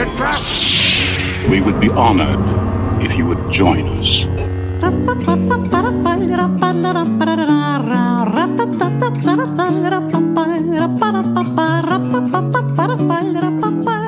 [0.00, 1.50] It's a trap!
[1.50, 2.38] We would be honored
[3.02, 4.26] if you would join us.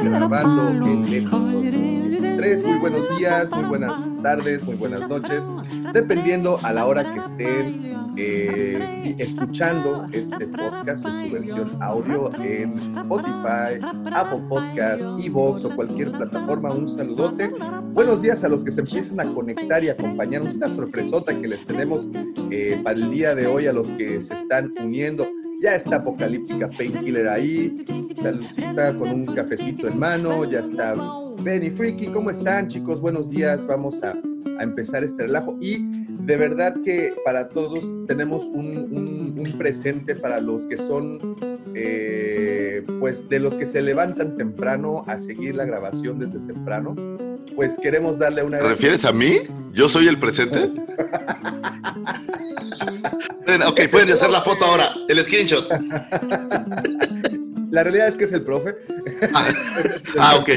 [0.03, 2.65] Grabando el episodio 103.
[2.65, 5.45] Muy buenos días, muy buenas tardes, muy buenas noches,
[5.95, 12.79] dependiendo a la hora que estén eh, escuchando este podcast en su versión audio en
[12.95, 13.81] Spotify,
[14.13, 16.71] Apple Podcast, Evox o cualquier plataforma.
[16.73, 17.51] Un saludote.
[17.93, 20.59] Buenos días a los que se empiezan a conectar y acompañarnos.
[20.95, 22.09] Sorpresota que les tenemos
[22.51, 25.25] eh, para el día de hoy a los que se están uniendo.
[25.63, 27.85] Ya está Apocalíptica Painkiller ahí,
[28.21, 30.97] saludcita con un cafecito en mano, ya está
[31.45, 33.01] Benny Freaky, ¿cómo están chicos?
[33.01, 34.15] Buenos días, vamos a,
[34.59, 35.79] a empezar este relajo y
[36.25, 41.37] de verdad que para todos tenemos un, un- un presente para los que son,
[41.75, 46.95] eh, pues de los que se levantan temprano a seguir la grabación desde temprano,
[47.55, 49.39] pues queremos darle una ¿Te refieres a mí?
[49.73, 50.71] ¿Yo soy el presente?
[53.67, 55.69] Ok, pueden hacer la foto ahora, el screenshot.
[57.71, 58.75] La realidad es que es el profe.
[59.33, 59.49] Ah,
[60.19, 60.49] ah, ok.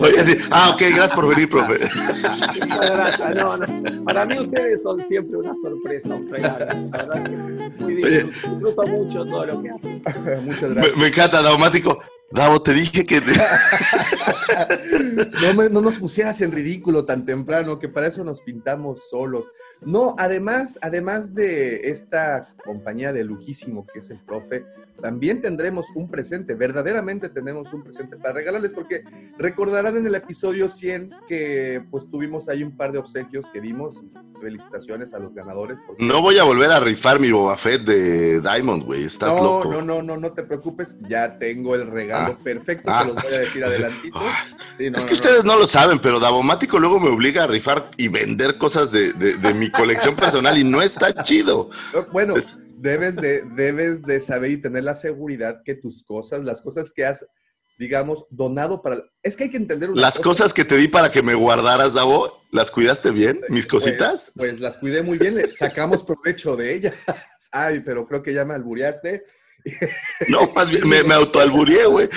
[0.00, 0.38] Oye, sí.
[0.50, 1.78] Ah, ok, gracias por venir, profe.
[1.78, 3.38] Muchas gracias.
[3.40, 4.04] No, no.
[4.04, 6.66] Para mí ustedes son siempre una sorpresa, un regalo.
[6.92, 7.36] La verdad que
[7.82, 8.26] muy bien.
[8.28, 10.02] Disfruto mucho todo lo que hacen.
[10.44, 10.96] Muchas Me, gracias.
[10.96, 11.98] me encanta, Daumático.
[12.34, 13.20] Davo, te dije que...
[15.40, 19.50] No, no nos pusieras en ridículo tan temprano, que para eso nos pintamos solos.
[19.82, 24.64] No, además, además de esta compañía de lujísimo que es el profe,
[25.02, 29.02] también tendremos un presente, verdaderamente tenemos un presente para regalarles, porque
[29.38, 34.00] recordarán en el episodio 100 que pues tuvimos ahí un par de obsequios que dimos.
[34.40, 35.80] Felicitaciones a los ganadores.
[35.86, 39.04] por No voy a volver a rifar mi Boba Fett de Diamond, güey.
[39.04, 39.72] Estás no, loco.
[39.72, 42.40] no, no, no, no te preocupes, ya tengo el regalo Ah.
[42.44, 43.02] perfecto, Ah.
[43.02, 44.18] se los voy a decir adelantito.
[44.20, 44.36] Ah.
[44.76, 45.16] Sí, no, es que no.
[45.16, 49.12] ustedes no lo saben, pero Davomático luego me obliga a rifar y vender cosas de,
[49.14, 51.70] de- de mi colección personal y no está chido.
[52.12, 56.62] Bueno, Es- debes de, debes de saber y tener la seguridad que tus cosas, las
[56.62, 57.26] cosas que has,
[57.78, 59.02] digamos, donado para...
[59.22, 61.34] Es que hay que entender una Las cosa, cosas que te di para que me
[61.34, 63.40] guardaras, Davo, ¿las cuidaste bien?
[63.48, 64.32] ¿Mis pues, cositas?
[64.34, 66.94] Pues, las cuidé muy bien, sacamos provecho de ellas.
[67.52, 69.24] Ay, pero creo que ya me albureaste.
[70.28, 72.08] No, más bien me, me autoalburié, güey.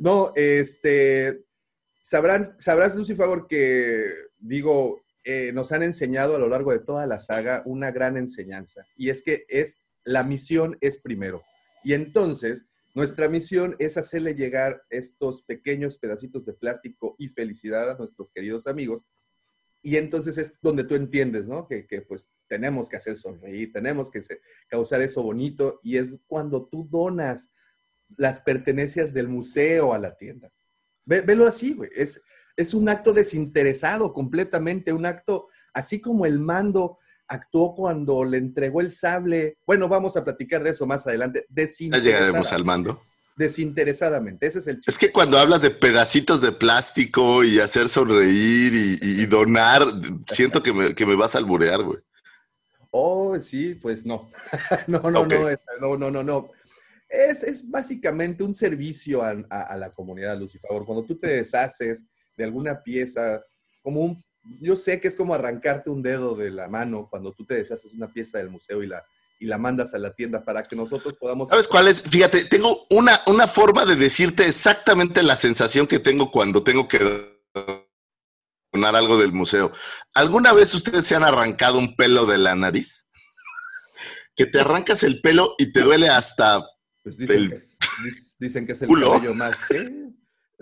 [0.00, 1.44] No, este,
[2.00, 4.04] sabrán, sabrás, Lucy Favor, que
[4.38, 8.84] digo, eh, nos han enseñado a lo largo de toda la saga una gran enseñanza.
[8.96, 11.42] Y es que es, la misión es primero.
[11.84, 17.96] Y entonces, nuestra misión es hacerle llegar estos pequeños pedacitos de plástico y felicidad a
[17.96, 19.04] nuestros queridos amigos.
[19.82, 21.66] Y entonces es donde tú entiendes, ¿no?
[21.66, 24.20] Que, que, pues tenemos que hacer sonreír, tenemos que
[24.68, 25.80] causar eso bonito.
[25.82, 27.50] Y es cuando tú donas
[28.16, 30.52] las pertenencias del museo a la tienda.
[31.04, 31.90] Ve- velo así, güey.
[31.96, 32.20] Es,
[32.56, 36.98] es un acto desinteresado completamente, un acto así como el mando
[37.28, 39.56] actuó cuando le entregó el sable.
[39.66, 41.46] Bueno, vamos a platicar de eso más adelante.
[41.48, 43.02] Ya llegaremos al mando.
[43.36, 44.90] Desinteresadamente, ese es el chiste.
[44.90, 49.82] Es que cuando hablas de pedacitos de plástico y hacer sonreír y, y donar,
[50.30, 51.98] siento que me, que me vas a alburear, güey.
[52.90, 54.28] Oh, sí, pues no.
[54.86, 56.50] no, no, no, esa- no, no, no, no.
[57.08, 60.70] Es, es básicamente un servicio a, a- a la comunidad, Lucifer.
[60.84, 63.42] Cuando tú te deshaces de alguna pieza,
[63.82, 64.24] como un,
[64.60, 67.90] yo sé que es como arrancarte un dedo de la mano cuando tú te deshaces
[67.90, 69.04] de una pieza del museo y la,
[69.38, 71.48] y la mandas a la tienda para que nosotros podamos...
[71.48, 72.02] ¿Sabes cuál es?
[72.02, 76.98] Fíjate, tengo una, una forma de decirte exactamente la sensación que tengo cuando tengo que
[78.72, 79.72] donar algo del museo.
[80.14, 83.06] ¿Alguna vez ustedes se han arrancado un pelo de la nariz?
[84.34, 86.64] Que te arrancas el pelo y te duele hasta...
[87.02, 89.12] Pues dicen, el que es, dic- dicen que es el culo.
[89.12, 89.54] cabello más...
[89.68, 89.76] ¿sí?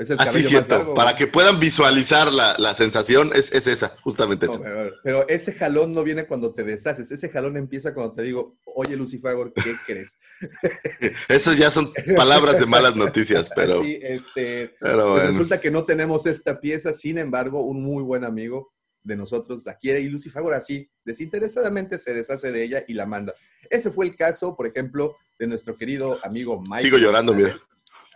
[0.00, 0.76] Es el Así cabello más siento.
[0.78, 0.94] largo.
[0.94, 4.62] Para que puedan visualizar la, la sensación, es, es esa, justamente No, esa.
[4.62, 8.56] pero, pero ese jalón no viene cuando te deshaces, ese jalón empieza cuando te digo,
[8.64, 10.16] oye Lucifer, ¿qué crees?
[11.28, 15.84] Eso ya son palabras de malas noticias, pero, Sí, este, pero pues resulta que no
[15.84, 20.42] tenemos esta pieza, sin embargo, un muy buen amigo de nosotros la quiere y Lucifer
[20.54, 23.34] así, desinteresadamente se deshace de ella y la manda.
[23.68, 26.84] Ese fue el caso, por ejemplo, de nuestro querido amigo Mike.
[26.84, 27.56] Sigo llorando, mira.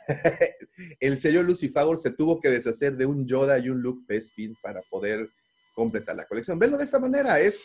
[1.01, 4.83] El señor Lucifagor se tuvo que deshacer de un Yoda y un Luke Bespin para
[4.83, 5.29] poder
[5.75, 6.59] completar la colección.
[6.59, 7.65] Venlo de esa manera, es,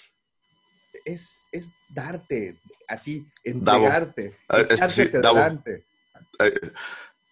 [1.06, 5.86] es, es darte, así, entregarte, Ah, echarte sí, adelante.
[6.40, 6.72] Eh,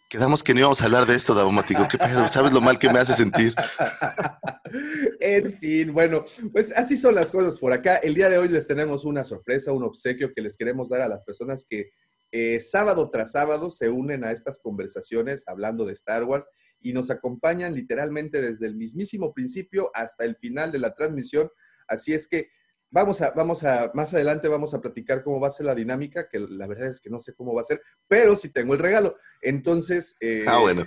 [0.09, 1.85] Quedamos que no íbamos a hablar de esto, Davomático.
[1.89, 2.29] ¿Qué pedo?
[2.29, 3.53] ¿Sabes lo mal que me hace sentir?
[5.19, 7.97] en fin, bueno, pues así son las cosas por acá.
[7.97, 11.09] El día de hoy les tenemos una sorpresa, un obsequio que les queremos dar a
[11.09, 11.89] las personas que
[12.31, 16.47] eh, sábado tras sábado se unen a estas conversaciones hablando de Star Wars
[16.81, 21.49] y nos acompañan literalmente desde el mismísimo principio hasta el final de la transmisión.
[21.87, 22.49] Así es que
[22.89, 26.27] vamos a, vamos a, más adelante vamos a platicar cómo va a ser la dinámica,
[26.29, 28.79] que la verdad es que no sé cómo va a ser, pero sí tengo el
[28.79, 29.15] regalo.
[29.41, 30.15] Entonces...
[30.19, 30.85] eh, Ah, bueno.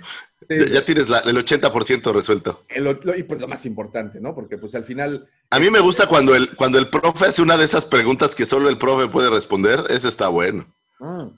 [0.49, 2.65] eh, Ya, tienes la- el 80% resuelto.
[2.69, 4.33] el- lo- y pues lo más importante, ¿no?
[4.33, 5.27] Porque pues al final...
[5.49, 8.45] A mí me gusta cuando el, cuando el profe hace una de esas preguntas que
[8.45, 9.83] solo el profe puede responder.
[9.89, 10.73] Eso está bueno.
[11.01, 11.37] Mm.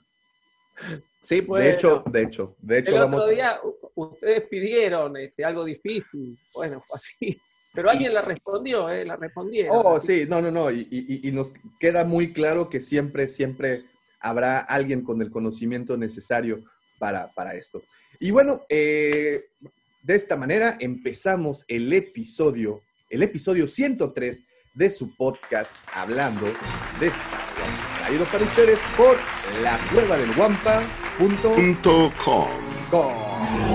[1.22, 3.20] Sí, de hecho, de hecho, de hecho El vamos...
[3.22, 3.58] otro día
[3.94, 7.40] ustedes pidieron este, algo difícil, bueno, fue así.
[7.74, 9.04] Pero alguien la respondió, ¿eh?
[9.04, 9.70] La respondieron.
[9.74, 13.82] Oh, sí, no, no, no, y, y- y nos queda muy claro que siempre, siempre
[14.20, 16.62] habrá alguien con el conocimiento necesario
[17.00, 17.82] para, para esto.
[18.20, 19.46] Y bueno, eh,
[20.02, 24.44] de esta manera empezamos el episodio, el episodio 103
[24.74, 26.46] de su podcast Hablando
[27.00, 27.43] de Wars,
[28.04, 29.16] traído para ustedes por
[29.62, 31.76] la cueva del guampa.com.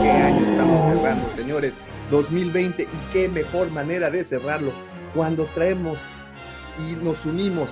[0.04, 1.76] ¿Qué año estamos cerrando, señores?
[2.12, 4.72] 2020 y qué mejor manera de cerrarlo
[5.16, 5.98] cuando traemos
[6.78, 7.72] y nos unimos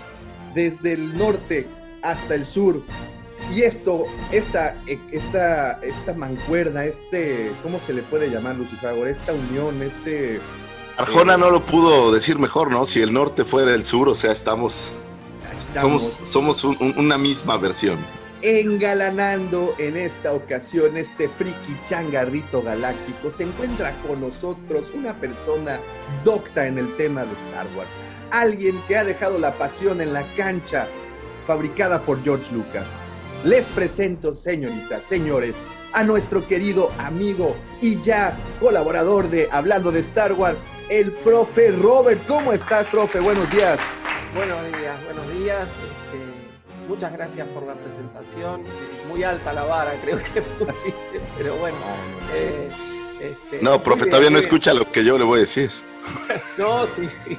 [0.55, 1.67] desde el norte
[2.01, 2.81] hasta el sur.
[3.53, 4.75] Y esto, esta,
[5.11, 9.07] esta, esta mancuerna, este, ¿cómo se le puede llamar, Lucifer?
[9.07, 10.41] Esta unión, este...
[10.97, 12.87] Arjona no lo pudo decir mejor, ¿no?
[12.87, 14.91] Si el norte fuera el sur, o sea, estamos,
[15.57, 17.97] Estamos somos, somos un- un- una misma versión.
[18.41, 23.31] engalanando en esta ocasión este friki changarrito galáctico.
[23.31, 25.79] Se encuentra con nosotros una persona
[26.23, 27.89] docta en el tema de Star Wars.
[28.31, 30.87] Alguien que ha dejado la pasión en la cancha
[31.47, 32.85] fabricada por George Lucas.
[33.43, 35.55] Les presento, señoritas, señores,
[35.93, 40.59] a nuestro querido amigo y ya colaborador de Hablando de Star Wars,
[40.89, 42.21] el profe Robert.
[42.27, 43.19] ¿Cómo estás, profe?
[43.19, 43.79] Buenos días.
[44.35, 45.36] Buenos días, buenos días.
[45.55, 48.61] Este, muchas gracias por la presentación.
[48.61, 48.69] Eh,
[49.07, 51.77] Muy alta la vara, creo que pusiste, pero bueno.
[52.33, 52.69] eh,
[53.21, 54.45] este, No, profe, muy bien, todavía no bien.
[54.45, 55.69] escucha lo que yo le voy a decir.
[56.57, 57.37] No, sí, sí.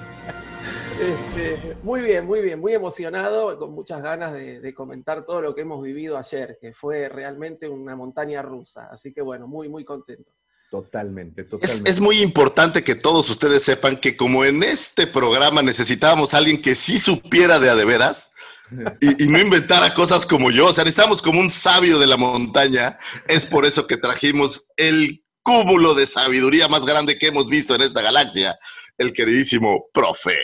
[1.00, 5.54] Este, muy bien, muy bien, muy emocionado, con muchas ganas de, de comentar todo lo
[5.54, 8.88] que hemos vivido ayer, que fue realmente una montaña rusa.
[8.90, 10.30] Así que bueno, muy, muy contento.
[10.70, 11.90] Totalmente, Es, totalmente.
[11.90, 16.60] es muy importante que todos ustedes sepan que como en este programa necesitábamos a alguien
[16.60, 18.30] que sí supiera de a de veras
[19.00, 22.18] y, y no inventara cosas como yo, o sea, necesitamos como un sabio de la
[22.18, 27.74] montaña, es por eso que trajimos el cúmulo de sabiduría más grande que hemos visto
[27.74, 28.58] en esta galaxia,
[28.98, 30.36] el queridísimo profe.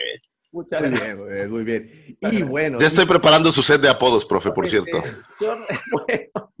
[0.51, 1.23] Muchas Muy gracias.
[1.23, 2.17] bien, eh, muy bien.
[2.31, 5.03] Y bueno, Ya estoy preparando su set de apodos, profe, por Este, cierto.
[5.39, 5.55] yo,
[5.91, 6.51] bueno,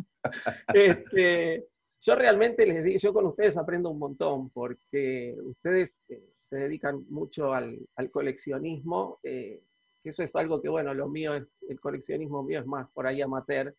[0.73, 1.65] este,
[2.05, 7.03] yo realmente les digo, yo con ustedes aprendo un montón, porque ustedes eh, se dedican
[7.09, 9.61] mucho al, al coleccionismo, eh,
[10.03, 13.21] que eso es algo que, bueno, lo mío el coleccionismo mío es más por ahí
[13.21, 13.75] amateur,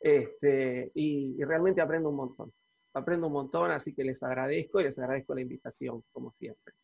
[0.00, 2.52] este, y, y realmente aprendo un montón.
[2.92, 6.74] Aprendo un montón, así que les agradezco y les agradezco la invitación, como siempre.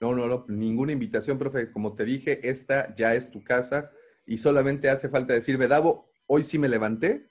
[0.00, 1.72] no, no, no, ninguna invitación, profe.
[1.72, 3.90] Como te dije, esta ya es tu casa
[4.24, 7.28] y solamente hace falta decir, Vedavo, hoy sí me levanté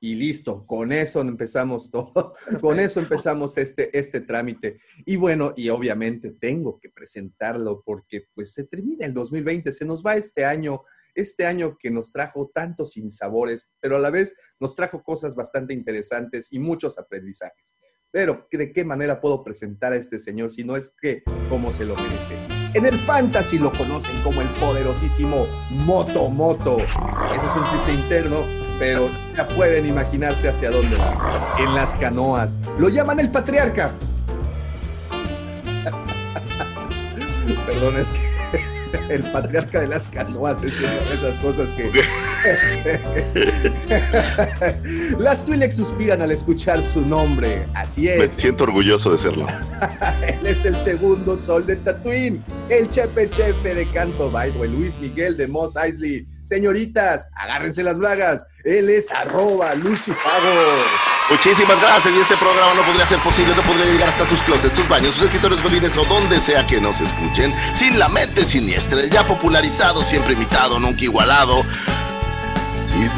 [0.00, 0.66] y listo.
[0.66, 2.34] Con eso empezamos todo.
[2.60, 4.78] Con eso empezamos este, este trámite.
[5.04, 10.04] Y bueno, y obviamente tengo que presentarlo porque pues se termina el 2020, se nos
[10.04, 10.82] va este año,
[11.14, 15.74] este año que nos trajo tantos sinsabores, pero a la vez nos trajo cosas bastante
[15.74, 17.74] interesantes y muchos aprendizajes.
[18.10, 21.84] Pero, ¿de qué manera puedo presentar a este señor si no es que como se
[21.84, 22.38] lo merece?
[22.72, 25.46] En el fantasy lo conocen como el poderosísimo
[25.84, 26.78] Moto Moto.
[26.78, 28.44] Ese es un chiste interno,
[28.78, 31.54] pero ya pueden imaginarse hacia dónde va.
[31.58, 32.56] En las canoas.
[32.78, 33.92] Lo llaman el patriarca.
[37.66, 38.28] Perdón, es que
[39.14, 41.90] el patriarca de las canoas es una de esas cosas que...
[45.18, 47.66] las Twi'lek suspiran al escuchar su nombre.
[47.74, 48.34] Así Me es.
[48.34, 49.46] siento orgulloso de serlo.
[50.26, 54.72] Él es el segundo sol de Tatooine, el chepe chepe de Canto Bight o el
[54.72, 56.26] Luis Miguel de Moss Eisley.
[56.48, 58.46] Señoritas, agárrense las bragas.
[58.64, 60.12] Él es arroba Lucy.
[61.28, 62.14] Muchísimas gracias.
[62.14, 65.14] Y este programa no podría ser posible, no podría llegar hasta sus closets, sus baños,
[65.14, 67.52] sus escritorios godines o donde sea que nos escuchen.
[67.74, 71.66] Sin la mente siniestra, ya popularizado, siempre imitado, nunca igualado.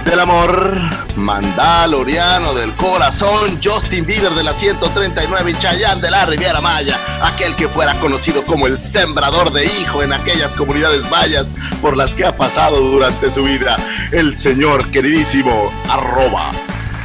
[0.05, 0.77] Del amor,
[1.15, 7.55] Mandaloriano del corazón, Justin Bieber de la 139 y Chayanne de la Riviera Maya, aquel
[7.55, 12.25] que fuera conocido como el sembrador de hijo en aquellas comunidades mayas por las que
[12.25, 13.77] ha pasado durante su vida,
[14.11, 16.51] el señor queridísimo arroba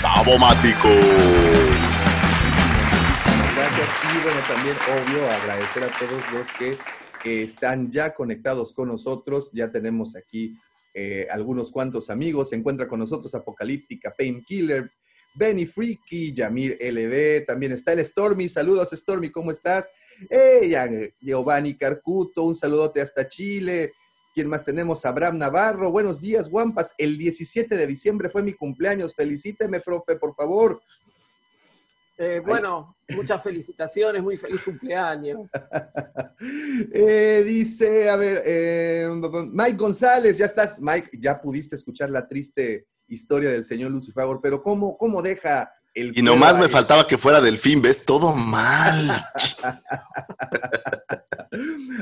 [0.01, 0.89] tabomático.
[3.55, 6.47] Gracias y bueno, también obvio agradecer a todos los
[7.21, 9.51] que están ya conectados con nosotros.
[9.53, 10.57] Ya tenemos aquí
[10.97, 12.49] eh, algunos cuantos amigos.
[12.49, 14.89] Se encuentra con nosotros Apocalíptica, Painkiller,
[15.35, 18.47] Benny Freaky, Yamir LD, también está el Stormy.
[18.47, 19.89] Saludos, Stormy, ¿cómo estás?
[20.29, 20.73] Hey,
[21.19, 23.91] Giovanni Carcuto, un saludote hasta Chile.
[24.33, 25.05] ¿Quién más tenemos?
[25.05, 25.91] Abraham Navarro.
[25.91, 26.93] Buenos días, Guampas.
[26.97, 29.15] El 17 de diciembre fue mi cumpleaños.
[29.15, 30.81] Felicíteme, profe, por favor.
[32.17, 35.49] Eh, bueno, muchas felicitaciones, muy feliz cumpleaños.
[36.93, 39.07] Eh, dice, a ver, eh,
[39.51, 44.61] Mike González, ya estás, Mike, ya pudiste escuchar la triste historia del señor Lucifer, pero
[44.61, 46.11] ¿cómo, cómo deja el...
[46.13, 48.03] Y nomás me faltaba que fuera delfín, ¿ves?
[48.03, 49.07] Todo mal.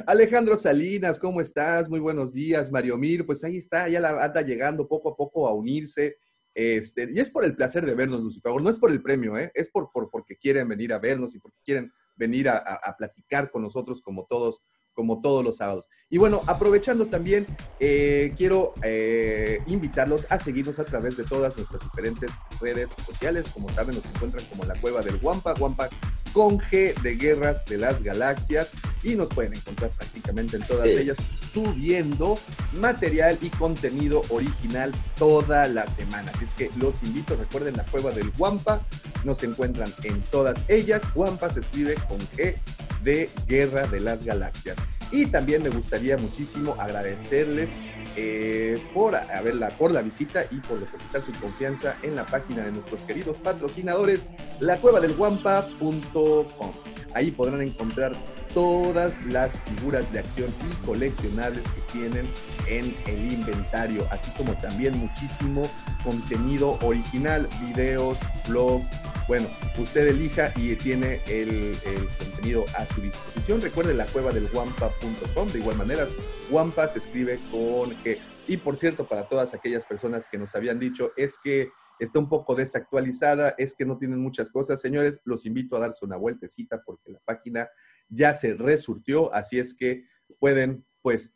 [0.07, 1.87] Alejandro Salinas, ¿cómo estás?
[1.87, 2.71] Muy buenos días.
[2.71, 6.17] Mario Mir, pues ahí está, ya la anda llegando poco a poco a unirse.
[6.55, 9.51] Este, y es por el placer de vernos, Lucifer, no es por el premio, ¿eh?
[9.55, 13.63] es por, por, porque quieren venir a vernos y porque quieren venir a platicar con
[13.63, 14.61] nosotros como todos
[14.93, 15.89] como todos los sábados.
[16.09, 17.45] Y bueno, aprovechando también,
[17.79, 22.31] eh, quiero eh, invitarlos a seguirnos a través de todas nuestras diferentes
[22.61, 23.45] redes sociales.
[23.53, 25.89] Como saben, nos encuentran como la cueva del Guampa, Guampa
[26.33, 28.71] con G de Guerras de las Galaxias.
[29.03, 31.17] Y nos pueden encontrar prácticamente en todas ellas
[31.53, 32.39] subiendo
[32.73, 36.31] material y contenido original toda la semana.
[36.33, 38.81] Así es que los invito, recuerden la cueva del Guampa,
[39.23, 41.03] nos encuentran en todas ellas.
[41.13, 42.55] Guampa se escribe con G
[43.03, 44.77] de Guerra de las Galaxias.
[45.11, 47.75] Y también me gustaría muchísimo agradecerles
[48.15, 52.71] eh, por, la, por la visita y por depositar su confianza en la página de
[52.71, 54.25] nuestros queridos patrocinadores,
[54.59, 56.73] lacuevadelguampa.com.
[57.13, 58.13] Ahí podrán encontrar
[58.53, 62.27] todas las figuras de acción y coleccionables que tienen
[62.67, 65.69] en el inventario, así como también muchísimo
[66.03, 68.17] contenido original, videos,
[68.47, 68.89] blogs.
[69.27, 71.77] Bueno, usted elija y tiene el,
[72.19, 73.61] contenido a su disposición.
[73.61, 75.47] Recuerde la cueva del wampa.com.
[75.51, 76.07] De igual manera,
[76.51, 78.19] Wampa se escribe con G.
[78.47, 81.69] Y por cierto, para todas aquellas personas que nos habían dicho, es que
[81.99, 84.81] está un poco desactualizada, es que no tienen muchas cosas.
[84.81, 87.69] Señores, los invito a darse una vueltecita porque la página
[88.13, 90.05] ya se resurtió, así es que
[90.39, 91.33] pueden, pues,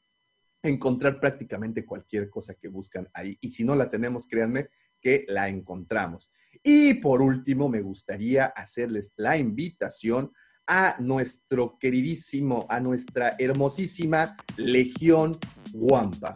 [0.64, 3.38] encontrar prácticamente cualquier cosa que buscan ahí.
[3.42, 4.70] Y si no la tenemos, créanme
[5.00, 6.32] que la encontramos.
[6.64, 10.32] Y por último, me gustaría hacerles la invitación
[10.66, 15.38] a nuestro queridísimo, a nuestra hermosísima Legión
[15.72, 16.34] Guampa.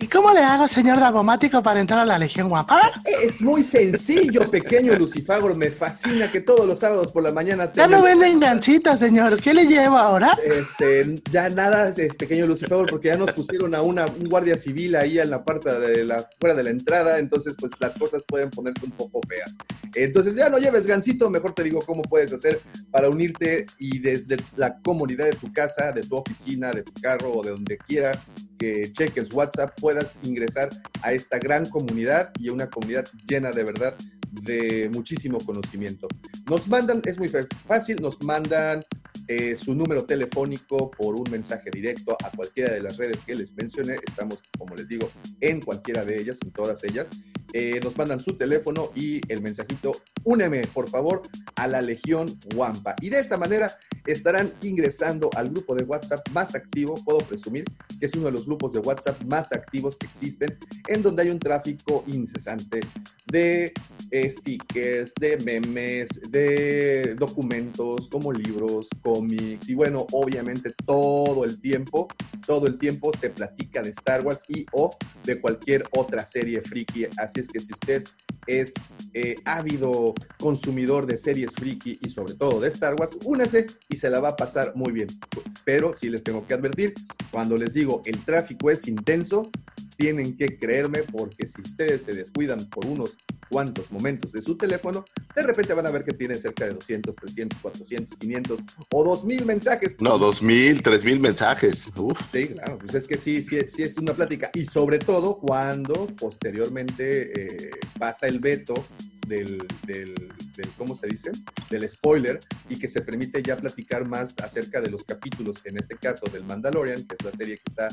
[0.00, 2.92] ¿Y cómo le hago, señor Dagomático, para entrar a la Legión Guapa?
[3.04, 5.56] Es muy sencillo, pequeño Lucifagor.
[5.56, 7.72] Me fascina que todos los sábados por la mañana...
[7.72, 9.42] Ya no venden gancitas, señor.
[9.42, 10.38] ¿Qué le llevo ahora?
[10.44, 14.94] Este, ya nada es pequeño Lucifagor, porque ya nos pusieron a una, un guardia civil
[14.94, 18.50] ahí en la parte de la, fuera de la entrada, entonces pues las cosas pueden
[18.50, 19.56] ponerse un poco feas.
[19.94, 22.60] Entonces ya no lleves gancito, mejor te digo cómo puedes hacer
[22.92, 27.32] para unirte y desde la comunidad de tu casa, de tu oficina, de tu carro
[27.32, 28.22] o de donde quiera
[28.58, 30.68] que cheques WhatsApp puedas ingresar
[31.02, 33.94] a esta gran comunidad y una comunidad llena de verdad
[34.30, 36.08] de muchísimo conocimiento.
[36.48, 37.28] Nos mandan, es muy
[37.66, 38.84] fácil, nos mandan
[39.26, 43.54] eh, su número telefónico por un mensaje directo a cualquiera de las redes que les
[43.54, 43.96] mencioné.
[44.06, 45.10] Estamos, como les digo,
[45.40, 47.10] en cualquiera de ellas, en todas ellas.
[47.54, 51.22] Eh, nos mandan su teléfono y el mensajito, úneme por favor
[51.56, 52.94] a la Legión Wampa.
[53.00, 53.72] Y de esa manera
[54.06, 57.64] estarán ingresando al grupo de WhatsApp más activo, puedo presumir
[57.98, 60.58] que es uno de los grupos de WhatsApp más activos que existen,
[60.88, 62.80] en donde hay un tráfico incesante
[63.26, 63.72] de
[64.10, 72.08] eh, stickers, de memes, de documentos como libros, cómics y bueno, obviamente todo el tiempo,
[72.46, 74.90] todo el tiempo se platica de Star Wars y o
[75.24, 77.06] de cualquier otra serie friki.
[77.16, 78.04] Así es que si usted
[78.46, 78.74] es
[79.14, 84.10] eh, ávido consumidor de series friki y sobre todo de Star Wars, únese y se
[84.10, 85.08] la va a pasar muy bien.
[85.30, 86.92] Pues, pero sí les tengo que advertir,
[87.30, 89.50] cuando les digo el tráfico es intenso,
[89.98, 93.18] tienen que creerme porque si ustedes se descuidan por unos
[93.50, 97.16] cuantos momentos de su teléfono, de repente van a ver que tiene cerca de 200,
[97.16, 100.00] 300, 400, 500 o 2000 mensajes.
[100.00, 101.88] No, 2000, 3000 mensajes.
[101.96, 102.18] Uf.
[102.30, 104.50] Sí, claro, pues es que sí, sí, sí es una plática.
[104.54, 108.84] Y sobre todo cuando posteriormente eh, pasa el veto
[109.26, 110.14] del, del,
[110.56, 111.30] del, ¿cómo se dice?
[111.70, 115.96] Del spoiler y que se permite ya platicar más acerca de los capítulos, en este
[115.96, 117.88] caso del Mandalorian, que es la serie que está,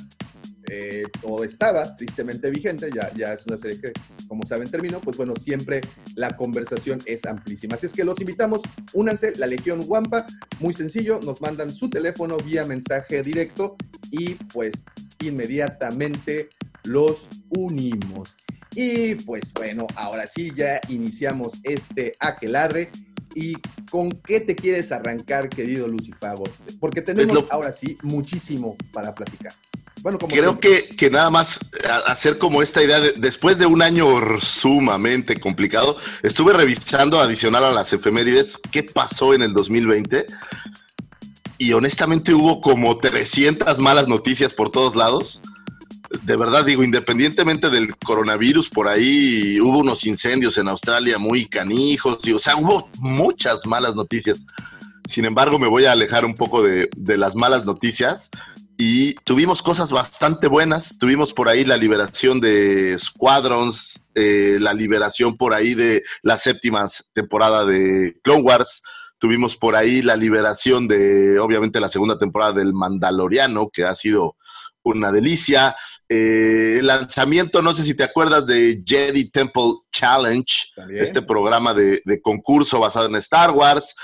[0.69, 3.91] eh, o estaba tristemente vigente, ya, ya es una serie que,
[4.27, 5.81] como saben, terminó, pues bueno, siempre
[6.15, 7.75] la conversación es amplísima.
[7.75, 8.61] Así es que los invitamos,
[8.93, 10.25] únanse, la Legión Wampa,
[10.59, 13.75] muy sencillo, nos mandan su teléfono vía mensaje directo
[14.11, 14.83] y pues
[15.49, 16.49] inmediatamente
[16.83, 18.37] los unimos.
[18.75, 22.89] Y pues bueno, ahora sí, ya iniciamos este aquelarre.
[23.37, 23.55] ¿Y
[23.91, 26.45] con qué te quieres arrancar, querido Lucifago?
[26.79, 29.51] Porque tenemos Pues lo- ahora sí muchísimo para platicar.
[30.01, 31.59] Bueno, como Creo que, que nada más
[31.89, 34.05] a- hacer como esta idea, de- después de un año
[34.41, 40.25] sumamente complicado, estuve revisando adicional a las efemérides qué pasó en el 2020
[41.57, 45.41] y honestamente hubo como 300 malas noticias por todos lados.
[46.23, 52.19] De verdad digo, independientemente del coronavirus, por ahí hubo unos incendios en Australia muy canijos,
[52.23, 54.45] y, o sea, hubo muchas malas noticias.
[55.07, 58.29] Sin embargo, me voy a alejar un poco de, de las malas noticias
[58.77, 60.97] y tuvimos cosas bastante buenas.
[60.99, 66.85] Tuvimos por ahí la liberación de Squadrons, eh, la liberación por ahí de la séptima
[67.13, 68.81] temporada de Clone Wars.
[69.17, 74.35] Tuvimos por ahí la liberación de, obviamente, la segunda temporada del Mandaloriano, que ha sido
[74.83, 75.75] una delicia.
[76.09, 81.01] Eh, el lanzamiento, no sé si te acuerdas de Jedi Temple Challenge, También.
[81.01, 83.95] este programa de, de concurso basado en Star Wars.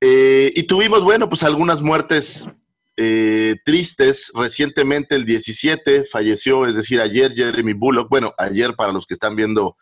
[0.00, 2.48] Eh, y tuvimos, bueno, pues algunas muertes
[2.96, 4.30] eh, tristes.
[4.34, 8.08] Recientemente, el 17, falleció, es decir, ayer Jeremy Bullock.
[8.08, 9.76] Bueno, ayer para los que están viendo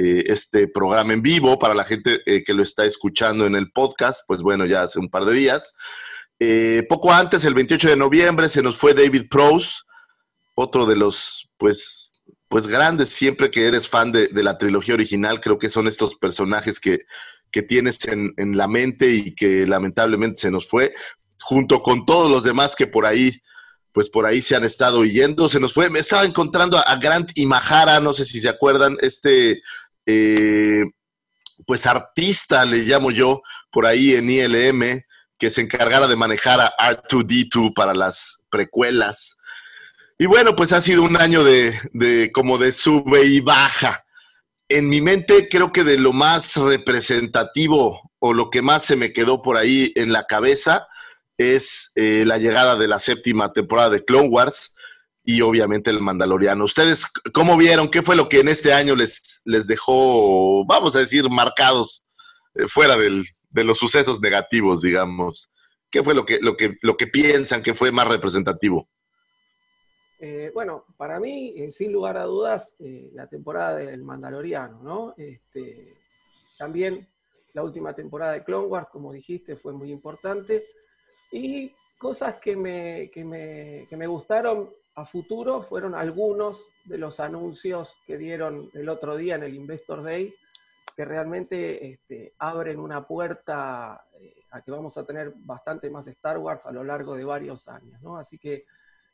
[0.00, 3.72] eh, este programa en vivo, para la gente eh, que lo está escuchando en el
[3.72, 5.74] podcast, pues bueno, ya hace un par de días.
[6.38, 9.80] Eh, poco antes, el 28 de noviembre, se nos fue David Prose,
[10.54, 12.12] otro de los, pues,
[12.46, 16.78] pues grandes, siempre que eres fan de, la trilogía original, creo que son estos personajes
[16.78, 17.00] que,
[17.50, 20.94] que tienes en, en la mente y que lamentablemente se nos fue,
[21.40, 23.40] junto con todos los demás que por ahí,
[23.92, 27.36] pues por ahí se han estado yendo, se nos fue, me estaba encontrando a, Grant
[27.36, 29.62] Imahara, no sé si se acuerdan, este,
[30.06, 30.84] eh,
[31.66, 35.02] pues artista, le llamo yo, por ahí en ILM,
[35.38, 39.36] que se encargara de manejar a R2D2 para las precuelas.
[40.18, 44.04] Y bueno, pues ha sido un año de, de como de sube y baja.
[44.68, 49.12] En mi mente creo que de lo más representativo o lo que más se me
[49.12, 50.88] quedó por ahí en la cabeza
[51.38, 54.74] es eh, la llegada de la séptima temporada de Clone Wars
[55.22, 56.64] y obviamente el Mandaloriano.
[56.64, 57.90] ¿Ustedes cómo vieron?
[57.90, 62.04] ¿Qué fue lo que en este año les, les dejó, vamos a decir, marcados
[62.54, 65.50] eh, fuera de los sucesos negativos, digamos?
[65.90, 68.88] ¿Qué fue lo que, lo, que, lo que piensan que fue más representativo?
[70.20, 72.74] Eh, bueno, para mí, sin lugar a dudas,
[73.12, 75.14] la temporada del Mandaloriano, ¿no?
[75.16, 75.96] Este,
[76.58, 77.08] también
[77.54, 80.64] la última temporada de Clone Wars, como dijiste, fue muy importante.
[81.30, 87.20] Y cosas que me, que me, que me gustaron a futuro fueron algunos de los
[87.20, 90.34] anuncios que dieron el otro día en el Investor Day,
[90.96, 96.38] que realmente este, abren una puerta eh, a que vamos a tener bastante más Star
[96.38, 98.16] Wars a lo largo de varios años, ¿no?
[98.16, 98.64] Así que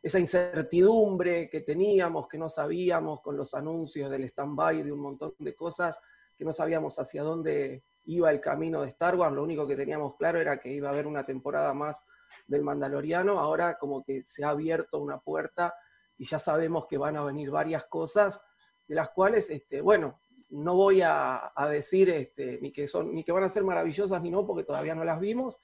[0.03, 5.35] esa incertidumbre que teníamos, que no sabíamos con los anuncios del stand-by, de un montón
[5.39, 5.97] de cosas,
[6.37, 10.17] que no sabíamos hacia dónde iba el camino de Star Wars, lo único que teníamos
[10.17, 12.03] claro era que iba a haber una temporada más
[12.47, 15.75] del Mandaloriano, ahora como que se ha abierto una puerta
[16.17, 18.41] y ya sabemos que van a venir varias cosas,
[18.87, 23.33] de las cuales, este, bueno, no voy a, decir este, ni, que son, ni que
[23.33, 25.59] van a ser maravillosas ni no, porque todavía no las vimos,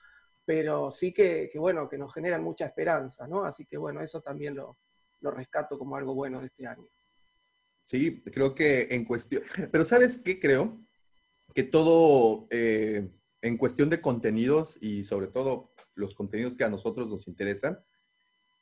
[0.44, 3.44] pero sí que, que, bueno, que nos generan mucha esperanza, ¿no?
[3.44, 4.78] Así que bueno, eso también lo,
[5.20, 6.88] lo rescato como algo bueno de este año.
[7.82, 10.80] Sí, creo que en cuestión, pero ¿sabes qué creo?
[11.54, 13.08] Que todo eh,
[13.42, 17.78] en cuestión de contenidos y sobre todo los contenidos que a nosotros nos interesan,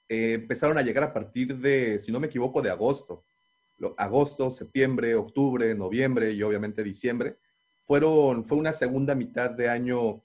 [0.08, 3.24] eh, empezaron a llegar a partir de, si no me equivoco, de agosto.
[3.76, 7.38] Lo, agosto, septiembre, octubre, noviembre y obviamente diciembre.
[7.84, 10.24] Fueron, fue una segunda mitad de año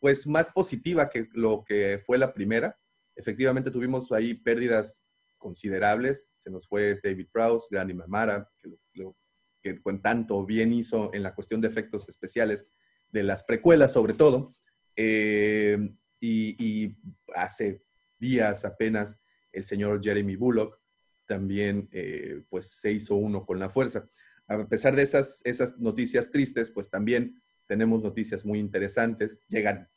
[0.00, 2.78] pues más positiva que lo que fue la primera.
[3.14, 5.04] Efectivamente tuvimos ahí pérdidas
[5.38, 6.30] considerables.
[6.38, 9.16] Se nos fue David Prowse, Granny Mamara, que, lo,
[9.62, 12.66] que con tanto bien hizo en la cuestión de efectos especiales
[13.10, 14.54] de las precuelas sobre todo.
[14.96, 15.78] Eh,
[16.20, 16.96] y,
[17.34, 17.82] hace
[18.18, 19.18] días apenas
[19.52, 20.80] el señor Jeremy Bullock
[21.26, 24.08] también eh, pues se hizo uno con la fuerza.
[24.48, 29.40] a pesar de esas, esas noticias tristes, pues también tenemos noticias muy interesantes.
[29.46, 29.88] Llegan,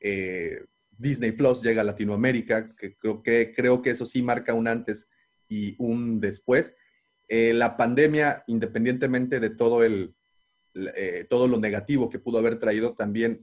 [0.00, 4.66] eh, Disney Plus llega a Latinoamérica, que creo, que creo que eso sí marca un
[4.66, 5.08] antes
[5.48, 6.74] y un después.
[7.30, 10.14] Eh, la pandemia, independientemente de todo, el,
[10.74, 13.42] eh, todo lo negativo que pudo haber traído, también,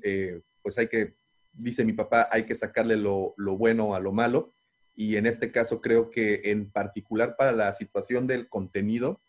[0.62, 1.16] pues hay que,
[1.54, 4.54] dice mi papá, hay que sacarle lo, lo bueno a lo malo.
[4.94, 9.22] Y en este caso creo que en particular para la situación del contenido,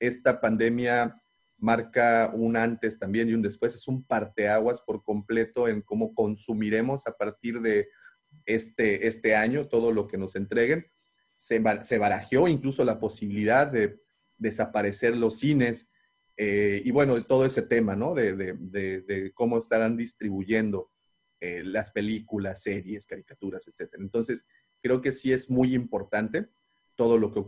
[0.00, 1.20] esta pandemia
[1.58, 7.06] marca un antes también y un después, es un parteaguas por completo en cómo consumiremos
[7.06, 7.88] a partir de
[8.46, 10.86] este, este año todo lo que nos entreguen.
[11.38, 14.00] Se, barajeó incluso la posibilidad de
[14.36, 15.88] desaparecer los cines
[16.36, 18.14] eh, y bueno, todo ese tema, ¿no?
[18.14, 20.90] De, cómo estarán distribuyendo
[21.40, 23.94] eh, las películas, series, caricaturas, etc.
[23.98, 24.46] Entonces,
[24.82, 26.48] creo que sí es muy importante
[26.96, 27.44] todo lo que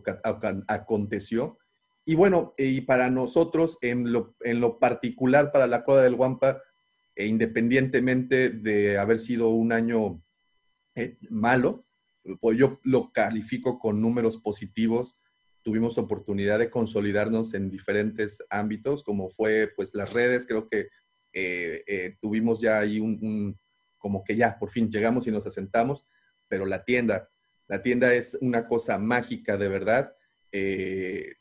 [0.68, 1.58] aconteció
[2.04, 6.60] y bueno, y para nosotros, en lo, en lo particular, para la Coda del Guampa,
[7.14, 10.22] e independientemente de haber sido un año
[10.94, 11.86] eh, malo,
[12.56, 15.18] yo lo califico con números positivos.
[15.62, 20.46] Tuvimos oportunidad de consolidarnos en diferentes ámbitos, como fue pues las redes.
[20.46, 20.88] Creo que
[21.32, 23.58] eh, eh, tuvimos ya ahí un,
[23.98, 26.06] como que ya por fin llegamos y nos asentamos,
[26.48, 27.30] pero la tienda,
[27.68, 30.14] la tienda es una cosa mágica de verdad.
[30.52, 31.34] Eh,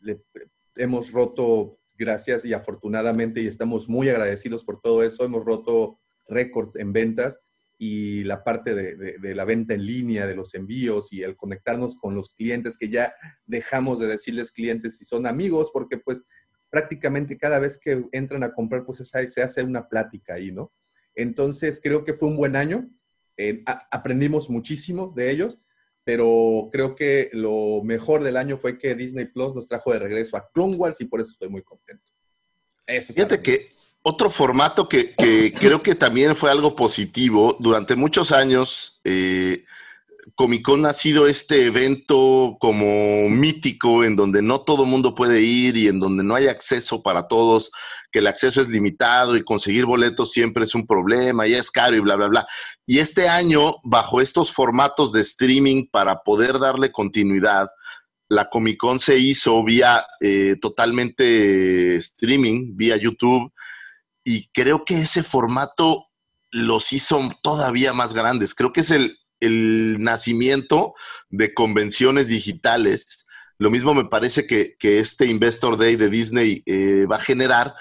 [0.76, 6.76] hemos roto, gracias y afortunadamente, y estamos muy agradecidos por todo eso, hemos roto récords
[6.76, 7.39] en ventas
[7.80, 12.13] y la parte de, la venta en línea, de los envíos y el conectarnos con
[12.13, 13.13] los clientes, que ya
[13.46, 16.24] dejamos de decirles clientes si son amigos, porque pues
[16.70, 20.72] prácticamente cada vez que entran a comprar, pues se hace una plática ahí, ¿no?
[21.15, 22.88] Entonces creo que fue un buen año,
[23.38, 25.58] eh, aprendimos muchísimo de ellos
[26.10, 30.38] pero creo que lo mejor del año fue que Disney Plus nos trajo de regreso
[30.38, 32.04] a Clone Wars y por eso estoy muy contento.
[32.88, 33.70] Eso Fíjate que
[34.02, 35.14] otro formato que,
[35.60, 39.64] creo que también fue algo positivo, durante muchos años eh,
[40.36, 45.76] Comic Con ha sido este evento como mítico en donde no todo mundo puede ir
[45.78, 47.72] y en donde no hay acceso para todos,
[48.12, 51.96] que el acceso es limitado y conseguir boletos siempre es un problema y es caro
[51.96, 52.48] y bla, bla, bla.
[52.86, 57.68] Y este año, bajo estos formatos de streaming para poder darle continuidad,
[58.30, 63.52] la Comic Con se hizo vía eh, totalmente streaming, vía YouTube,
[64.30, 66.06] y creo que ese formato
[66.52, 68.54] los hizo todavía más grandes.
[68.54, 70.94] Creo que es el, el nacimiento
[71.32, 73.26] de convenciones digitales.
[73.58, 77.74] Lo mismo me parece que, este Investor Day de Disney eh, va a generar,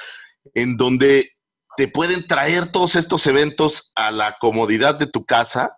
[0.55, 1.29] en donde
[1.77, 5.77] te pueden traer todos estos eventos a la comodidad de tu casa.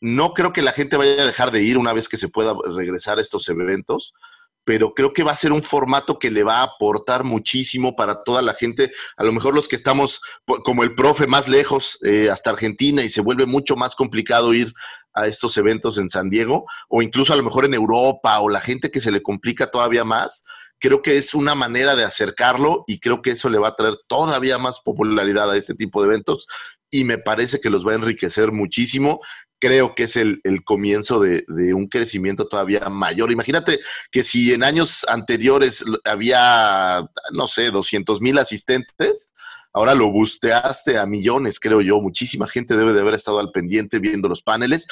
[0.00, 2.56] No creo que la gente vaya a dejar de ir una vez que se pueda
[2.76, 4.14] regresar a estos eventos,
[4.64, 8.22] pero creo que va a ser un formato que le va a aportar muchísimo para
[8.22, 8.92] toda la gente.
[9.16, 10.20] A lo mejor los que estamos
[10.64, 14.72] como el profe más lejos, eh, hasta Argentina, y se vuelve mucho más complicado ir
[15.14, 18.60] a estos eventos en San Diego, o incluso a lo mejor en Europa, o la
[18.60, 20.44] gente que se le complica todavía más.
[20.78, 23.94] Creo que es una manera de acercarlo y creo que eso le va a traer
[24.08, 26.48] todavía más popularidad a este tipo de eventos
[26.90, 29.20] y me parece que los va a enriquecer muchísimo
[29.62, 33.30] creo que es el, comienzo de, un crecimiento todavía mayor.
[33.30, 33.78] Imagínate
[34.10, 39.30] que si en años anteriores había, no sé, 200 mil asistentes,
[39.72, 42.00] ahora lo busteaste a millones, creo yo.
[42.00, 44.86] Muchísima gente debe de haber estado al pendiente viendo los paneles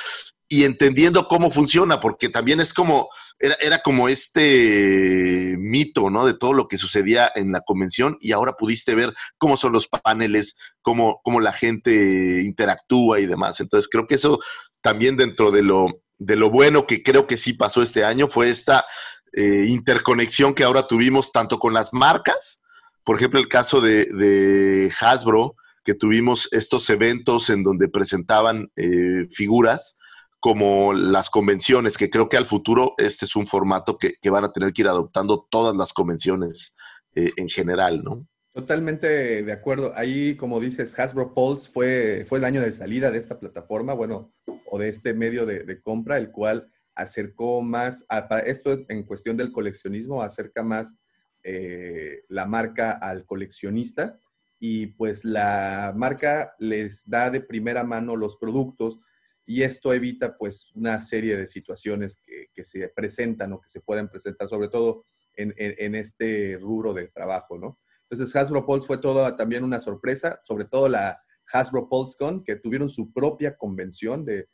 [0.48, 6.26] y entendiendo cómo funciona, porque también es como, era, era como este mito, ¿no?
[6.26, 9.86] De todo lo que sucedía en la convención y ahora pudiste ver cómo son los
[9.86, 13.60] paneles, cómo, cómo la gente interactúa y demás.
[13.60, 14.40] Entonces creo que eso
[14.82, 15.86] también dentro de lo,
[16.18, 18.84] de lo bueno que creo que sí pasó este año fue esta
[19.32, 22.59] eh, interconexión que ahora tuvimos tanto con las marcas,
[23.04, 29.96] por ejemplo el caso de, Hasbro, que tuvimos estos eventos en donde presentaban eh, figuras
[30.38, 34.52] como las convenciones, que creo que al futuro este es un formato que, van a
[34.52, 36.74] tener que ir adoptando todas las convenciones
[37.14, 38.26] eh, en general, ¿no?
[38.52, 39.92] Totalmente de acuerdo.
[39.94, 44.32] Ahí, como dices, Hasbro Pulse fue, fue el año de salida de esta plataforma, bueno,
[44.66, 49.52] o de este medio de, compra, el cual acercó más, a, esto en cuestión del
[49.52, 50.96] coleccionismo, acerca más
[51.42, 54.18] eh, la marca al coleccionista
[54.58, 59.00] y pues la marca les da de primera mano los productos
[59.46, 64.08] y esto evita pues una serie de situaciones que, se presentan o que se pueden
[64.08, 67.78] presentar, sobre todo en, en este rubro de trabajo, ¿no?
[68.10, 71.22] Entonces Hasbro Pulse fue todo también una sorpresa, sobre todo la
[71.52, 74.48] Hasbro PulseCon, que tuvieron su propia convención de,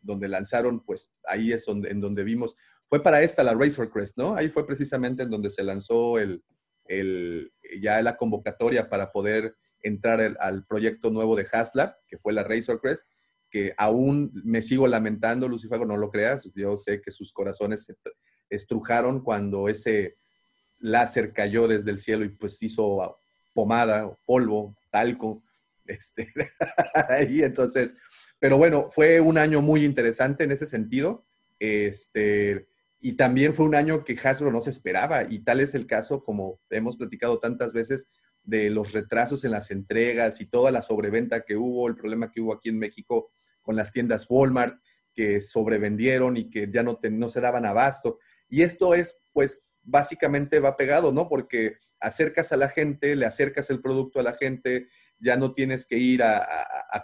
[0.00, 2.54] donde lanzaron, pues ahí es donde, en donde vimos,
[2.88, 4.34] fue para esta la Razor Crest, ¿no?
[4.34, 6.42] Ahí fue precisamente en donde se lanzó el,
[6.86, 12.44] el, ya la convocatoria para poder entrar al, proyecto nuevo de Haslab, que fue la
[12.44, 13.04] Razor Crest,
[13.50, 17.94] que aún me sigo lamentando, Lucifago, no lo creas, yo sé que sus corazones se
[18.50, 20.16] estrujaron cuando ese
[20.78, 23.18] láser cayó desde el cielo y pues hizo
[23.54, 25.42] pomada, polvo, talco,
[25.86, 26.32] este,
[27.30, 27.96] y entonces,
[28.38, 31.26] pero bueno, fue un año muy interesante en ese sentido,
[31.58, 32.68] este,
[33.00, 36.24] y también fue un año que Hasbro no se esperaba, y tal es el caso,
[36.24, 38.08] como hemos platicado tantas veces,
[38.42, 42.40] de los retrasos en las entregas y toda la sobreventa que hubo, el problema que
[42.40, 43.30] hubo aquí en México
[43.60, 44.80] con las tiendas Walmart
[45.14, 48.18] que sobrevendieron y que ya no, no se daban abasto.
[48.48, 51.28] Y esto es, pues, básicamente va pegado, ¿no?
[51.28, 55.86] Porque acercas a la gente, le acercas el producto a la gente, ya no tienes
[55.86, 56.46] que ir a,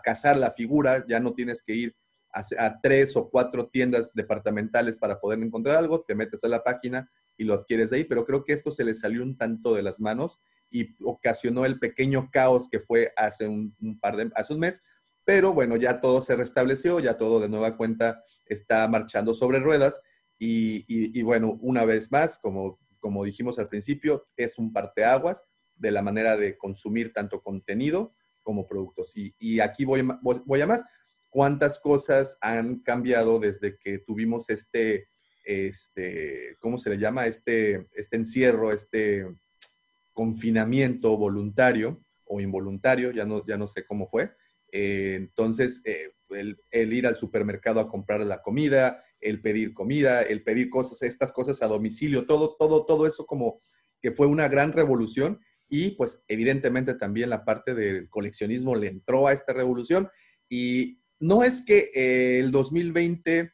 [0.03, 1.97] cazar la figura, ya no tienes que ir
[2.35, 7.11] a, tres o cuatro tiendas departamentales para poder encontrar algo, te metes a la página
[7.37, 9.83] y lo adquieres de ahí, pero creo que esto se le salió un tanto de
[9.83, 10.39] las manos
[10.71, 14.83] y ocasionó el pequeño caos que fue hace un, par de, hace un mes,
[15.25, 20.01] pero bueno, ya todo se restableció, ya todo de nueva cuenta está marchando sobre ruedas
[20.39, 25.45] y, bueno, una vez más, como, como dijimos al principio, es un parteaguas
[25.77, 29.15] de la manera de consumir tanto contenido como productos.
[29.17, 30.85] Y, aquí voy, voy a más.
[31.35, 35.09] ¿Cuántas cosas han cambiado desde que tuvimos este,
[35.43, 37.27] este, ¿cómo se le llama?
[37.27, 39.27] Este, este encierro, este
[40.13, 44.31] confinamiento voluntario o involuntario, ya no, ya no sé cómo fue.
[44.71, 50.45] Eh, entonces, eh, el, ir al supermercado a comprar la comida, el pedir comida, el
[50.45, 53.59] pedir cosas, estas cosas a domicilio, todo, todo, todo eso como
[54.01, 59.27] que fue una gran revolución y pues evidentemente también la parte del coleccionismo le entró
[59.27, 60.09] a esta revolución
[60.49, 63.53] y no es que eh, el 2020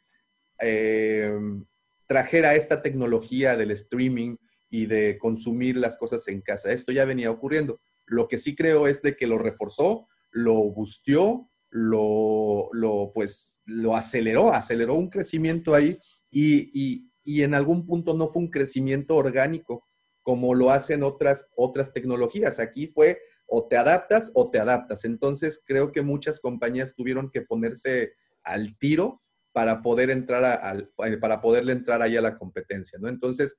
[2.06, 4.36] trajera esta tecnología del streaming
[4.68, 6.72] y de consumir las cosas en casa.
[6.72, 7.80] Esto ya venía ocurriendo.
[8.06, 13.94] Lo que sí creo es de que lo reforzó, lo bustió, lo, lo pues, lo
[13.94, 15.96] aceleró, aceleró un crecimiento ahí
[16.28, 19.84] y, y, en algún punto no fue un crecimiento orgánico
[20.22, 22.58] como lo hacen otras, otras tecnologías.
[22.58, 25.04] Aquí fue o te adaptas o te adaptas.
[25.04, 31.16] Entonces creo que muchas compañías tuvieron que ponerse al tiro para poder entrar a, eh,
[31.18, 33.08] para poderle entrar ahí a la competencia, ¿no?
[33.08, 33.56] Entonces,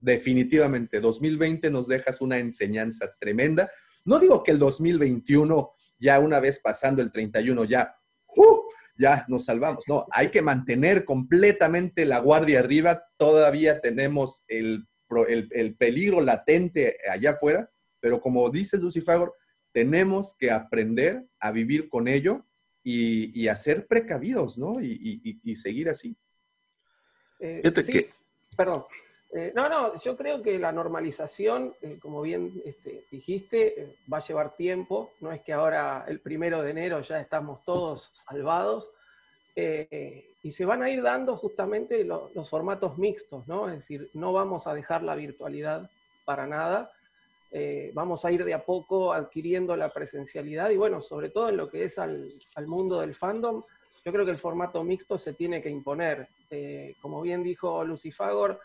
[0.00, 3.70] definitivamente, 2020 nos dejas una enseñanza tremenda.
[4.04, 7.92] No digo que el 2021, ya una vez pasando el 31, ya,
[8.36, 8.62] ¡uh!
[8.98, 9.84] ya nos salvamos.
[9.88, 13.04] No, hay que mantener completamente la guardia arriba.
[13.18, 14.86] Todavía tenemos el,
[15.28, 17.70] el, peligro latente allá afuera,
[18.04, 19.34] pero como dice Lucifagor,
[19.72, 22.44] tenemos que aprender a vivir con ello
[22.82, 24.74] y, a ser precavidos, ¿no?
[24.78, 26.14] Y, seguir así.
[27.40, 27.62] Eh,
[28.54, 28.84] perdón.
[29.32, 34.26] Eh, no, no, yo creo que la normalización, eh, como bien este, dijiste, va a
[34.26, 35.14] llevar tiempo.
[35.22, 38.90] No es que ahora el primero de enero ya estamos todos salvados.
[39.56, 43.70] y se van a ir dando justamente los formatos mixtos, ¿no?
[43.70, 45.90] Es decir, no vamos a dejar la virtualidad
[46.26, 46.90] para nada.
[47.56, 51.56] Eh, vamos a ir de a poco adquiriendo la presencialidad y bueno, sobre todo en
[51.56, 52.32] lo que es al,
[52.66, 53.62] mundo del fandom,
[54.04, 56.26] yo creo que el formato mixto se tiene que imponer.
[56.50, 58.58] Eh, como bien dijo Lucifagor,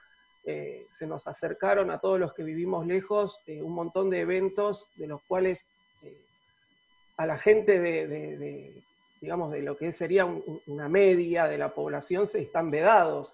[0.43, 5.05] eh, se nos acercaron a todos los que vivimos lejos un montón de eventos de
[5.05, 5.63] los cuales
[7.17, 8.73] a la gente de,
[9.21, 10.25] digamos, de lo que sería
[10.65, 13.31] una media de la población se están vedados.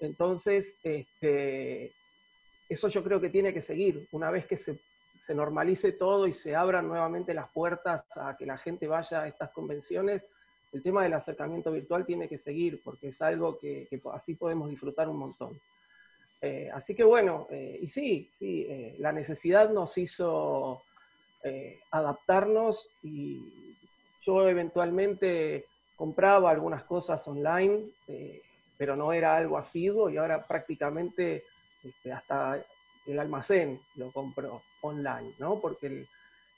[0.00, 1.90] Entonces, este,
[2.68, 4.06] eso yo creo que tiene que seguir.
[4.12, 4.78] Una vez que se,
[5.34, 9.50] normalice todo y se abran nuevamente las puertas a que la gente vaya a estas
[9.50, 10.22] convenciones,
[10.72, 15.08] el tema del acercamiento virtual tiene que seguir, porque es algo que, así podemos disfrutar
[15.08, 15.58] un montón.
[16.42, 20.82] Eh, así que bueno, eh, y sí, sí eh, la necesidad nos hizo
[21.90, 23.76] adaptarnos y
[24.22, 27.90] yo eventualmente compraba algunas cosas online,
[28.78, 31.42] pero no era algo asiduo y ahora prácticamente
[31.84, 32.58] este, hasta
[33.06, 35.60] el almacén lo compró online, ¿no?
[35.60, 36.06] Porque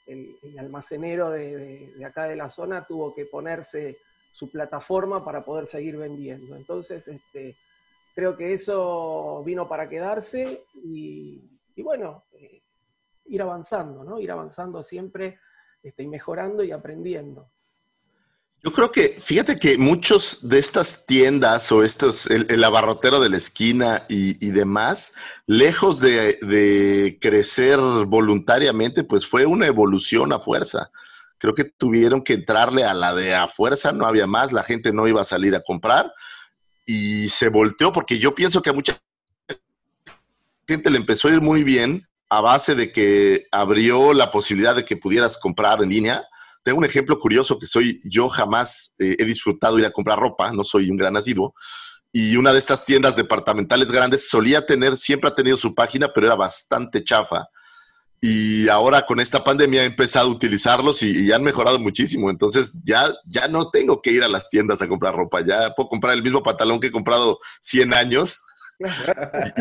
[0.07, 3.99] el, almacenero de, acá de la zona tuvo que ponerse
[4.33, 6.57] su plataforma para poder seguir vendiendo.
[6.57, 7.57] Entonces, este,
[8.15, 11.43] creo que eso vino para quedarse y,
[11.79, 12.62] bueno, eh,
[13.27, 14.21] ir avanzando, ¿no?
[14.21, 15.41] Ir avanzando siempre
[15.83, 17.51] este, y mejorando y aprendiendo.
[18.66, 23.37] Yo creo que, fíjate que muchos de estas tiendas o estos, el, abarrotero de la
[23.37, 25.12] esquina y, demás,
[25.46, 30.90] lejos de, crecer voluntariamente, pues fue una evolución a fuerza.
[31.38, 34.92] Creo que tuvieron que entrarle a la de a fuerza, no había más, la gente
[34.92, 36.12] no iba a salir a comprar
[36.85, 39.00] y se volteó porque yo pienso que a mucha
[40.66, 44.85] gente le empezó a ir muy bien a base de que abrió la posibilidad de
[44.85, 46.26] que pudieras comprar en línea.
[46.66, 50.50] Tengo un ejemplo curioso que soy, yo jamás eh, he disfrutado ir a comprar ropa,
[50.50, 51.55] no soy un gran asiduo,
[52.11, 56.26] y una de estas tiendas departamentales grandes solía tener, siempre ha tenido su página, pero
[56.26, 57.46] era bastante chafa.
[58.20, 62.31] Y ahora con esta pandemia he empezado a utilizarlos y, y han mejorado muchísimo.
[62.31, 65.88] Entonces ya, ya no tengo que ir a las tiendas a comprar ropa, ya puedo
[65.88, 68.40] comprar el mismo pantalón que he comprado 100 años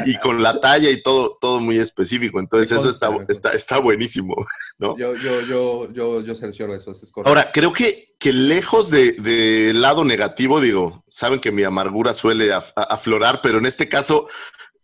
[0.06, 2.40] y, con la talla y todo, todo muy específico.
[2.40, 4.36] Entonces, eso está, está, está, buenísimo,
[4.78, 4.98] ¿no?
[4.98, 7.30] Yo, yo, yo, yo, yo selecciono eso, es correcto.
[7.30, 12.52] Ahora, creo que, que lejos del de lado negativo, digo, saben que mi amargura suele
[12.54, 14.28] aflorar, pero en este caso,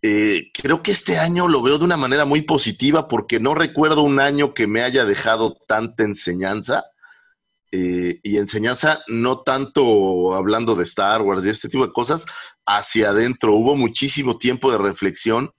[0.02, 4.02] eh, creo que este año lo veo de una manera muy positiva porque no recuerdo
[4.02, 6.86] un año que me haya dejado tanta enseñanza.
[7.74, 12.26] Eh, y enseñanza no tanto hablando de Star Wars y este tipo de cosas,
[12.66, 13.54] hacia adentro.
[13.54, 15.52] Hubo muchísimo tiempo de reflexión,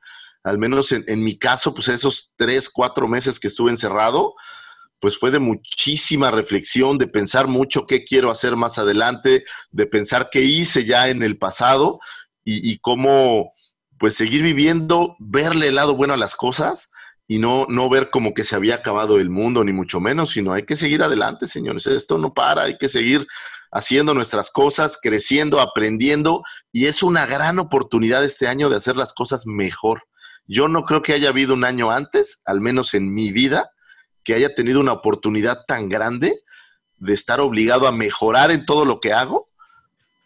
[0.44, 4.34] al menos en, mi caso, pues esos tres, cuatro meses que estuve encerrado,
[4.98, 10.28] pues fue de muchísima reflexión, de pensar mucho qué quiero hacer más adelante, de pensar
[10.30, 12.00] qué hice ya en el pasado
[12.44, 13.52] y, y cómo,
[13.98, 16.90] pues seguir viviendo, verle el lado bueno a las cosas
[17.32, 20.52] y no, no ver como que se había acabado el mundo, ni mucho menos, sino
[20.52, 21.86] hay que seguir adelante, señores.
[21.86, 23.26] Esto no para, hay que seguir
[23.72, 29.14] haciendo nuestras cosas, creciendo, aprendiendo, y es una gran oportunidad este año de hacer las
[29.14, 30.04] cosas mejor.
[30.46, 33.70] Yo no creo que haya habido un año antes, al menos en mi vida,
[34.22, 36.34] que haya tenido una oportunidad tan grande
[36.98, 39.48] de estar obligado a mejorar en todo lo que hago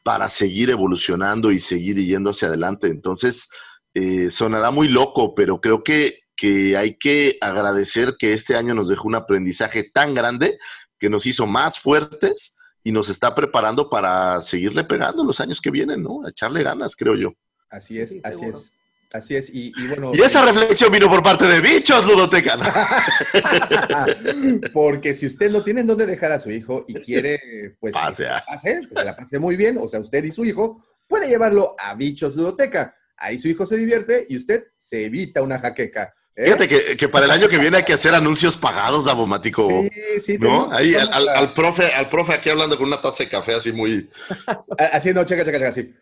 [0.02, 2.88] para seguir evolucionando y seguir yendo hacia adelante.
[2.88, 3.48] Entonces,
[3.94, 8.88] eh, sonará muy loco, pero creo que, que hay que agradecer que este año nos
[8.88, 10.58] dejó un aprendizaje tan grande
[10.98, 12.55] que nos hizo más fuertes
[12.86, 16.24] y nos está preparando para seguirle pegando los años que vienen, ¿no?
[16.24, 17.32] A echarle ganas, creo yo.
[17.68, 18.58] Así es, sí, así seguro.
[18.58, 18.72] es.
[19.12, 20.12] Así es, y, y, bueno.
[20.14, 22.56] Y esa reflexión vino por parte de bichos, Ludoteca.
[24.72, 28.30] Porque si usted no tiene dónde dejar a su hijo y quiere, pues, pase, que
[28.46, 31.74] pase, pues se la pase muy bien, o sea, usted y su hijo, puede llevarlo
[31.80, 32.94] a bichos Ludoteca.
[33.16, 36.14] Ahí su hijo se divierte y usted se evita una jaqueca.
[36.36, 39.68] Fíjate que, que, para el año que viene hay que hacer anuncios pagados, Davomático.
[39.70, 40.38] Sí, sí.
[40.38, 40.70] ¿No?
[40.70, 43.72] Ahí al, al, al, profe, al profe aquí hablando con una taza de café así
[43.72, 44.10] muy...
[44.92, 45.94] Así, no, checa, checa, checa, así.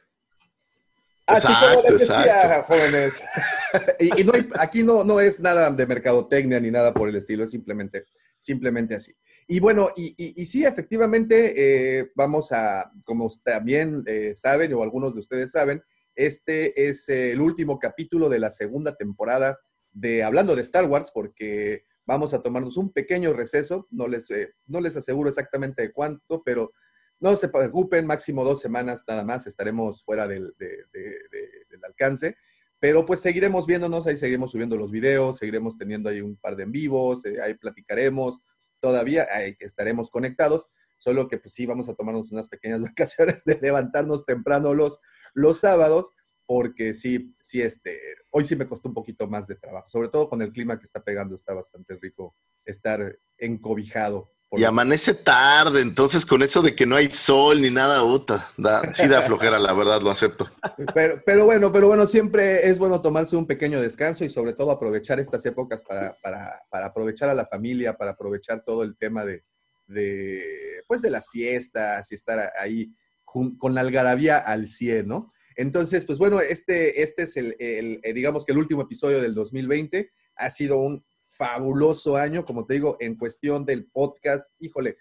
[1.26, 3.22] Así exacto, como les decía, jóvenes.
[4.00, 7.14] y, y no hay, aquí no, no es nada de mercadotecnia ni nada por el
[7.14, 9.14] estilo, es simplemente, simplemente así.
[9.46, 14.82] Y bueno, y, y, y sí, efectivamente, eh, vamos a, como también eh, saben, o
[14.82, 15.80] algunos de ustedes saben,
[16.16, 19.58] este es el último capítulo de la segunda temporada
[19.94, 24.54] de hablando de Star Wars, porque vamos a tomarnos un pequeño receso, no les, eh,
[24.66, 26.72] no les aseguro exactamente de cuánto, pero
[27.20, 31.84] no se preocupen, máximo dos semanas nada más estaremos fuera del, de, de, de, del
[31.84, 32.36] alcance,
[32.78, 36.64] pero pues seguiremos viéndonos, ahí seguiremos subiendo los videos, seguiremos teniendo ahí un par de
[36.64, 38.42] en vivos, eh, ahí platicaremos,
[38.80, 43.58] todavía ahí estaremos conectados, solo que pues sí, vamos a tomarnos unas pequeñas vacaciones de
[43.60, 45.00] levantarnos temprano los,
[45.32, 46.12] los sábados,
[46.46, 47.98] porque sí, sí, este,
[48.30, 50.84] hoy sí me costó un poquito más de trabajo, sobre todo con el clima que
[50.84, 54.30] está pegando, está bastante rico estar encobijado.
[54.52, 58.94] y amanece tarde, entonces con eso de que no hay sol ni nada, puta, da,
[58.94, 60.48] sí da flojera, la verdad, lo acepto.
[60.94, 64.70] Pero, pero bueno, pero bueno, siempre es bueno tomarse un pequeño descanso y sobre todo
[64.70, 69.24] aprovechar estas épocas para, para, para aprovechar a la familia, para aprovechar todo el tema
[69.24, 69.44] de,
[69.86, 70.42] de,
[70.86, 75.32] pues de las fiestas y estar ahí con, con la algarabía al 100, ¿no?
[75.56, 79.34] Entonces, pues bueno, este, este es el, el, el, digamos que el último episodio del
[79.34, 80.10] 2020.
[80.36, 81.04] Ha sido un
[81.36, 84.50] fabuloso año, como te digo, en cuestión del podcast.
[84.58, 84.96] Híjole,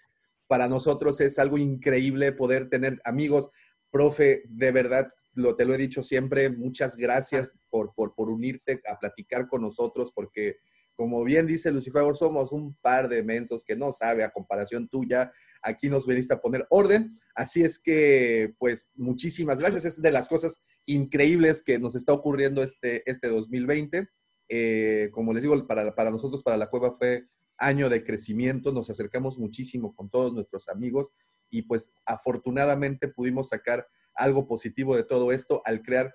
[0.46, 3.50] para nosotros es algo increíble poder tener amigos.
[3.90, 8.80] Profe, de verdad, lo, te lo he dicho siempre, muchas gracias por, por, por unirte
[8.88, 10.58] a platicar con nosotros, porque
[10.96, 15.30] como bien dice Lucifer, somos un par de mensos que no sabe a comparación tuya.
[15.62, 17.18] Aquí nos veniste a poner orden.
[17.34, 19.84] Así es que, pues, muchísimas gracias.
[19.84, 24.08] Es de las cosas increíbles que nos está ocurriendo este, este 2020.
[24.48, 27.26] Eh, como les digo, para, para nosotros, para la cueva fue
[27.58, 28.72] año de crecimiento.
[28.72, 31.12] Nos acercamos muchísimo con todos nuestros amigos
[31.50, 36.14] y pues afortunadamente pudimos sacar algo positivo de todo esto al crear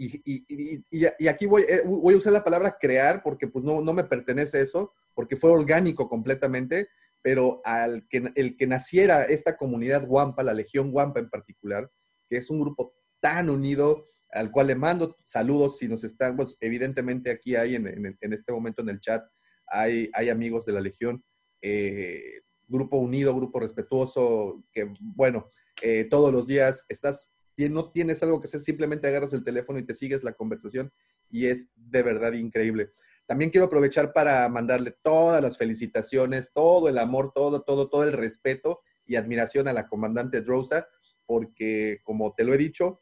[0.00, 3.82] y, y, y, aquí voy, eh, voy a usar la palabra crear porque pues no,
[3.82, 6.88] no me pertenece eso, porque fue orgánico completamente,
[7.20, 11.90] pero al que, el que naciera esta comunidad Wampa, la Legión Wampa en particular,
[12.30, 16.56] que es un grupo tan unido, al cual le mando saludos si nos están, pues
[16.60, 19.22] evidentemente aquí hay en, en, en este momento en el chat,
[19.66, 21.22] hay, hay amigos de la Legión,
[21.60, 25.50] eh, grupo unido, grupo respetuoso, que bueno,
[25.82, 29.84] eh, todos los días estás no tienes algo que hacer, simplemente agarras el teléfono y
[29.84, 30.92] te sigues la conversación
[31.28, 32.90] y es de verdad increíble.
[33.26, 38.12] también quiero aprovechar para mandarle todas las felicitaciones, todo el amor, todo, todo, todo el
[38.12, 40.88] respeto y admiración a la comandante Drosa,
[41.26, 43.00] porque como te lo he dicho,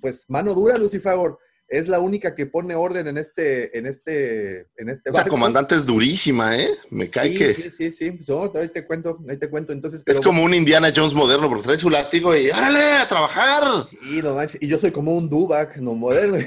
[0.00, 1.38] pues mano dura, Lucifagor
[1.70, 5.86] es la única que pone orden en este, en este, en este La comandante es
[5.86, 6.68] durísima, ¿eh?
[6.90, 7.54] Me cae que.
[7.54, 8.18] Sí, sí, sí.
[8.22, 9.72] So, ahí te cuento, ahí te cuento.
[9.72, 12.94] Entonces, es como un Indiana Jones moderno, porque trae su látigo y ¡árale!
[12.94, 13.62] ¡A trabajar!
[13.88, 14.60] Sí, no manches.
[14.60, 16.38] Y yo soy como un Dubak, no moderno.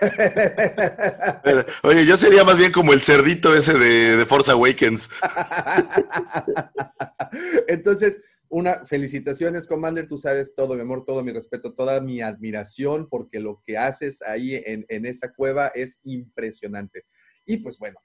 [1.82, 5.10] oye, yo sería más bien como el cerdito ese de, de Force Awakens.
[7.68, 8.18] Entonces,
[8.54, 13.40] una, felicitaciones, Commander, tú sabes todo mi amor, todo mi respeto, toda mi admiración, porque
[13.40, 17.04] lo que haces ahí en, esa cueva es impresionante.
[17.44, 17.98] Y pues bueno,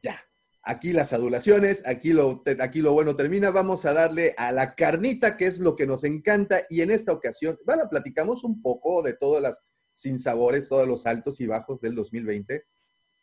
[0.00, 0.16] ya,
[0.62, 5.36] aquí las adulaciones, aquí lo, aquí lo bueno termina, vamos a darle a la carnita,
[5.36, 9.14] que es lo que nos encanta, y en esta ocasión, bueno, platicamos un poco de
[9.14, 9.60] todas las
[9.92, 12.64] sinsabores, todos los altos y bajos del 2020,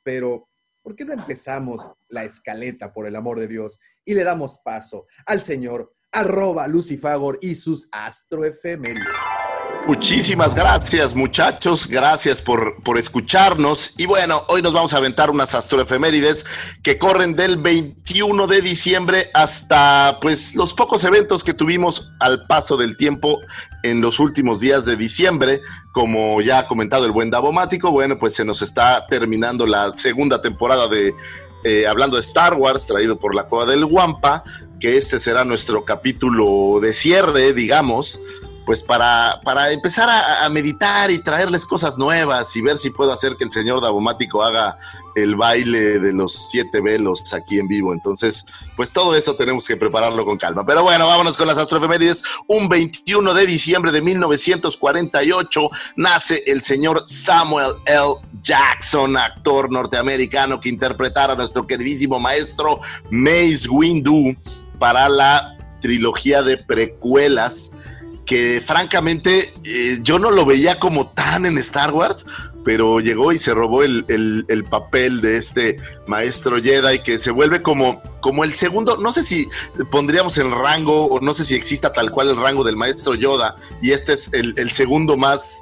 [0.03, 0.49] pero
[0.81, 5.05] ¿por qué no empezamos la escaleta, por el amor de Dios, y le damos paso
[5.25, 9.07] al señor arroba Lucifagor y sus astroefemérides.
[9.87, 11.87] Muchísimas gracias, muchachos.
[11.87, 13.95] Gracias por, por, escucharnos.
[13.97, 16.45] Y bueno, hoy nos vamos a aventar unas astroefemérides
[16.83, 22.77] que corren del 21 de diciembre hasta pues los pocos eventos que tuvimos al paso
[22.77, 23.39] del tiempo
[23.81, 25.61] en los últimos días de diciembre.
[25.93, 30.41] Como ya ha comentado el buen Davomático, bueno, pues se nos está terminando la segunda
[30.43, 31.13] temporada de
[31.63, 34.43] eh, hablando de Star Wars, traído por la Cueva del Guampa
[34.81, 38.19] que este será nuestro capítulo de cierre, digamos,
[38.65, 43.35] pues para, para empezar a, meditar y traerles cosas nuevas y ver si puedo hacer
[43.35, 44.77] que el señor Davomático haga
[45.15, 47.93] el baile de los siete velos aquí en vivo.
[47.93, 50.65] Entonces, pues todo eso tenemos que prepararlo con calma.
[50.65, 52.23] Pero bueno, vámonos con las astroefemérides.
[52.47, 58.15] Un 21 de diciembre de 1948 nace el señor Samuel L.
[58.41, 62.79] Jackson, actor norteamericano que interpretara a nuestro queridísimo maestro
[63.09, 64.35] Mace Windu
[64.81, 67.71] para la trilogía de precuelas
[68.25, 72.25] que francamente eh, yo no lo veía como tan en Star Wars,
[72.65, 78.01] pero llegó y se robó el, papel de este maestro Jedi que se vuelve como,
[78.21, 79.47] como el segundo, no sé si
[79.91, 83.57] pondríamos el rango o no sé si exista tal cual el rango del maestro Yoda
[83.83, 85.61] y este es el, el segundo más,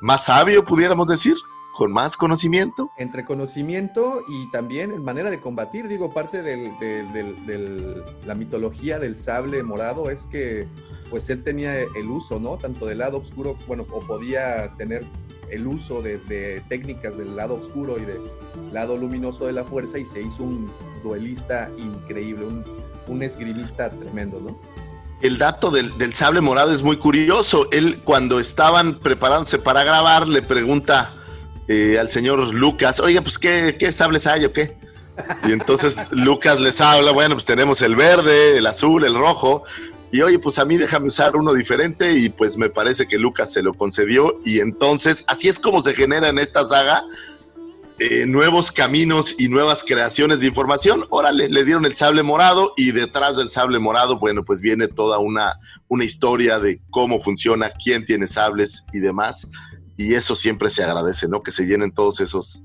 [0.00, 1.34] más sabio, pudiéramos decir
[1.80, 2.90] con más conocimiento.
[2.98, 9.62] Entre conocimiento y también en manera de combatir, digo, parte de la mitología del sable
[9.62, 10.68] morado es que
[11.08, 12.58] pues él tenía el uso, ¿no?
[12.58, 15.06] Tanto del lado oscuro, bueno, o podía tener
[15.48, 18.20] el uso de, técnicas del lado oscuro y del
[18.74, 20.70] lado luminoso de la fuerza y se hizo un
[21.02, 22.62] duelista increíble, un,
[23.08, 24.60] un esgrimista tremendo, ¿no?
[25.22, 27.68] El dato del, del, sable morado es muy curioso.
[27.72, 31.16] Él, cuando estaban preparándose para grabar, le pregunta
[31.72, 34.76] eh, al señor Lucas, oiga, pues ¿qué, qué sables hay o qué?
[35.44, 39.62] Y entonces Lucas les habla, bueno, pues tenemos el verde, el azul, el rojo,
[40.10, 43.52] y oye, pues a mí déjame usar uno diferente y pues me parece que Lucas
[43.52, 47.04] se lo concedió y entonces así es como se genera en esta saga
[48.00, 51.06] eh, nuevos caminos y nuevas creaciones de información.
[51.10, 55.18] Órale, le dieron el sable morado y detrás del sable morado, bueno, pues viene toda
[55.18, 59.46] una, una historia de cómo funciona, quién tiene sables y demás
[60.00, 61.42] y eso siempre se agradece, ¿no?
[61.42, 62.62] Que se llenen todos esos,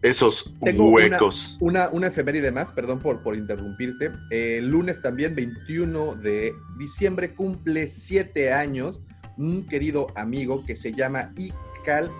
[0.00, 1.58] esos huecos.
[1.58, 4.12] Una, una, efeméride más, perdón por, por interrumpirte.
[4.30, 9.00] el lunes también, 21 de diciembre, cumple siete años
[9.36, 12.12] un querido amigo que se llama Ikal,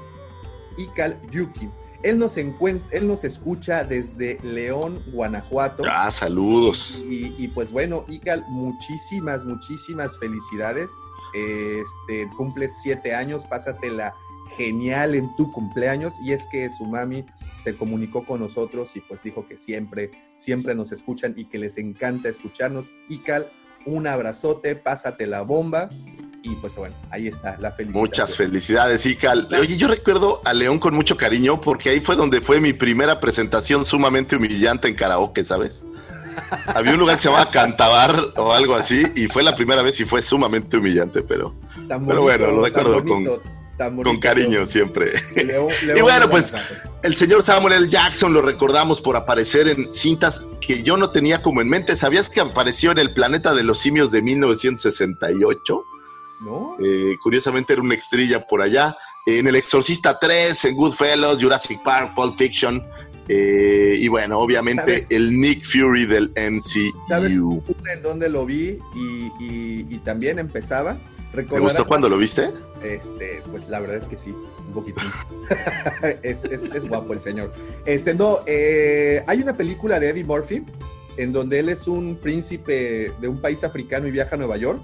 [0.76, 1.70] Ikal Yuki.
[2.02, 5.84] Él nos, él nos escucha desde León, Guanajuato.
[5.88, 7.00] Ah, saludos.
[7.09, 10.90] Y, y pues bueno, Ikal, muchísimas, muchísimas felicidades.
[11.32, 14.16] Este, cumple siete años, pásatela
[14.59, 17.24] genial en tu cumpleaños y es que su mami
[17.56, 21.78] se comunicó con nosotros y pues dijo que siempre, siempre nos escuchan y que les
[21.78, 22.90] encanta escucharnos.
[23.09, 23.48] Ical,
[23.86, 25.88] un abrazote, pásate la bomba.
[26.42, 28.00] Y pues bueno, ahí está la felicidad.
[28.00, 29.48] Muchas felicidades, Ical.
[29.61, 33.20] Oye, yo recuerdo a León con mucho cariño porque ahí fue donde fue mi primera
[33.20, 35.84] presentación sumamente humillante en karaoke, ¿sabes?
[36.66, 40.00] Había un lugar que se llamaba Cantabar o algo así y fue la primera vez
[40.00, 41.54] y fue sumamente humillante, pero,
[41.88, 45.10] pero bueno, lo recuerdo con, con cariño siempre.
[45.36, 46.52] y bueno, pues
[47.02, 47.88] el señor Samuel L.
[47.88, 51.96] Jackson lo recordamos por aparecer en cintas que yo no tenía como en mente.
[51.96, 55.84] ¿Sabías que apareció en El Planeta de los Simios de 1968?
[56.40, 56.76] No.
[56.84, 58.96] Eh, curiosamente era una estrella por allá.
[59.26, 62.84] En El Exorcista 3, en Goodfellas, Jurassic Park, Pulp Fiction.
[63.28, 67.06] Eh, y bueno, obviamente el Nick Fury del MCU.
[67.06, 70.98] ¿Sabes en dónde lo vi y, y también empezaba?
[71.34, 72.50] ¿Te gustó cuando lo viste?
[72.82, 75.00] Este, pues la verdad es que sí, un poquito.
[76.22, 77.52] es, es, es, guapo el señor.
[77.84, 80.64] Este, no, eh, hay una película de Eddie Murphy
[81.16, 84.80] en donde él es un príncipe de un país africano y viaja a Nueva York.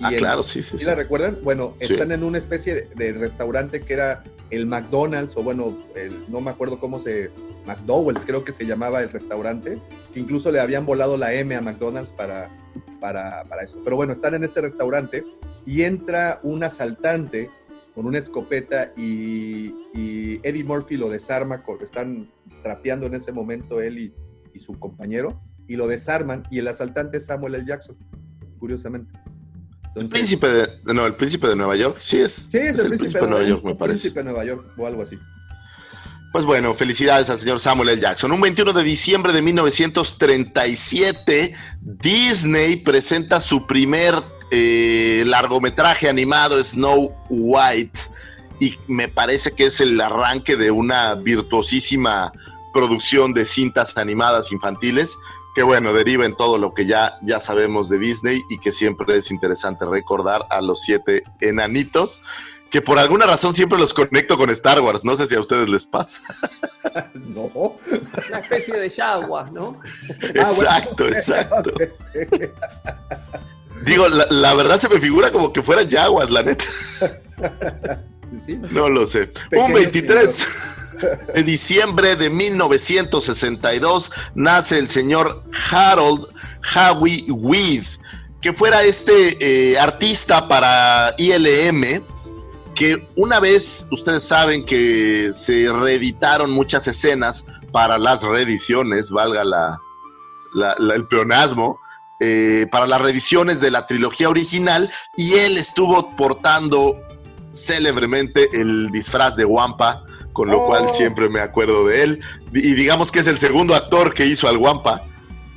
[0.00, 0.72] Y ah, el- claro, sí, sí.
[0.72, 0.84] ¿Sí sí.
[0.84, 1.38] la recuerdan?
[1.42, 1.92] Bueno, Sí.
[1.92, 6.40] están en una especie de, de restaurante que era el McDonald's, o bueno, el- no
[6.40, 7.30] me acuerdo cómo se.
[7.66, 9.78] McDowell's, creo que se llamaba el restaurante,
[10.12, 12.50] que incluso le habían volado la M a McDonald's para,
[13.00, 13.78] para, para eso.
[13.84, 15.24] Pero bueno, están en este restaurante
[15.66, 17.50] y entra un asaltante
[17.94, 22.30] con una escopeta y, y Eddie Murphy lo desarma, con- están
[22.62, 24.14] trapeando en ese momento él y,
[24.54, 27.64] y su compañero, y lo desarman, y el asaltante es Samuel L.
[27.66, 27.96] Jackson,
[28.58, 29.12] curiosamente.
[29.96, 32.32] El príncipe de, no, el príncipe de Nueva York, sí es.
[32.50, 34.00] Sí, es, el, príncipe, de Nueva York, el me parece.
[34.00, 35.18] príncipe de Nueva York o algo así.
[36.32, 38.00] Pues bueno, felicidades al señor Samuel L.
[38.00, 38.30] Jackson.
[38.30, 44.14] Un 21 de diciembre de 1937, Disney presenta su primer
[44.52, 47.98] eh, largometraje animado, Snow White,
[48.60, 52.32] y me parece que es el arranque de una virtuosísima
[52.72, 55.18] producción de cintas animadas infantiles,
[55.56, 59.18] que bueno, deriva en todo lo que ya, ya sabemos de Disney y que siempre
[59.18, 62.22] es interesante recordar a los siete enanitos
[62.70, 65.04] que por alguna razón siempre los conecto con Star Wars.
[65.04, 66.22] No sé si a ustedes les pasa.
[67.14, 67.50] No.
[68.28, 69.80] Una especie de yaguas, ¿no?
[69.84, 71.72] Ah, exacto, exacto.
[73.84, 76.64] Digo, la, la verdad se me figura como que fueran Jaguars, la neta.
[78.30, 78.56] Sí, sí.
[78.70, 79.32] No lo sé.
[79.52, 80.46] Un 23
[81.34, 86.26] de diciembre de 1962 nace el señor Harold
[86.74, 87.84] Howie Weed,
[88.40, 92.04] que fuera este eh, artista para ILM,
[92.80, 99.78] que una vez, ustedes saben que se reeditaron muchas escenas para las reediciones, valga la,
[100.54, 101.78] la- la- el pleonasmo,
[102.20, 106.96] eh, para las reediciones de la trilogía original, y él estuvo portando
[107.54, 110.02] célebremente el disfraz de Wampa,
[110.32, 110.66] con lo Oh.
[110.68, 112.20] cual siempre me acuerdo de él.
[112.54, 115.04] Y digamos que es el segundo actor que hizo al Wampa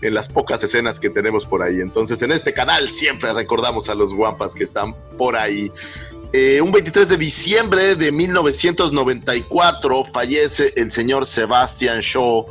[0.01, 1.79] en las pocas escenas que tenemos por ahí.
[1.79, 5.71] Entonces, en este canal siempre recordamos a los Wampas que están por ahí.
[6.35, 12.47] Eh, un 23 de diciembre de 1994 fallece el señor Sebastian Shaw,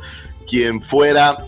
[0.47, 1.45] quien fuera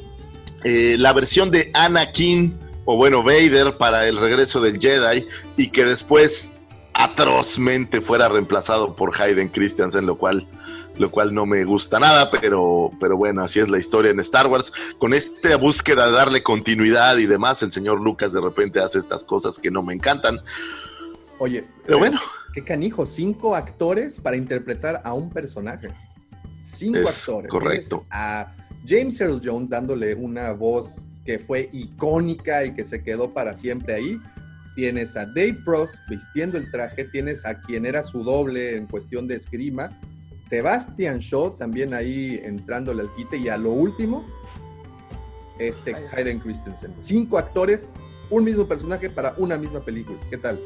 [0.66, 5.26] eh, la versión de Anakin, o bueno, Vader para el regreso del Jedi,
[5.56, 6.54] y que después
[6.94, 10.46] atrozmente fuera reemplazado por Hayden Christensen, lo cual,
[10.98, 14.48] lo cual no me gusta nada, pero, pero bueno, así es la historia en Star
[14.48, 14.74] Wars.
[14.98, 19.24] Con esta búsqueda de darle continuidad y demás, el señor Lucas de repente hace estas
[19.24, 20.42] cosas que no me encantan.
[21.40, 22.20] Oye, Pero bueno,
[22.54, 25.90] qué canijo, cinco actores para interpretar a un personaje.
[26.62, 27.52] Cinco Es actores.
[27.52, 28.00] correcto.
[28.00, 28.56] Tienes A
[28.88, 33.94] James Earl Jones dándole una voz que fue icónica y que se quedó para siempre
[33.96, 34.20] ahí.
[34.76, 39.28] Tienes a Dave Prost vistiendo el traje, tienes a quien era su doble en cuestión
[39.28, 39.90] de esgrima,
[40.46, 44.26] Sebastian Shaw también ahí entrándole al quite y a lo último,
[45.60, 46.94] este Hayden Christensen.
[47.00, 47.88] Cinco actores,
[48.30, 50.18] un mismo personaje para una misma película.
[50.30, 50.60] ¿Qué tal?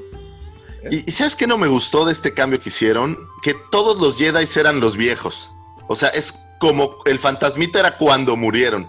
[0.91, 3.17] ¿Y, y sabes qué no me gustó de este cambio que hicieron?
[3.41, 5.51] Que todos los Jedi eran los viejos.
[5.87, 8.87] O sea, es como el fantasmita era cuando murieron.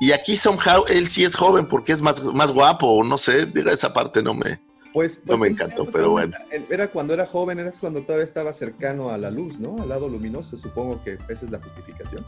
[0.00, 3.46] Y aquí somehow él sí es joven porque es más, más guapo, o no sé,
[3.46, 4.58] diga esa parte no me...
[4.92, 6.32] Pues, No pues me sí, encantó, pues, pero bueno.
[6.68, 9.80] Era, cuando era joven, era cuando todavía estaba cercano a la luz, ¿no?
[9.80, 12.26] Al lado luminoso, supongo que esa es la justificación.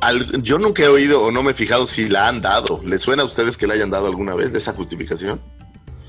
[0.00, 2.80] Al- yo nunca he oído o no me he fijado si la han dado.
[2.84, 5.40] ¿Les suena a ustedes que la hayan dado alguna vez de esa justificación?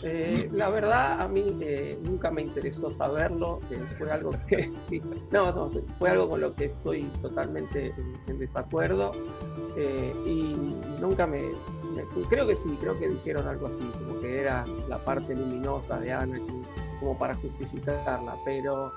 [0.08, 3.60] Eh, la verdad, a mí eh, nunca me interesó saberlo.
[3.72, 4.72] eh, fue algo que.
[5.32, 7.92] no, fue algo con lo que estoy totalmente
[8.28, 9.12] en, desacuerdo.
[10.28, 11.42] y nunca me,
[12.30, 16.14] Creo que sí, creo que dijeron algo así, como que era la parte luminosa de
[16.14, 16.64] Anakin,
[17.00, 18.36] como para justificarla.
[18.46, 18.92] Pero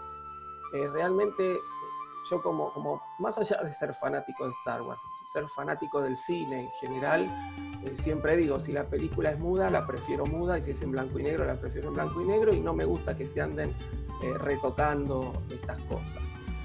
[0.93, 1.57] realmente,
[2.31, 3.01] yo, como, como.
[3.19, 5.01] Más allá de ser fanático de Star Wars,
[5.41, 7.27] ser fanático del cine en general,
[7.85, 10.93] eh, siempre digo, si la película es muda, la prefiero muda, y si es en
[10.93, 13.41] blanco y negro, la prefiero en blanco y negro, y no me gusta que se
[13.41, 13.71] anden
[14.23, 16.23] eh, retocando estas cosas.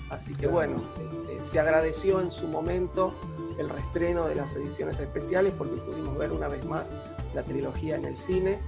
[0.09, 3.13] Así que bueno, este, se agradeció en su momento
[3.57, 6.86] el reestreno de las ediciones especiales porque pudimos ver una vez más
[7.34, 8.59] la trilogía en el cine.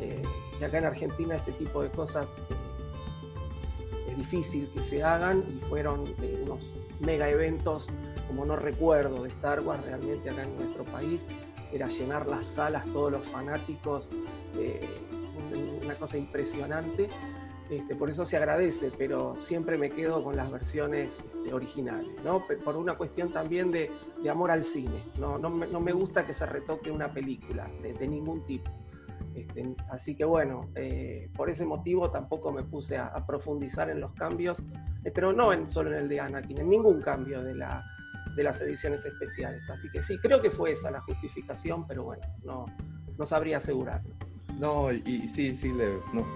[0.00, 0.22] eh,
[0.60, 5.64] y acá en Argentina este tipo de cosas eh, es difícil que se hagan y
[5.64, 7.88] fueron eh, unos mega eventos
[8.32, 11.20] como no recuerdo de Star Wars realmente acá en nuestro país
[11.70, 14.08] era llenar las salas, todos los fanáticos,
[14.58, 14.80] eh,
[15.54, 17.08] un- una cosa impresionante.
[17.68, 22.42] Este, por eso se agradece, pero siempre me quedo con las versiones este, originales, ¿no?
[22.64, 23.90] Por una cuestión también de,
[24.22, 25.02] de amor al cine.
[25.18, 28.70] No, no, me, no me gusta que se retoque una película de, ningún tipo.
[29.34, 34.00] Este, así que bueno, eh, por ese motivo tampoco me puse a, a profundizar en
[34.00, 34.58] los cambios,
[35.04, 37.82] eh, pero no en, solo en el de Anakin, en ningún cambio de, la,
[38.36, 39.62] de las ediciones especiales.
[39.70, 42.66] Así que sí, creo que fue esa la justificación, pero bueno, no,
[43.18, 44.14] no sabría asegurarlo.
[44.58, 46.26] No, y, sí, sí, le, no,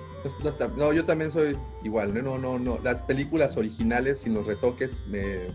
[0.43, 2.39] no, no, yo también soy igual, ¿no?
[2.39, 2.79] no, no.
[2.83, 5.47] Las películas originales sin los retoques me,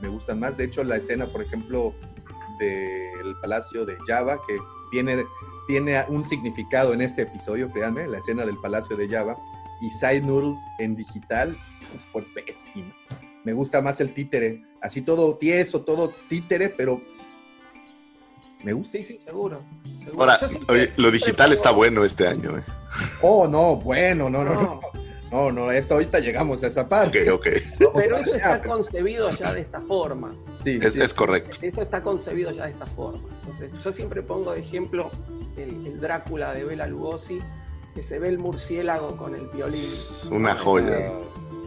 [0.00, 0.56] me- gustan más.
[0.56, 1.94] De hecho, la escena, por ejemplo,
[2.58, 4.56] del Palacio de Java, que
[4.90, 5.24] tiene,
[5.66, 9.36] tiene un significado en este episodio, créanme, la escena del Palacio de Java,
[9.80, 11.56] y Side Noodles en digital,
[12.12, 12.94] fue pésima.
[13.44, 17.00] Me gusta más el títere, así todo tieso, todo títere, pero
[18.62, 18.98] me gusta.
[18.98, 19.60] Sí, sí, seguro.
[20.02, 20.20] seguro.
[20.20, 22.56] Ahora, Yo siempre- oye, lo digital está bueno este año.
[22.58, 22.62] ¿eh?
[23.22, 24.62] Oh, no, bueno, no, no, no.
[24.62, 24.80] No,
[25.30, 27.28] No, no, eso ahorita llegamos a esa Ok, parte.
[27.30, 27.46] ok.
[27.94, 30.34] pero eso está concebido ya de esta forma.
[30.64, 31.00] sí, Es, sí.
[31.00, 31.58] es correcto.
[31.60, 33.28] Eso está concebido ya de esta forma.
[33.44, 35.10] Entonces, yo siempre pongo de ejemplo
[35.56, 37.38] el, el Drácula de Bela Lugosi,
[37.96, 39.84] que se ve el murciélago con el violín.
[40.30, 41.10] Una joya.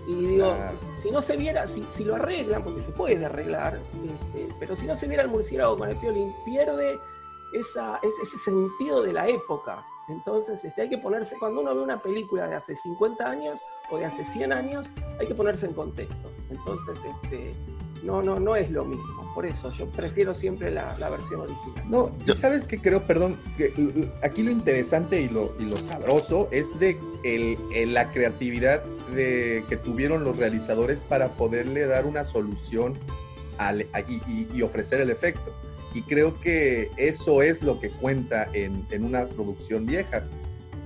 [0.07, 0.77] Y digo, Claro.
[1.03, 3.79] si no se viera, si, si lo arreglan, porque se puede arreglar,
[4.21, 6.97] este, pero si no se viera el murciélago con el violín, pierde
[7.53, 9.85] esa, ese, ese sentido de la época.
[10.09, 13.97] Entonces, este, hay que ponerse, cuando uno ve una película de hace 50 años o
[13.97, 14.87] de hace 100 años,
[15.19, 16.31] hay que ponerse en contexto.
[16.49, 17.53] Entonces, este,
[18.03, 19.29] no, no, no es lo mismo.
[19.35, 21.83] Por eso, yo prefiero siempre la, la versión original.
[21.89, 23.73] No, y Yo- sabes que creo, perdón, que
[24.23, 28.81] aquí lo interesante y lo, y lo sabroso es de el, el- la creatividad
[29.13, 32.97] de, que tuvieron los realizadores para poderle dar una solución
[34.53, 35.53] y, ofrecer el efecto.
[35.93, 40.23] Y creo que eso es lo que cuenta en, una producción vieja.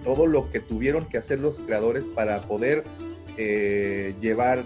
[0.05, 2.83] Todo lo que tuvieron que hacer los creadores para poder
[3.37, 4.63] eh, llevar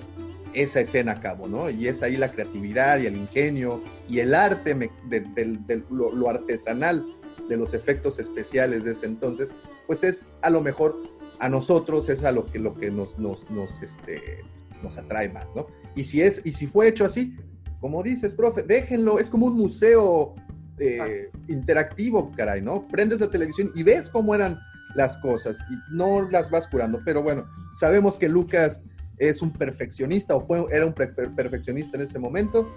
[0.53, 1.69] esa escena a cabo, ¿no?
[1.69, 7.05] Y es ahí la creatividad y el ingenio y el arte de- lo, lo artesanal
[7.49, 9.53] de los efectos especiales de ese entonces,
[9.87, 10.95] pues es a lo mejor
[11.39, 14.43] a nosotros es a lo que, lo que nos, nos, nos, este,
[14.83, 15.67] nos atrae más, ¿no?
[15.95, 17.35] Y si, es, y si fue hecho así,
[17.81, 20.33] como dices, profe, déjenlo, es como un museo
[20.79, 22.87] eh, interactivo, caray, ¿no?
[22.87, 24.59] Prendes la televisión y ves cómo eran
[24.95, 27.45] las cosas y no las vas curando, pero bueno,
[27.79, 28.81] sabemos que Lucas
[29.17, 32.69] es un perfeccionista o fue, era un per- per- perfeccionista en ese momento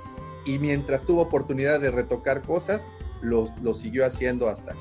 [0.47, 2.87] y mientras tuvo oportunidad de retocar cosas,
[3.23, 4.75] lo, lo siguió haciendo hasta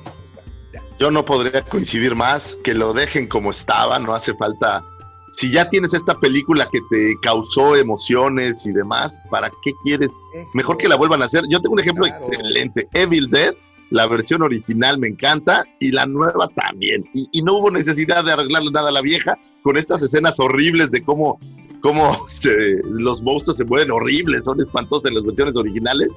[0.98, 4.84] Yo no podría coincidir más, que lo dejen como estaba, no hace falta.
[5.32, 10.12] Si ya tienes esta película que te causó emociones y demás, ¿para qué quieres?
[10.54, 11.44] Mejor que la vuelvan a hacer.
[11.50, 12.18] Yo tengo un ejemplo Claro.
[12.18, 12.88] excelente.
[12.94, 13.54] Evil Dead,
[13.90, 17.04] la versión original me encanta y la nueva también.
[17.14, 20.90] Y, y no hubo necesidad de arreglarle nada a la vieja con estas escenas horribles
[20.90, 21.38] de cómo,
[21.80, 26.08] cómo se- los monstruos se mueven horribles, son espantosas en las versiones originales.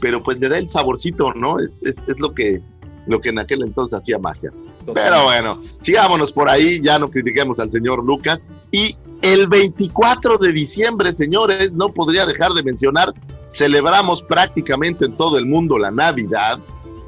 [0.00, 1.58] Pero pues le da el saborcito, ¿no?
[1.60, 2.60] Es, es, es lo, que,
[3.08, 4.52] lo que en aquel entonces hacía magia.
[4.94, 8.48] Pero bueno, sigámonos por ahí, ya no critiquemos al señor Lucas.
[8.70, 13.12] Y el 24 de diciembre, señores, no podría dejar de mencionar,
[13.46, 16.58] celebramos prácticamente en todo el mundo la Navidad,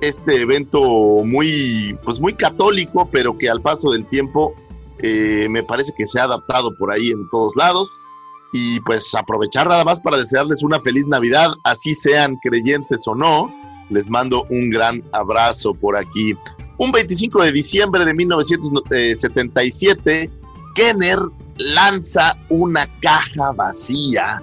[0.01, 0.81] este evento
[1.25, 4.55] muy, pues muy católico, pero que al paso del tiempo
[5.03, 7.91] eh, me parece que se ha adaptado por ahí en todos lados.
[8.53, 13.49] Y pues aprovechar nada más para desearles una feliz Navidad, así sean creyentes o no.
[13.91, 16.35] Les mando un gran abrazo por aquí.
[16.79, 20.31] Un 25 de diciembre de 1977,
[20.75, 21.19] Kenner
[21.57, 24.41] lanza una caja vacía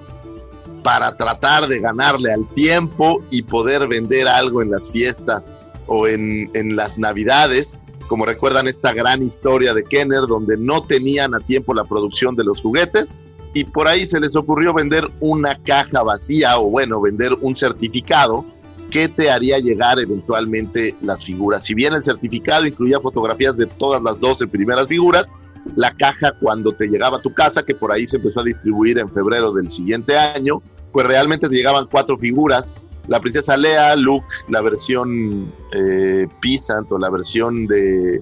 [0.84, 5.56] para tratar de ganarle al tiempo y poder vender algo en las fiestas
[5.88, 7.80] o en, en las navidades.
[8.08, 12.44] Como recuerdan esta gran historia de Kenner donde no tenían a tiempo la producción de
[12.44, 13.18] los juguetes
[13.54, 18.46] y por ahí se les ocurrió vender una caja vacía o bueno, vender un certificado
[18.90, 21.66] que te haría llegar eventualmente las figuras.
[21.66, 25.34] Si bien el certificado incluía fotografías de todas las 12 primeras figuras,
[25.76, 28.98] la caja cuando te llegaba a tu casa, que por ahí se empezó a distribuir
[28.98, 30.62] en febrero del siguiente año,
[30.92, 32.76] pues realmente te llegaban cuatro figuras.
[33.08, 38.22] La princesa Lea, Luke, la versión eh, Pisant o la versión de,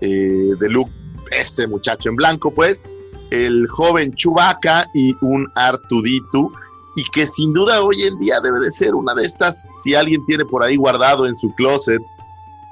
[0.00, 0.90] eh, de Luke,
[1.30, 2.88] este muchacho en blanco, pues,
[3.30, 6.52] el joven Chewbacca y un Artuditu
[7.00, 10.22] y que sin duda hoy en día debe de ser una de estas, si alguien
[10.26, 12.02] tiene por ahí guardado en su closet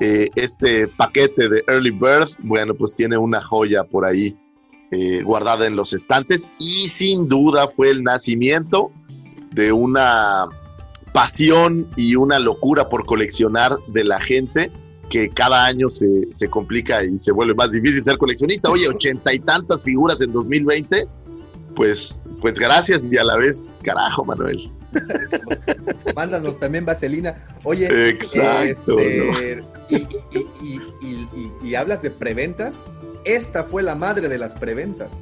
[0.00, 4.36] eh, este paquete de Early Birth, bueno, pues tiene una joya por ahí
[4.90, 8.90] eh, guardada en los estantes y sin duda fue el nacimiento
[9.52, 10.46] de una
[11.14, 14.70] pasión y una locura por coleccionar de la gente
[15.08, 18.70] que cada año se, se complica y se vuelve más difícil ser coleccionista.
[18.70, 21.08] Oye, ochenta y tantas figuras en 2020,
[21.74, 24.70] pues, pues gracias y a la vez, carajo, Manuel.
[26.14, 27.36] Mándanos también vaselina.
[27.64, 30.08] Oye, Exacto, este, y, y-
[30.62, 32.80] y- y- y- y hablas de preventas,
[33.24, 35.20] esta fue la madre de las preventas.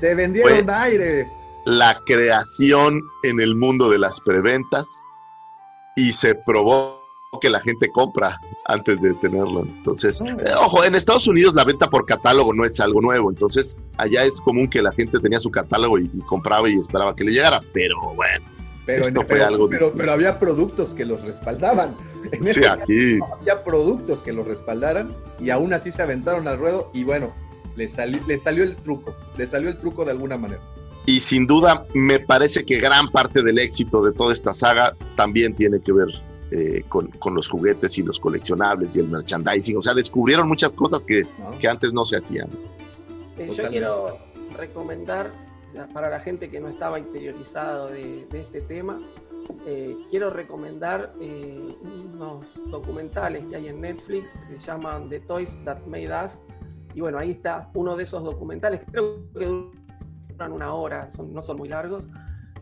[0.00, 1.28] Te vendieron Fue- aire.
[1.66, 4.88] la creación en el mundo de las preventas
[5.96, 6.99] y se probó
[7.38, 9.62] que la gente compra antes de tenerlo.
[9.62, 13.76] Entonces, eh, ojo, en Estados Unidos la venta por catálogo no es algo nuevo, entonces
[13.98, 17.22] allá es común que la gente tenía su catálogo y, y compraba y esperaba que
[17.24, 18.44] le llegara, pero bueno,
[18.84, 21.94] Pero, Esto en- fue pero- algo pero- había productos que los respaldaban.
[22.32, 26.58] En sí, caso, aquí había productos que los respaldaran y aún así se aventaron al
[26.58, 27.32] ruedo y bueno,
[27.76, 30.60] le, sali- le salió el truco, le salió el truco de alguna manera.
[31.06, 35.54] y sin duda me parece que gran parte del éxito de toda esta saga también
[35.54, 36.08] tiene que ver
[36.50, 39.76] eh, con, con los juguetes y los coleccionables y el merchandising.
[39.78, 41.58] O sea, descubrieron muchas cosas que, ¿no?
[41.58, 42.48] que antes no se hacían.
[43.38, 44.16] Eh, yo quiero
[44.56, 45.30] recomendar,
[45.94, 49.00] para la gente que no estaba interiorizado de, de este tema,
[49.66, 55.48] eh, quiero recomendar eh, unos documentales que hay en Netflix que se llaman The Toys
[55.64, 56.32] That Made Us.
[56.94, 59.46] Y bueno, ahí está uno de esos documentales, creo que
[60.32, 62.02] duran una hora, son- no son muy largos.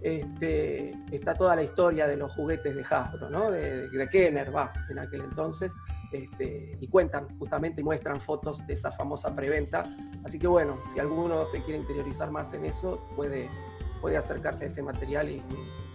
[0.03, 3.51] Este, está toda la historia de los juguetes de Hasbro, ¿no?
[3.51, 5.73] de, de Kenner, va, en aquel entonces,
[6.13, 9.83] este, y cuentan justamente y muestran fotos de esa famosa preventa.
[10.25, 13.49] Así que bueno, si alguno se quiere interiorizar más en eso, puede,
[14.01, 15.43] puede acercarse a ese material y, y-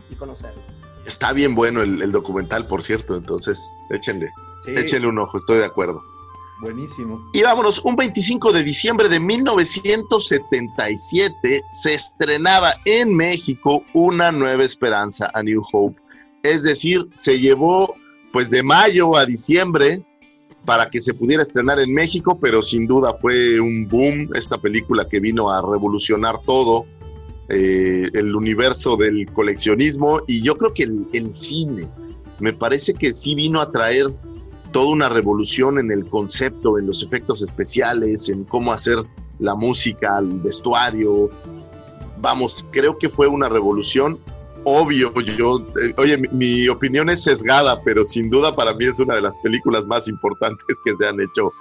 [0.09, 0.61] y conocerlo.
[1.05, 3.57] Está bien bueno el, el documental, por cierto, entonces
[3.89, 4.29] échenle,
[4.65, 6.01] Sí, échenle un ojo, estoy de acuerdo.
[6.61, 7.29] Buenísimo.
[7.33, 15.29] Y vámonos, un 25 de diciembre de 1977 se estrenaba en México Una Nueva Esperanza,
[15.33, 15.99] a New Hope.
[16.43, 17.95] Es decir, se llevó
[18.31, 20.03] pues de mayo a diciembre
[20.65, 25.07] para que se pudiera estrenar en México, pero sin duda fue un boom esta película
[25.07, 26.85] que vino a revolucionar todo
[27.49, 31.89] eh, el universo del coleccionismo y yo creo que el, el cine
[32.39, 34.07] me parece que sí vino a traer
[34.73, 38.97] toda una revolución en el concepto, en los efectos especiales, en cómo hacer
[39.39, 41.29] la música, el vestuario.
[42.19, 44.19] Vamos, creo que fue una revolución.
[44.65, 48.99] Obvio, yo, eh, oye, mi, mi opinión es sesgada, pero sin duda para mí es
[48.99, 51.51] una de las películas más importantes que se han hecho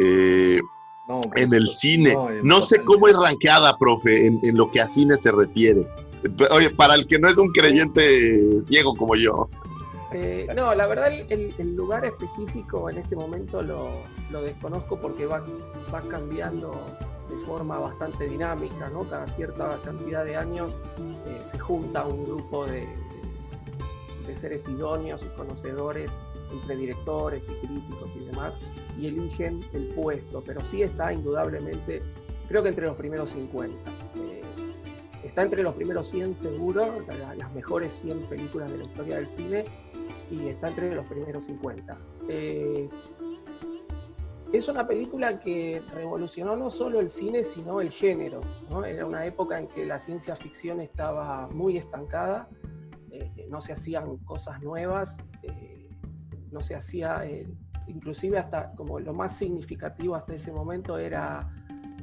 [0.00, 0.60] eh,
[1.08, 2.14] No, en el pues, cine.
[2.42, 5.86] no, sé cómo es rankeada, profe, en, en lo que a cine se refiere.
[6.50, 9.48] Oye, para el que no es un creyente ciego como yo.
[10.54, 14.02] No, la verdad el, lugar específico en este momento lo,
[14.42, 15.42] desconozco porque va,
[16.08, 16.72] cambiando
[17.28, 19.04] de forma bastante dinámica, ¿no?
[19.04, 20.74] Cada cierta cantidad de años
[21.26, 22.86] eh, se junta un grupo de,
[24.40, 26.10] seres idóneos y conocedores
[26.52, 28.54] entre directores y críticos y demás
[28.98, 32.00] y eligen el puesto, pero sí está indudablemente,
[32.48, 33.76] creo que entre los primeros 50.
[34.16, 34.42] Eh,
[35.24, 39.26] está entre los primeros 100 seguro, la- las mejores 100 películas de la historia del
[39.36, 39.64] cine
[40.30, 41.96] y está entre los primeros 50.
[42.28, 42.88] Eh,
[44.52, 48.40] es una película que revolucionó no solo el cine, sino el género.
[48.70, 48.84] ¿no?
[48.84, 52.48] Era una época en que la ciencia ficción estaba muy estancada,
[53.10, 55.90] eh, no se hacían cosas nuevas, eh,
[56.50, 57.46] no se hacía, eh,
[57.86, 61.52] inclusive hasta como lo más significativo hasta ese momento era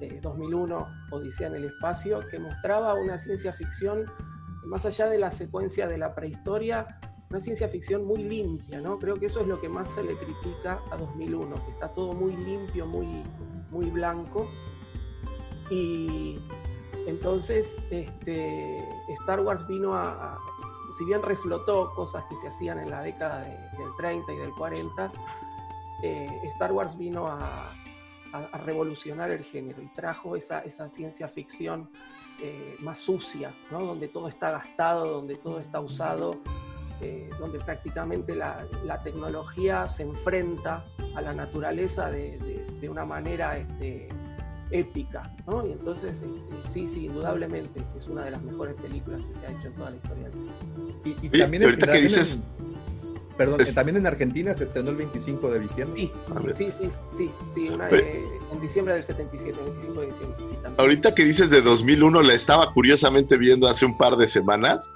[0.01, 0.77] eh, 2001,
[1.11, 4.05] Odisea en el Espacio, que mostraba una ciencia ficción
[4.65, 6.99] más allá de la secuencia de la prehistoria,
[7.33, 8.99] una ciencia ficción muy limpia, ¿no?
[8.99, 12.13] Creo que eso es lo que más se le critica a 2001, que está todo
[12.13, 13.07] muy limpio, muy,
[13.71, 14.47] muy blanco.
[15.71, 16.37] Y
[17.07, 18.87] entonces este,
[19.21, 20.37] Star Wars vino a,
[20.95, 24.51] si bien reflotó cosas que se hacían en la década de- del 30 y del
[24.51, 25.07] 40,
[26.03, 27.73] eh, Star Wars vino a
[28.63, 31.89] revolucionar el género y trajo esa, esa ciencia ficción
[32.41, 33.79] eh, más sucia, ¿no?
[33.81, 36.37] donde todo está gastado, donde todo está usado,
[37.01, 40.83] eh, donde prácticamente la, la tecnología se enfrenta
[41.15, 44.07] a la naturaleza de, de- de una manera este,
[44.71, 45.33] épica.
[45.47, 45.65] ¿no?
[45.67, 46.27] Y entonces, este,
[46.73, 49.89] sí, sí, indudablemente es una de las mejores películas que se ha hecho en toda
[49.91, 50.51] la historia del cine.
[51.05, 52.39] Y, y también, en- ahorita que dices-
[53.37, 56.01] perdón, Es- también en Argentina se estrenó el 25 de diciembre.
[56.01, 56.55] Sí, A ver.
[56.57, 60.37] sí, sí, sí, sí, una en diciembre del 77, 25 de diciembre.
[60.39, 60.73] sí.
[60.77, 64.91] Ahorita que dices de 2001, la estaba curiosamente viendo hace un par de semanas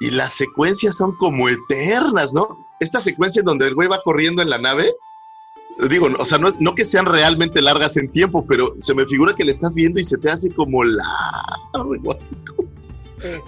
[0.00, 2.66] y las secuencias son como eternas, ¿no?
[2.80, 4.92] Esta secuencia en donde el güey va corriendo en la nave,
[5.90, 9.44] digo, o sea, no, que sean realmente largas en tiempo, pero se me figura que
[9.44, 12.68] le estás viendo y se te hace como largo, así como-
[13.18, 13.40] Este,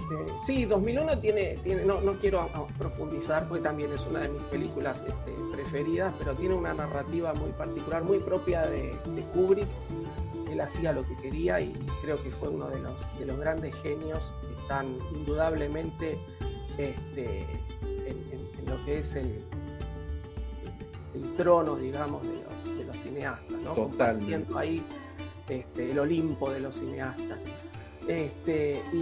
[0.45, 4.97] sí, 2001 tiene, tiene no, no quiero profundizar porque también es una de mis películas
[5.07, 9.67] este, preferidas, pero tiene una narrativa muy particular, muy propia de, de Kubrick.
[10.51, 11.71] Él hacía lo que quería y
[12.01, 16.19] creo que fue uno de los, de los grandes genios que están indudablemente
[16.77, 17.43] este,
[18.07, 19.39] en, en- en lo que es el,
[21.13, 23.73] el trono, digamos, de los, de los cineastas, ¿no?
[23.75, 24.83] Compartiendo ahí
[25.49, 27.39] este, el Olimpo de los cineastas.
[28.07, 28.97] Este, y,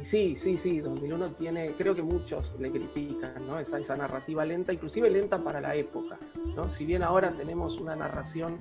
[0.00, 3.58] y sí, sí, sí, 2001 tiene, creo que muchos le critican, ¿no?
[3.58, 6.18] Esa, esa narrativa lenta, inclusive lenta para la época,
[6.54, 6.70] ¿no?
[6.70, 8.58] Si bien ahora tenemos una narración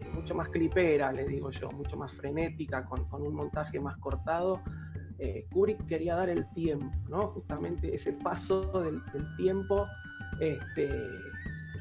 [0.00, 3.96] eh, mucho más clipera, le digo yo, mucho más frenética, con, con un montaje más
[3.98, 4.60] cortado,
[5.22, 7.28] eh, Kubrick quería dar el tiempo, ¿no?
[7.28, 9.02] Justamente ese paso del,
[9.36, 9.86] tiempo,
[10.40, 10.88] este,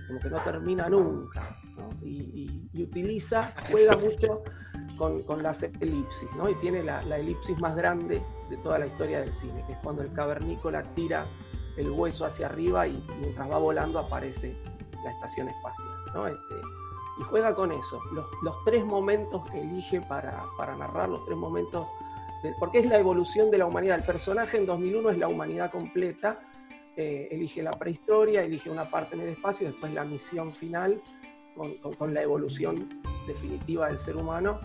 [0.08, 1.58] como que no termina nunca.
[2.04, 4.44] Y, utiliza, juega mucho
[4.98, 6.50] con, con las elipsis, ¿no?
[6.50, 10.02] Y tiene la, elipsis más grande de toda la historia del cine, que es cuando
[10.02, 11.26] el cavernícola tira
[11.78, 14.54] el hueso hacia arriba y mientras va volando aparece
[15.04, 16.28] la estación espacial, ¿no?
[16.28, 16.56] Este,
[17.20, 21.38] y juega con eso, los, los tres momentos que elige para, para narrar, los tres
[21.38, 21.88] momentos,
[22.60, 23.98] porque es la evolución de la humanidad.
[24.00, 26.40] El personaje en 2001 es la humanidad completa,
[26.96, 31.02] eh, elige la prehistoria, elige una parte en el espacio, y después la misión final
[31.56, 34.58] con, con- con la evolución definitiva del ser humano.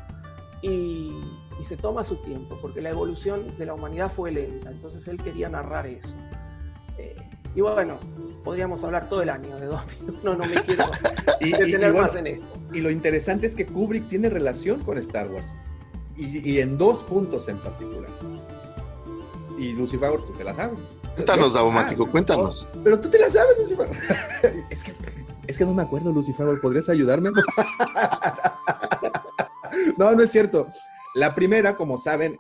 [0.62, 1.12] Y,
[1.61, 5.18] y se toma su tiempo, porque la evolución de la humanidad fue lenta, entonces él
[5.22, 6.14] quería narrar eso.
[6.97, 7.14] Eh,
[7.55, 7.99] y bueno,
[8.43, 10.85] podríamos hablar todo el año de 2001, no me quiero
[11.41, 12.47] detener bueno, más en esto.
[12.72, 15.55] y lo interesante es que Kubrick tiene relación con Star Wars.
[16.17, 18.11] Y, y en dos puntos en particular.
[19.59, 20.89] Y Lucifer, tú te la sabes.
[21.15, 22.67] Cuéntanos, Ah, Davomático, cuéntanos.
[22.83, 23.89] Pero tú te la sabes, Lucifer.
[24.71, 24.93] es, que,
[25.47, 26.61] es que no me acuerdo, Lucifer.
[26.61, 27.31] ¿Podrías ayudarme?
[29.97, 30.69] no, no es cierto.
[31.15, 32.39] La primera, como saben,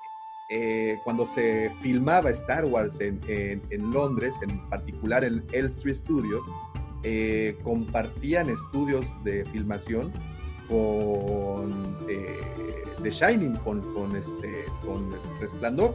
[0.48, 6.44] eh, cuando se filmaba Star Wars en, en- en Londres, en particular en Elstree Studios,
[7.02, 10.12] eh, compartían estudios de filmación
[10.68, 12.36] con eh,
[13.04, 15.94] The Shining, con, con, este, con Resplandor.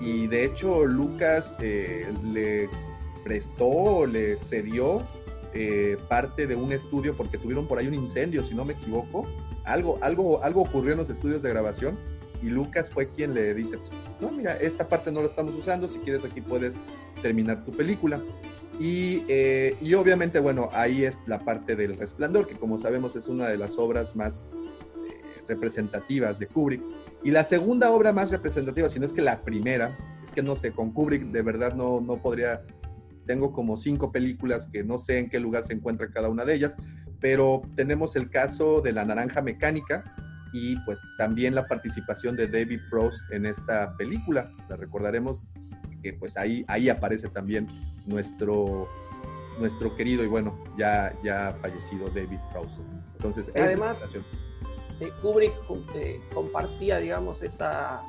[0.00, 2.68] Y de hecho, Lucas eh, le
[3.22, 5.02] prestó, le cedió
[5.54, 9.24] eh, parte de un estudio porque tuvieron por ahí un incendio, si no me equivoco.
[9.64, 11.98] Algo, algo, algo ocurrió en los estudios de grabación
[12.42, 13.90] y Lucas fue quien le dice, pues,
[14.20, 16.78] no, mira, esta parte no la estamos usando, si quieres aquí puedes
[17.22, 18.20] terminar tu película.
[18.78, 23.28] Y, eh, y obviamente, bueno, ahí es la parte del resplandor, que como sabemos es
[23.28, 24.42] una de las obras más
[25.48, 26.82] representativas de Kubrick.
[27.22, 30.56] Y la segunda obra más representativa, si no es que la primera, es que no
[30.56, 32.62] sé, con Kubrick de verdad no, no podría,
[33.26, 36.54] tengo como cinco películas que no sé en qué lugar se encuentra cada una de
[36.54, 36.76] ellas,
[37.20, 40.14] pero tenemos el caso de La Naranja Mecánica
[40.52, 44.52] y pues también la participación de David Prost en esta película.
[44.68, 45.48] La recordaremos
[46.02, 47.66] que pues ahí, ahí aparece también
[48.06, 48.88] nuestro,
[49.58, 52.82] nuestro querido y bueno, ya, ya fallecido David Prost.
[53.16, 54.14] Entonces, esa es la Además.
[55.00, 55.52] Eh, Kubrick
[55.94, 58.02] eh, compartía, digamos, esa,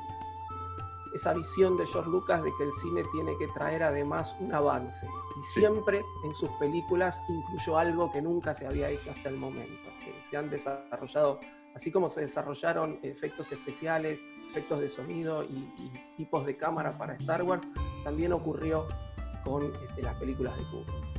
[1.14, 5.06] esa visión de George Lucas de que el cine tiene que traer además un avance.
[5.06, 5.60] Y Sí.
[5.60, 10.14] siempre en sus películas incluyó algo que nunca se había hecho hasta el momento, que
[10.30, 11.40] se han desarrollado,
[11.74, 14.18] así como se desarrollaron efectos especiales,
[14.50, 17.66] efectos de sonido y, y tipos de cámara para Star Wars,
[18.02, 18.86] también ocurrió
[19.44, 21.17] con este, las películas de Kubrick.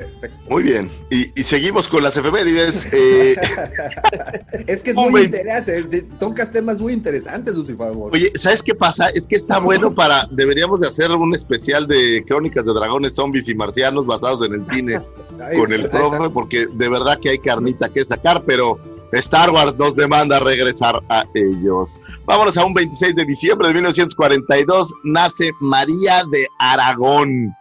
[0.00, 0.50] Perfecto.
[0.50, 0.88] Muy bien.
[1.10, 2.86] Y, y seguimos con las efemérides.
[2.90, 3.36] Eh,
[4.66, 7.88] Es que es muy interesante, tocas temas muy interesantes, Lucifer.
[7.94, 9.08] oye, ¿sabes qué pasa?
[9.10, 10.26] Es que está bueno para.
[10.30, 14.66] Deberíamos de hacer un especial de crónicas de dragones, zombies y marcianos basados en el
[14.68, 15.00] cine
[15.40, 18.78] Ay, con el profe, porque de verdad que hay carnita que sacar, pero
[19.12, 22.00] Star Wars nos demanda regresar a ellos.
[22.24, 27.54] Vámonos a un 26 de diciembre de 1942, nace María de Aragón.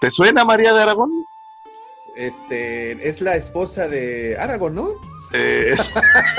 [0.00, 1.10] ¿Te suena María de Aragón?
[2.16, 4.88] Este, es la esposa de Aragorn, ¿no?
[5.32, 5.90] Eh, es-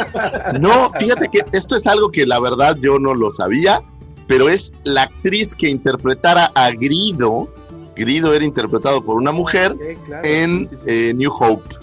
[0.60, 3.82] no, fíjate que esto es algo que la verdad yo no lo sabía,
[4.28, 7.52] pero es la actriz que interpretara a Grido.
[7.96, 10.86] Grido era interpretado por una mujer claro, en sí, sí, sí.
[10.88, 11.76] eh, New Hope.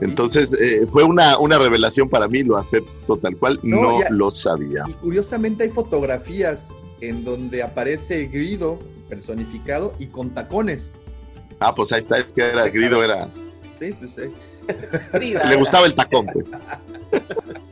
[0.00, 4.10] Entonces eh, fue una, una revelación para mí, lo acepto tal cual, No, no, ya-
[4.10, 4.84] lo sabía.
[4.86, 6.68] Y curiosamente hay fotografías
[7.00, 10.92] en donde aparece Grido personificado y con tacones.
[11.60, 13.28] Ah, pues ahí está, es que era Grido, era,
[13.78, 14.22] Sí, pues sí.
[15.18, 15.54] Le era.
[15.56, 16.46] gustaba el tacón, pues.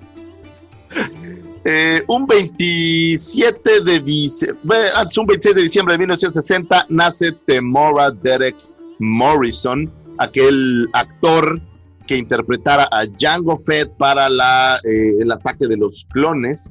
[1.67, 4.59] Eh, un 27 de diciembre,
[5.19, 8.55] un 26 de diciembre de 1960 nace Temora Derek
[8.99, 11.59] Morrison, aquel actor
[12.07, 16.71] que interpretara a Django Fett para la, eh, el ataque de los clones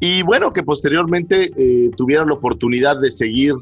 [0.00, 3.54] y bueno, que posteriormente eh, tuvieron la oportunidad de seguir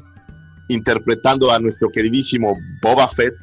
[0.68, 3.34] interpretando a nuestro queridísimo Boba Fett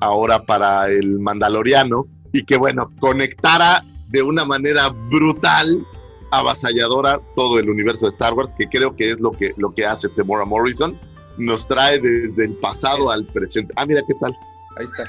[0.00, 5.86] ahora para el Mandaloriano y que bueno, conectara de una manera brutal,
[6.30, 9.86] avasalladora todo el universo de Star Wars, que creo que es lo que, lo que
[9.86, 10.98] hace Temora Morrison,
[11.38, 13.72] nos trae desde el pasado al presente.
[13.76, 14.36] Ah, mira qué tal.
[14.76, 15.04] Ahí está.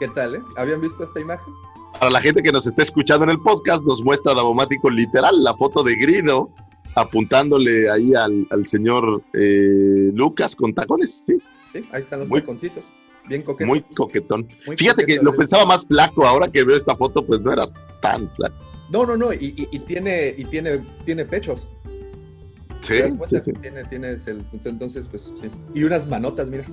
[0.00, 0.42] ¿Qué tal, eh?
[0.56, 1.52] ¿Habían visto esta imagen?
[1.98, 5.54] Para la gente que nos está escuchando en el podcast, nos muestra Davomático literal la
[5.54, 6.50] foto de Grido
[6.94, 11.36] apuntándole ahí al, al señor eh, Lucas con tacones, sí.
[11.72, 12.84] Sí, ahí están los Muy- taconcitos.
[13.28, 13.68] Bien coquetos.
[13.68, 14.48] Muy coquetón.
[14.66, 17.68] Muy Fíjate que lo pensaba más flaco, ahora que veo esta foto, pues no era
[18.02, 18.56] tan flaco.
[18.90, 21.66] No, no, no, y, y- y tiene, y tiene, tiene pechos.
[22.80, 23.52] Sí, ¿Te das sí, sí.
[23.60, 25.48] Tiene, tiene el, entonces, pues sí.
[25.74, 26.64] Y unas manotas, mira.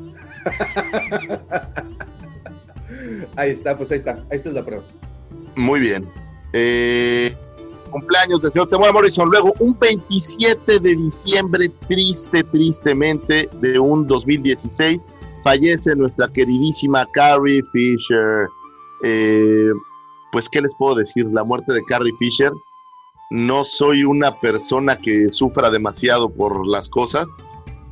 [3.36, 4.14] ahí está, pues ahí está.
[4.32, 4.84] Ahí está la prueba.
[5.56, 6.08] Muy bien.
[6.54, 7.36] Eh,
[7.88, 9.30] cumpleaños del señor Temuera Morrison.
[9.30, 15.02] Luego, un 27 de diciembre, triste, tristemente, de un 2016,
[15.44, 18.48] fallece nuestra queridísima Carrie Fisher.
[19.04, 19.72] Eh,
[20.32, 21.26] pues, ¿qué les puedo decir?
[21.32, 22.52] La muerte de Carrie Fisher.
[23.30, 27.30] No soy una persona que sufra demasiado por las cosas,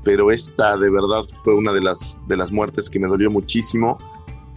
[0.04, 3.98] pero esta de verdad fue una de las, de las muertes que me dolió muchísimo.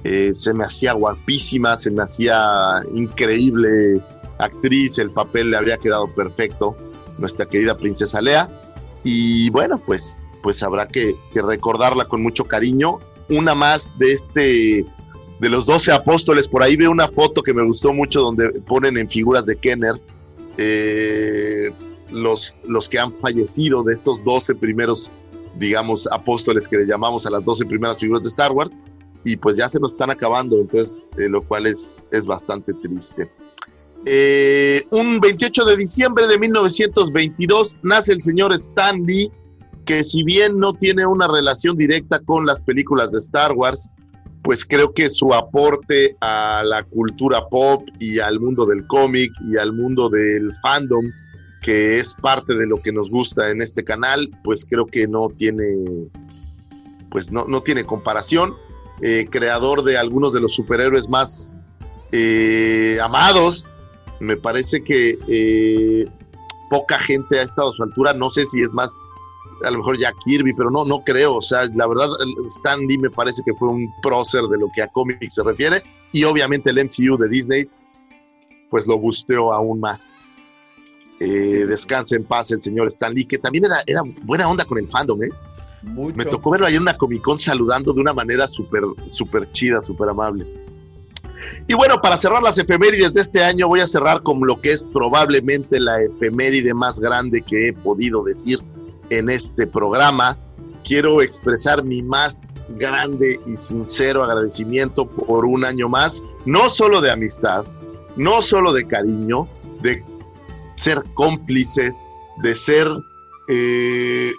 [0.05, 4.01] Eh, se me hacía guapísima, se me hacía increíble
[4.39, 6.77] actriz, el papel le había quedado perfecto,
[7.19, 8.49] nuestra querida princesa Lea.
[9.05, 12.99] Y bueno, pues, pues habrá que, que recordarla con mucho cariño.
[13.29, 14.87] Una más de este,
[15.39, 18.97] de los 12 apóstoles, por ahí veo una foto que me gustó mucho donde ponen
[18.97, 20.01] en figuras de Kenner
[20.57, 21.71] eh,
[22.11, 25.11] los, los que han fallecido de estos 12 primeros,
[25.57, 28.77] digamos, apóstoles que le llamamos a las 12 primeras figuras de Star Wars
[29.25, 33.31] y pues ya se nos están acabando, entonces, eh, lo cual es, es bastante triste.
[34.11, 39.31] Eh, un 28 de diciembre de 1922 nace el señor Stan Lee,
[39.85, 43.91] que si bien no tiene una relación directa con las películas de Star Wars,
[44.43, 49.59] pues creo que su aporte a la cultura pop y al mundo del cómic y
[49.59, 51.05] al mundo del fandom,
[51.61, 55.29] que es parte de lo que nos gusta en este canal, pues creo que no
[55.29, 55.67] tiene,
[57.11, 58.55] pues no, no tiene comparación
[59.03, 61.53] eh, creador de algunos de los superhéroes más
[62.11, 63.69] eh, amados.
[64.21, 66.09] Me parece que eh,
[66.71, 68.15] poca gente ha estado a su altura.
[68.15, 68.93] No sé si es más,
[69.65, 71.37] a lo mejor Jack Kirby, pero no, no creo.
[71.37, 72.09] O sea, la verdad,
[72.47, 75.83] Stan Lee me parece que fue un prócer de lo que a cómics se refiere.
[76.13, 77.69] Y obviamente el MCU de Disney,
[78.71, 80.19] pues lo busteó aún más.
[81.21, 84.79] Eh, descanse en paz el señor Stan Lee, que también era, era buena onda con
[84.79, 85.29] el fandom, ¿eh?
[85.83, 86.17] Mucho.
[86.17, 89.83] Me tocó verlo ahí en una Comic Con saludando de una manera súper, súper chida,
[89.83, 90.45] súper amable.
[91.69, 94.73] Y bueno, para cerrar las efemérides de este año, voy a cerrar con lo que
[94.73, 98.59] es probablemente la efeméride más grande que he podido decir
[99.11, 100.39] en este programa.
[100.83, 107.11] Quiero expresar mi más grande y sincero agradecimiento por un año más, no solo de
[107.11, 107.67] amistad,
[108.17, 109.47] no solo de cariño,
[109.83, 110.03] de
[110.77, 111.95] ser cómplices,
[112.43, 112.89] de ser
[113.49, 114.33] eh,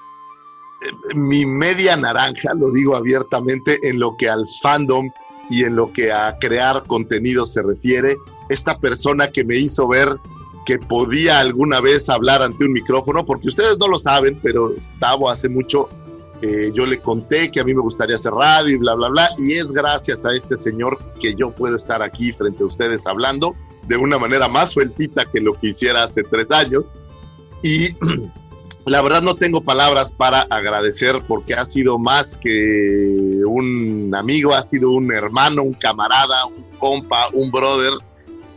[1.13, 5.11] mi media naranja, lo digo abiertamente, en lo que al fandom
[5.49, 8.15] y en lo que a crear contenido se refiere.
[8.49, 10.09] Esta persona que me hizo ver
[10.65, 15.29] que podía alguna vez hablar ante un micrófono, porque ustedes no lo saben, pero Tavo
[15.29, 15.89] hace mucho,
[16.41, 19.29] eh, yo le conté que a mí me gustaría hacer radio y bla, bla, bla,
[19.39, 23.55] y es gracias a este señor que yo puedo estar aquí frente a ustedes hablando
[23.87, 26.85] de una manera más sueltita que lo que hiciera hace tres años.
[27.63, 27.89] Y
[28.85, 34.63] la verdad no tengo palabras para agradecer porque ha sido más que un amigo, ha
[34.63, 37.93] sido un hermano, un camarada, un compa, un brother.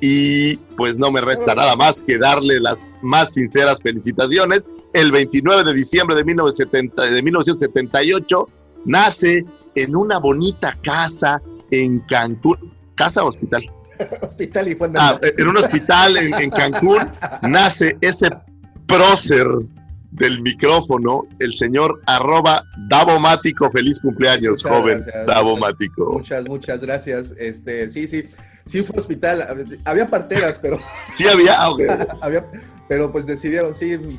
[0.01, 4.67] Y pues no me resta nada más que darle las más sinceras felicitaciones.
[4.93, 8.49] El 29 de diciembre de 1970 de 1978
[8.85, 9.45] nace
[9.77, 12.73] en una bonita casa en Cancún.
[12.97, 13.71] ¿Casa o hospital?
[14.23, 16.99] Hospital y fue Ah, en un hospital en, en Cancún
[17.49, 18.29] nace ese
[18.87, 19.47] prócer
[20.13, 23.71] del micrófono, el señor arroba Davomático.
[23.71, 26.13] Feliz cumpleaños, Muchas joven gracias, Davomático.
[26.13, 27.35] Muchas, muchas gracias.
[27.39, 28.29] Este, sí, sí,
[28.65, 29.47] sí fue hospital.
[29.85, 30.79] Había parteras, pero
[31.15, 31.81] Sí había, ah, ok.
[32.21, 32.47] había,
[32.89, 34.19] pero pues decidieron, sí.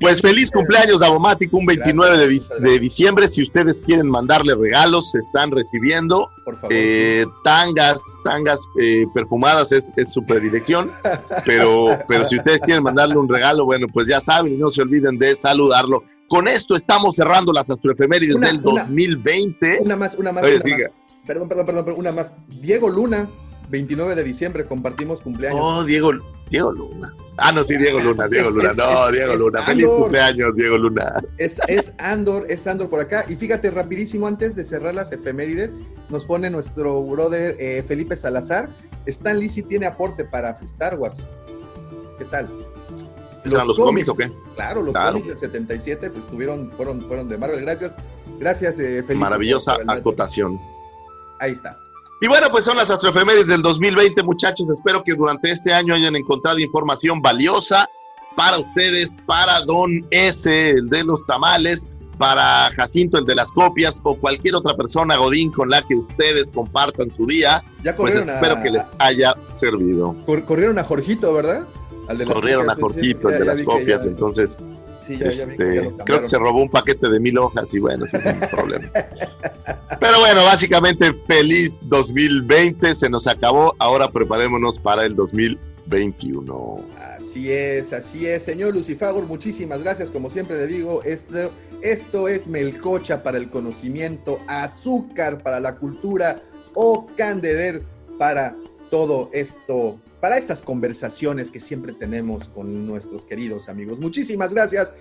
[0.00, 3.28] Pues feliz cumpleaños, Davomático, un 29 de, Gracias, de diciembre.
[3.28, 6.28] Si ustedes quieren mandarle regalos, se están recibiendo.
[6.44, 6.72] Por favor.
[6.72, 10.90] Eh, tangas, tangas eh, perfumadas es, es su predilección,
[11.44, 14.82] pero, pero si ustedes quieren mandarle un regalo, bueno, pues ya saben y no se
[14.82, 16.02] olviden de saludarlo.
[16.28, 19.78] Con esto estamos cerrando las astroefemérides Una- del una- 2020.
[19.80, 20.88] Una más, una más, Oye, una siga.
[20.88, 20.96] más.
[21.26, 22.36] Perdón, perdón, perdón, una más.
[22.48, 23.28] Diego Luna,
[23.70, 25.60] 29 de diciembre, compartimos cumpleaños.
[25.62, 26.10] Oh, Diego,
[26.50, 27.14] Diego Luna.
[27.36, 28.70] Ah, no, sí, Diego Luna, Es- Diego Luna.
[28.70, 29.64] es- No, es- Diego Luna.
[29.66, 30.00] Feliz Andor.
[30.00, 31.14] cumpleaños, Diego Luna.
[31.36, 33.24] Es, es Andor, es Andor por acá.
[33.28, 35.74] Y fíjate, rapidísimo, antes de cerrar las efemérides,
[36.08, 38.68] nos pone nuestro brother eh, Felipe Salazar.
[39.06, 41.28] Stan Lee sí tiene aporte para Star Wars.
[42.18, 42.48] ¿Qué tal?
[43.44, 44.30] ¿Eran los cómics o qué?
[44.56, 45.12] Claro, los Claro.
[45.12, 47.60] cómics del 77 pues tuvieron, fueron, fueron de Marvel.
[47.62, 47.96] Gracias,
[48.38, 49.14] gracias eh, Felipe.
[49.14, 50.58] Maravillosa acotación.
[51.38, 51.78] Ahí está.
[52.20, 54.68] Y bueno, pues son las astroefemérides del 2020, muchachos.
[54.70, 57.88] Espero que durante este año hayan encontrado información valiosa
[58.36, 61.88] para ustedes, para Don S, el de los tamales,
[62.18, 66.50] para Jacinto, el de las copias, o cualquier otra persona, Godín, con la que ustedes
[66.50, 67.62] compartan su día.
[67.84, 70.16] Ya Pues corrieron espero a, que les haya servido.
[70.26, 71.62] cor- corrieron a Jorgito, ¿verdad?
[72.08, 74.58] Al de las Corrieron a copias, Jorgito, el de ya las copias, ya- entonces
[75.08, 77.36] sí, ya- ya vi que ya este, creo que se robó un paquete de mil
[77.38, 78.88] hojas y bueno, ese es un problema.
[80.00, 86.84] Pero bueno, básicamente feliz 2020, se nos acabó, ahora preparémonos para el 2021.
[87.16, 90.10] Así es, así es, señor Lucifagor, muchísimas gracias.
[90.10, 91.50] Como siempre le digo, esto,
[91.82, 96.40] esto es melcocha para el conocimiento, azúcar para la cultura
[96.74, 97.82] o candeler
[98.18, 98.54] para
[98.90, 103.98] todo esto, para estas conversaciones que siempre tenemos con nuestros queridos amigos.
[103.98, 104.92] Muchísimas gracias.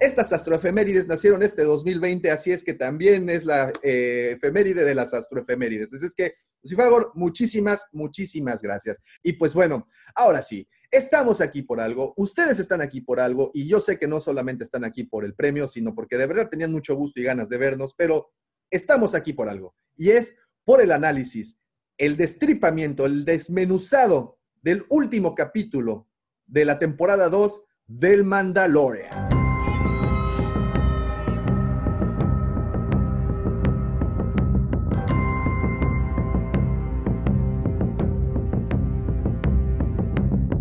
[0.00, 5.14] Estas astroefemérides nacieron este 2020, así es que también es la eh, efeméride de las
[5.14, 5.94] astroefemérides.
[5.94, 8.98] Así es que, Lucifagor, muchísimas, muchísimas gracias.
[9.22, 13.66] Y pues bueno, ahora sí, Estamos aquí por algo, ustedes están aquí por algo y
[13.66, 16.72] yo sé que no solamente están aquí por el premio, sino porque de verdad tenían
[16.72, 18.30] mucho gusto y ganas de vernos, pero
[18.70, 21.58] estamos aquí por algo y es por el análisis,
[21.98, 24.35] el destripamiento, el desmenuzado
[24.66, 26.08] del último capítulo
[26.44, 29.12] de la temporada 2 del Mandalorian.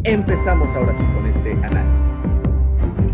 [0.04, 2.06] Empezamos ahora sí con este análisis.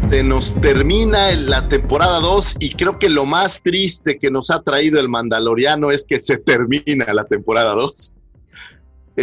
[0.09, 4.61] Se nos termina la temporada 2 y creo que lo más triste que nos ha
[4.61, 8.15] traído el Mandaloriano es que se termina la temporada 2.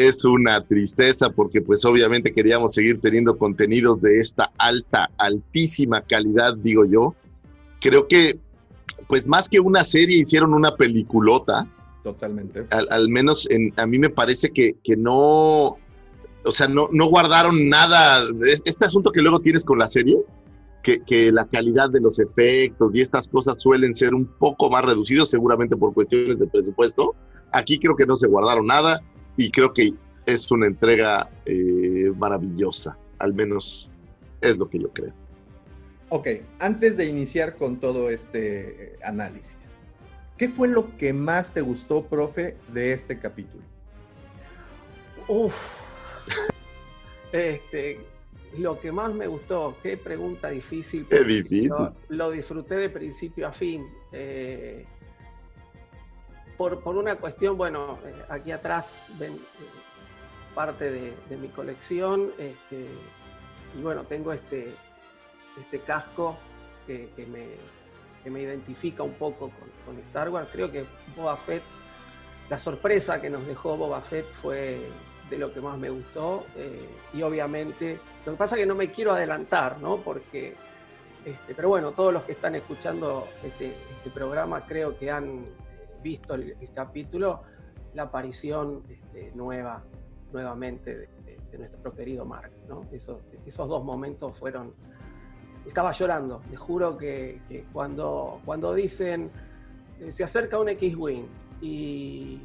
[0.07, 6.57] Es una tristeza porque pues obviamente queríamos seguir teniendo contenidos de esta alta, altísima calidad,
[6.57, 7.15] digo yo.
[7.81, 8.39] Creo que
[9.09, 11.67] pues más que una serie hicieron una peliculota.
[12.05, 12.67] Totalmente.
[12.71, 15.79] Al, al menos en, a mí me parece que, que no,
[16.45, 18.23] o sea, no, no guardaron nada.
[18.65, 20.31] Este asunto que luego tienes con las series,
[20.83, 24.85] que, que, la calidad de los efectos y estas cosas suelen ser un poco más
[24.85, 27.15] reducidos, seguramente por cuestiones de presupuesto.
[27.53, 29.03] Aquí creo que no se guardaron nada
[29.39, 29.93] y creo que
[30.27, 33.89] es una entrega eh, maravillosa, al menos
[34.43, 35.15] es lo que yo creo.
[36.11, 36.27] Ok,
[36.59, 39.77] antes de iniciar con todo este eh, análisis,
[40.37, 43.65] ¿qué fue lo que más te gustó, profe, de este capítulo?
[45.29, 45.55] Uf.
[47.31, 48.01] Este,
[48.57, 51.07] lo que más me gustó, qué pregunta difícil.
[51.11, 51.69] Qué difícil.
[51.69, 53.87] Lo, lo, disfruté de principio a fin.
[54.13, 54.87] Eh,
[56.59, 59.39] por, por, una cuestión, bueno, eh, aquí atrás ven eh,
[60.55, 62.33] parte de, mi colección.
[62.37, 62.89] Este,
[63.79, 64.75] y bueno, tengo este,
[65.59, 66.37] este casco
[66.87, 67.47] que, que, me,
[68.25, 70.49] que, me, identifica un poco con, con, Star Wars.
[70.53, 70.85] Creo que
[71.17, 71.63] Boba Fett,
[72.51, 74.81] la sorpresa que nos dejó Boba Fett fue
[75.31, 76.45] de lo que más me gustó.
[76.57, 79.99] Eh, y obviamente, lo que pasa es que no me quiero adelantar, ¿no?
[79.99, 80.57] Porque,
[81.25, 85.45] este, pero bueno, todos los que están escuchando este, este programa creo que han
[86.03, 87.43] visto el, el capítulo,
[87.95, 89.83] la aparición este, nueva,
[90.33, 92.83] nuevamente de, de, de, nuestro querido Mark, ¿no?
[92.93, 94.75] Esos, esos dos momentos fueron...
[95.67, 99.31] Estaba llorando, les juro que, que cuando, cuando dicen
[100.01, 101.27] eh, se acerca un X-Wing
[101.61, 102.41] y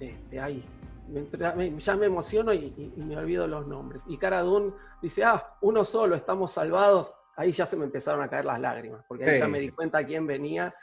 [0.00, 0.64] este, ahí
[1.08, 4.02] me, ya me emociono y, y, y, me olvido los nombres.
[4.06, 4.72] Y Cara Dune
[5.02, 7.12] dice, ah, uno solo, estamos salvados.
[7.36, 10.04] Ahí ya se me empezaron a caer las lágrimas, porque ahí ya me di cuenta
[10.04, 10.74] quién venía.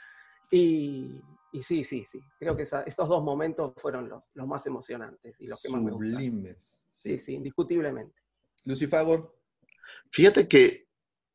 [0.50, 1.20] Y,
[1.52, 2.20] y sí, sí, sí.
[2.38, 5.82] Creo que esa, estos dos momentos fueron los, los, más emocionantes y los que más
[5.82, 6.84] me Sublimes.
[6.90, 8.14] Sí, sí, sí, indiscutiblemente.
[8.64, 9.34] Lucifagor.
[10.10, 10.88] Fíjate que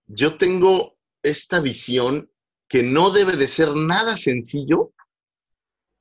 [0.08, 2.30] yo tengo esta visión
[2.68, 4.94] que no debe de ser nada sencillo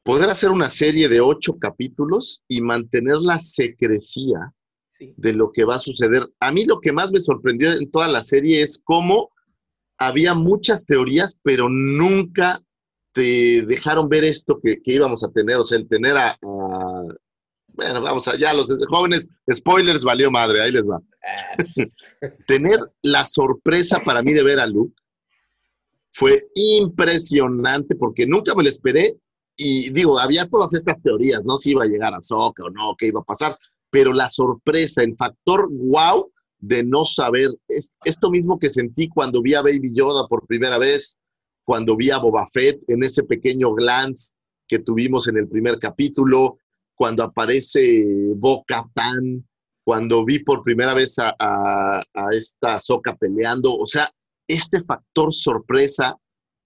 [0.02, 4.52] poder hacer una serie de ocho capítulos y mantener la secrecía
[4.98, 5.14] sí.
[5.16, 6.28] de lo que va a suceder.
[6.40, 9.30] A mí lo que más me sorprendió en toda la serie es cómo
[9.98, 12.60] había muchas teorías, pero nunca
[13.12, 17.02] te dejaron ver esto que, que íbamos a tener, o sea, el tener a, a,
[17.74, 21.00] bueno, vamos allá, los jóvenes, spoilers, valió madre, ahí les va.
[22.46, 24.94] tener la sorpresa para mí de ver a Luke
[26.12, 29.16] fue impresionante porque nunca me lo esperé
[29.56, 31.58] y digo, había todas estas teorías, ¿no?
[31.58, 33.56] Si iba a llegar a Soca o no, qué iba a pasar,
[33.90, 39.42] pero la sorpresa, el factor wow de no saber, es esto mismo que sentí cuando
[39.42, 41.21] vi a Baby Yoda por primera vez,
[41.64, 44.32] cuando vi a Boba Fett en ese pequeño glance
[44.66, 46.58] que tuvimos en el primer capítulo,
[46.94, 49.46] cuando aparece Bo Katan,
[49.84, 52.00] cuando vi por primera vez a
[52.32, 54.08] esta Soca peleando, o sea,
[54.46, 56.16] este factor sorpresa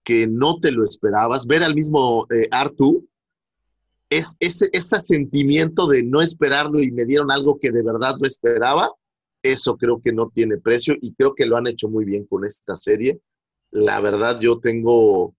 [0.06, 3.08] que no te lo esperabas, ver al mismo eh, Artu
[4.08, 8.26] es, ese, ese sentimiento de no esperarlo y me dieron algo que de verdad no
[8.26, 8.90] esperaba,
[9.42, 12.44] eso creo que no tiene precio y creo que lo han hecho muy bien con
[12.44, 13.20] esta serie.
[13.70, 15.34] La verdad, yo tengo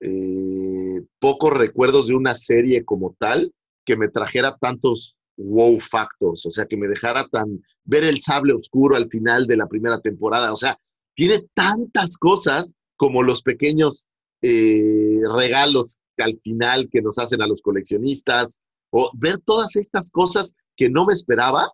[0.00, 3.52] eh, pocos recuerdos de una serie como tal
[3.84, 8.52] que me trajera tantos wow factors, o sea, que me dejara tan ver el sable
[8.52, 10.78] oscuro al final de la primera temporada, o sea,
[11.14, 14.06] tiene tantas cosas como los pequeños
[14.42, 18.58] eh, regalos al final que nos hacen a los coleccionistas,
[18.90, 21.72] o ver todas estas cosas que no me esperaba,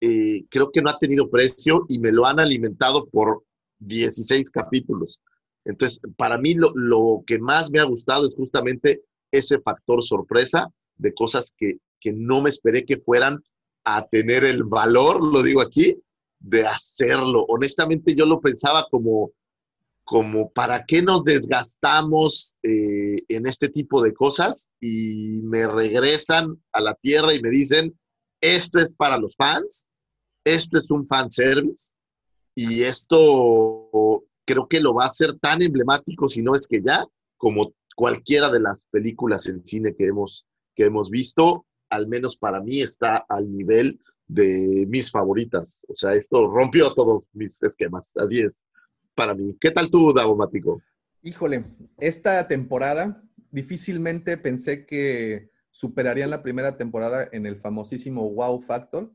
[0.00, 3.44] eh, creo que no ha tenido precio y me lo han alimentado por
[3.80, 5.20] 16 capítulos.
[5.64, 10.68] Entonces, para mí lo, lo que más me ha gustado es justamente ese factor sorpresa
[10.96, 13.42] de cosas que, que no me esperé que fueran
[13.84, 15.96] a tener el valor, lo digo aquí,
[16.38, 17.44] de hacerlo.
[17.48, 19.32] Honestamente, yo lo pensaba como,
[20.04, 24.68] como ¿para qué nos desgastamos eh, en este tipo de cosas?
[24.80, 27.98] Y me regresan a la tierra y me dicen,
[28.40, 29.90] esto es para los fans,
[30.44, 31.97] esto es un fan service
[32.60, 37.06] y esto creo que lo va a hacer tan emblemático, si no es que ya,
[37.36, 40.44] como cualquiera de las películas en cine que hemos,
[40.74, 45.82] que hemos visto, al menos para mí está al nivel de mis favoritas.
[45.86, 48.12] O sea, esto rompió todos mis esquemas.
[48.16, 48.60] Así es
[49.14, 49.56] para mí.
[49.60, 50.82] ¿Qué tal tú, Dagomático?
[51.22, 51.64] Híjole,
[52.00, 53.22] esta temporada
[53.52, 59.12] difícilmente pensé que superarían la primera temporada en el famosísimo Wow Factor,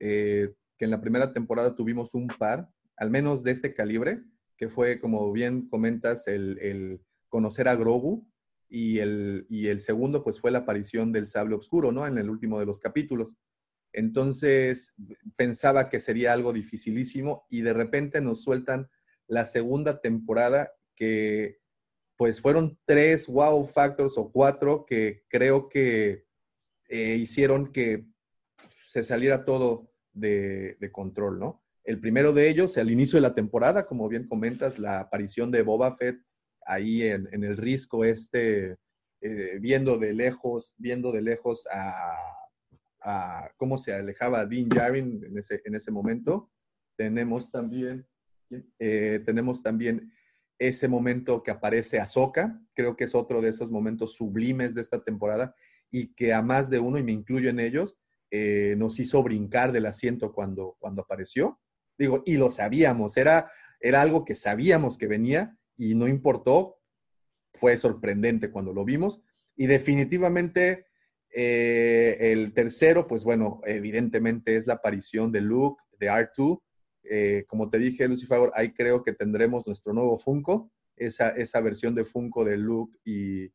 [0.00, 2.68] eh, que en la primera temporada tuvimos un par,
[3.00, 4.22] al menos de este calibre,
[4.56, 8.28] que fue, como bien comentas, el, conocer a Grogu,
[8.68, 12.06] y el, y el segundo, pues fue la aparición del sable oscuro, ¿no?
[12.06, 13.36] En el último de los capítulos.
[13.92, 14.94] Entonces,
[15.34, 18.88] pensaba que sería algo dificilísimo y de repente nos sueltan
[19.26, 21.58] la segunda temporada que
[22.16, 26.26] pues fueron tres wow factors o cuatro que creo que
[26.88, 28.06] eh, hicieron que
[28.86, 31.64] se saliera todo de, control, ¿no?
[31.90, 35.62] El primero de ellos, al inicio de la temporada, como bien comentas, la aparición de
[35.62, 36.22] Boba Fett
[36.64, 38.76] ahí en, el risco este,
[39.20, 45.62] eh, viendo de lejos, viendo de lejos a, cómo se alejaba Dean Javin en ese,
[45.64, 46.52] en ese momento.
[46.96, 48.06] Tenemos también
[48.78, 50.12] eh, tenemos también
[50.60, 55.02] ese momento que aparece Ahsoka, creo que es otro de esos momentos sublimes de esta
[55.02, 55.56] temporada
[55.90, 57.98] y que a más de uno, y me incluyo en ellos,
[58.30, 61.58] eh, nos hizo brincar del asiento cuando, cuando apareció.
[62.00, 66.78] Digo, y lo sabíamos, era, era algo que sabíamos que venía y no importó,
[67.52, 69.20] fue sorprendente cuando lo vimos.
[69.54, 70.86] Y definitivamente
[71.30, 76.62] eh, el tercero, pues bueno, evidentemente es la aparición de Luke, de R2,
[77.04, 81.94] eh, como te dije, Lucifer, ahí creo que tendremos nuestro nuevo Funko, esa, esa versión
[81.94, 83.52] de Funko de Luke y,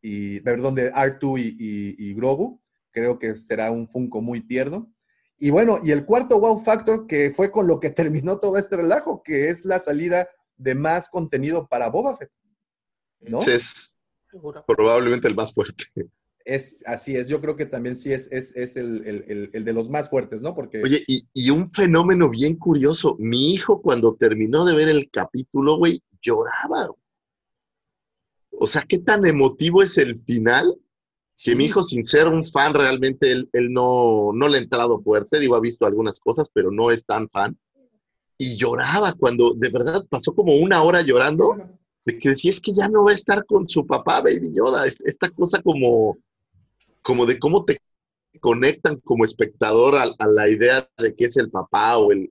[0.00, 2.62] y perdón, de R2 y, y, Grogu.
[2.92, 4.94] Creo que será un Funko muy tierno.
[5.42, 8.76] Y bueno, y el cuarto wow factor que fue con lo que terminó todo este
[8.76, 12.30] relajo, que es la salida de más contenido para Boba Fett.
[13.20, 13.40] ¿no?
[13.42, 13.98] Es
[14.66, 15.84] probablemente el más fuerte.
[16.44, 20.40] Es, así es, yo creo que también sí es, es, el, de los más fuertes,
[20.40, 20.54] ¿no?
[20.54, 20.82] Porque...
[20.82, 26.02] Oye, y, un fenómeno bien curioso, mi hijo cuando terminó de ver el capítulo, güey,
[26.22, 26.90] lloraba.
[28.52, 30.76] O sea, qué tan emotivo es el final,
[31.42, 35.40] que mi hijo, sin ser un fan, realmente él, no, no le ha entrado fuerte,
[35.40, 37.58] digo, ha visto algunas cosas, pero no es tan fan.
[38.36, 41.56] Y lloraba cuando, de verdad, pasó como una hora llorando,
[42.04, 44.86] de que decía, es que ya no va a estar con su papá, Baby Yoda,
[44.86, 46.18] esta cosa como
[47.02, 47.78] como de cómo te
[48.40, 52.30] conectan como espectador a, la idea de que es el papá o el,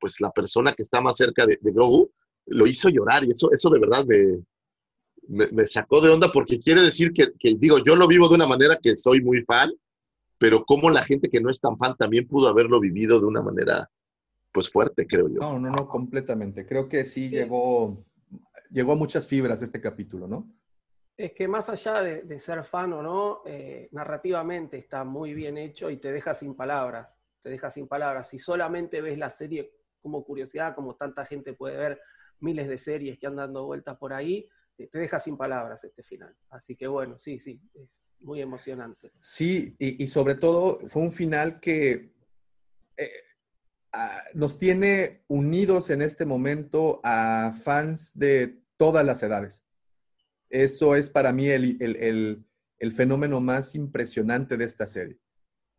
[0.00, 2.10] pues la persona que está más cerca de, Grogu,
[2.46, 4.42] lo hizo llorar y eso, eso de verdad me,
[5.28, 8.78] me, sacó de onda porque quiere decir que, digo, yo lo vivo de una manera
[8.82, 9.70] que soy muy fan,
[10.38, 13.42] pero como la gente que no es tan fan también pudo haberlo vivido de una
[13.42, 13.90] manera
[14.52, 15.40] pues fuerte, creo yo.
[15.40, 16.64] No, no, no, completamente.
[16.66, 18.04] Creo que sí, llegó,
[18.70, 20.44] llegó a muchas fibras este capítulo, ¿no?
[21.16, 25.90] Es que más allá de, ser fan o no, eh, narrativamente está muy bien hecho
[25.90, 27.08] y te deja sin palabras.
[27.42, 28.28] Te deja sin palabras.
[28.28, 29.72] Si solamente ves la serie
[30.02, 32.00] como curiosidad, como tanta gente puede ver
[32.40, 36.34] miles de series que andan dando vueltas por ahí, te deja sin palabras este final.
[36.50, 39.12] Así que bueno, sí, sí, es muy emocionante.
[39.20, 42.14] Sí, y, sobre todo fue un final que
[42.96, 43.10] eh,
[44.34, 49.64] nos tiene unidos en este momento a fans de todas las edades.
[50.50, 52.44] Eso es para mí el,
[52.94, 55.18] fenómeno más impresionante de esta serie.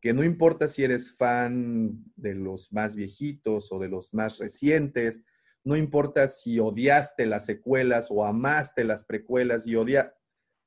[0.02, 5.22] Que no importa si eres fan de los más viejitos o de los más recientes,
[5.66, 10.16] no importa si odiaste las secuelas o amaste las precuelas y odia,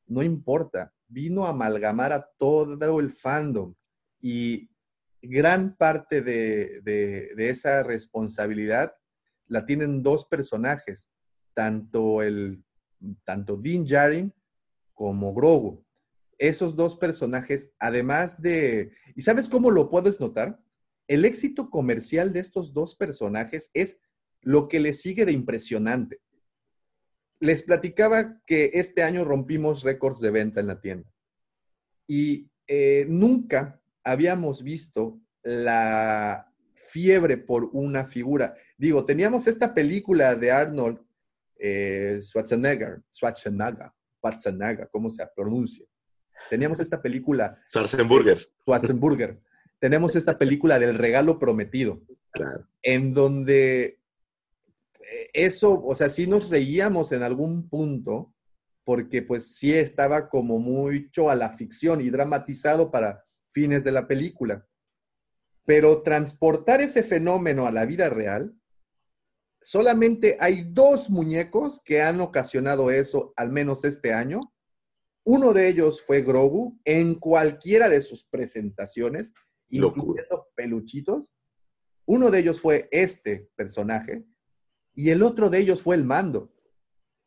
[0.06, 0.92] no importa.
[1.10, 3.74] vino a amalgamar a todo el fandom
[4.20, 4.68] y
[5.22, 8.92] gran parte de, de esa responsabilidad
[9.46, 11.10] la tienen dos personajes,
[11.54, 12.62] tanto, el,
[13.24, 14.34] tanto Dean Jarin
[14.94, 15.84] como Grogu.
[16.36, 18.92] Esos dos personajes, además de...
[19.16, 20.60] ¿Y sabes cómo lo puedes notar?
[21.08, 23.98] El éxito comercial de estos dos personajes es
[24.42, 26.20] lo que les sigue de impresionante.
[27.40, 31.12] Les platicaba que este año rompimos récords de venta en la tienda
[32.08, 38.54] y eh, nunca habíamos visto la fiebre por una figura.
[38.76, 40.98] Digo, teníamos esta película de Arnold
[41.58, 45.86] eh, Schwarzenegger, Schwarzenegger, Schwarzenegger, ¿cómo se pronuncia?
[46.50, 47.60] Teníamos esta película.
[47.68, 48.38] Schwarzenburger.
[48.62, 49.38] Schwarzenburger.
[49.78, 52.00] Tenemos esta película del regalo prometido.
[52.30, 52.66] Claro.
[52.82, 53.97] En donde
[55.32, 58.34] eso, o sea, sí nos reíamos en algún punto,
[58.84, 64.06] porque pues sí estaba como mucho a la ficción y dramatizado para fines de la
[64.06, 64.66] película.
[65.64, 68.54] Pero transportar ese fenómeno a la vida real,
[69.60, 74.40] solamente hay dos muñecos que han ocasionado eso, al menos este año.
[75.24, 79.34] Uno de ellos fue Grogu en cualquiera de sus presentaciones,
[79.68, 81.34] incluyendo peluchitos.
[82.06, 84.24] Uno de ellos fue este personaje
[84.98, 86.52] y el otro de ellos fue el mando.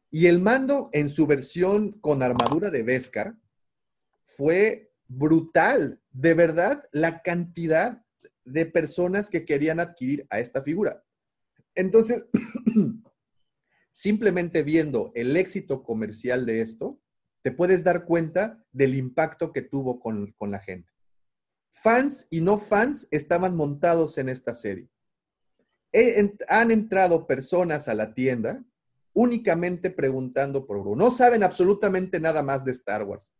[0.09, 3.39] Y el mando en su versión con armadura de Beskar
[4.25, 6.01] fue brutal.
[6.11, 8.05] De verdad, la cantidad
[8.43, 11.05] de personas que querían adquirir a esta figura.
[11.73, 12.25] Entonces,
[13.89, 16.99] simplemente viendo el éxito comercial de esto,
[17.41, 20.91] te puedes dar cuenta del impacto que tuvo con, la gente.
[21.69, 24.89] Fans y no fans estaban montados en esta serie.
[26.47, 28.63] Han entrado personas a la tienda
[29.13, 30.95] únicamente preguntando por uno.
[30.95, 33.33] No saben absolutamente nada más de Star Wars.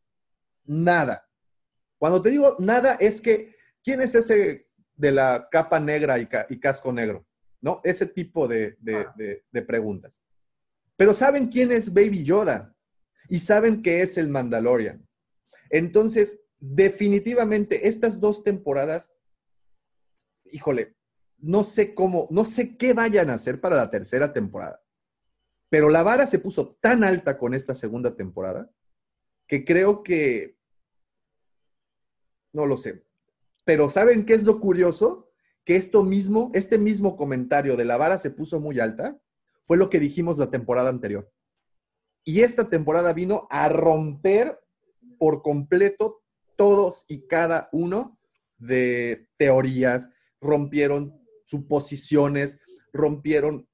[0.66, 1.28] Nada.
[1.98, 6.28] Cuando te digo nada, es que, ¿quién es ese de la capa negra y,
[6.60, 7.26] casco negro?
[7.62, 7.80] ¿No?
[7.84, 10.22] Ese tipo de, de preguntas.
[10.98, 12.76] Pero ¿saben quién es Baby Yoda?
[13.30, 15.08] Y saben que es el Mandalorian.
[15.70, 19.14] Entonces, definitivamente, estas dos temporadas,
[20.52, 20.96] híjole,
[21.42, 24.84] no sé cómo, no sé qué vayan a hacer para la tercera temporada.
[25.70, 28.70] Pero la vara se puso tan alta con esta segunda temporada
[29.48, 30.58] que creo que,
[32.54, 33.06] no lo sé.
[33.66, 35.30] Pero ¿saben qué es lo curioso?
[35.66, 39.22] Que esto mismo, este mismo comentario de la vara se puso muy alta,
[39.66, 41.32] fue lo que dijimos la temporada anterior.
[42.24, 44.60] Y esta temporada vino a romper
[45.18, 46.24] por completo
[46.56, 48.20] todos y cada uno
[48.58, 50.10] de teorías,
[50.40, 51.21] rompieron
[51.52, 52.58] suposiciones,
[52.94, 53.68] rompieron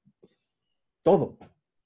[1.00, 1.38] todo.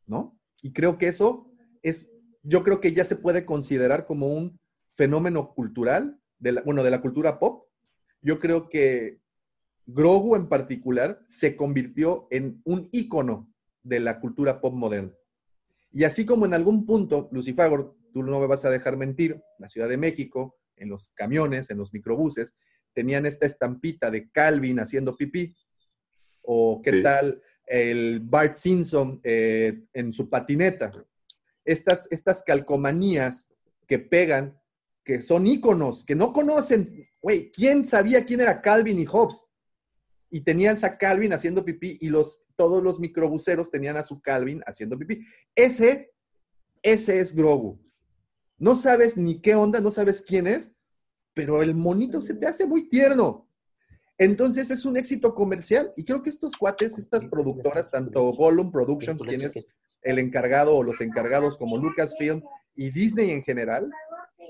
[0.06, 0.38] ¿no?
[0.62, 1.52] Y creo que eso
[1.82, 2.10] es,
[2.42, 4.58] yo creo que ya se puede considerar como un
[4.92, 7.68] fenómeno cultural, de la, bueno, de la cultura pop.
[8.22, 9.20] Yo creo que
[9.86, 13.52] Grogu en particular se convirtió en un ícono
[13.82, 15.12] de la cultura pop moderna.
[15.92, 19.68] Y así como en algún punto, Lucifagor, tú no me vas a dejar mentir, la
[19.68, 22.56] Ciudad de México, en los camiones, en los microbuses,
[22.92, 25.54] tenían esta estampita de Calvin haciendo pipí.
[26.42, 30.92] O qué tal el Bart Simpson eh, en su patineta.
[31.64, 33.48] Estas, estas calcomanías
[33.86, 34.60] que pegan,
[35.04, 39.46] que son íconos, que no conocen, güey, ¿quién sabía quién era Calvin y Hobbes?
[40.30, 44.60] Y tenían a Calvin haciendo pipí y los, todos los microbuseros tenían a su Calvin
[44.66, 45.20] haciendo pipí.
[45.54, 46.12] Ese,
[46.82, 47.78] ese es Grogu.
[48.58, 50.72] No sabes ni qué onda, no sabes quién es,
[51.34, 53.48] pero el monito se te hace muy tierno.
[54.22, 59.20] Entonces es un éxito comercial y creo que estos cuates, estas productoras, tanto Gollum Productions,
[59.20, 59.54] quien es
[60.00, 62.40] el encargado o los encargados como Lucasfilm
[62.76, 63.90] y Disney en general,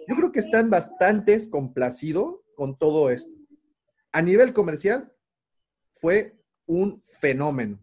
[0.07, 3.33] yo creo que están bastante complacidos con todo esto.
[4.13, 5.11] A nivel comercial
[5.91, 7.83] fue un fenómeno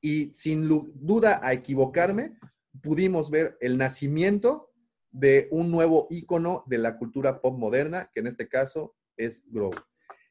[0.00, 2.38] y sin duda a equivocarme,
[2.82, 4.72] pudimos ver el nacimiento
[5.12, 9.78] de un nuevo ícono de la cultura pop moderna, que en este caso es Grogu.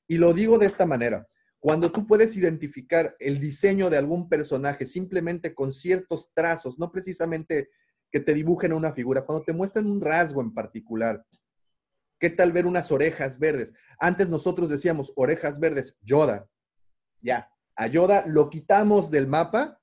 [0.09, 1.27] Y lo digo de esta manera.
[1.59, 7.69] Cuando tú puedes identificar el diseño de algún personaje simplemente con ciertos trazos, no precisamente
[8.11, 11.23] que te dibujen una figura, cuando te muestran un rasgo en particular,
[12.19, 13.73] ¿qué tal ver unas orejas verdes?
[13.99, 16.49] Antes nosotros decíamos orejas verdes, Yoda.
[17.21, 19.79] Ya, a Yoda lo quitamos del mapa,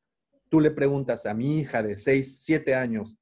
[0.49, 3.17] tú le preguntas a mi hija de 6, 7 años,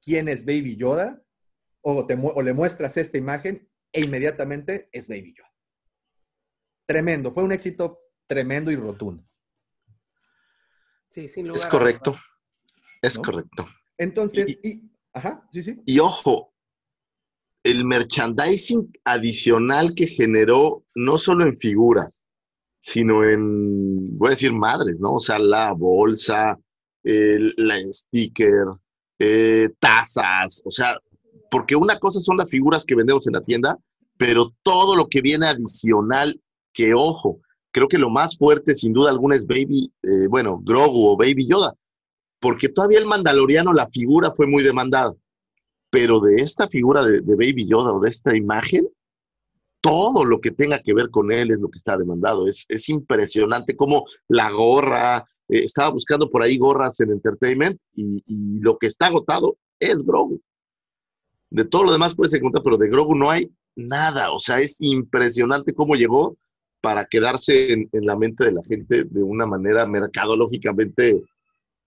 [0.00, 1.22] ¿quién es Baby Yoda?
[1.82, 5.53] O, o le muestras esta imagen e inmediatamente es Baby Yoda
[6.86, 9.24] tremendo, fue un éxito tremendo y rotundo.
[11.10, 12.16] Sí, sin lugar Es correcto,
[13.02, 13.68] es correcto.
[13.98, 15.80] Entonces, y, ajá, sí, sí.
[15.86, 16.52] Y ojo,
[17.62, 22.26] el merchandising adicional que generó, no solo en figuras,
[22.78, 25.14] sino en, voy a decir madres, ¿no?
[25.14, 26.58] O sea, la bolsa,
[27.02, 28.66] el, la sticker,
[29.18, 30.98] eh, tazas, o sea,
[31.50, 33.78] porque una cosa son las figuras que vendemos en la tienda,
[34.18, 36.38] pero todo lo que viene adicional,
[36.74, 37.40] que ojo,
[37.70, 41.46] creo que lo más fuerte sin duda alguna es Baby, eh, bueno, Grogu o Baby
[41.48, 41.74] Yoda,
[42.38, 45.14] porque todavía el Mandaloriano, la figura fue muy demandada
[45.94, 48.88] pero de esta figura de, Baby Yoda o de esta imagen,
[49.80, 52.48] todo lo que tenga que ver con él es lo que está demandado.
[52.48, 58.18] Es, es impresionante como la gorra, eh, estaba buscando por ahí gorras en entertainment y,
[58.58, 60.40] lo que está agotado es Grogu.
[61.48, 64.32] De todo lo demás puedes encontrar, pero de Grogu no hay nada.
[64.32, 66.36] O sea, es impresionante cómo llegó
[66.84, 71.18] para quedarse en, en la mente de la gente de una manera mercadológicamente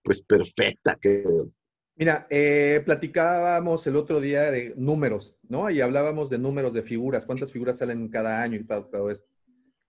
[0.01, 1.51] pues perfecta, creo.
[1.95, 5.69] Mira, eh, platicábamos el otro día de números, ¿no?
[5.69, 9.29] Y hablábamos de números de figuras, cuántas figuras salen cada año y todo, esto.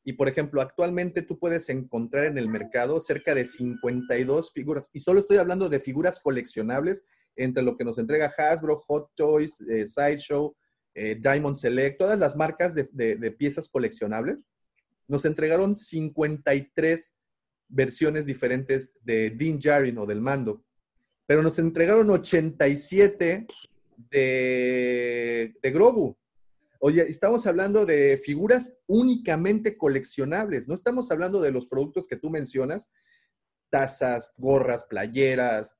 [0.04, 5.00] Y por ejemplo, actualmente tú puedes encontrar en el mercado cerca de 52 figuras, y
[5.00, 7.02] solo estoy hablando de figuras coleccionables,
[7.34, 10.54] entre lo que nos entrega Hasbro, Hot Toys, eh, Sideshow,
[10.94, 14.44] eh, Diamond Select, todas las marcas de piezas coleccionables,
[15.08, 17.12] nos entregaron 53
[17.68, 20.64] versiones diferentes de Dean Jarin o del mando
[21.28, 23.46] pero nos entregaron 87
[24.10, 26.16] de, de Grogu.
[26.80, 32.30] Oye, estamos hablando de figuras únicamente coleccionables, no estamos hablando de los productos que tú
[32.30, 32.88] mencionas,
[33.68, 35.76] tazas, gorras, playeras,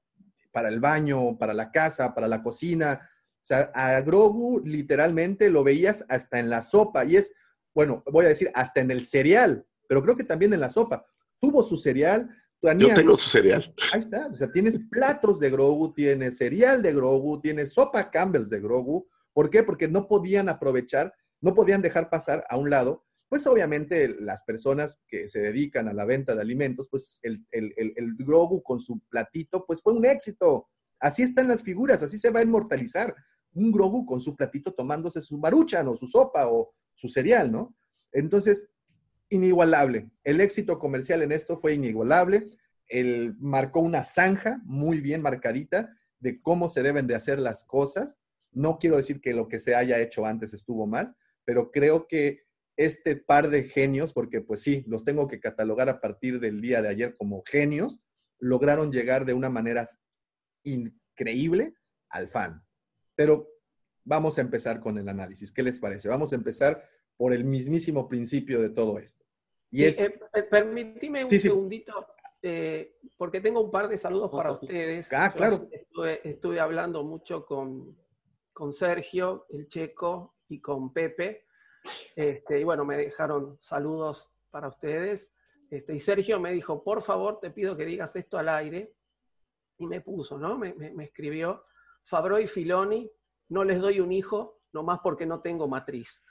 [0.53, 3.01] para el baño, para la casa, para la cocina.
[3.37, 7.33] O sea, a Grogu literalmente lo veías hasta en la sopa y es,
[7.75, 11.05] bueno, voy a decir, hasta en el cereal, pero creo que también en la sopa.
[11.41, 12.29] Tuvo su cereal,
[12.61, 13.73] yo tengo su cereal.
[13.93, 14.27] Ahí está.
[14.27, 19.07] O sea, tienes platos de Grogu, tienes cereal de Grogu, tienes sopa Campbell's de Grogu.
[19.33, 19.63] ¿Por qué?
[19.63, 23.05] Porque no podían aprovechar, no podían dejar pasar a un lado.
[23.29, 27.73] Pues obviamente las personas que se dedican a la venta de alimentos, pues el, el,
[27.77, 30.69] el, Grogu con su platito, pues fue un éxito.
[30.99, 33.15] Así están las figuras, así se va a inmortalizar.
[33.53, 37.77] Un Grogu con su platito tomándose su maruchan o su sopa o su cereal, ¿no?
[38.13, 38.69] Entonces,
[39.31, 40.11] inigualable.
[40.25, 42.59] El éxito comercial en esto fue inigualable.
[42.89, 48.19] Él marcó una zanja muy bien marcadita de cómo se deben de hacer las cosas.
[48.51, 51.15] No quiero decir que lo que se haya hecho antes estuvo mal,
[51.45, 52.41] pero creo que
[52.77, 56.83] este par de genios, porque pues sí, los tengo que catalogar a partir del día
[56.83, 58.01] de ayer como genios,
[58.41, 59.89] lograron llegar de una manera
[60.65, 61.75] increíble
[62.09, 62.65] al fan.
[63.15, 63.49] Pero
[64.09, 65.53] vamos a empezar con el análisis.
[65.53, 66.09] ¿Qué les parece?
[66.09, 66.83] Vamos a empezar
[67.17, 69.25] por el mismísimo principio de todo esto.
[69.71, 70.01] Y es...
[70.01, 70.19] Eh,
[70.51, 72.07] permitime un segundito,
[72.41, 75.09] eh, porque tengo un par de saludos para ustedes.
[75.13, 75.69] Ah, claro.
[76.25, 77.97] Estuve, hablando mucho con,
[78.53, 81.45] con, Sergio, el checo, y con Pepe.
[82.17, 85.31] Este, y bueno, me dejaron saludos para ustedes.
[85.71, 88.95] Este, y Sergio me dijo, por favor, te pido que digas esto al aire.
[89.77, 90.57] Y me puso, ¿no?
[90.57, 91.65] Me, me, me escribió,
[92.05, 93.09] Fabro y Filoni,
[93.49, 96.23] no les doy un hijo, nomás porque no tengo matriz.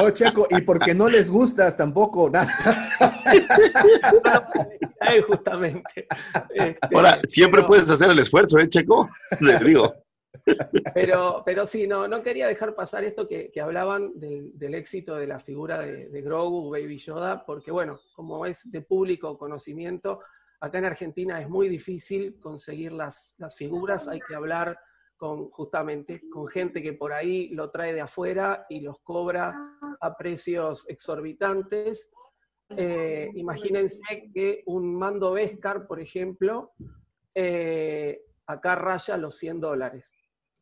[0.00, 2.30] oh, Checo, y porque no les gustas tampoco.
[5.26, 6.06] justamente.
[6.54, 9.08] Este, Ahora, siempre puedes hacer el esfuerzo, ¿eh, Checo?
[9.40, 9.94] Les digo.
[10.94, 15.38] Pero, pero sí, no, no quería dejar pasar esto que, hablaban del, éxito de la
[15.38, 20.20] figura de, de, Grogu, Baby Yoda, porque bueno, como es de público conocimiento,
[20.62, 24.78] acá en Argentina es muy difícil conseguir las, las figuras, hay que hablar
[25.16, 29.54] con justamente con gente que por ahí lo trae de afuera y los cobra
[30.00, 32.08] a precios exorbitantes.
[32.70, 36.72] Eh, imagínense que un mando Vescar, por ejemplo,
[37.34, 40.04] eh, acá raya los 100 dólares.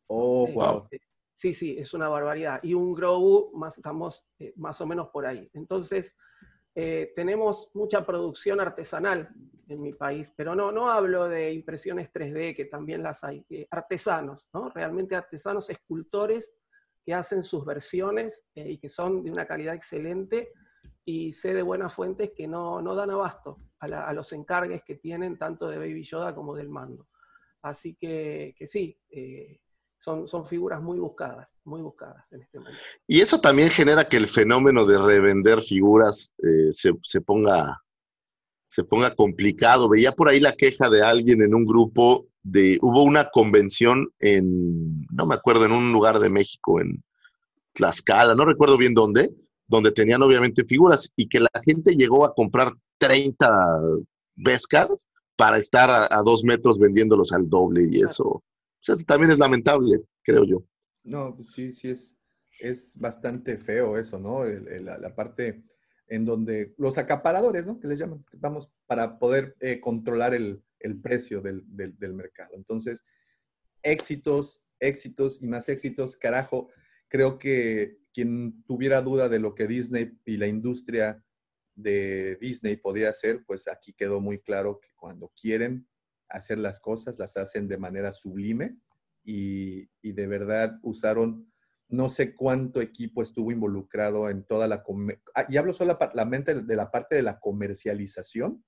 [0.07, 0.83] Oh, wow.
[0.83, 1.05] Este,
[1.35, 2.59] sí, sí, es una barbaridad.
[2.63, 5.47] Y un Grogu, más, estamos eh, más o menos por ahí.
[5.53, 6.15] Entonces,
[6.73, 9.29] eh, tenemos mucha producción artesanal
[9.67, 13.67] en mi país, pero no, no hablo de impresiones 3D, que también las hay, eh,
[13.69, 14.69] artesanos, ¿no?
[14.69, 16.51] realmente artesanos, escultores
[17.05, 20.53] que hacen sus versiones eh, y que son de una calidad excelente
[21.03, 24.95] y sé de buenas fuentes que no, no dan abasto a, a, los encargues que
[24.95, 27.07] tienen tanto de Baby Yoda como del mando.
[27.63, 28.97] Así que, que sí,
[30.01, 32.81] son, son figuras muy buscadas, muy buscadas en este momento.
[33.07, 37.79] Y eso también genera que el fenómeno de revender figuras eh, se, ponga,
[38.65, 39.87] se ponga complicado.
[39.87, 45.05] Veía por ahí la queja de alguien en un grupo de, hubo una convención en,
[45.11, 47.03] no me acuerdo, en un lugar de México, en
[47.73, 49.31] Tlaxcala, no recuerdo bien dónde,
[49.67, 53.81] donde tenían obviamente figuras y que la gente llegó a comprar 30
[54.35, 58.43] Beskars para estar a, a dos metros vendiéndolos al doble y eso.
[58.81, 60.01] O sea, también es lamentable.
[60.23, 60.63] creo yo.
[61.03, 62.17] No, pues sí, sí es,
[62.59, 64.43] es bastante feo eso, ¿no?
[64.45, 65.63] La, parte
[66.07, 67.79] en donde los acaparadores, ¿no?
[67.79, 72.51] Que les llaman, vamos, para poder eh, controlar el, el precio del, del- del mercado.
[72.55, 73.03] Entonces,
[73.83, 76.69] éxitos, éxitos y más éxitos, carajo.
[77.07, 81.23] Creo que quien tuviera duda de lo que Disney y la industria
[81.75, 85.87] de Disney podía hacer, pues aquí quedó muy claro que cuando quieren
[86.31, 88.77] hacer las cosas, las hacen de manera sublime
[89.23, 91.51] y, de verdad usaron
[91.87, 94.83] no sé cuánto equipo estuvo involucrado en toda la...
[95.35, 98.63] Ah, y hablo solamente de la parte de la comercialización.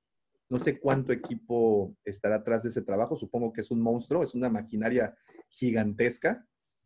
[0.50, 3.16] No sé cuánto equipo estará atrás de ese trabajo.
[3.16, 5.16] Supongo que es un monstruo, es una maquinaria
[5.48, 6.46] gigantesca.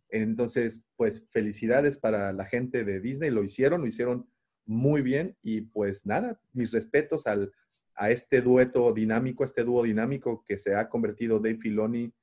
[0.09, 3.31] Entonces, pues felicidades para la gente de Disney.
[3.31, 4.29] Lo hicieron, lo hicieron
[4.63, 5.35] muy bien.
[5.41, 7.51] Y pues nada, mis respetos al,
[7.97, 12.13] a este dueto dinámico, este dúo dinámico que se ha convertido Dave Filoni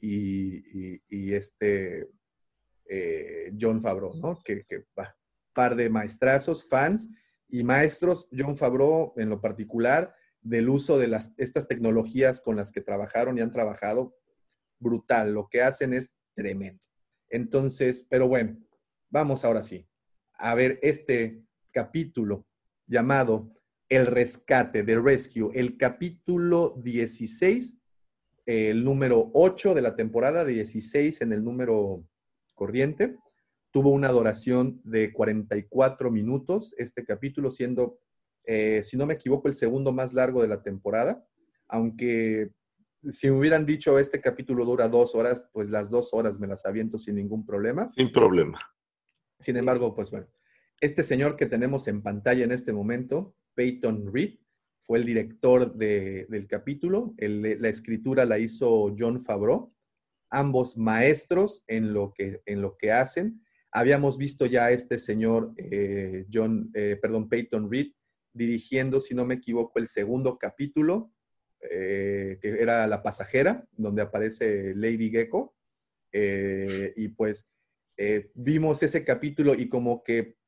[0.00, 2.08] y, este
[2.86, 4.40] eh, John Favreau, ¿no?
[4.42, 4.84] Que, que
[5.52, 7.08] par de maestrazos, fans
[7.48, 12.72] y maestros, John Favreau en lo particular, del uso de las, estas tecnologías con las
[12.72, 14.16] que trabajaron y han trabajado,
[14.78, 15.32] brutal.
[15.32, 16.84] Lo que hacen es tremendo.
[17.28, 18.58] Entonces, pero bueno,
[19.10, 19.86] vamos ahora sí
[20.34, 22.46] a ver este capítulo
[22.86, 23.52] llamado
[23.90, 27.76] El Rescate, The Rescue, el capítulo 16,
[28.46, 32.04] el número 8 de la temporada, 16 en el número
[32.54, 33.16] corriente.
[33.72, 37.98] Tuvo una duración de 44 minutos, este capítulo siendo,
[38.44, 41.26] eh, si no me equivoco, el segundo más largo de la temporada,
[41.66, 42.52] aunque
[43.10, 46.64] si me hubieran dicho este capítulo dura dos horas, pues las dos horas me las
[46.64, 47.88] aviento sin ningún problema.
[47.96, 48.56] Sin problema.
[49.40, 50.28] Sin embargo, pues bueno,
[50.80, 54.38] este señor que tenemos en pantalla en este momento, Peyton Reed,
[54.80, 57.14] fue el director de- del capítulo.
[57.18, 59.70] La escritura la hizo John Favreau.
[60.30, 63.44] Ambos maestros en lo que, en lo que hacen.
[63.70, 67.88] Habíamos visto ya a este señor, eh, John, eh, perdón, Peyton Reed,
[68.32, 71.12] dirigiendo, si no me equivoco, el segundo capítulo,
[71.70, 75.54] eh, que era La Pasajera, donde aparece Lady Gecko.
[76.12, 77.50] Eh, y pues
[78.32, 80.39] vimos ese capítulo y como que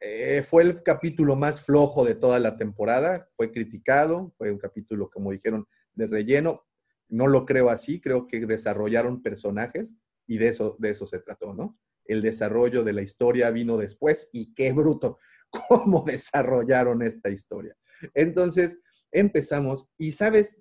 [0.00, 5.10] eh, fue el capítulo más flojo de toda la temporada, fue criticado, fue un capítulo,
[5.10, 6.64] como dijeron, de relleno.
[7.08, 9.96] No lo creo así, creo que desarrollaron personajes
[10.26, 11.78] y de eso, de eso se trató, ¿no?
[12.04, 15.18] El desarrollo de la historia vino después y qué bruto,
[15.68, 17.76] cómo desarrollaron esta historia.
[18.14, 18.78] Entonces,
[19.10, 20.58] empezamos y sabes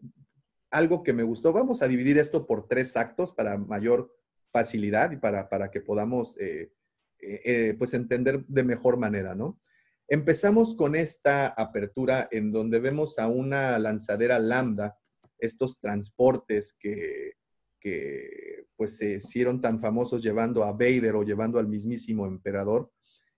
[0.71, 4.13] algo que me gustó, vamos a dividir esto por tres actos para mayor
[4.51, 6.71] facilidad y para, para que podamos eh,
[7.19, 9.59] eh, eh, pues entender de mejor manera, ¿no?
[10.07, 14.97] Empezamos con esta apertura en donde vemos a una lanzadera lambda,
[15.39, 17.33] estos transportes que,
[17.79, 22.91] que pues se hicieron tan famosos llevando a Vader o llevando al mismísimo emperador,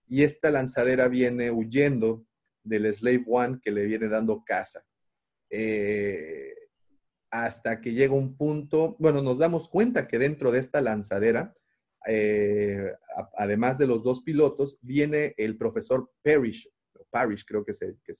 [0.06, 2.26] y esta lanzadera viene huyendo
[2.64, 4.84] del Slave One que le viene dando caza.
[5.48, 6.54] Eh,
[7.30, 11.54] hasta que llega un punto, bueno, nos damos cuenta que dentro de esta lanzadera,
[12.06, 12.92] eh,
[13.36, 18.14] además de los dos pilotos, viene el profesor Parrish, creo que se, que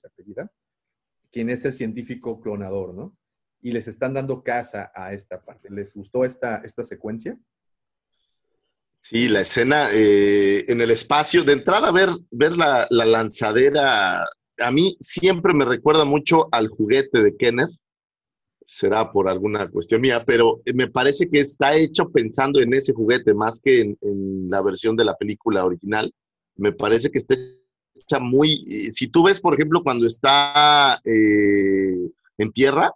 [1.31, 3.17] quien es el científico clonador, ¿no?
[3.61, 5.69] Y les están dando caza a esta parte.
[5.69, 7.37] ¿Les gustó esta, esta secuencia?
[8.95, 11.43] Sí, la escena eh, en el espacio.
[11.43, 14.23] De entrada, ver, ver la, la lanzadera,
[14.57, 17.69] a mí siempre me recuerda mucho al juguete de Kenner.
[18.63, 23.33] Será por alguna cuestión mía, pero me parece que está hecho pensando en ese juguete
[23.33, 26.13] más que en, en la versión de la película original.
[26.55, 27.35] Me parece que está
[27.95, 28.63] hecha muy.
[28.67, 32.93] eh, Si tú ves, por ejemplo, cuando está eh, en tierra,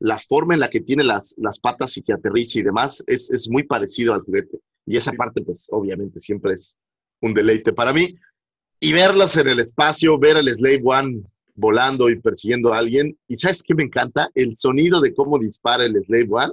[0.00, 3.30] la forma en la que tiene las, las patas y que aterriza y demás es,
[3.30, 4.60] es muy parecido al juguete.
[4.86, 6.76] Y esa parte, pues, obviamente siempre es
[7.20, 8.14] un deleite para mí.
[8.80, 11.22] Y verlos en el espacio, ver el Slave One
[11.54, 13.16] volando y persiguiendo a alguien.
[13.28, 14.30] Y ¿sabes qué me encanta?
[14.34, 16.52] El sonido de cómo dispara el Slave One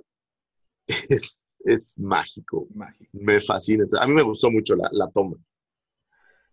[1.09, 2.67] es, es mágico.
[2.73, 3.09] Mágico.
[3.13, 3.85] Me fascina.
[3.99, 5.37] A mí me gustó mucho la, la toma.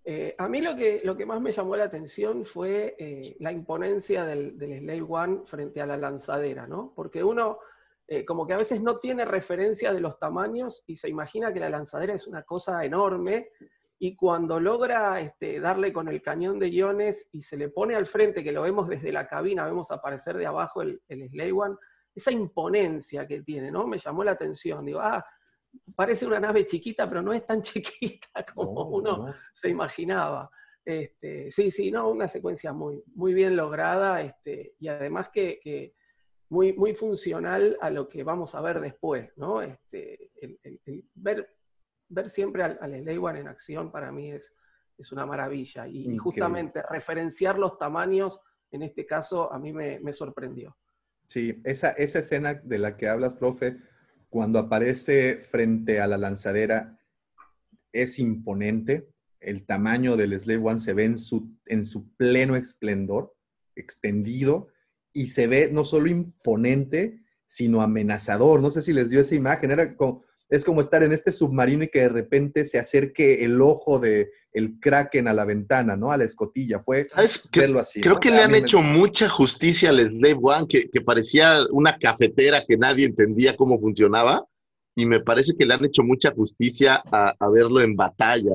[0.07, 3.51] Eh, a mí lo que, lo que más me llamó la atención fue eh, la
[3.53, 6.93] imponencia del, del Slave One frente a la lanzadera, ¿no?
[6.95, 7.59] Porque uno
[8.07, 11.61] eh, como que a veces no tiene referencia de los tamaños y se imagina que
[11.61, 13.49] la lanzadera es una cosa enorme
[13.99, 18.07] y cuando logra este, darle con el cañón de iones y se le pone al
[18.07, 21.77] frente, que lo vemos desde la cabina, vemos aparecer de abajo el, el Slave One,
[22.15, 23.87] esa imponencia que tiene, ¿no?
[23.87, 24.85] Me llamó la atención.
[24.85, 25.25] Digo, ah,
[25.97, 29.35] parece una nave chiquita, pero no es tan chiquita como No, uno no.
[29.55, 30.51] se imaginaba.
[30.85, 35.95] Este, sí, sí, no, una secuencia muy, muy bien lograda este, y además que, que
[36.51, 39.63] muy, muy funcional a lo que vamos a ver después, ¿no?
[39.63, 41.49] Este, el, el- el ver
[42.09, 44.53] ver siempre al, al One en acción para mí es,
[44.99, 45.87] es una maravilla.
[45.87, 48.41] Y, y justamente referenciar los tamaños,
[48.71, 50.77] en este caso, a mí me, me sorprendió.
[51.27, 53.79] Sí, esa, esa escena de la que hablas, profe,
[54.29, 56.99] cuando aparece frente a la lanzadera,
[57.93, 59.09] es imponente.
[59.41, 63.35] El tamaño del Slave One se ve en su, en su pleno esplendor,
[63.77, 64.69] extendido,
[65.13, 68.61] y se ve no solo imponente, sino amenazador.
[68.61, 70.25] No sé si les dio esa imagen, era como,
[70.55, 74.31] es como estar en este submarino y que de repente se acerque el ojo de
[74.53, 76.13] el kraken a la ventana, ¿no?
[76.13, 76.81] A la escotilla.
[76.81, 77.09] Fue
[77.55, 78.01] verlo así.
[78.01, 78.21] creo ¿no?
[78.21, 81.97] que le han mí me- hecho mucha justicia al Slave One, que, que parecía una
[81.99, 84.45] cafetera que nadie entendía cómo funcionaba.
[84.97, 88.53] Y me parece que le han hecho mucha justicia a, a verlo en batalla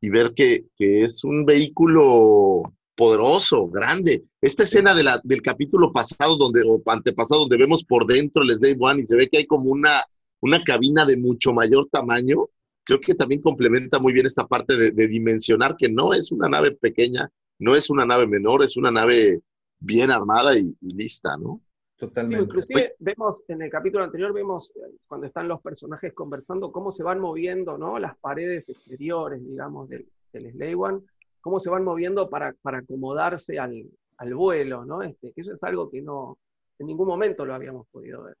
[0.00, 4.24] y ver que, que es un vehículo poderoso, grande.
[4.40, 8.50] Esta escena de la, del capítulo pasado, donde, o antepasado, donde vemos por dentro el
[8.50, 10.02] Slave One y se ve que hay como una,
[10.44, 12.48] una cabina de mucho mayor tamaño,
[12.84, 16.50] creo que también complementa muy bien esta parte de, de dimensionar que no es una
[16.50, 19.40] nave pequeña, no es una nave menor, es una nave
[19.80, 21.62] bien armada y, y lista, ¿no?
[21.94, 22.44] Sí, Totalmente.
[22.44, 27.02] inclusive vemos, en el capítulo anterior vemos eh, cuando están los personajes conversando cómo se
[27.02, 27.98] van moviendo, ¿no?
[27.98, 31.00] Las paredes exteriores, digamos, del, del Slave One,
[31.40, 33.86] cómo se van moviendo para, para acomodarse al,
[34.18, 35.02] al vuelo, ¿no?
[35.02, 36.36] Este, que eso es algo que no,
[36.78, 38.36] en ningún momento lo habíamos podido ver.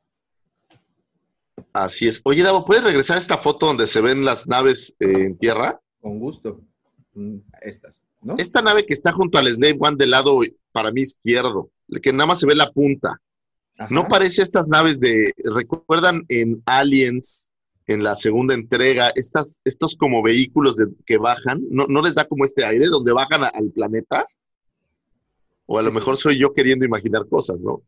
[1.72, 2.20] Así es.
[2.24, 5.80] Oye, Davo, ¿puedes regresar a esta foto donde se ven las naves eh, en tierra?
[6.00, 6.60] Con gusto.
[7.14, 8.34] Mm, Estas, ¿no?
[8.38, 10.40] Esta nave que está junto al Slave One del lado,
[10.72, 11.70] para mí, izquierdo,
[12.02, 13.20] que nada más se ve la punta.
[13.78, 13.88] Ajá.
[13.92, 17.52] ¿No parece estas naves de, recuerdan en Aliens,
[17.86, 21.60] en la segunda entrega, estas, estos como vehículos de- que bajan?
[21.70, 24.26] ¿No, ¿No les da como este aire donde bajan a- al planeta?
[25.66, 27.82] O a lo mejor soy yo queriendo imaginar cosas, ¿no?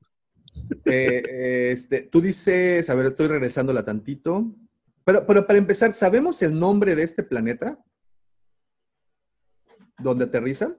[0.85, 4.55] Eh, este, tú dices, a ver, estoy regresándola tantito.
[5.05, 7.79] Pero, pero para empezar, ¿sabemos el nombre de este planeta?
[9.99, 10.77] ¿Dónde aterrizan?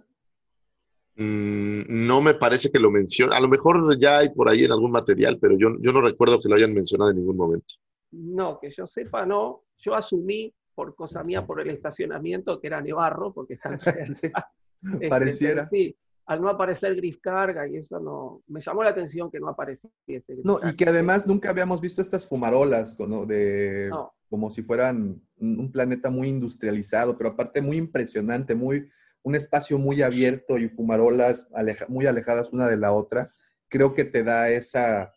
[1.15, 3.35] Mm, no me parece que lo mencione.
[3.35, 6.39] A lo mejor ya hay por ahí en algún material, pero yo, yo no recuerdo
[6.41, 7.75] que lo hayan mencionado en ningún momento.
[8.11, 9.63] No, que yo sepa, no.
[9.77, 14.51] Yo asumí, por cosa mía, por el estacionamiento, que era Nevarro, porque están cerca.
[14.79, 15.67] Sí, Este, pareciera.
[15.67, 15.97] pero sí,
[16.27, 19.93] al no aparecer Griff Carga y eso no, me llamó la atención que no apareciese.
[20.05, 23.25] Griff No, y que además nunca habíamos visto estas fumarolas ¿no?
[23.25, 24.11] de, No.
[24.29, 28.87] como si fueran un un planeta muy industrializado, pero aparte muy impresionante, muy,
[29.23, 33.29] un espacio muy abierto y fumarolas aleja- muy alejadas una de la otra.
[33.69, 35.13] Creo que te da esa,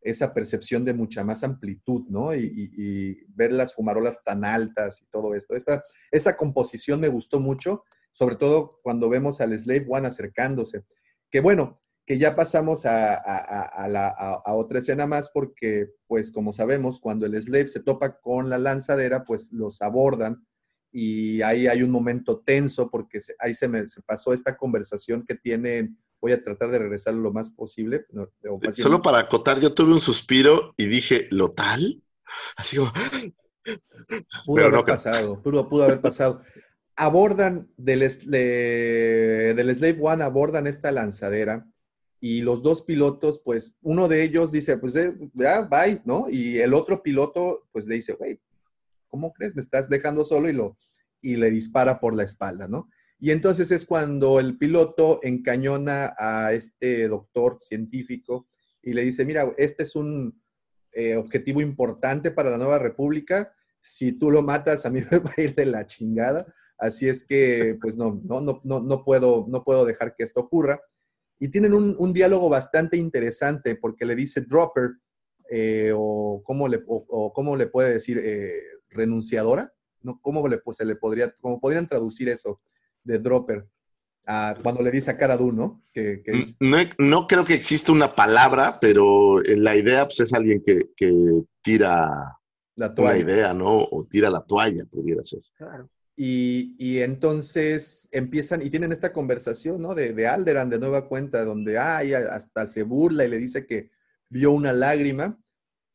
[0.00, 2.34] esa percepción de mucha más amplitud, ¿no?
[2.34, 5.54] Y, y- y ver las fumarolas tan altas y todo esto.
[5.54, 7.82] Esa, esa composición me gustó mucho,
[8.12, 10.84] sobre todo cuando vemos al Slave One acercándose.
[11.30, 15.30] Que bueno, que ya pasamos a, a- a- a la- a- a otra escena más
[15.32, 20.46] porque, pues como sabemos, cuando el Slave se topa con la lanzadera, pues los abordan
[20.90, 25.24] y ahí hay un momento tenso porque se- ahí se me se pasó esta conversación
[25.26, 28.04] que tienen, voy a tratar de regresar lo más posible.
[28.10, 28.28] no,
[28.72, 32.02] Solo para acotar, yo tuve un suspiro y dije, ¿lo tal?
[32.56, 32.92] Así como,
[34.44, 36.40] Pudo Pero haber no pasado, pudo, pudo haber pasado.
[36.96, 41.66] Abordan del, Slave One, abordan esta lanzadera
[42.20, 46.26] y los dos pilotos, pues uno de ellos dice, pues eh, ya, bye, ¿no?
[46.30, 48.40] Y el otro piloto, pues le dice, güey,
[49.08, 49.56] ¿cómo crees?
[49.56, 50.76] Me estás dejando solo y, lo,
[51.20, 52.88] y le dispara por la espalda, ¿no?
[53.18, 58.48] Y entonces es cuando el piloto encañona a este doctor científico
[58.82, 60.42] y le dice, mira, este es un
[60.92, 63.54] eh, objetivo importante para la nueva república.
[63.80, 66.46] Si tú lo matas, a mí me va a ir de la chingada.
[66.82, 70.40] Así es que, pues no, no, no, no, no, puedo, no puedo dejar que esto
[70.40, 70.80] ocurra.
[71.38, 74.90] Y tienen un, un diálogo bastante interesante porque le dice Dropper,
[75.48, 78.60] eh, o, cómo le, o, o cómo le puede decir, eh,
[78.90, 80.18] renunciadora, ¿no?
[80.20, 82.60] ¿Cómo le, pues, se le podría, cómo podrían traducir eso
[83.04, 83.64] de Dropper?
[84.26, 85.84] Ah, cuando le dice a Cara Dune, ¿no?
[85.94, 90.18] Que, que es- no, no creo que exista una palabra, pero en la idea pues,
[90.20, 91.12] es alguien que, que
[91.62, 92.08] tira
[92.74, 93.18] la una toalla.
[93.18, 93.78] idea, ¿no?
[93.78, 95.42] O tira la toalla, pudiera ser.
[95.56, 95.88] Claro.
[96.14, 99.94] Y, y entonces empiezan y tienen esta conversación, ¿no?
[99.94, 103.88] De, de Alderan de nueva cuenta, donde ay, hasta se burla y le dice que
[104.28, 105.38] vio una lágrima.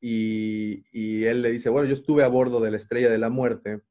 [0.01, 3.29] Y, y él le dice, bueno, yo estuve a bordo de la estrella de la
[3.29, 3.81] muerte.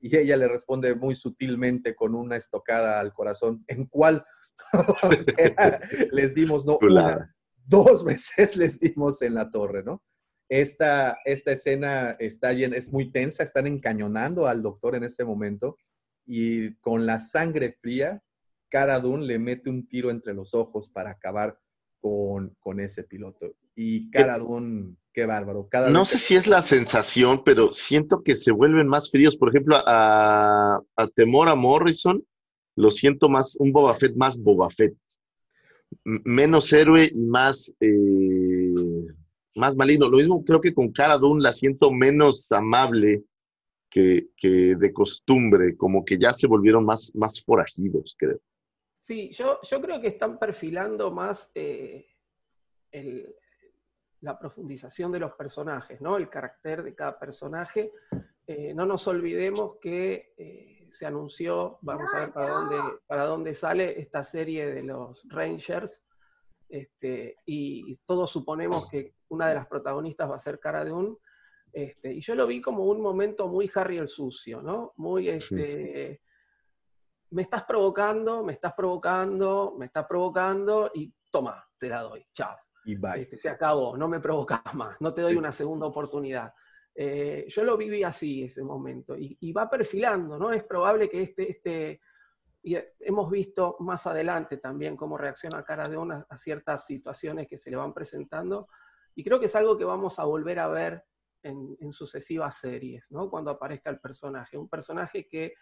[0.00, 3.64] Y ella le responde muy sutilmente con una estocada al corazón.
[3.66, 4.24] ¿En cuál?
[6.12, 7.34] les dimos, no, una,
[7.68, 10.02] dos veces les dimos en la torre, ¿no?
[10.48, 15.76] Esta, esta escena está llena, es muy tensa, están encañonando al doctor en este momento
[16.26, 18.22] y con la sangre fría,
[18.70, 21.58] Cara Dune le mete un tiro entre los ojos para acabar
[22.00, 23.54] con, con ese piloto.
[23.74, 25.68] Y Cara Dune, qué bárbaro.
[25.70, 29.36] Cada No sé que- si es la sensación, pero siento que se vuelven más fríos.
[29.36, 32.22] Por ejemplo, a, a Temor a Morrison,
[32.76, 34.94] lo siento más, un Boba Fett más Boba Fett.
[36.04, 38.47] M- menos héroe y más, eh,
[39.58, 40.08] más maligno.
[40.08, 43.24] Lo mismo creo que con Cara Dune la siento menos amable
[43.90, 48.38] que, que de costumbre, como que ya se volvieron más, más forajidos, creo.
[48.92, 52.06] Sí, yo, yo creo que están perfilando más eh,
[52.92, 53.34] el-
[54.20, 56.16] la profundización de los personajes, ¿no?
[56.16, 57.92] El carácter de cada personaje.
[58.46, 62.76] Eh, no nos olvidemos que eh, se anunció, vamos a ver para dónde,
[63.06, 66.02] para dónde sale esta serie de los Rangers,
[66.68, 71.16] este, y todos suponemos que una de las protagonistas va a ser Cara Dune.
[71.72, 74.94] Este, y yo lo vi como un momento muy Harry el Sucio, ¿no?
[74.96, 76.20] Muy este,
[77.30, 82.56] me estás provocando, me estás provocando, me estás provocando y toma, te la doy, chao.
[82.84, 83.20] Y bye.
[83.20, 86.52] Este, se acabó, no me provocas más, no te doy una segunda oportunidad.
[86.94, 90.52] Eh, yo lo viví así ese momento y, y va perfilando, ¿no?
[90.52, 92.00] Es probable que este, este,
[92.68, 97.56] y hemos visto más adelante también cómo reacciona Cara de una a ciertas situaciones que
[97.56, 98.68] se le van presentando
[99.14, 101.02] y creo que es algo que vamos a volver a ver
[101.42, 103.30] en, sucesivas series, ¿no?
[103.30, 105.54] Cuando aparezca el personaje, un personaje que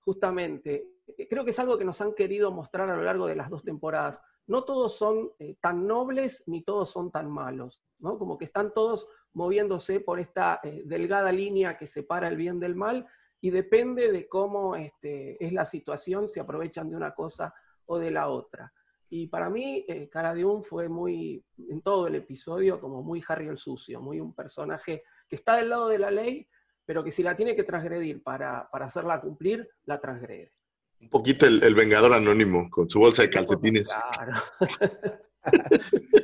[0.00, 0.88] justamente,
[1.18, 3.50] eh, creo que es algo que nos han querido mostrar a lo largo de las
[3.50, 4.18] dos temporadas.
[4.46, 8.18] No todos son eh, tan nobles ni todos son tan malos, ¿no?
[8.18, 12.76] Como que están todos moviéndose por esta eh, delgada línea que separa el bien del
[12.76, 13.06] mal
[13.40, 17.54] y depende de cómo este, es la situación, si aprovechan de una cosa
[17.86, 18.72] o de la otra.
[19.08, 23.22] Y para mí, eh, Cara de Un fue muy, en todo el episodio, como muy
[23.28, 26.48] Harry el Sucio, muy un personaje que está del lado de la ley,
[26.84, 30.52] pero que si la tiene que transgredir para, para hacerla cumplir, la transgrede.
[31.00, 33.92] Un poquito el, el Vengador Anónimo con su bolsa de calcetines.
[34.12, 34.40] Claro.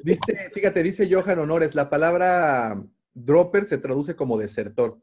[0.03, 2.75] Dice, fíjate, dice Johan Honores, la palabra
[3.15, 4.99] dropper se traduce como desertor.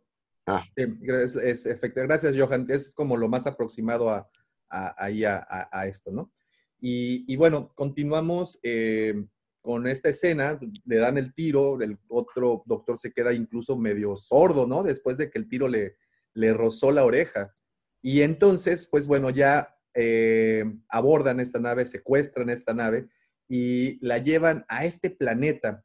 [0.49, 0.63] Ah.
[0.75, 2.65] Es- efecto- gracias, Johan.
[2.69, 4.29] Es como lo más aproximado a,
[4.69, 6.31] a- a esto, ¿no?
[6.79, 9.13] Y, y bueno, continuamos eh,
[9.61, 14.65] con esta escena, le dan el tiro, el otro doctor se queda incluso medio sordo,
[14.67, 14.83] ¿no?
[14.83, 15.97] Después de que el tiro le,
[16.33, 17.53] le rozó la oreja.
[18.01, 23.09] Y entonces, pues bueno, ya eh, abordan esta nave, secuestran esta nave
[23.49, 25.83] y la llevan a este planeta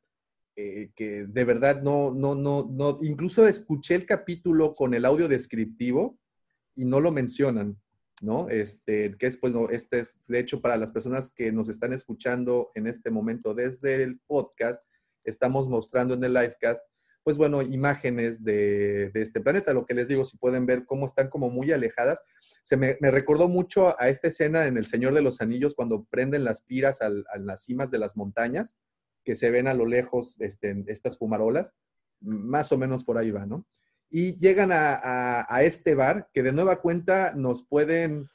[0.56, 5.28] eh, que de verdad no, no, no, no, incluso escuché el capítulo con el audio
[5.28, 6.18] descriptivo
[6.76, 7.80] y no lo mencionan,
[8.22, 8.48] ¿no?
[8.48, 11.92] Este, que es, pues, no, este es, de hecho, para las personas que nos están
[11.92, 14.84] escuchando en este momento desde el podcast,
[15.24, 16.84] estamos mostrando en el livecast,
[17.24, 21.06] pues bueno, imágenes de, de este planeta, lo que les digo, si pueden ver cómo
[21.06, 22.22] están como muy alejadas,
[22.62, 26.04] se me, me recordó mucho a esta escena en El Señor de los Anillos cuando
[26.10, 28.76] prenden las piras al- a las cimas de las montañas,
[29.24, 31.74] que se ven a lo lejos este, estas fumarolas,
[32.20, 33.66] más o menos por ahí va, ¿no?
[34.10, 38.26] Y llegan a, a- a este bar que de nueva cuenta nos pueden...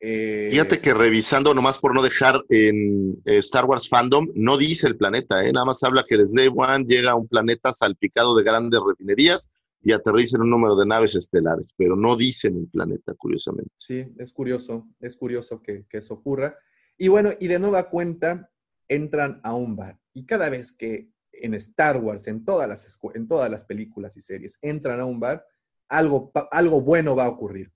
[0.00, 4.86] eh, Fíjate que revisando, nomás por no dejar en eh, Star Wars Fandom, no dice
[4.86, 5.52] el planeta, ¿eh?
[5.52, 9.50] nada más habla que el Slave One llega a un planeta salpicado de grandes refinerías
[9.82, 13.70] y aterriza en un número de naves estelares, pero no dicen el planeta, curiosamente.
[13.76, 16.56] Sí, es curioso, es curioso que, que eso ocurra.
[16.98, 18.50] Y bueno, y de nueva cuenta
[18.88, 19.98] entran a un bar.
[20.16, 24.22] Y cada vez que en Star Wars, en todas las, en todas las películas y
[24.22, 25.44] series, entran a un bar,
[25.90, 27.70] algo, algo bueno va a ocurrir.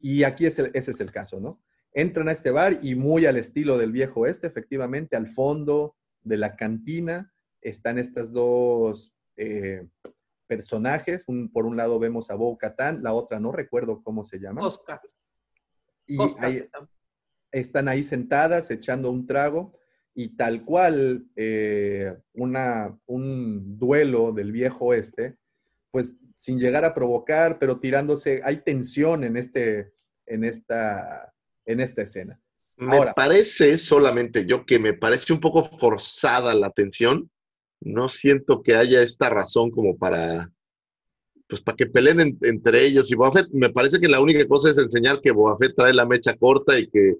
[0.00, 1.62] Y aquí es el- ese es el caso, ¿no?
[1.92, 6.36] Entran a este bar y muy al estilo del viejo oeste, efectivamente, al fondo de
[6.38, 9.86] la cantina están estas dos eh,
[10.48, 11.24] personajes.
[11.28, 14.66] Un- por un lado vemos a Bo Katan, la otra no recuerdo cómo se llama.
[14.66, 15.00] Oscar.
[16.06, 16.68] Y Oscar ahí,
[17.52, 19.78] están ahí sentadas echando un trago
[20.18, 25.36] y tal cual eh, una, un duelo del viejo oeste,
[25.90, 29.92] pues sin llegar a provocar, pero tirándose, hay tensión en, este,
[30.26, 31.32] en, esta,
[31.66, 32.40] en esta escena.
[32.78, 33.12] Me Ahora.
[33.14, 37.30] parece solamente yo que me parece un poco forzada la tensión.
[37.80, 40.50] No siento que haya esta razón como para,
[41.46, 43.48] pues para que peleen en- entre ellos y Boba Fett.
[43.52, 46.78] Me parece que la única cosa es enseñar que Boba Fett trae la mecha corta
[46.78, 47.16] y que,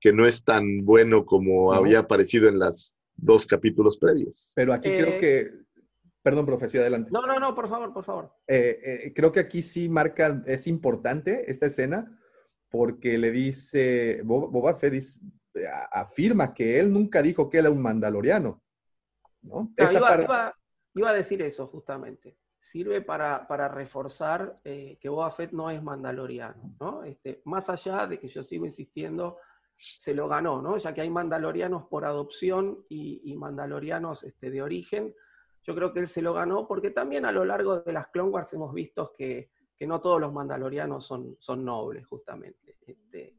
[0.00, 1.78] que no es tan bueno como No.
[1.78, 4.52] había aparecido en las dos capítulos previos.
[4.56, 5.18] Pero aquí creo Eh.
[5.18, 5.50] que,
[6.22, 7.10] perdón, profesor, adelante.
[7.12, 8.32] No, no, no, por favor, por favor.
[8.48, 12.18] Eh, eh, creo que aquí sí marca, es importante esta escena,
[12.70, 15.20] porque le dice, Boba, Fett dice-
[15.92, 18.62] afirma que él nunca dijo que era un mandaloriano.
[19.42, 19.54] ¿no?
[19.62, 20.54] No, Esa iba, parte- iba-
[20.94, 22.36] iba a decir eso justamente.
[22.60, 27.04] Sirve para, para reforzar eh, que Boba Fett no es mandaloriano, ¿no?
[27.04, 29.38] Este, más allá de que yo sigo insistiendo
[29.80, 30.76] se lo ganó, ¿no?
[30.76, 35.14] Ya que hay mandalorianos por adopción y, y mandalorianos este, de origen,
[35.62, 38.30] yo creo que él se lo ganó porque también a lo largo de las Clone
[38.30, 42.76] Wars hemos visto que, que no todos los mandalorianos son, son nobles, justamente.
[42.86, 43.34] Este,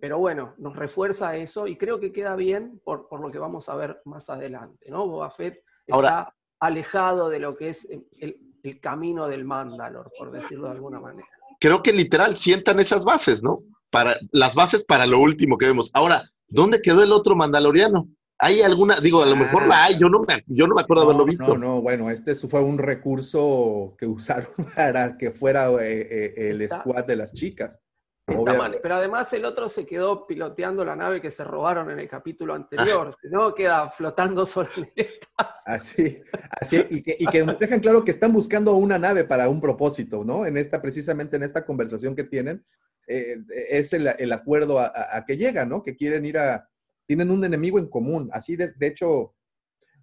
[0.00, 3.68] pero bueno, nos refuerza eso y creo que queda bien por, por lo que vamos
[3.68, 5.06] a ver más adelante, ¿no?
[5.06, 10.30] Boba Fett está Ahora- alejado de lo que es el, el camino del Mandalor, por
[10.30, 11.28] decirlo de alguna manera.
[11.60, 13.60] Creo que literal sientan esas bases, ¿no?
[13.94, 15.90] Para, las bases para lo último que vemos.
[15.94, 18.08] Ahora, ¿dónde quedó el otro mandaloriano?
[18.38, 18.96] ¿Hay alguna?
[19.00, 19.66] Digo, a lo mejor Ah.
[19.68, 21.56] la hay, yo no me, yo no me acuerdo haberlo No, visto.
[21.56, 26.60] No, no, bueno, este fue un recurso que usaron para que fuera eh, eh, el
[26.62, 27.80] Está- squad de las chicas.
[28.26, 32.54] Pero además el otro se quedó piloteando la nave que se robaron en el capítulo
[32.54, 33.14] anterior.
[33.30, 35.60] No queda flotando sobre el espacio.
[35.66, 36.16] Así,
[36.58, 39.60] así, y que, y que nos dejan claro que están buscando una nave para un
[39.60, 40.46] propósito, ¿no?
[40.46, 42.64] En esta, precisamente en esta conversación que tienen,
[43.06, 43.36] eh,
[43.70, 45.82] es el, el acuerdo a, a- a que llegan, ¿no?
[45.82, 46.68] Que quieren ir a,
[47.06, 48.30] tienen un enemigo en común.
[48.32, 49.34] Así, de, de hecho,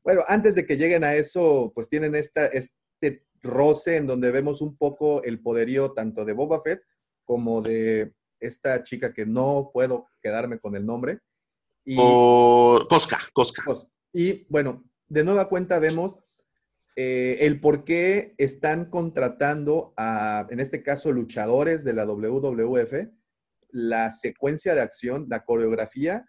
[0.04, 4.62] bueno, antes de que lleguen a eso, pues tienen esta, este roce en donde vemos
[4.62, 6.82] un poco el poderío tanto de Boba Fett
[7.26, 11.20] como de esta chica que no puedo quedarme con el nombre.
[11.86, 13.64] Y, O Cosca, Cosca.
[14.14, 16.20] Y bueno, de nueva cuenta vemos
[16.96, 22.94] eh, el por qué están contratando a, en este caso, luchadores de la WWF,
[23.70, 26.26] la secuencia de acción, la coreografía,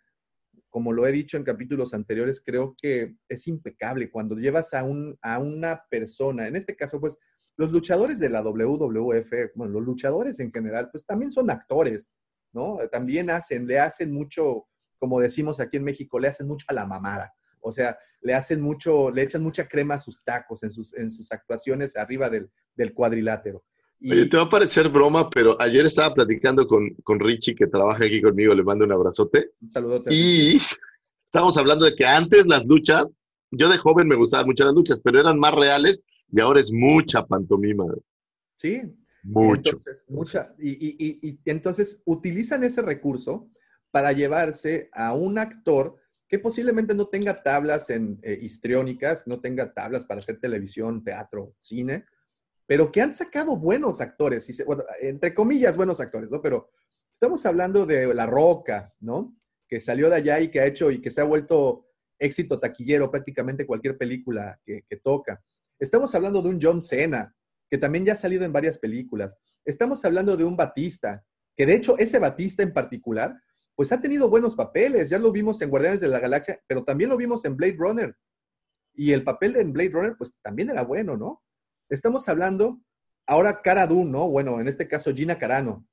[0.71, 5.19] como lo he dicho en capítulos anteriores, creo que es impecable cuando llevas a, un,
[5.21, 7.19] a una persona, en este caso, pues
[7.57, 12.11] los luchadores de la WWF, bueno, los luchadores en general, pues también son actores,
[12.53, 12.79] ¿no?
[12.91, 14.67] También hacen, le hacen mucho,
[14.99, 17.35] como decimos aquí en México, le hacen mucho a la mamada.
[17.63, 21.11] O sea, le hacen mucho, le echan mucha crema a sus tacos en sus, en
[21.11, 23.65] sus actuaciones arriba del, del cuadrilátero.
[24.01, 27.69] Y, Oye, te va a parecer broma, pero ayer estaba platicando con, con Richie, que
[27.69, 29.53] trabaja aquí conmigo, le mando un abrazote.
[29.61, 30.13] un saludote.
[30.13, 30.59] Y
[31.27, 33.07] estábamos hablando de que antes las luchas,
[33.53, 36.03] yo de joven me gustaban mucho las luchas, pero eran más reales
[36.33, 37.85] y ahora es mucha pantomima,
[38.57, 38.83] Sí,
[39.25, 39.77] mucho.
[39.77, 43.49] Entonces, mucha, y, y- y- y entonces utilizan ese recurso
[43.91, 45.97] para llevarse a un actor
[46.33, 52.07] que posiblemente no tenga tablas eh, histriónicas, no tenga tablas para hacer televisión, teatro, cine,
[52.67, 54.49] pero que han sacado buenos actores,
[55.03, 56.41] entre comillas buenos actores, ¿no?
[56.41, 56.71] Pero
[57.13, 59.37] estamos hablando de La Roca, ¿no?
[59.69, 61.85] Que salió de allá y que ha hecho y que se ha vuelto
[62.19, 65.45] éxito taquillero prácticamente cualquier película que toca.
[65.79, 67.37] Estamos hablando de un John Cena,
[67.69, 69.37] que también ya ha salido en varias películas.
[69.67, 73.39] Estamos hablando de un Batista, que de hecho ese Batista en particular,
[73.75, 75.11] pues ha tenido buenos papeles.
[75.11, 78.17] Ya lo vimos en Guardianes de la Galaxia, pero también lo vimos en Blade Runner.
[78.95, 81.43] Y el papel de en Blade Runner, pues también era bueno, ¿no?
[81.89, 82.81] Estamos hablando
[83.27, 84.29] ahora Cara Dune, ¿no?
[84.29, 85.87] Bueno, en este caso Gina Carano,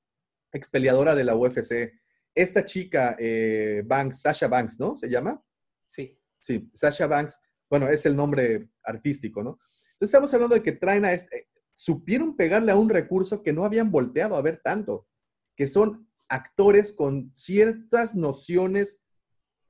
[0.52, 1.94] ex peleadora de la UFC.
[2.36, 4.96] Esta chica, eh, Banks, Sasha Banks, ¿no?
[4.96, 5.44] ¿Se llama?
[5.92, 6.18] Sí.
[6.40, 7.40] Sí, Sasha Banks,
[7.70, 9.60] bueno, es el nombre artístico, ¿no?
[9.94, 13.64] Entonces estamos hablando de que traen a este, supieron pegarle a un recurso que no
[13.64, 15.08] habían volteado a ver tanto,
[15.56, 19.02] que son actores con ciertas nociones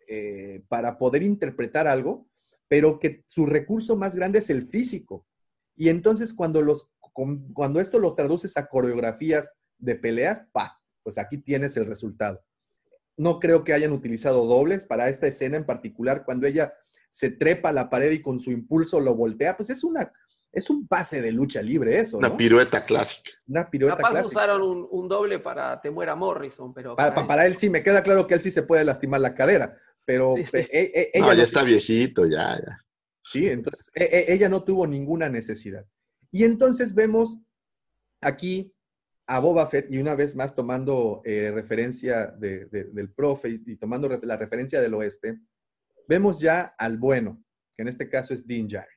[0.08, 2.30] eh, para poder interpretar algo,
[2.68, 5.26] pero que su recurso más grande es el físico.
[5.76, 6.90] Y entonces cuando, los,
[7.54, 12.44] cuando esto lo traduces a coreografías de peleas, pa, pues aquí tienes el resultado.
[13.18, 16.74] No creo que hayan utilizado dobles para esta escena en particular, cuando ella
[17.10, 20.12] se trepa a la pared y con su impulso lo voltea, pues es una
[20.52, 22.38] es un pase de lucha libre eso, Una ¿no?
[22.38, 23.32] pirueta clásica.
[23.48, 24.30] Una pirueta Capaz clásica.
[24.36, 26.96] usaron un, un doble para Te muera Morrison, pero.
[26.96, 29.22] Pa- pa- para Para, él sí, me queda claro que él sí se puede lastimar
[29.22, 30.58] la cadera, pero Sí, sí.
[30.58, 32.80] eh, eh, ella No, ya no- está viejito, ya, ya.
[33.24, 35.86] Sí, entonces e- e- ella no tuvo ninguna necesidad.
[36.32, 37.38] Y entonces vemos
[38.22, 38.74] aquí
[39.28, 43.64] a Boba Fett, y una vez más tomando eh, referencia de- de- del profe y,
[43.68, 45.40] y tomando la referencia del oeste,
[46.08, 47.44] vemos ya al bueno,
[47.76, 48.90] que en este caso es Din Djarin.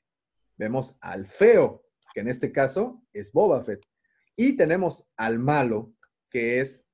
[0.56, 1.84] Vemos al feo,
[2.14, 3.84] que en este caso es Boba Fett.
[4.36, 5.94] Y tenemos al malo,
[6.30, 6.86] que es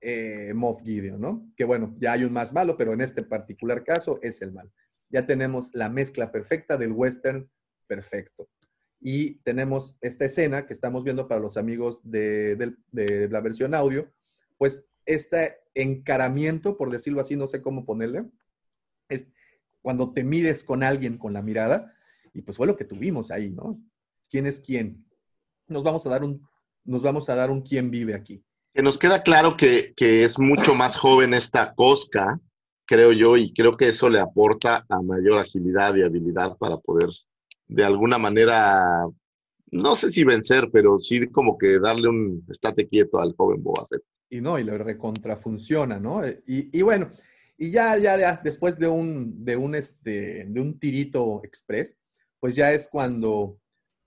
[0.00, 1.52] eh, Moff Gideon, ¿no?
[1.56, 4.72] Que bueno, ya hay un más malo, pero en este particular caso es el malo.
[5.08, 7.50] Ya tenemos la mezcla perfecta del western
[7.86, 8.48] perfecto.
[9.00, 14.12] Y tenemos esta escena que estamos viendo para los amigos de, de la versión audio,
[14.58, 18.24] pues este encaramiento, por decirlo así, no sé cómo ponerle,
[19.08, 19.28] es
[19.82, 21.94] cuando te mides con alguien con la mirada,
[22.36, 23.80] y pues fue lo que tuvimos ahí, ¿no?
[24.28, 25.04] ¿Quién es quién?
[25.68, 26.46] Nos vamos a dar un,
[26.84, 28.44] nos vamos a dar un quién vive aquí.
[28.74, 32.38] Que nos queda claro que, que es mucho más joven esta Cosca,
[32.84, 37.08] creo yo, y creo que eso le aporta a mayor agilidad y habilidad para poder
[37.68, 39.06] de alguna manera,
[39.72, 43.86] no sé si vencer, pero sí como que darle un estate quieto al joven Boba
[43.88, 44.02] Fett.
[44.28, 46.20] y no, y le recontrafunciona, ¿no?
[46.46, 47.10] Y, y bueno,
[47.56, 51.96] y ya, ya, ya, después de un, de un, este, de un tirito express,
[52.40, 53.58] pues ya es cuando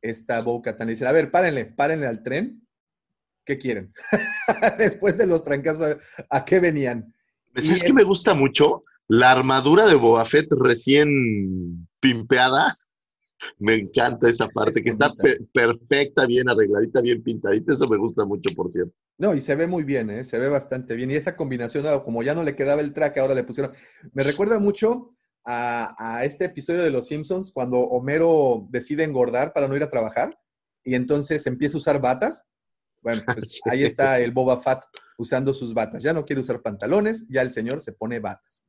[0.01, 2.65] esta Boca Tan dice, a ver, párenle, párenle al tren.
[3.45, 3.91] ¿Qué quieren?
[4.77, 5.97] después de los trancazos,
[6.29, 7.13] ¿a qué venían?
[7.55, 8.83] ¿Sabes que me gusta mucho?
[9.07, 12.71] La armadura de Boba Fett recién pimpeada
[13.59, 15.11] me encanta esa parte, que está
[15.53, 17.73] perfecta, bien arregladita, bien pintadita.
[17.73, 18.93] Eso me gusta mucho, por cierto.
[19.17, 20.23] No, y se ve muy bien, ¿eh?
[20.23, 21.11] se ve bastante bien.
[21.11, 23.71] Y esa combinación, como ya no le quedaba el traje, ahora le pusieron.
[24.13, 25.15] Me recuerda mucho
[25.45, 30.37] a, este episodio de Los Simpsons, cuando Homero decide engordar para no ir a trabajar
[30.83, 32.45] y entonces empieza a usar batas.
[33.01, 34.79] Bueno, pues ahí está el Boba Fett
[35.17, 36.03] usando sus batas.
[36.03, 38.63] Ya no quiere usar pantalones, ya el señor se pone batas.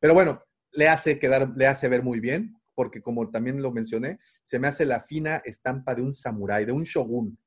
[0.00, 0.42] pero bueno,
[0.72, 4.66] le hace quedar, le hace ver muy bien porque como también lo mencioné, se me
[4.66, 7.38] hace la fina estampa de un samurái, de un shogun,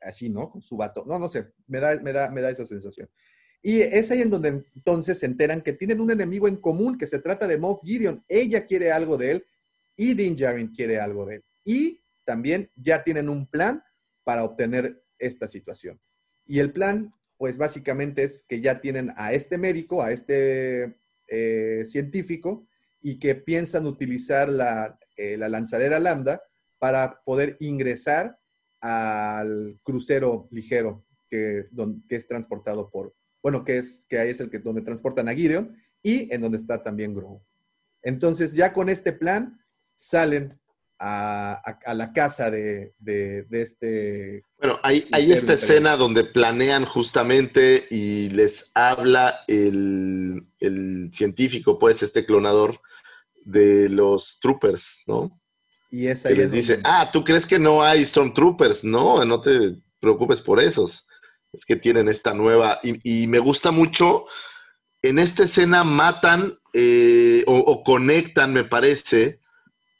[0.00, 0.50] así, ¿no?
[0.50, 1.04] Con su bato.
[1.06, 3.08] No, no sé, me da, me da, me da esa sensación.
[3.66, 7.06] Y es ahí en donde entonces se enteran que tienen un enemigo en común, que
[7.06, 8.22] se trata de Moff Gideon.
[8.28, 9.46] Ella quiere algo de él
[9.96, 11.44] y Din Djarin quiere algo de él.
[11.64, 13.82] Y también ya tienen un plan
[14.22, 15.98] para obtener esta situación.
[16.44, 21.84] Y el plan, pues básicamente es que ya tienen a este médico, a este eh,
[21.86, 22.68] científico,
[23.00, 26.42] y que piensan utilizar la, eh, la lanzadera Lambda
[26.78, 28.38] para poder ingresar
[28.82, 31.64] al crucero ligero que,
[32.06, 33.14] que es transportado por,
[33.44, 36.56] bueno, que es que ahí es el que donde transportan a Gideon y en donde
[36.56, 37.42] está también Grogu.
[38.02, 39.60] Entonces, ya con este plan,
[39.94, 40.58] salen
[40.98, 41.60] a,
[41.94, 42.94] la casa de,
[43.50, 44.42] este.
[44.58, 52.02] Bueno, hay, hay esta escena donde planean justamente y les habla el, el científico, pues,
[52.02, 52.80] este clonador,
[53.44, 55.38] de los troopers, ¿no?
[55.90, 58.84] Y esa que les dice, ah, ¿tú crees que no hay Stormtroopers?
[58.84, 61.06] No, no te preocupes por esos.
[61.54, 64.26] Es que tienen esta nueva, y, me gusta mucho,
[65.02, 69.40] en esta escena matan eh, o, conectan, me parece,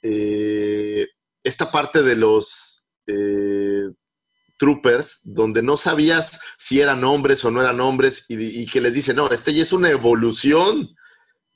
[0.03, 1.07] eh,
[1.45, 3.85] esta parte de los eh,
[4.59, 8.93] troopers, donde no sabías si eran hombres o no eran hombres, y, y que les
[8.93, 10.95] dice, no, este ya es una evolución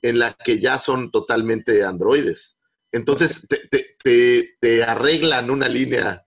[0.01, 2.57] en la que ya son totalmente androides.
[2.91, 3.45] Entonces
[4.03, 6.25] te, arreglan una línea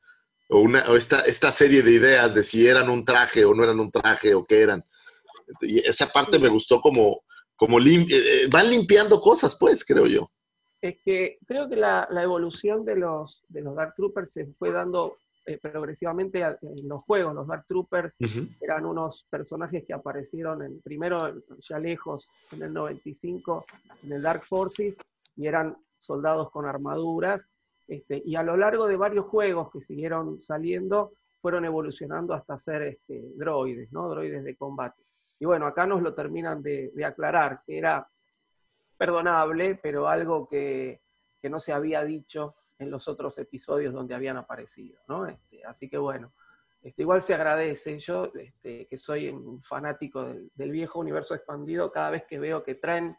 [0.52, 3.80] o, una, esta, esta, serie de ideas de si eran un traje o no eran
[3.80, 4.84] un traje o qué eran.
[5.62, 7.22] Y esa parte me gustó como,
[7.56, 10.30] como eh, eh, van limpiando cosas, pues, creo yo.
[10.80, 15.16] Es que creo que la, evolución de los, de los Dark Troopers se fue dando
[15.46, 17.34] eh, progresivamente en los juegos.
[17.34, 18.12] Los Dark Troopers
[18.60, 23.64] eran unos personajes que aparecieron en, primero ya lejos, en el 95,
[24.04, 24.96] en el Dark Forces,
[25.36, 27.40] y eran soldados con armaduras.
[27.92, 31.12] Este, y a lo largo de varios juegos que siguieron saliendo,
[31.42, 34.08] fueron evolucionando hasta ser este, droides, ¿no?
[34.08, 35.02] Droides de combate.
[35.38, 38.08] Y bueno, acá nos lo terminan de, aclarar, que era
[38.96, 41.02] perdonable, pero algo que,
[41.40, 45.26] que no se había dicho en los otros episodios donde habían aparecido, ¿no?
[45.26, 46.32] Este, así que bueno,
[46.82, 47.98] este, igual se agradece.
[47.98, 48.32] Yo,
[48.62, 50.24] que soy un fanático
[50.54, 53.16] del, viejo universo expandido, cada vez que veo que traen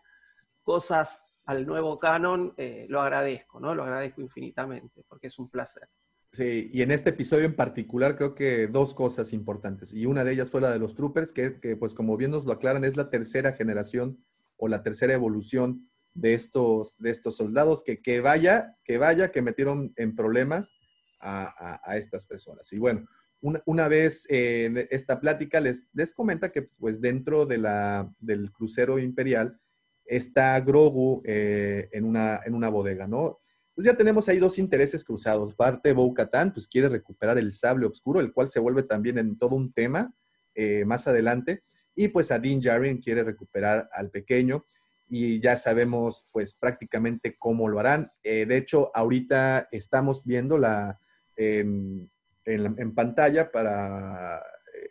[0.64, 3.76] cosas al nuevo canon, eh, lo agradezco, ¿no?
[3.76, 5.90] Lo agradezco infinitamente, porque es un placer.
[6.32, 9.94] Sí, y en este episodio en particular creo que dos cosas importantes.
[9.94, 12.54] Y una de ellas fue la de los troopers, que, pues como bien nos lo
[12.54, 14.24] aclaran, es la tercera generación
[14.58, 19.42] o la tercera evolución de estos, de estos soldados que, que vaya, que vaya, que
[19.42, 20.72] metieron en problemas
[21.20, 22.72] a, a, estas personas.
[22.74, 23.06] Y bueno,
[23.42, 28.52] una, una, vez en esta plática les, les comenta que pues dentro de la, del
[28.52, 29.60] crucero imperial
[30.06, 33.40] está Grogu eh, en, una, en una bodega, ¿no?
[33.76, 35.56] Pues ya tenemos ahí dos intereses cruzados.
[35.56, 39.56] Parte Bo-Katan, pues quiere recuperar el sable oscuro, el cual se vuelve también en todo
[39.56, 40.14] un tema
[40.54, 41.64] eh, más adelante.
[41.96, 44.66] Y pues a Dean Djarin quiere recuperar al pequeño
[45.08, 48.10] y ya sabemos pues prácticamente cómo lo harán.
[48.24, 51.00] Eh, de hecho, ahorita estamos viendo la,
[51.36, 52.10] en,
[52.96, 54.42] pantalla para,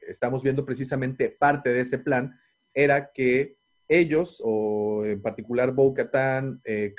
[0.07, 2.39] estamos viendo precisamente parte de ese plan,
[2.75, 3.59] era que
[3.89, 6.95] ellos, o en particular Bo Katan, eh,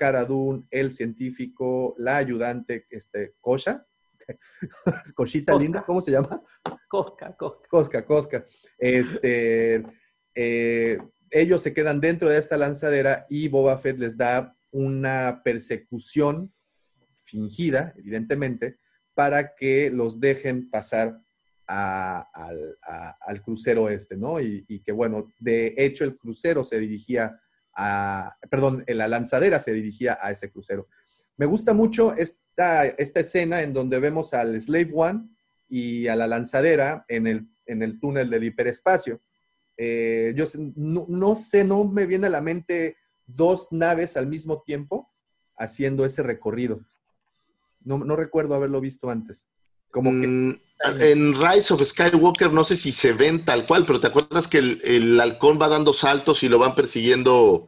[0.71, 3.85] el científico, la ayudante, este, Kosha,
[5.59, 6.41] linda, ¿cómo se llama?
[6.87, 7.67] Cosca, Cosca.
[7.69, 8.45] Cosca, Cosca.
[8.77, 9.83] Este,
[10.35, 10.97] eh,
[11.29, 16.53] ellos se quedan dentro de esta lanzadera y Boba Fett les da una persecución
[17.23, 18.77] fingida, evidentemente,
[19.13, 21.19] para que los dejen pasar
[21.67, 24.39] al, crucero este, ¿no?
[24.39, 27.39] Y, que bueno, de hecho el crucero se dirigía
[27.75, 30.87] a, perdón, la lanzadera se dirigía a ese crucero.
[31.37, 35.29] Me gusta mucho esta, esta escena en donde vemos al Slave One
[35.67, 39.21] y a la lanzadera en el, en el túnel del hiperespacio
[39.75, 40.45] Eh, yo
[40.75, 42.95] no, no, sé, no me viene a la mente
[43.25, 45.09] dos naves al mismo tiempo
[45.57, 46.85] haciendo ese recorrido.
[47.81, 49.47] No, no recuerdo haberlo visto antes.
[49.93, 50.27] Como que...
[50.27, 50.59] Mm,
[50.99, 54.57] en Rise of Skywalker no sé si se ven tal cual, pero ¿te acuerdas que
[54.57, 57.67] el, el halcón va dando saltos y lo van persiguiendo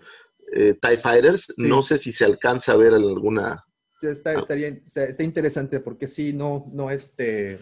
[0.52, 1.54] eh, TIE Fighters?
[1.56, 3.64] No sé si se alcanza a ver en alguna...
[4.02, 4.40] Está, ah.
[4.40, 7.60] estaría, está interesante porque sí, no, no, este,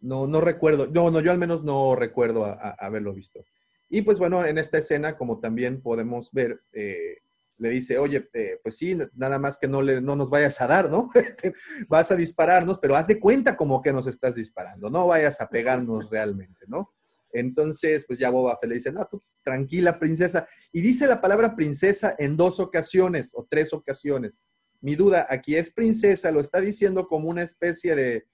[0.00, 2.46] no, no recuerdo, no, no, yo al menos no recuerdo
[2.78, 3.44] haberlo visto.
[3.90, 7.18] Y pues bueno, en esta escena, como también podemos ver, eh,
[7.58, 10.66] le dice, oye, eh, pues sí, nada más que no, le, no nos vayas a
[10.66, 11.08] dar, ¿no?
[11.88, 15.48] Vas a dispararnos, pero haz de cuenta como que nos estás disparando, no vayas a
[15.48, 16.92] pegarnos realmente, ¿no?
[17.32, 20.46] Entonces, pues ya Boba Fett le dice, no, tú tranquila, princesa.
[20.72, 24.40] Y dice la palabra princesa en dos ocasiones o tres ocasiones.
[24.80, 28.24] Mi duda, aquí es princesa, lo está diciendo como una especie de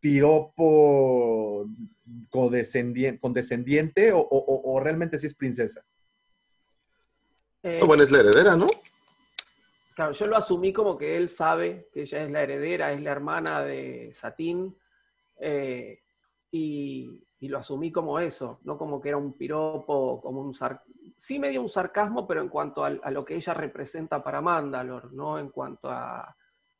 [0.00, 1.66] piropo
[2.30, 5.84] condescendiente, o, o, realmente sí es princesa.
[7.64, 8.66] Eh, bueno, es la heredera, ¿no?
[9.94, 13.10] Claro, yo lo asumí como que él sabe que ella es la heredera, es la
[13.10, 14.76] hermana de Satín,
[15.40, 16.02] eh,
[16.50, 20.54] y, lo asumí como eso, no como que era un piropo, como un
[21.18, 25.38] sí medio un sarcasmo, pero en cuanto a, lo que ella representa para Mandalor, no
[25.38, 26.34] en cuanto a,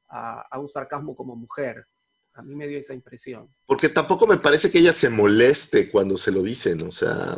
[0.09, 1.87] a un sarcasmo como mujer.
[2.33, 3.55] A mí me dio esa impresión.
[3.67, 7.37] Porque tampoco me parece que ella se moleste cuando se lo dicen, o sea...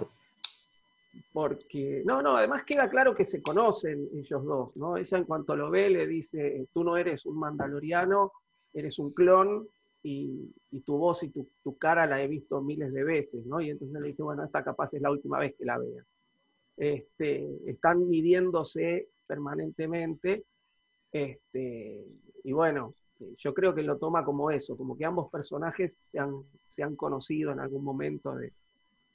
[1.37, 4.97] Porque, no, no, además queda claro que se conocen ellos dos, ¿no?
[4.97, 8.33] Ella en cuanto lo ve le dice, tú no eres un mandaloriano,
[8.73, 9.69] eres un clon
[10.03, 10.51] y,
[10.87, 13.61] tu voz y tu, cara la he visto miles de veces, ¿no?
[13.61, 16.03] Y entonces le dice, bueno, esta capaz es la última vez que la vea.
[16.75, 20.47] Este, están midiéndose permanentemente,
[21.13, 22.03] este,
[22.45, 22.95] y bueno,
[23.37, 26.97] yo creo que lo toma como eso, como que ambos personajes se han, se han
[26.97, 28.55] conocido en algún momento de,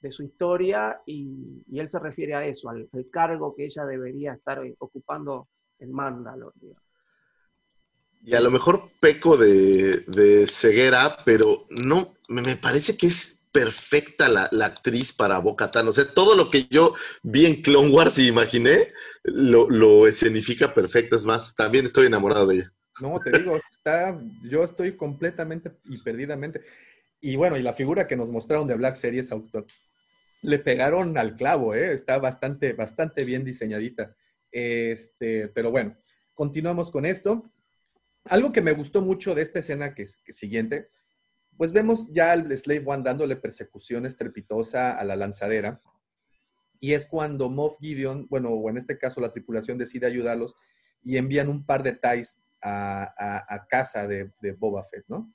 [0.10, 5.50] su historia y, él se refiere a eso, al, cargo que ella debería estar ocupando
[5.80, 6.54] en Mandalor.
[8.24, 14.66] Y a lo mejor peco de, ceguera, pero no, me parece que es perfecta la,
[14.66, 18.88] actriz para Boca O sea, todo lo que yo vi en Clone Wars y imaginé,
[19.24, 21.16] lo, lo escenifica perfecto.
[21.16, 22.74] Es más, también estoy enamorado de ella.
[23.02, 26.62] No, te digo, está, yo estoy completamente y perdidamente.
[27.20, 29.66] Y bueno, y la figura que nos mostraron de Black Series Autor,
[30.42, 31.94] le pegaron al clavo, ¿eh?
[31.94, 34.16] está bastante, bastante bien diseñadita.
[34.52, 35.96] Este, pero bueno,
[36.34, 37.52] continuamos con esto.
[38.26, 40.90] Algo que me gustó mucho de esta escena que es siguiente,
[41.58, 45.82] pues vemos ya al Slave One dándole persecución estrepitosa a la lanzadera.
[46.80, 50.56] Y es cuando Moff Gideon, bueno, o en este caso la tripulación decide ayudarlos
[51.04, 55.34] y envían un par de TIEs a, casa de, Boba Fett, ¿no?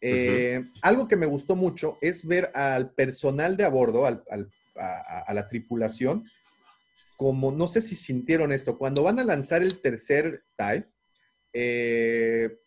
[0.00, 4.16] Eh, algo que me gustó mucho es ver al personal de a bordo, a,
[5.32, 6.24] la tripulación,
[7.16, 10.86] como no sé si sintieron esto, cuando van a lanzar el tercer TIE,
[11.52, 12.58] eh,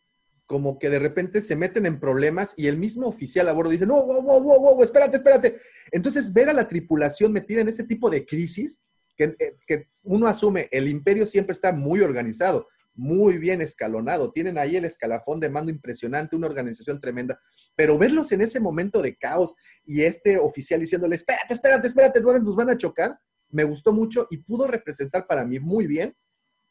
[0.46, 3.88] como que de repente se meten en problemas y el mismo oficial a bordo dice,
[3.88, 5.56] no, wow, wow, wow, wow, espérate, espérate.
[5.92, 8.82] Entonces, ver a la tripulación metida en ese tipo de crisis,
[9.16, 14.32] que, eh, que uno asume, el imperio siempre está muy organizado, muy bien escalonado.
[14.32, 17.40] Tienen ahí el escalafón de mando impresionante, una organización tremenda.
[17.76, 19.56] Pero verlos en ese momento de caos
[19.86, 23.18] y este oficial diciéndole, espérate, espérate, espérate, nos van a chocar,
[23.50, 26.16] me gustó mucho y pudo representar para mí muy bien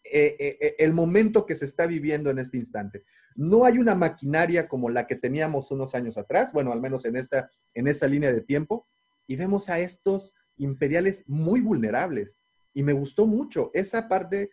[0.02, 3.05] eh, eh, eh, el momento que se está viviendo en este instante.
[3.36, 7.16] No hay una maquinaria como la que teníamos unos años atrás, bueno, al menos en
[7.16, 8.88] esta, en esa línea de tiempo,
[9.26, 12.40] y vemos a estos imperiales muy vulnerables.
[12.72, 14.51] Y me gustó mucho esa parte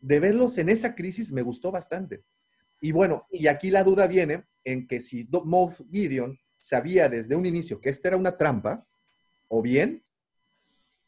[0.00, 2.24] de verlos en esa crisis me gustó bastante.
[2.80, 7.46] Y bueno, y aquí la duda viene en que si Moff Gideon sabía desde un
[7.46, 8.86] inicio que esta era una trampa,
[9.48, 10.04] o bien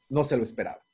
[0.08, 0.84] no se lo esperaba.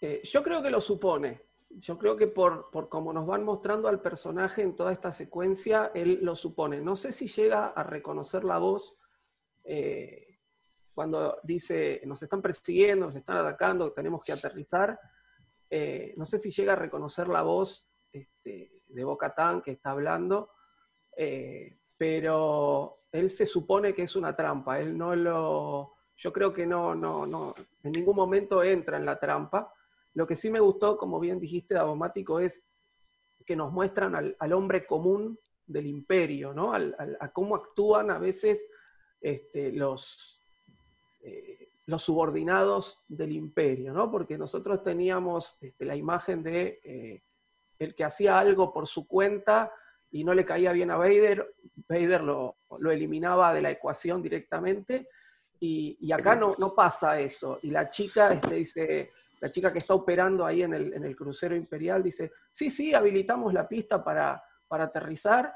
[0.00, 1.42] Eh, yo creo que lo supone.
[1.70, 5.90] Yo creo que por, por cómo nos van mostrando al personaje en toda esta secuencia,
[5.94, 6.80] él lo supone.
[6.80, 8.96] No sé si llega a reconocer la voz
[9.64, 10.38] eh,
[10.94, 14.98] cuando dice, nos están persiguiendo, nos están atacando, tenemos que aterrizar
[15.70, 20.50] eh, no sé si llega a reconocer la voz este, de Bocatán que está hablando,
[21.16, 26.66] eh, pero él se supone que es una trampa, él no lo, yo creo que
[26.66, 29.72] no, no, no, en ningún momento entra en la trampa.
[30.14, 32.64] Lo que sí me gustó, como bien dijiste, Davomático, es
[33.44, 36.72] que nos muestran al, hombre común del imperio, ¿no?
[36.72, 38.60] a cómo actúan a veces
[39.20, 40.42] este, los,
[41.20, 44.10] eh, los subordinados del imperio, ¿no?
[44.10, 47.22] Porque nosotros teníamos este, la imagen de eh,
[47.78, 49.72] el que hacía algo por su cuenta
[50.10, 51.54] y no le caía bien a Vader,
[51.88, 52.56] Vader lo,
[52.90, 55.08] eliminaba de la ecuación directamente,
[55.58, 57.58] Y, y acá no, no pasa eso.
[57.62, 59.10] Y la chica este, dice,
[59.40, 62.94] la chica que está operando ahí en el, en el crucero imperial dice, sí, sí,
[62.94, 65.54] habilitamos la pista para, para aterrizar.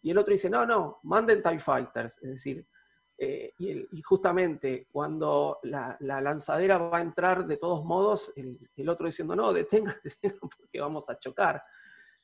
[0.00, 2.14] Y el otro dice, no, no, manden TIE Fighters.
[2.22, 2.66] Es decir,
[3.18, 9.06] eh, y, justamente cuando la, la lanzadera va a entrar de todos modos, el, otro
[9.06, 9.94] diciendo, no, detengan
[10.58, 11.62] porque vamos a chocar.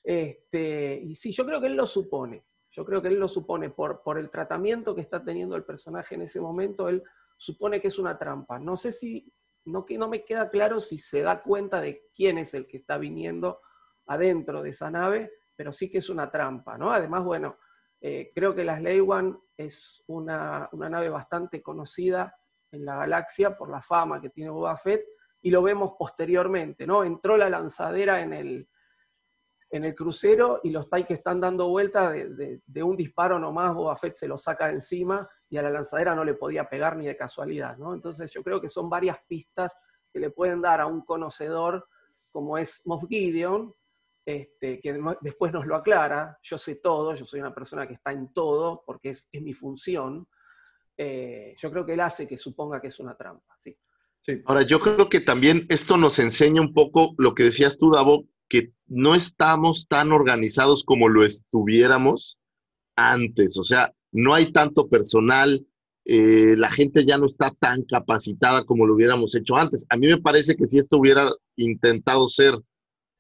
[0.03, 2.45] Este, y sí, yo creo que él lo supone.
[2.71, 6.15] Yo creo que él lo supone por, por el tratamiento que está teniendo el personaje
[6.15, 7.03] en ese momento, él
[7.37, 8.59] supone que es una trampa.
[8.59, 9.33] No sé si,
[9.65, 12.79] no, que no me queda claro si se da cuenta de quién es el que
[12.79, 13.61] está viniendo
[14.07, 16.93] adentro de esa nave, pero sí que es una trampa, ¿no?
[16.93, 17.59] Además, bueno,
[18.01, 22.35] eh, creo que la Slave One es una, una nave bastante conocida
[22.71, 25.05] en la galaxia por la fama que tiene Boba Fett,
[25.41, 27.05] y lo vemos posteriormente, ¿no?
[27.05, 28.69] Entró la lanzadera en el,
[29.71, 33.75] en el crucero y los TIE que están dando vuelta de, de- un disparo nomás,
[33.75, 37.07] Boba Fett se lo saca encima y a la lanzadera no le podía pegar ni
[37.07, 37.95] de casualidad, ¿no?
[37.95, 39.77] Entonces yo creo que son varias pistas
[40.13, 41.87] que le pueden dar a un conocedor
[42.31, 43.73] como es Moff Gideon,
[44.29, 48.13] este, que después nos lo aclara, yo sé todo, yo soy una persona que está
[48.13, 50.27] en todo, porque es, es mi función,
[51.01, 53.73] Eh, yo creo que él hace que suponga que es una trampa, sí.
[54.19, 54.43] Sí.
[54.47, 58.25] Ahora, yo creo que también esto nos enseña un poco lo que decías tú, Davo,
[58.49, 62.37] que no estamos tan organizados como lo estuviéramos
[62.97, 63.57] antes.
[63.57, 65.65] O sea, no hay tanto personal,
[66.05, 69.87] eh, la gente ya no está tan capacitada como lo hubiéramos hecho antes.
[69.89, 72.55] A mí me parece que si esto hubiera intentado ser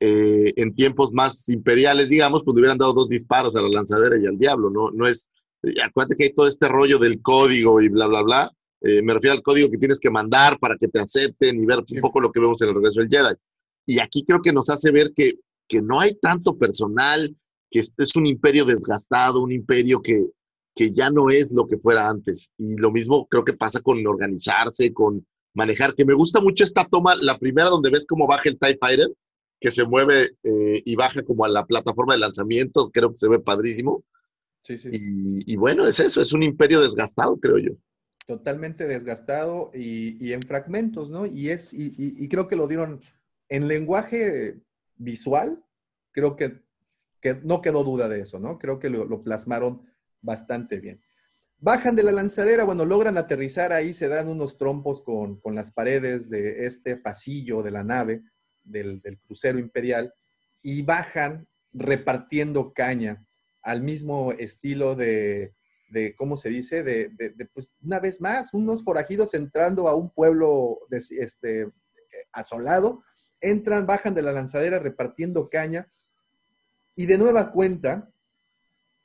[0.00, 4.16] eh, en tiempos más imperiales, digamos, pues le hubieran dado dos disparos a la lanzadera
[4.18, 4.90] y al diablo, ¿no?
[4.90, 5.28] No es,
[5.62, 8.52] eh, acuérdate que hay todo este rollo del código y bla, bla, bla.
[8.80, 11.78] Eh, me refiero al código que tienes que mandar para que te acepten y ver
[11.78, 13.34] un poco lo que vemos en el regreso del Jedi.
[13.86, 15.34] Y aquí creo que nos hace ver que,
[15.66, 17.34] que no hay tanto personal,
[17.70, 20.26] que este es un imperio desgastado, un imperio que,
[20.76, 22.52] que ya no es lo que fuera antes.
[22.56, 26.86] Y lo mismo creo que pasa con organizarse, con manejar, que me gusta mucho esta
[26.88, 29.08] toma, la primera donde ves cómo baja el TIE Fighter,
[29.60, 33.28] que se mueve eh, y baja como a la plataforma de lanzamiento, creo que se
[33.28, 34.04] ve padrísimo.
[34.62, 34.90] Sí, sí.
[34.90, 37.72] Y, y bueno, es eso, es un imperio desgastado, creo yo.
[38.26, 41.24] totalmente desgastado y, y en fragmentos, ¿no?
[41.26, 43.00] Y es, y, y- y creo que lo dieron
[43.48, 44.60] en lenguaje
[44.96, 45.64] visual,
[46.12, 46.60] creo que,
[47.22, 48.58] que no quedó duda de eso, ¿no?
[48.58, 49.82] Creo que lo, lo plasmaron
[50.20, 51.00] bastante bien.
[51.58, 55.72] Bajan de la lanzadera, bueno, logran aterrizar ahí, se dan unos trompos con, con las
[55.72, 58.22] paredes de este pasillo de la nave
[58.68, 60.14] del, crucero imperial
[60.62, 63.26] y bajan repartiendo caña
[63.62, 65.54] al mismo estilo de,
[65.90, 66.82] de ¿cómo se dice?
[66.82, 67.10] De,
[67.52, 71.70] pues, una vez más, unos forajidos entrando a un pueblo este,
[72.32, 73.02] asolado,
[73.40, 75.88] entran, bajan de la lanzadera repartiendo caña
[76.94, 78.10] y de nueva cuenta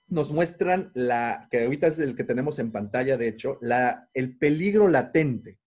[0.07, 4.37] nos muestran la, que ahorita es el que tenemos en pantalla, de hecho, la, el
[4.37, 5.59] peligro latente.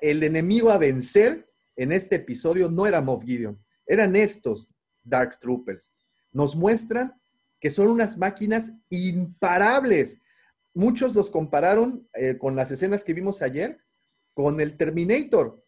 [0.00, 4.70] El enemigo a vencer en este episodio no era Moff Gideon, eran estos
[5.02, 5.90] Dark Troopers.
[6.32, 7.20] Nos muestran
[7.60, 10.18] que son unas máquinas imparables.
[10.74, 13.80] Muchos los compararon eh, con las escenas que vimos ayer
[14.34, 15.64] con el Terminator.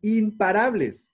[0.00, 1.12] Imparables.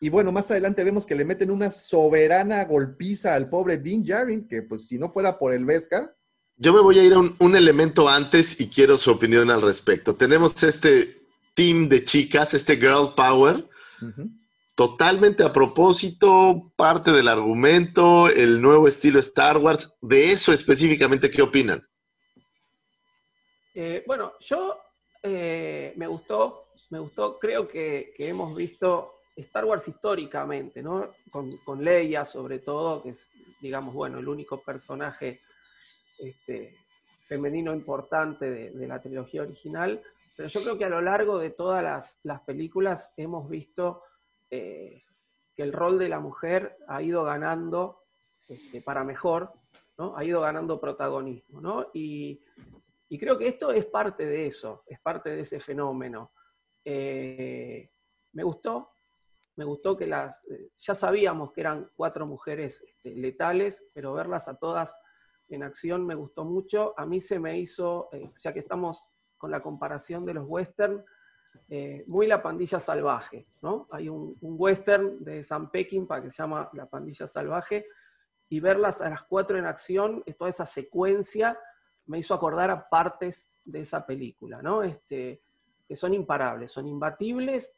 [0.00, 4.46] Y bueno, más adelante vemos que le meten una soberana golpiza al pobre Dean Jarin,
[4.46, 6.14] que pues si no fuera por el Vescar,
[6.58, 9.62] Yo me voy a ir a un, un elemento antes y quiero su opinión al
[9.62, 10.14] respecto.
[10.16, 11.25] Tenemos este
[11.56, 13.64] team de chicas, este girl power,
[14.76, 19.96] totalmente a propósito, parte del argumento, el nuevo estilo Star Wars.
[20.00, 21.80] De eso específicamente, ¿qué opinan?
[23.74, 24.78] Eh, bueno, yo
[25.22, 31.14] eh, me gustó, me gustó, creo que, que hemos visto Star Wars históricamente, ¿no?
[31.30, 33.28] Con, con Leia sobre todo, que es,
[33.60, 35.40] digamos, bueno, el único personaje
[36.18, 36.74] este,
[37.26, 40.02] femenino importante de, de la trilogía original,
[40.36, 44.02] pero yo creo que a lo largo de todas las, las películas hemos visto
[44.50, 45.02] eh,
[45.54, 48.02] que el rol de la mujer ha ido ganando
[48.46, 49.50] este, para mejor,
[49.96, 50.14] ¿no?
[50.14, 51.86] Ha ido ganando protagonismo, ¿no?
[51.94, 52.40] Y,
[53.18, 56.32] creo que esto es parte de eso, es parte de ese fenómeno.
[56.84, 57.90] Eh,
[58.32, 58.90] me gustó,
[59.56, 64.48] me gustó que las, eh, ya sabíamos que eran cuatro mujeres este, letales, pero verlas
[64.48, 64.94] a todas
[65.48, 66.92] en acción me gustó mucho.
[66.98, 68.10] A mí se me hizo,
[68.42, 69.02] ya que estamos
[69.36, 71.04] con la comparación de los western,
[71.68, 73.86] eh, muy la pandilla salvaje, ¿no?
[73.90, 77.86] Hay un, western de Sam Peckinpah que se llama La pandilla salvaje,
[78.48, 81.58] y verlas a las cuatro en acción, toda esa secuencia,
[82.06, 84.84] me hizo acordar a partes de esa película, ¿no?
[84.84, 85.42] Este,
[85.88, 87.74] que son imparables, son imbatibles,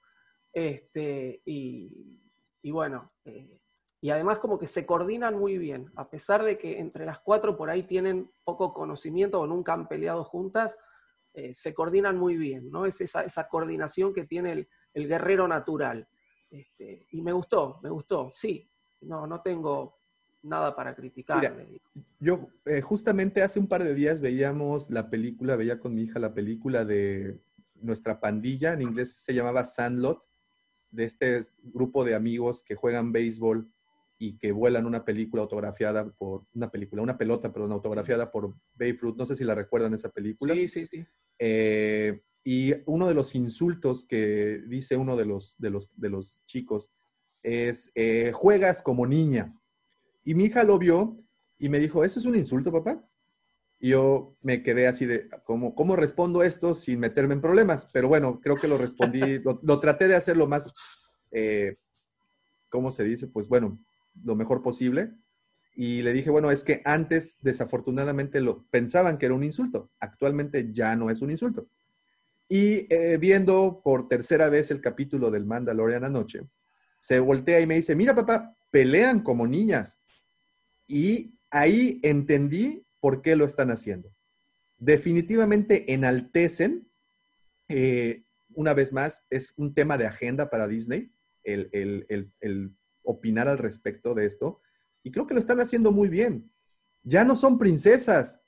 [0.52, 2.20] este, y,
[2.62, 3.58] y bueno, eh,
[4.00, 7.56] y además como que se coordinan muy bien, a pesar de que entre las cuatro
[7.56, 10.78] por ahí tienen poco conocimiento o nunca han peleado juntas,
[11.38, 12.84] eh, se coordinan muy bien, ¿no?
[12.84, 16.08] Es esa, esa coordinación que tiene el, el guerrero natural.
[16.50, 18.68] Este, y me gustó, me gustó, sí,
[19.02, 19.98] no, no tengo
[20.42, 21.80] nada para criticarle.
[22.18, 26.18] Yo eh, justamente hace un par de días veíamos la película, veía con mi hija
[26.18, 27.40] la película de
[27.74, 30.28] nuestra pandilla, en inglés se llamaba Sandlot,
[30.90, 33.70] de este grupo de amigos que juegan béisbol
[34.18, 38.98] y que vuelan una película autografiada por, una película, una pelota, perdón, autografiada por Babe
[39.00, 39.16] Ruth.
[39.16, 40.54] No sé si la recuerdan esa película.
[40.54, 41.06] Sí, sí, sí.
[41.38, 46.42] Eh, y uno de los insultos que dice uno de los, de los, de los
[46.46, 46.90] chicos
[47.42, 49.54] es, eh, juegas como niña.
[50.24, 51.22] Y mi hija lo vio
[51.58, 53.08] y me dijo, ¿eso es un insulto, papá?
[53.80, 57.88] Y yo me quedé así de, ¿cómo, cómo respondo esto sin meterme en problemas?
[57.92, 59.20] Pero bueno, creo que lo respondí,
[59.62, 60.72] lo, traté de hacer lo más,
[61.30, 61.76] eh,
[62.68, 63.28] ¿cómo se dice?
[63.28, 63.78] Pues bueno,
[64.24, 65.12] lo mejor posible.
[65.74, 69.92] Y le dije, bueno, es que antes desafortunadamente lo pensaban que era un insulto.
[70.00, 71.68] Actualmente ya no es un insulto.
[72.48, 76.40] Y eh, viendo por tercera vez el capítulo del Mandalorian anoche,
[76.98, 80.00] se voltea y me dice, mira papá, pelean como niñas.
[80.86, 84.12] Y ahí entendí por qué lo están haciendo.
[84.78, 86.88] Definitivamente enaltecen,
[87.68, 88.24] eh,
[88.54, 91.12] una vez más, es un tema de agenda para Disney,
[91.44, 91.68] el,
[92.40, 92.77] el
[93.08, 94.60] opinar al respecto de esto.
[95.02, 96.52] Y creo que lo están haciendo muy bien.
[97.02, 98.42] Ya no son princesas.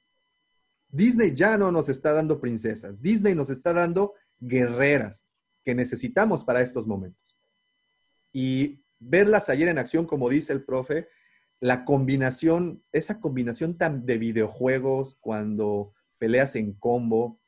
[0.88, 3.00] Disney ya no nos está dando princesas.
[3.00, 5.24] Disney nos está dando guerreras
[5.64, 7.36] que necesitamos para estos momentos.
[8.32, 11.08] Y verlas ayer en acción, como dice el profe,
[11.58, 17.40] la combinación, esa combinación tan de videojuegos, cuando peleas en combo,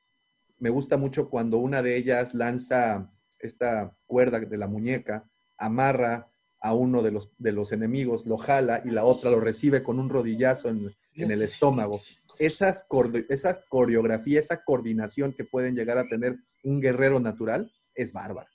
[0.58, 5.28] me gusta mucho cuando una de ellas lanza esta cuerda de la muñeca,
[5.58, 6.31] amarra
[6.62, 9.98] a uno de los, de los enemigos, lo jala y la otra lo recibe con
[9.98, 12.00] un rodillazo en, el estómago.
[12.38, 12.86] Esas,
[13.28, 18.48] esa coreografía, esa coordinación que pueden llegar a tener un guerrero natural es bárbara.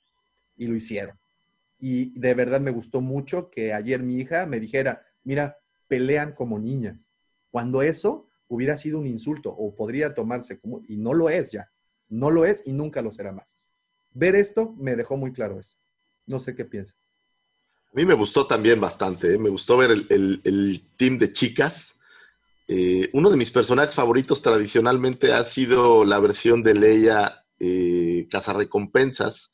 [0.55, 1.19] Y lo hicieron.
[1.79, 5.57] Y de verdad me gustó mucho que ayer mi hija me dijera, mira,
[5.87, 7.11] pelean como niñas.
[7.51, 11.69] Cuando eso hubiera sido un insulto o podría tomarse como, y no lo es ya,
[12.07, 13.57] no lo es y nunca lo será más.
[14.13, 15.77] Ver esto me dejó muy claro eso.
[16.25, 16.95] No sé qué piensa.
[17.93, 19.37] A mí me gustó también bastante, ¿eh?
[19.37, 21.95] me gustó ver el, team de chicas.
[22.67, 29.51] Eh, uno de mis personajes favoritos tradicionalmente ha sido la versión de Leia eh, Cazarrecompensas,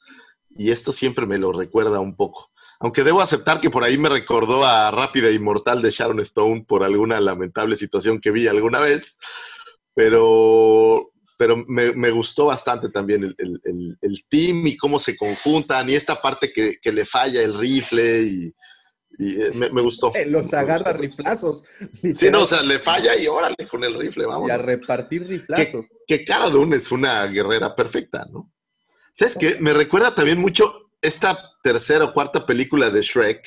[0.57, 2.51] y esto siempre me lo recuerda un poco.
[2.79, 6.65] Aunque debo aceptar que por ahí me recordó a Rápida e Inmortal de Sharon Stone
[6.67, 9.17] por alguna lamentable situación que vi alguna vez,
[9.93, 11.12] pero
[11.43, 16.79] pero me, gustó bastante también el, team y cómo se conjuntan y esta parte que,
[16.89, 18.55] le falla el rifle y,
[19.19, 20.13] eh, me, gustó.
[20.27, 21.65] los agarra riflazos.
[22.01, 24.47] Sí, no, o sea, le falla y órale con el rifle, vamos.
[24.47, 25.89] Y a repartir riflazos.
[26.07, 28.49] Que, que Cara Dune es una guerrera perfecta, ¿no?
[29.11, 29.57] ¿Sabes qué?
[29.59, 33.45] Me recuerda también mucho esta tercera o cuarta película de Shrek,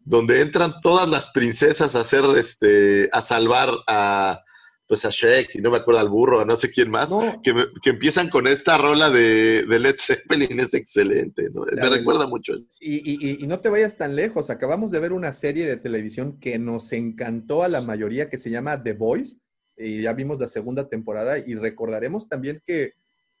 [0.00, 4.44] donde entran todas las princesas a hacer, este, a salvar a,
[4.90, 7.12] pues a Shrek, y no me acuerdo al burro, a no sé quién más,
[7.44, 7.54] que,
[7.88, 11.62] empiezan con esta rola de, Led Zeppelin, es excelente, ¿no?
[11.62, 12.66] me recuerda mucho eso.
[12.80, 16.58] Y, y, no te vayas tan lejos, acabamos de ver una serie de televisión que
[16.58, 19.36] nos encantó a la mayoría, que se llama The Voice,
[19.76, 22.94] y ya vimos la segunda temporada, y recordaremos también que,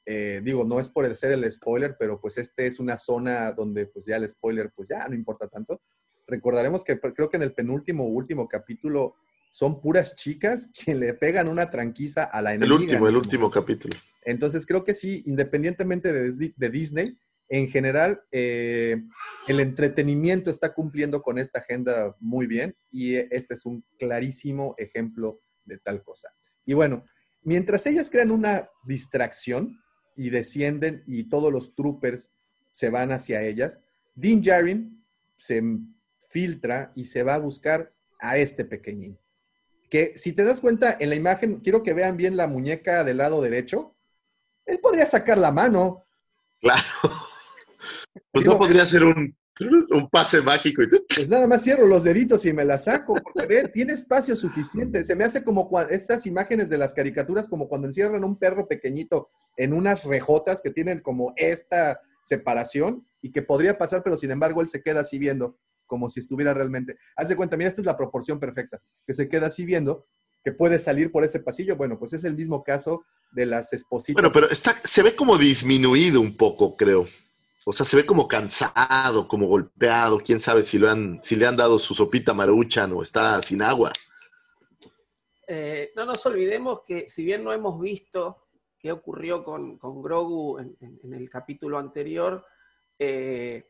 [0.06, 3.50] eh, digo, no es por el ser el spoiler, pero pues este es una zona
[3.50, 5.80] donde pues ya el spoiler pues ya no importa tanto.
[6.28, 9.16] Recordaremos que creo que en el penúltimo último capítulo
[9.50, 12.74] son puras chicas que le pegan una tranquiza a la enemiga.
[12.74, 13.96] El último, el último capítulo.
[14.22, 17.18] Entonces creo que sí, independientemente de, Disney,
[17.48, 19.02] en general eh,
[19.48, 25.40] el entretenimiento está cumpliendo con esta agenda muy bien y este es un clarísimo ejemplo
[25.64, 26.32] de tal cosa.
[26.64, 27.04] Y bueno,
[27.42, 29.80] mientras ellas crean una distracción
[30.14, 32.30] y descienden y todos los troopers
[32.72, 33.80] se van hacia ellas,
[34.14, 35.04] Dean Jarin
[35.38, 35.62] se
[36.28, 39.18] filtra y se va a buscar a este pequeñín
[39.90, 43.18] que si te das cuenta en la imagen, quiero que vean bien la muñeca del
[43.18, 43.96] lado derecho,
[44.64, 46.06] él podría sacar la mano.
[46.60, 46.82] Claro.
[48.32, 49.36] Pues no podría ser un,
[50.10, 50.82] pase mágico.
[51.14, 55.04] Pues nada más cierro los deditos y me la saco, porque ve, tiene espacio suficiente.
[55.04, 59.30] Se me hace como estas imágenes de las caricaturas, como cuando encierran un perro pequeñito
[59.56, 64.60] en unas rejotas que tienen como esta separación y que podría pasar, pero sin embargo
[64.60, 65.56] él se queda así viendo
[65.90, 66.96] como si estuviera realmente.
[67.16, 70.06] Haz de cuenta, mira, esta es la proporción perfecta, que se queda así viendo,
[70.44, 71.76] que puede salir por ese pasillo.
[71.76, 74.22] Bueno, pues es el mismo caso de las espositas.
[74.22, 77.04] Bueno, pero está, se ve como disminuido un poco, creo.
[77.66, 80.20] O sea, se ve como cansado, como golpeado.
[80.20, 83.62] Quién sabe si, lo han, si le han dado su sopita maruchan o está sin
[83.62, 83.92] agua.
[85.48, 88.46] Eh, no nos olvidemos que si bien no hemos visto
[88.78, 92.46] qué ocurrió con, Grogu en, el capítulo anterior,
[92.96, 93.68] eh,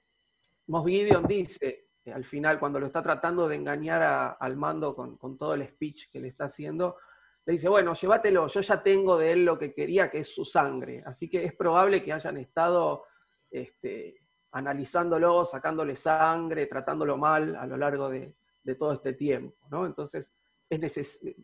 [0.66, 5.55] Gideon dice eh, al final, cuando lo está tratando de engañar al mando con, todo
[5.55, 6.97] el speech que le está haciendo,
[7.47, 10.45] le dice, bueno, llévatelo, yo ya tengo de él lo que quería, que es su
[10.45, 11.03] sangre.
[11.07, 13.05] Así que es probable que hayan estado
[13.51, 14.23] este,
[14.53, 19.66] analizándolo, sacándole sangre, tratándolo mal a lo largo de, de todo este tiempo.
[19.70, 19.87] ¿no?
[19.87, 20.32] Entonces,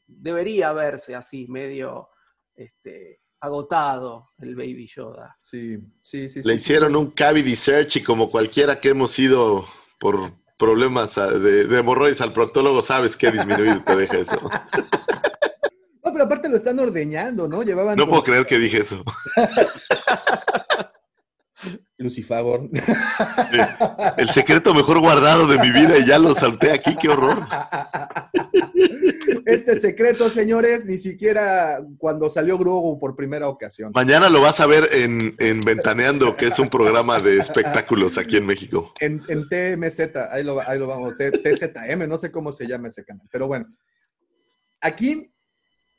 [0.07, 2.11] debería verse así, medio
[2.55, 5.37] este, agotado el Baby Yoda.
[5.41, 6.43] Sí, sí, sí.
[6.45, 9.65] Le hicieron un cavity search y como cualquiera que hemos ido
[9.99, 14.51] por problemas de, de hemorroides al proctólogo, sabes que disminuido te deja eso.
[16.07, 17.65] No, pero aparte lo están ordeñando, ¿no?
[17.65, 17.99] Llevaban.
[17.99, 19.03] No puedo creer que dije eso.
[21.99, 22.71] Lucifagor.
[24.17, 27.43] El secreto mejor guardado de mi vida y ya lo salté aquí, qué horror.
[29.45, 33.93] Este secreto, señores, ni siquiera cuando salió Grogu por primera ocasión.
[33.95, 38.47] Mañana lo vas a ver en, Ventaneando, que es un programa de espectáculos aquí en
[38.47, 38.93] México.
[39.01, 43.27] En, TMZ, ahí lo, ahí lo vamos, TZM, no sé cómo se llama ese canal,
[43.31, 43.67] pero bueno.
[44.81, 45.33] Aquí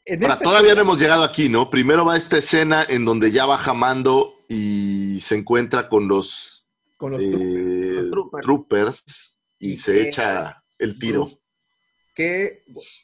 [0.10, 1.70] Ahora, este todavía no hemos llegado aquí, ¿no?
[1.70, 6.66] Primero va esta escena en donde ya baja Mando y se encuentra con los,
[6.98, 8.10] con los eh,
[8.42, 9.36] troopers.
[9.60, 11.37] y, se echa el tiro.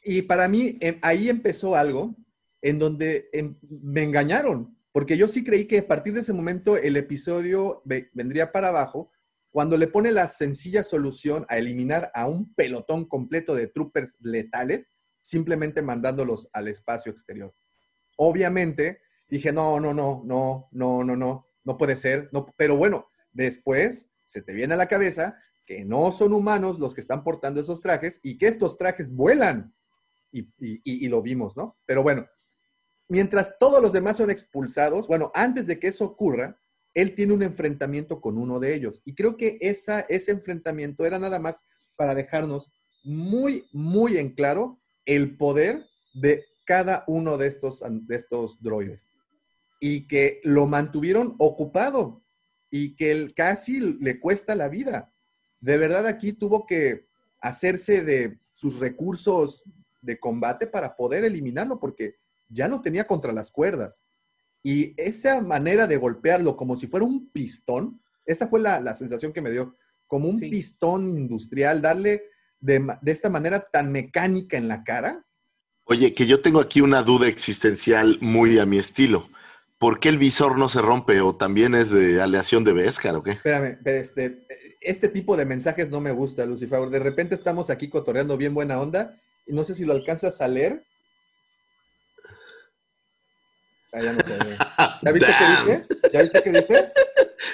[0.02, 2.16] Y para mí, em, ahí empezó algo
[2.62, 6.76] en donde em, me engañaron, porque yo sí creí que a partir de ese momento
[6.76, 7.82] el episodio
[8.12, 9.10] vendría para abajo,
[9.50, 14.88] cuando le pone la sencilla solución a eliminar a un pelotón completo de troopers letales,
[15.20, 17.54] simplemente mandándolos al espacio exterior.
[18.16, 22.28] Obviamente, dije, no, no, no, no, no, no, no, no puede ser.
[22.32, 25.36] No, pero bueno, después se te viene a la cabeza
[25.66, 29.74] que no son humanos los que están portando esos trajes y que estos trajes vuelan.
[30.30, 31.78] Y, lo vimos, ¿no?
[31.86, 32.26] Pero bueno,
[33.08, 36.58] mientras todos los demás son expulsados, bueno, antes de que eso ocurra,
[36.92, 39.00] él tiene un enfrentamiento con uno de ellos.
[39.04, 41.62] Y creo que esa, ese enfrentamiento era nada más
[41.94, 42.68] para dejarnos
[43.04, 49.10] muy, muy en claro el poder de cada uno de estos, de estos droides
[49.80, 52.24] y que lo mantuvieron ocupado
[52.70, 55.13] y que él casi le cuesta la vida.
[55.64, 57.06] De verdad aquí tuvo que
[57.40, 59.64] hacerse de sus recursos
[60.02, 62.16] de combate para poder eliminarlo porque
[62.50, 64.02] ya lo tenía contra las cuerdas.
[64.62, 69.40] Y esa manera de golpearlo como si fuera un pistón, esa fue la, sensación que
[69.40, 69.74] me dio,
[70.06, 72.24] como un pistón industrial, darle
[72.60, 75.24] de, esta manera tan mecánica en la cara.
[75.84, 79.30] Oye, que yo tengo aquí una duda existencial muy a mi estilo.
[79.78, 81.22] ¿Por qué el visor no se rompe?
[81.22, 83.30] ¿O también es de aleación de Beskar o qué?
[83.32, 84.46] Espérame, este,
[84.84, 86.88] este tipo de mensajes no me gusta, Lucifer.
[86.88, 89.16] De repente estamos aquí cotorreando bien buena onda
[89.46, 90.84] y no sé si lo alcanzas a leer.
[93.92, 94.38] Ah, ya no sé.
[95.02, 95.86] ¿Ya viste qué dice?
[96.12, 96.92] ¿Ya viste qué dice?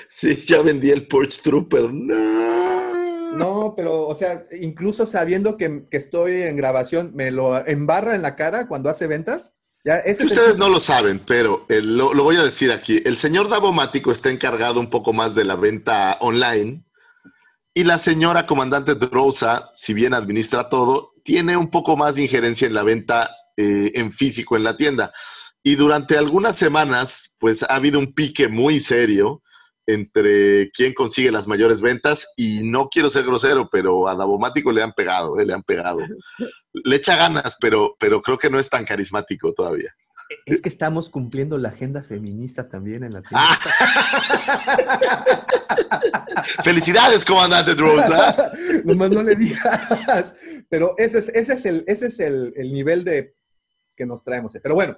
[0.08, 1.92] Sí, ya vendí el Porch Trooper.
[1.92, 2.90] No.
[3.32, 8.36] No, pero, o sea, incluso sabiendo que, estoy en grabación, ¿me lo embarra en la
[8.36, 9.52] cara cuando hace ventas?
[9.84, 13.00] Ya, Ustedes no lo saben, pero eh, lo, voy a decir aquí.
[13.06, 16.84] El señor Davomático está encargado un poco más de la venta online
[17.74, 22.66] y la señora comandante Rosa, si bien administra todo, tiene un poco más de injerencia
[22.66, 25.12] en la venta eh, en físico en la tienda.
[25.62, 29.42] Y durante algunas semanas, pues ha habido un pique muy serio
[29.86, 34.82] entre quién consigue las mayores ventas y no quiero ser grosero, pero a Davomático le
[34.82, 36.00] han pegado, eh, le han pegado.
[36.72, 39.92] Le echa ganas, pero, pero creo que no es tan carismático todavía.
[40.46, 43.44] Es que estamos cumpliendo la agenda feminista también en la tienda.
[46.64, 48.52] Felicidades, comandante Rosa.
[48.84, 50.34] Nomás no le digas.
[50.68, 53.34] Pero ese es, ese es, el, ese es el, el nivel de
[53.96, 54.52] que nos traemos.
[54.62, 54.96] Pero bueno,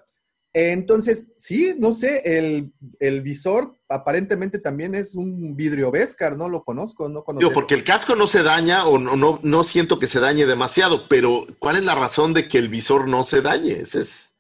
[0.54, 7.08] entonces, sí, no sé, el, visor aparentemente también es un vidrio Vescar, no lo conozco,
[7.08, 7.52] no conozco.
[7.52, 11.08] porque el casco no se daña o no, no, no, siento que se dañe demasiado,
[11.08, 13.72] pero ¿cuál es la razón de que el visor no se dañe?
[13.72, 14.31] Ese es...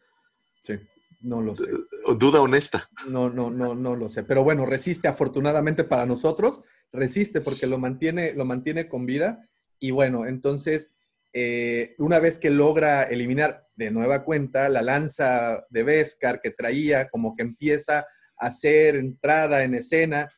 [1.22, 1.70] No lo sé.
[2.18, 2.88] Duda honesta.
[3.08, 4.24] No, no, no, no lo sé.
[4.24, 6.62] Pero bueno, resiste afortunadamente para nosotros,
[6.92, 9.48] resiste porque lo mantiene, lo mantiene con vida.
[9.78, 10.92] Y bueno, entonces
[11.32, 17.08] eh, una vez que logra eliminar de nueva cuenta la lanza de Beskar que traía,
[17.08, 18.00] como que empieza
[18.36, 20.28] a hacer entrada en escena,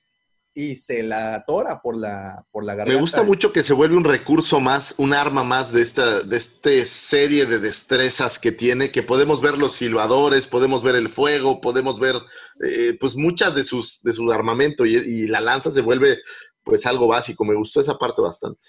[0.55, 2.95] y se la atora por la, por la garganta.
[2.95, 6.37] Me gusta mucho que se vuelve un recurso más, un arma más de esta, de
[6.37, 11.61] este serie de destrezas que tiene, que podemos ver los silbadores, podemos ver el fuego,
[11.61, 12.17] podemos ver
[12.65, 16.19] eh, pues muchas de sus, de su armamento y, y la lanza se vuelve
[16.63, 17.45] pues algo básico.
[17.45, 18.69] Me gustó esa parte bastante.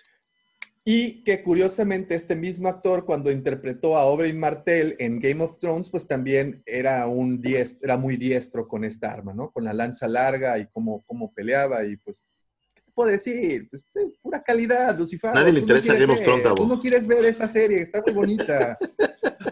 [0.88, 5.90] Y que curiosamente este mismo actor cuando interpretó a Oberyn Martell en Game of Thrones,
[5.90, 9.50] pues también era, un diestro, era muy diestro con esta arma, ¿no?
[9.50, 12.24] Con la lanza larga y cómo, cómo peleaba y pues,
[12.76, 13.68] ¿qué te puedo decir?
[13.68, 15.34] Pues, eh, pura calidad, Lucifer.
[15.34, 18.14] Nadie le interesa no Game of Thrones, Tú no quieres ver esa serie, está muy
[18.14, 18.78] bonita.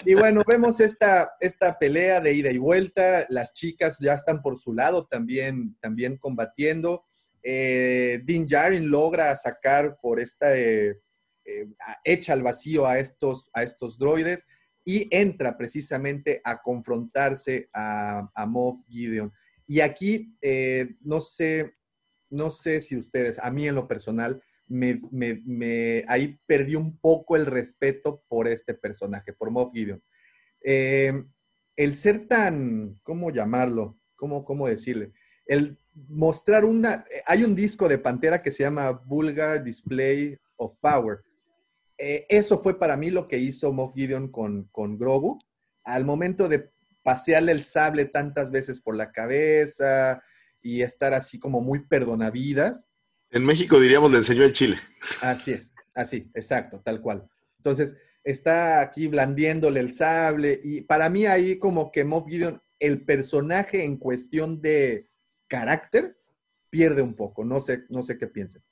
[0.05, 4.61] y bueno, vemos esta, esta pelea de ida y vuelta, las chicas ya están por
[4.61, 7.05] su lado también, también combatiendo.
[7.41, 10.55] Eh, Dean Jarin logra sacar por esta...
[10.55, 10.99] Eh,
[11.45, 11.67] eh,
[12.03, 14.45] echa al vacío a estos, a estos droides
[14.85, 19.31] y entra precisamente a confrontarse a, Moff Gideon.
[19.65, 21.75] Y aquí, eh, no sé,
[22.29, 25.01] no sé si ustedes, a mí en lo personal, me,
[26.07, 30.03] ahí perdí un poco el respeto por este personaje, por Moff Gideon.
[30.63, 31.13] Eh,
[31.75, 33.99] el ser tan, ¿cómo llamarlo?
[34.15, 35.11] ¿Cómo, ¿Cómo decirle?
[35.45, 41.23] El mostrar una, hay un disco de Pantera que se llama Vulgar Display of Power,
[41.97, 45.39] eh, eso fue para mí lo que hizo Moff Gideon con, con Grogu.
[45.83, 46.71] Al momento de
[47.03, 50.21] pasearle el sable tantas veces por la cabeza
[50.61, 52.87] y estar así como muy perdonavidas.
[53.29, 54.77] En México diríamos le enseñó el chile.
[55.21, 57.27] Así es, así, exacto, tal cual.
[57.57, 63.03] Entonces, está aquí blandiéndole el sable y para mí ahí como que Moff Gideon, el
[63.03, 65.09] personaje en cuestión de
[65.47, 66.17] carácter,
[66.69, 67.45] pierde un poco.
[67.45, 68.63] No sé, no sé qué piensen.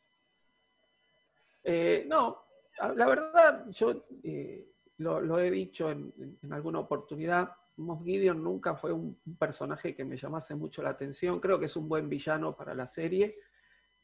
[1.64, 2.41] Eh, no,
[2.90, 4.68] la verdad, yo eh,
[4.98, 10.56] lo, he dicho en, alguna oportunidad, Moff Gideon nunca fue un, personaje que me llamase
[10.56, 11.40] mucho la atención.
[11.40, 13.36] Creo que es un buen villano para la serie.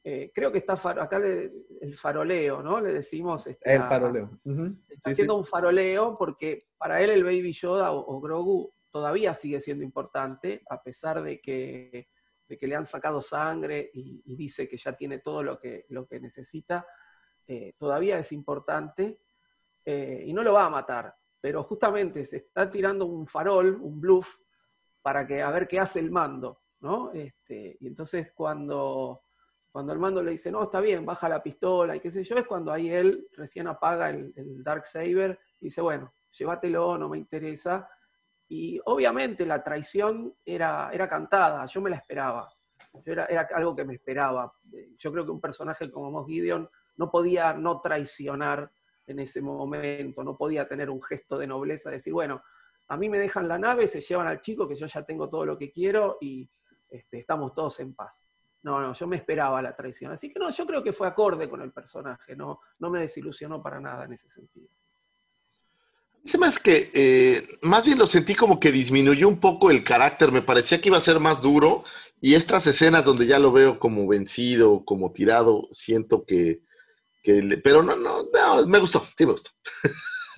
[0.04, 2.80] Eh, creo que está acá el faroleo, ¿no?
[2.80, 3.46] Le decimos.
[3.48, 4.40] Este, el faroleo.
[4.88, 9.84] Está haciendo un faroleo porque para él el Baby Yoda o, Grogu todavía sigue siendo
[9.84, 12.08] importante, a pesar de que,
[12.48, 15.86] de que le han sacado sangre y, y, dice que ya tiene todo lo que,
[15.90, 16.86] lo que necesita
[17.48, 19.20] eh, todavía es importante
[19.86, 24.02] eh, y no lo va a matar, pero justamente se está tirando un farol, un
[24.02, 24.40] bluff,
[25.02, 27.14] para que a ver qué hace el mando, ¿no?
[27.14, 29.22] Este, y entonces cuando,
[29.72, 32.36] cuando el mando le dice, no, está bien, baja la pistola y qué sé yo,
[32.36, 37.18] es cuando ahí él recién apaga el, Dark Saber y dice, bueno, llévatelo, no me
[37.18, 37.90] interesa.
[38.50, 42.50] Y obviamente la traición era, era cantada, yo me la esperaba.
[43.06, 44.52] era, era, algo que me esperaba.
[44.98, 48.72] Yo creo que un personaje como Moss Gideon no podía no traicionar
[49.06, 52.44] en ese momento, no podía tener un gesto de nobleza, decir, bueno,
[52.90, 55.46] a mí me dejan la nave, se llevan al chico, que yo ya tengo todo
[55.46, 56.50] lo que quiero y
[56.90, 58.24] este, estamos todos en paz.
[58.64, 60.12] No, no, yo me esperaba la traición.
[60.12, 63.62] Así que no, yo creo que fue acorde con el personaje, no, no me desilusionó
[63.62, 64.68] para nada en ese sentido.
[66.24, 70.32] Dice más que, eh, más bien lo sentí como que disminuyó un poco el carácter,
[70.32, 71.86] me parecía que iba a ser más duro
[72.20, 76.67] y estas escenas donde ya lo veo como vencido, como tirado, siento que,
[77.64, 79.52] pero no, no, no, me gustó, sí me gustó.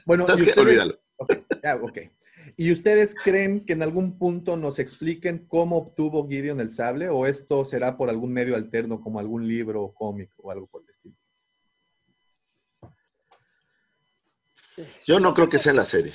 [0.05, 0.99] Bueno, ¿y ustedes, olvídalo.
[1.17, 2.11] Okay,
[2.57, 7.25] ¿Y ustedes creen que en algún punto nos expliquen cómo obtuvo Gideon el sable o
[7.27, 10.89] esto será por algún medio alterno como algún libro o cómic o algo por el
[10.89, 11.15] estilo?
[15.05, 16.13] Yo no creo que sea en la serie.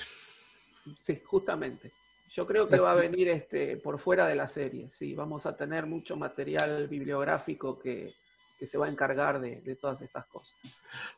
[1.02, 1.92] Sí, justamente.
[2.30, 4.90] Yo creo que va a venir este, por fuera de la serie.
[4.90, 8.14] Sí, vamos a tener mucho material bibliográfico que,
[8.64, 10.54] que se va a encargar de, todas estas cosas.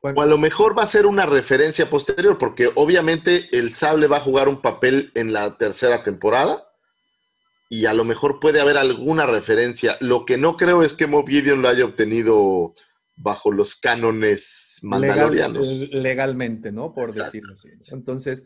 [0.02, 4.16] o a lo mejor va a ser una referencia posterior, porque obviamente el sable va
[4.16, 6.68] a jugar un papel en la tercera temporada
[7.68, 9.96] y a lo mejor puede haber alguna referencia.
[10.00, 12.74] Lo que no creo es que Mob Gideon lo haya obtenido
[13.16, 15.90] bajo los cánones mandalorianos.
[15.90, 16.94] legalmente, ¿no?
[16.94, 17.68] Por decirlo así.
[17.92, 18.44] Entonces,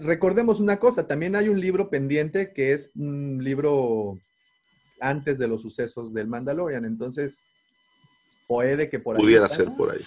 [0.00, 4.18] recordemos una cosa, también hay un libro pendiente que es un libro
[5.00, 6.84] antes de los sucesos del Mandalorian.
[6.84, 7.44] Entonces,
[8.48, 9.22] Puede que por ahí.
[9.22, 10.04] Pudiera ser por ahí.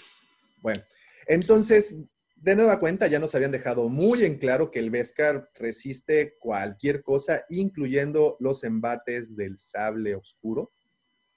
[0.62, 0.82] Bueno,
[1.28, 1.94] entonces,
[2.36, 7.04] de nueva cuenta, ya nos habían dejado muy en claro que el Beskar resiste cualquier
[7.04, 10.74] cosa, incluyendo los embates del sable oscuro.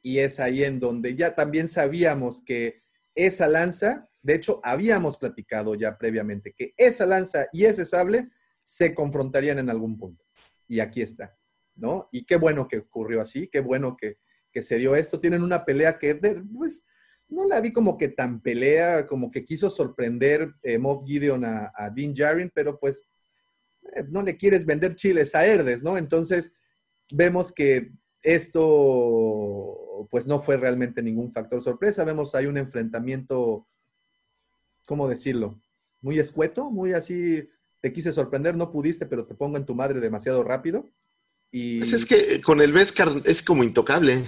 [0.02, 2.82] Y es ahí en donde ya también sabíamos que
[3.14, 8.30] esa lanza, de hecho, habíamos platicado ya previamente que esa lanza y ese sable
[8.62, 10.24] se confrontarían en algún punto.
[10.66, 11.36] Y aquí está,
[11.74, 12.08] ¿no?
[12.10, 14.16] Y qué bueno que ocurrió así, qué bueno que,
[14.50, 15.20] que se dio esto.
[15.20, 16.86] Tienen una pelea que, pues,
[17.34, 21.72] no la vi como que tan pelea, como que quiso sorprender eh, Moff Gideon a,
[21.94, 23.02] Dean Jarin, pero pues
[23.94, 25.98] eh, no le quieres vender chiles a Herdes, ¿no?
[25.98, 26.52] Entonces
[27.10, 27.92] vemos que
[28.22, 32.04] esto pues no fue realmente ningún factor sorpresa.
[32.04, 33.66] Vemos ahí un enfrentamiento,
[34.86, 35.60] ¿cómo decirlo?
[36.00, 37.48] Muy escueto, muy así,
[37.80, 40.88] te quise sorprender, no pudiste, pero te pongo en tu madre demasiado rápido.
[41.50, 41.78] Y...
[41.80, 44.24] Pues es que con el Vescar es como intocable.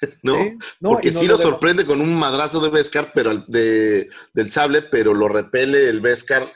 [0.22, 0.36] ¿no?
[0.80, 4.82] Porque no sí lo sorprende con un madrazo de Vescar, pero al- de, del sable,
[4.82, 6.46] pero lo repele el Vescar,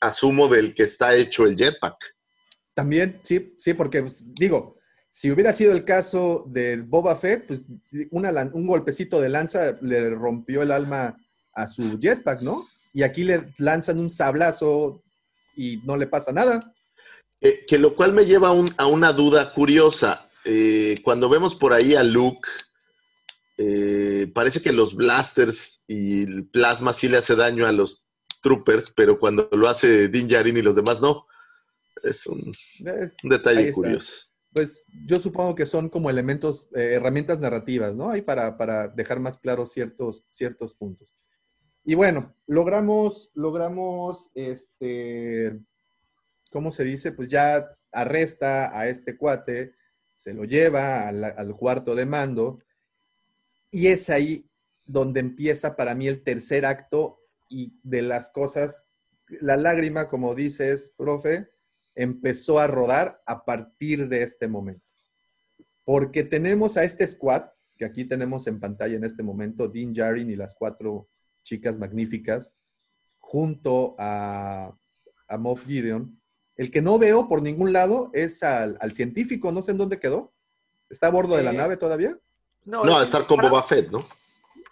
[0.00, 1.96] asumo, del que está hecho el jetpack.
[2.74, 4.76] También, sí, sí, porque pues, digo,
[5.10, 7.66] si hubiera sido el caso del Boba Fett, pues
[8.10, 11.16] una un golpecito de lanza le rompió el alma
[11.54, 12.68] a su jetpack, ¿no?
[12.92, 15.02] Y aquí le lanzan un sablazo
[15.56, 16.60] y no le pasa nada.
[17.40, 20.28] Eh, que lo cual me lleva un- a una duda curiosa.
[20.44, 22.48] Eh, cuando vemos por ahí a Luke,
[23.60, 28.08] eh, parece que los blasters y el plasma sí le hace daño a los
[28.40, 31.26] troopers, pero cuando lo hace Din Djarin y los demás no.
[32.04, 32.52] Es un,
[33.24, 34.14] un detalle curioso.
[34.52, 38.10] Pues yo supongo que son como elementos, eh, herramientas narrativas, ¿no?
[38.10, 41.16] Ahí para, para dejar más claros ciertos, ciertos puntos.
[41.84, 45.58] Y bueno, logramos, logramos, este,
[46.52, 47.10] ¿cómo se dice?
[47.10, 49.74] Pues ya arresta a este cuate,
[50.16, 52.60] se lo lleva al, al cuarto de mando,
[53.70, 54.48] y es ahí
[54.84, 58.88] donde empieza para mí el tercer acto y de las cosas,
[59.40, 61.48] la lágrima, como dices, profe,
[61.94, 64.84] empezó a rodar a partir de este momento.
[65.84, 67.44] Porque tenemos a este squad,
[67.76, 71.08] que aquí tenemos en pantalla en este momento, Dean Jarin y las cuatro
[71.42, 72.50] chicas magníficas,
[73.18, 74.76] junto a,
[75.28, 76.20] a Moff Gideon.
[76.56, 80.00] El que no veo por ningún lado es al, al científico, no sé en dónde
[80.00, 80.34] quedó.
[80.88, 82.18] ¿Está a bordo de la nave todavía?
[82.68, 84.00] No, No, a es- estar con para- Boba Fett, ¿no?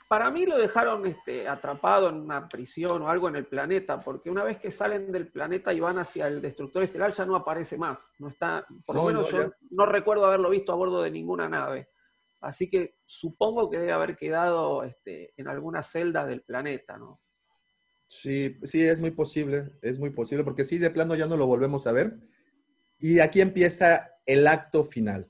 [0.09, 4.31] Para mí lo dejaron este, atrapado en una prisión o algo en el planeta, porque
[4.31, 7.77] una vez que salen del planeta y van hacia el destructor estelar ya no aparece
[7.77, 8.09] más.
[8.21, 11.11] No está, por lo No, menos no, yo no recuerdo haberlo visto a bordo de
[11.11, 11.89] ninguna nave.
[12.41, 17.21] Así que supongo que debe haber quedado este, en alguna celda del planeta, ¿no?
[18.07, 21.47] Sí, sí, es muy posible, es muy posible, porque sí, de plano ya no lo
[21.47, 22.19] volvemos a ver.
[23.01, 25.29] Y aquí empieza el acto final.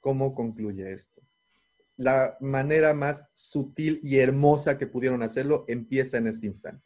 [0.00, 1.22] ¿Cómo concluye esto?
[1.96, 6.84] La manera más sutil y hermosa que pudieron hacerlo empieza en este instante.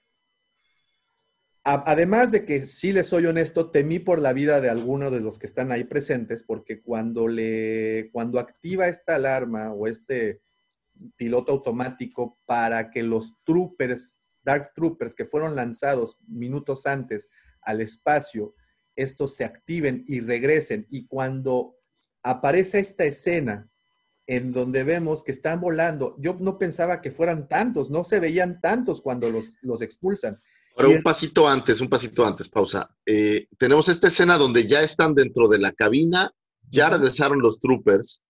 [1.68, 5.40] Además de que, sí les soy honesto, temí por la vida de alguno de los
[5.40, 10.42] que están ahí presentes, porque cuando, le, cuando activa esta alarma o este
[11.16, 17.28] piloto automático para que los troopers, Dark Troopers, que fueron lanzados minutos antes
[17.62, 18.54] al espacio,
[18.94, 20.86] estos se activen y regresen.
[20.88, 21.76] Y cuando
[22.22, 23.68] aparece esta escena
[24.26, 28.60] en donde vemos que están volando, yo no pensaba que fueran tantos, no se veían
[28.60, 30.40] tantos cuando los, los expulsan.
[30.76, 32.94] Ahora, un pasito antes, un pasito antes, pausa.
[33.06, 36.32] Eh, tenemos esta escena donde ya están dentro de la cabina,
[36.68, 38.20] ya regresaron los troopers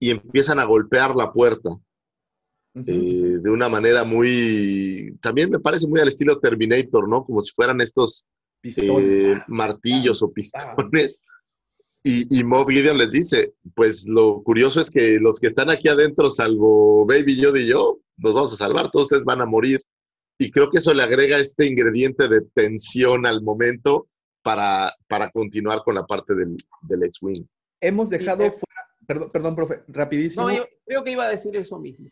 [0.00, 1.70] y empiezan a golpear la puerta
[2.74, 7.24] eh, de una manera muy, también me parece muy al estilo Terminator, ¿no?
[7.24, 8.26] Como si fueran estos
[8.60, 9.04] Pistones.
[9.04, 11.20] eh, Ah, martillos o pistones.
[12.04, 15.88] Y, y Mob Gideon les dice, pues lo curioso es que los que están aquí
[15.88, 19.80] adentro, salvo Baby Yoda y yo, nos vamos a salvar, todos ustedes van a morir.
[20.38, 24.08] Y creo que eso le agrega este ingrediente de tensión al momento
[24.42, 27.46] para, para continuar con la parte del, del X-Wing.
[27.80, 30.48] Hemos dejado fuera, perdón, perdón, profe, rapidísimo.
[30.48, 32.08] No, yo creo que iba a decir eso mismo.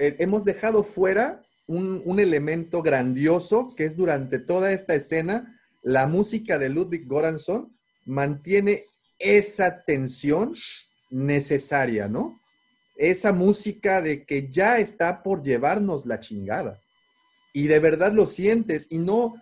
[0.00, 6.06] eh, hemos dejado fuera un, un elemento grandioso que es durante toda esta escena, la
[6.06, 8.84] música de Ludwig Göransson mantiene
[9.20, 10.54] esa tensión
[11.10, 12.40] necesaria, ¿no?
[12.96, 16.80] Esa música de que ya está por llevarnos la chingada.
[17.52, 19.34] Y de verdad lo sientes y no...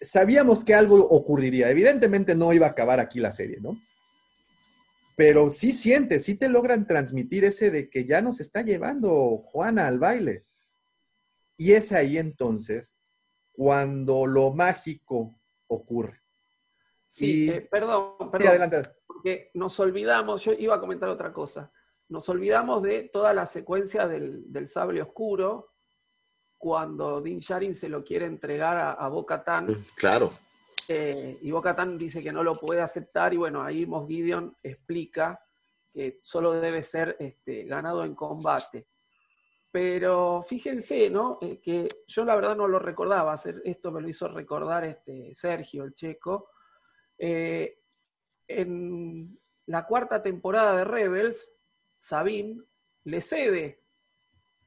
[0.00, 1.70] Sabíamos que algo ocurriría.
[1.70, 3.80] Evidentemente no iba a acabar aquí la serie, ¿no?
[5.16, 9.86] Pero sí sientes, sí te logran transmitir ese de que ya nos está llevando Juana
[9.86, 10.44] al baile.
[11.56, 12.96] Y es ahí entonces
[13.52, 16.23] cuando lo mágico ocurre.
[17.14, 18.48] Sí, Y- eh, perdón, Sí, perdón.
[18.48, 18.82] adelante.
[19.06, 21.70] porque nos olvidamos, yo iba a comentar otra cosa,
[22.08, 25.70] nos olvidamos de toda la secuencia del, del sable oscuro,
[26.58, 30.32] cuando Din Djarin se lo quiere entregar a, a Bo-Katan, Claro.
[30.88, 35.40] eh, y Bo-Katan dice que no lo puede aceptar, y bueno, ahí Moff Gideon explica
[35.92, 38.88] que solo debe ser este, ganado en combate.
[39.70, 41.38] Pero fíjense, ¿no?
[41.40, 45.32] Eh, que yo la verdad no lo recordaba, hacer esto me lo hizo recordar este
[45.36, 46.48] Sergio, el checo.
[47.18, 47.80] Eh,
[48.48, 51.50] en la cuarta temporada de Rebels,
[51.98, 52.62] Sabine
[53.04, 53.82] le cede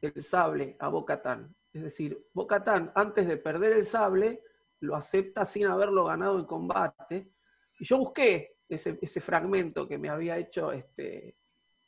[0.02, 1.56] el sable a Bo-Katan.
[1.74, 4.44] Es decir, Bo-Katan, antes de perder el sable,
[4.80, 7.32] lo acepta sin haberlo ganado en combate.
[7.80, 11.36] Y yo busqué ese, ese fragmento que me había hecho este,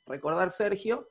[0.05, 1.07] recordar Sergio,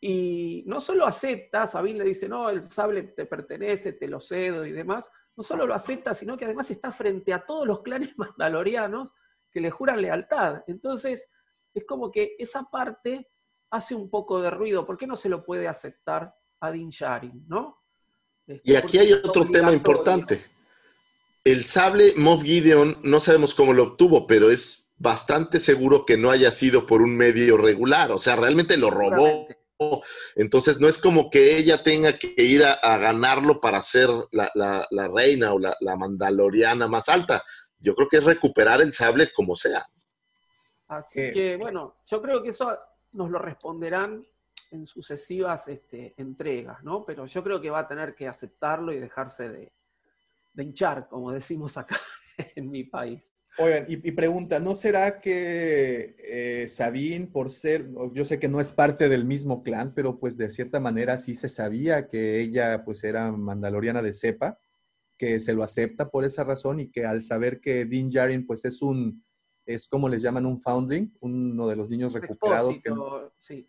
[0.00, 4.64] Y no solo acepta, Sabine le dice, no, el sable te pertenece, te lo cedo
[4.64, 8.10] y demás, no solo lo acepta, sino que además está frente a todos los clanes
[8.18, 9.10] mandalorianos
[9.52, 10.64] que le juran lealtad.
[10.66, 11.26] Entonces,
[11.72, 13.30] es como que esa parte
[13.70, 14.84] hace un poco de ruido.
[14.84, 17.80] ¿Por qué no se lo puede aceptar a Din Djarin, no?
[18.64, 20.42] Y aquí hay otro tema importante.
[21.44, 26.30] El sable Moff Gideon, no sabemos cómo lo obtuvo, pero es bastante seguro que no
[26.30, 28.10] haya sido por un medio regular.
[28.10, 29.46] O sea, realmente lo robó.
[30.34, 35.52] Entonces, no es como que ella tenga que ir a, ganarlo para ser la, reina
[35.52, 37.42] o la, mandaloriana más alta.
[37.78, 39.86] Yo creo que es recuperar el sable como sea.
[40.88, 42.76] Así que, bueno, yo creo que eso
[43.12, 44.26] nos lo responderán
[44.70, 47.04] en sucesivas este, entregas, ¿no?
[47.04, 49.72] Pero yo creo que va a tener que aceptarlo y dejarse de,
[50.56, 51.96] hinchar, como decimos acá
[52.56, 53.32] en mi país.
[53.60, 58.70] Oigan, y, pregunta, ¿no será que eh, Sabine, por ser, yo sé que no es
[58.70, 63.02] parte del mismo clan, pero pues de cierta manera sí se sabía que ella pues
[63.02, 64.60] era mandaloriana de cepa,
[65.16, 68.64] que se lo acepta por esa razón y que al saber que Din Djarin pues
[68.64, 69.24] es un,
[69.66, 72.80] es como les llaman un foundling, uno de los niños recuperados.
[72.80, 72.92] Que,
[73.38, 73.66] sí.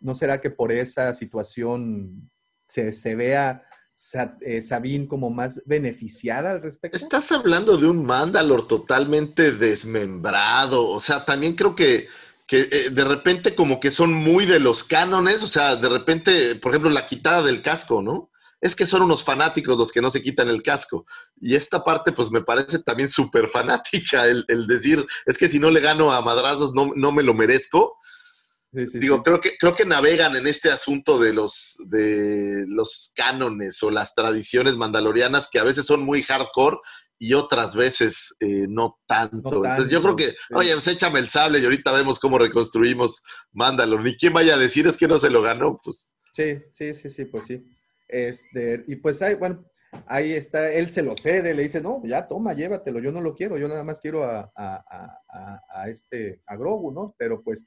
[0.00, 2.30] ¿No será que por esa situación
[2.66, 3.62] se, se vea
[3.94, 6.98] Sabine como más beneficiada al respecto?
[6.98, 10.88] Estás hablando de un Mandalor totalmente desmembrado.
[10.88, 12.08] O sea, también creo que,
[12.46, 15.42] que eh, de repente como que son muy de los cánones.
[15.42, 18.30] O sea, de repente, por ejemplo, la quitada del casco, ¿no?
[18.60, 21.06] Es que son unos fanáticos los que no se quitan el casco.
[21.40, 25.58] Y esta parte, pues me parece también súper fanática, el, el, decir, es que si
[25.58, 27.98] no le gano a madrazos, no, no me lo merezco.
[28.74, 33.90] Digo, creo que creo que navegan en este asunto de los de los cánones o
[33.90, 36.78] las tradiciones mandalorianas que a veces son muy hardcore
[37.18, 39.64] y otras veces eh, no, tanto.
[39.64, 43.22] Entonces yo creo que, oye, pues échame el sable y ahorita vemos cómo reconstruimos
[43.52, 44.02] Mandalor.
[44.02, 46.16] Ni quién vaya a decir es que no se lo ganó, pues.
[46.32, 47.64] Sí, sí, sí, sí, pues sí.
[48.08, 49.64] Este, y pues ahí, bueno,
[50.06, 53.34] ahí está, él se lo cede, le dice, no, ya toma, llévatelo, yo no lo
[53.34, 54.84] quiero, yo nada más quiero a, a,
[55.28, 57.14] a, a este, a Grogu, ¿no?
[57.16, 57.66] Pero pues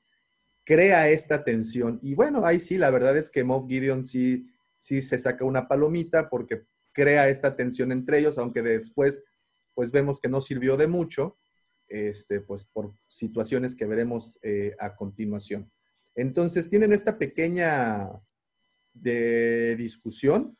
[0.67, 1.97] crea esta tensión.
[2.03, 5.69] Y bueno, ahí sí, la verdad es que Moff Gideon sí, sí se saca una
[5.69, 9.23] palomita porque crea esta tensión entre ellos, aunque después
[9.73, 11.37] pues vemos que no sirvió de mucho,
[11.87, 15.71] este, pues por situaciones que veremos eh, a continuación.
[16.15, 18.09] Entonces tienen esta pequeña
[18.93, 20.57] de discusión.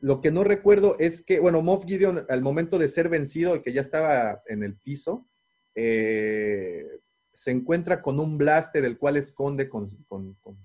[0.00, 3.62] Lo que no recuerdo es que, bueno, Moff Gideon al momento de ser vencido y
[3.62, 5.28] que ya estaba en el piso,
[5.76, 7.02] eh,
[7.34, 9.90] se encuentra con un blaster, el cual esconde con,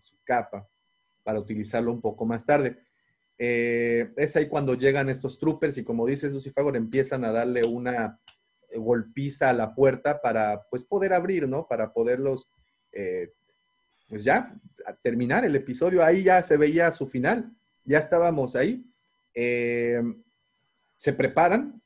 [0.01, 0.69] su capa
[1.23, 2.77] para utilizarlo un poco más tarde.
[3.39, 8.19] Eh, es ahí cuando llegan estos troopers y como dice Lucifagor, empiezan a darle una
[8.75, 11.67] golpiza a la puerta para pues poder abrir, ¿no?
[11.67, 12.47] Para poderlos,
[12.91, 13.33] eh,
[14.07, 14.55] pues ya,
[15.01, 16.03] terminar el episodio.
[16.03, 17.51] Ahí ya se veía su final,
[17.83, 18.85] ya estábamos ahí.
[19.33, 20.03] Eh,
[20.95, 21.81] se preparan,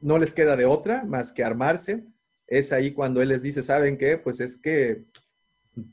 [0.00, 2.04] no les queda de otra más que armarse
[2.50, 4.18] es ahí cuando él les dice, ¿saben qué?
[4.18, 5.04] Pues es que,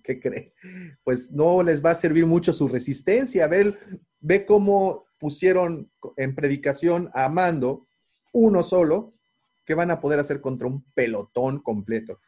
[0.04, 0.54] ¿qué cree?
[1.04, 3.48] Pues no les va a servir mucho su resistencia.
[3.48, 3.76] Ve,
[4.20, 7.88] ve cómo pusieron en predicación a Mando,
[8.34, 9.14] uno solo,
[9.66, 12.20] que van a poder hacer contra un pelotón completo.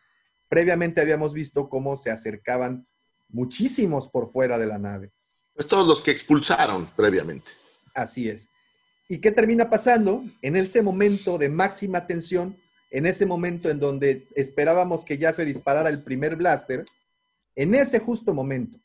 [0.48, 2.88] Previamente habíamos visto cómo se acercaban
[3.30, 5.12] muchísimos por fuera de la nave.
[5.56, 7.52] Pues todos los que expulsaron previamente.
[7.96, 8.48] Así es.
[9.08, 10.24] ¿Y qué termina pasando?
[10.44, 12.56] En ese momento de máxima tensión,
[12.90, 16.86] en ese momento en donde esperábamos que ya se disparara el primer blaster,
[17.56, 18.80] en ese justo momento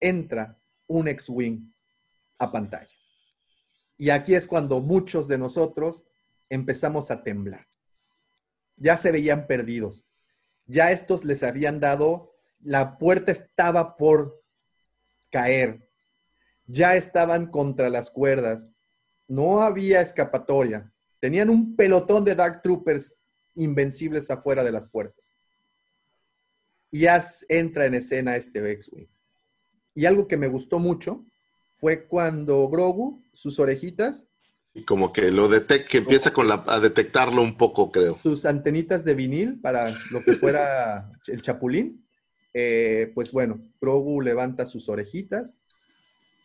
[0.00, 1.72] entra un X-Wing
[2.38, 2.88] a pantalla.
[3.96, 6.04] Y aquí es cuando muchos de nosotros
[6.50, 7.68] empezamos a temblar.
[8.76, 10.04] Ya se veían perdidos.
[10.66, 14.42] Ya estos les habían dado, la puerta estaba por
[15.30, 15.88] caer.
[16.66, 18.68] Ya estaban contra las cuerdas.
[19.28, 20.91] No había escapatoria.
[21.22, 23.22] Tenían un pelotón de Dark Troopers
[23.54, 25.36] invencibles afuera de las puertas.
[26.90, 29.06] Y ya entra en escena este X-Wing.
[29.94, 31.24] Y algo que me gustó mucho
[31.74, 34.26] fue cuando Grogu, sus orejitas.
[34.74, 38.18] Y como que lo detecta, que empieza con la, a detectarlo un poco, creo.
[38.20, 42.04] Sus antenitas de vinil para lo que fuera el chapulín.
[42.52, 45.60] Eh, pues bueno, Grogu levanta sus orejitas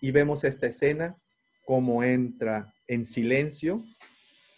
[0.01, 1.17] y vemos esta escena,
[1.65, 3.83] como entra en silencio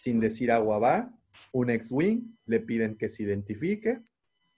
[0.00, 1.12] sin decir agua va,
[1.52, 4.00] un ex-wing, le piden que se identifique,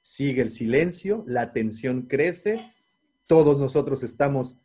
[0.01, 2.73] sigue el silencio, la tensión crece,
[3.27, 4.59] todos nosotros estamos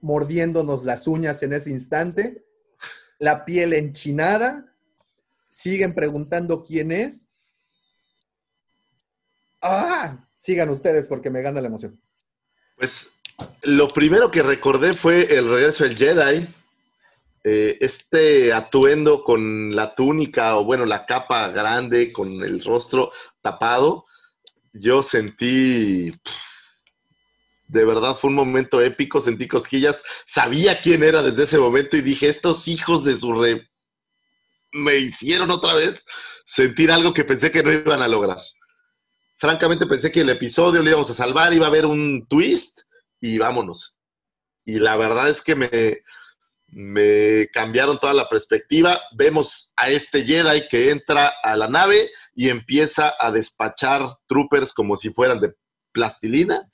[0.00, 2.42] mordiéndonos las uñas en ese instante,
[3.18, 4.74] la piel enchinada,
[5.50, 7.28] siguen preguntando quién es.
[9.60, 10.26] ¡Ah!
[10.34, 12.00] Sigan ustedes porque me gana la emoción.
[12.78, 13.10] Pues
[13.64, 16.46] lo primero que recordé fue el regreso del Jedi.
[17.50, 23.10] Eh, este atuendo con la túnica o bueno, la capa grande con el rostro
[23.40, 24.04] tapado,
[24.74, 26.12] yo sentí,
[27.68, 32.02] de verdad fue un momento épico, sentí cosquillas, sabía quién era desde ese momento y
[32.02, 33.66] dije, estos hijos de su re...
[34.72, 36.04] me hicieron otra vez
[36.44, 38.42] sentir algo que pensé que no iban a lograr.
[39.38, 42.82] Francamente pensé que el episodio lo íbamos a salvar, iba a haber un twist
[43.22, 43.96] y vámonos.
[44.66, 45.70] Y la verdad es que me,
[46.68, 49.00] me cambiaron toda la perspectiva.
[49.16, 54.96] Vemos a este Jedi que entra a la nave y empieza a despachar troopers como
[54.96, 55.54] si fueran de
[55.92, 56.70] plastilina.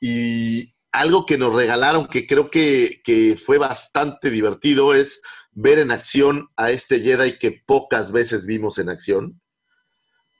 [0.00, 5.20] Y algo que nos regalaron que creo que, fue bastante divertido es
[5.52, 9.40] ver en acción a este Jedi que pocas veces vimos en acción,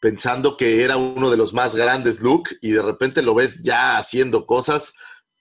[0.00, 3.98] pensando que era uno de los más grandes Luke y de repente lo ves ya
[3.98, 4.92] haciendo cosas.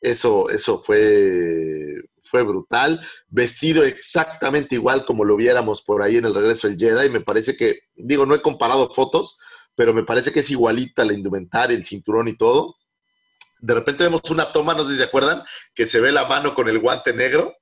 [0.02, 6.34] Eso, eso fue fue brutal, vestido exactamente igual como lo viéramos por ahí en el
[6.36, 7.10] regreso del Jedi.
[7.10, 9.38] Me parece que, digo, no he comparado fotos,
[9.76, 12.76] pero me parece que es igualita la indumentaria, el cinturón y todo.
[13.60, 16.54] De repente vemos una toma, no sé si se acuerdan, que se ve la mano
[16.54, 17.56] con el guante negro.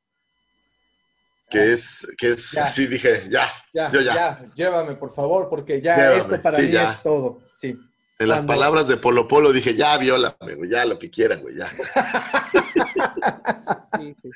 [1.49, 1.65] Que Ah.
[1.65, 4.13] es, que es, sí, dije, ya, Ya, yo ya.
[4.15, 6.91] ya, llévame, por favor, porque ya Llévame, esto para sí, mí ya.
[6.93, 7.41] es todo.
[7.53, 7.75] Sí.
[8.19, 11.57] En las Cuando- palabras de Polo Polo dije, ya, güey, ya, lo que quieran, güey,
[11.57, 11.69] ya.
[13.97, 14.29] Sí, sí.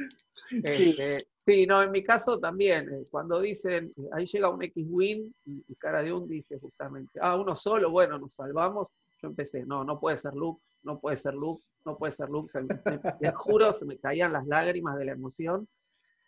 [0.64, 5.32] Este, sí, no, en mi caso también, eh, cuando dicen, eh, ahí llega un X-Wing
[5.46, 8.88] y, y cara de un dice justamente, ah, uno solo, bueno, nos salvamos.
[9.22, 12.50] Yo empecé, no, no puede ser Luke, no puede ser Luke, no puede ser Luke.
[12.50, 15.68] Se me- me- les juro, se me caían las lágrimas de la emoción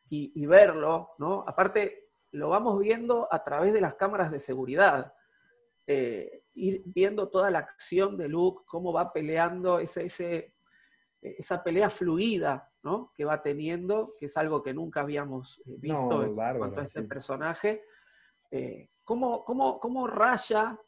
[0.09, 1.43] y, y verlo, ¿no?
[1.47, 5.13] Aparte, lo vamos viendo a través de las cámaras de seguridad.
[5.88, 10.53] Eh, ir viendo toda la acción de Luke, cómo va peleando, ese, ese,
[11.22, 13.11] esa pelea fluida ¿no?
[13.15, 16.80] que va teniendo, que es algo que nunca habíamos eh, visto No, en bárbaro, cuanto
[16.81, 17.07] a ese sí.
[17.07, 17.83] personaje.
[18.51, 20.80] Eh, ¿cómo, cómo, cómo raya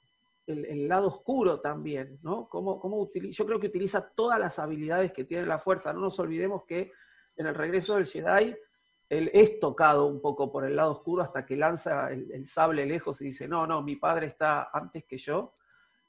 [0.48, 2.20] el, el lado oscuro también?
[2.22, 2.48] ¿no?
[2.48, 5.92] ¿Cómo, cómo utiliza, yo creo que utiliza todas las habilidades que tiene la fuerza.
[5.94, 6.92] No nos olvidemos que
[7.36, 8.56] en el regreso del Jedi,
[9.10, 12.86] él es tocado un poco por el lado oscuro hasta que lanza el, el sable
[12.86, 15.56] lejos y dice, no, no, mi padre está antes que yo.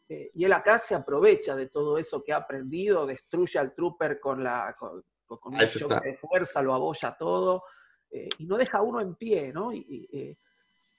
[0.09, 4.21] Eh, y él acá se aprovecha de todo eso que ha aprendido, destruye al trooper
[4.21, 6.01] con, la, con, con- un choque está.
[6.01, 7.65] de fuerza, lo abolla todo,
[8.11, 9.73] eh, y no deja a uno en pie, ¿no?
[9.73, 10.37] Y, y, eh,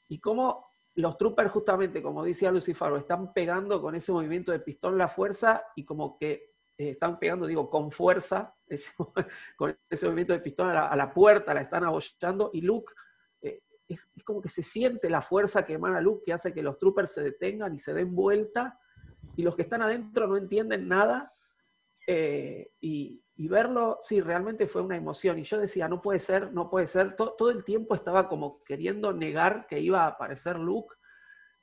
[0.09, 4.97] y cómo los troopers, justamente, como decía Lucifer, están pegando con ese movimiento de pistón
[4.97, 8.93] la fuerza y como que eh, están pegando, digo, con fuerza, ese-
[9.55, 12.93] con ese movimiento de pistón a la, a la puerta, la están abollando, y Luke,
[13.41, 16.77] es, es como que se siente la fuerza que emana Luke, que hace que los
[16.79, 18.79] troopers se detengan y se den vuelta,
[19.35, 21.31] y los que están adentro no entienden nada,
[22.07, 25.39] eh, y, verlo, sí, realmente fue una emoción.
[25.39, 27.15] Y yo decía, no puede ser, no puede ser.
[27.15, 30.93] To- todo el tiempo estaba como queriendo negar que iba a aparecer Luke.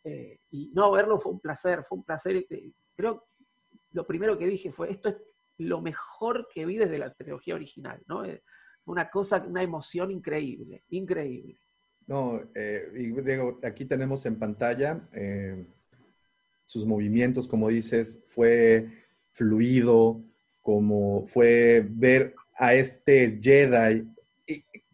[0.05, 2.37] eh, y no, verlo fue un placer, fue un placer.
[2.49, 3.27] eh, creo
[3.93, 5.17] lo primero que dije fue, esto es
[5.59, 8.23] lo mejor que vi desde la trilogía original, ¿no?
[8.87, 11.59] Una cosa, una emoción increíble, increíble.
[12.07, 15.09] No, eh, y digo, aquí tenemos en pantalla
[16.71, 18.87] sus movimientos, como dices, fue
[19.33, 20.23] fluido,
[20.63, 24.07] como fue ver a este Jedi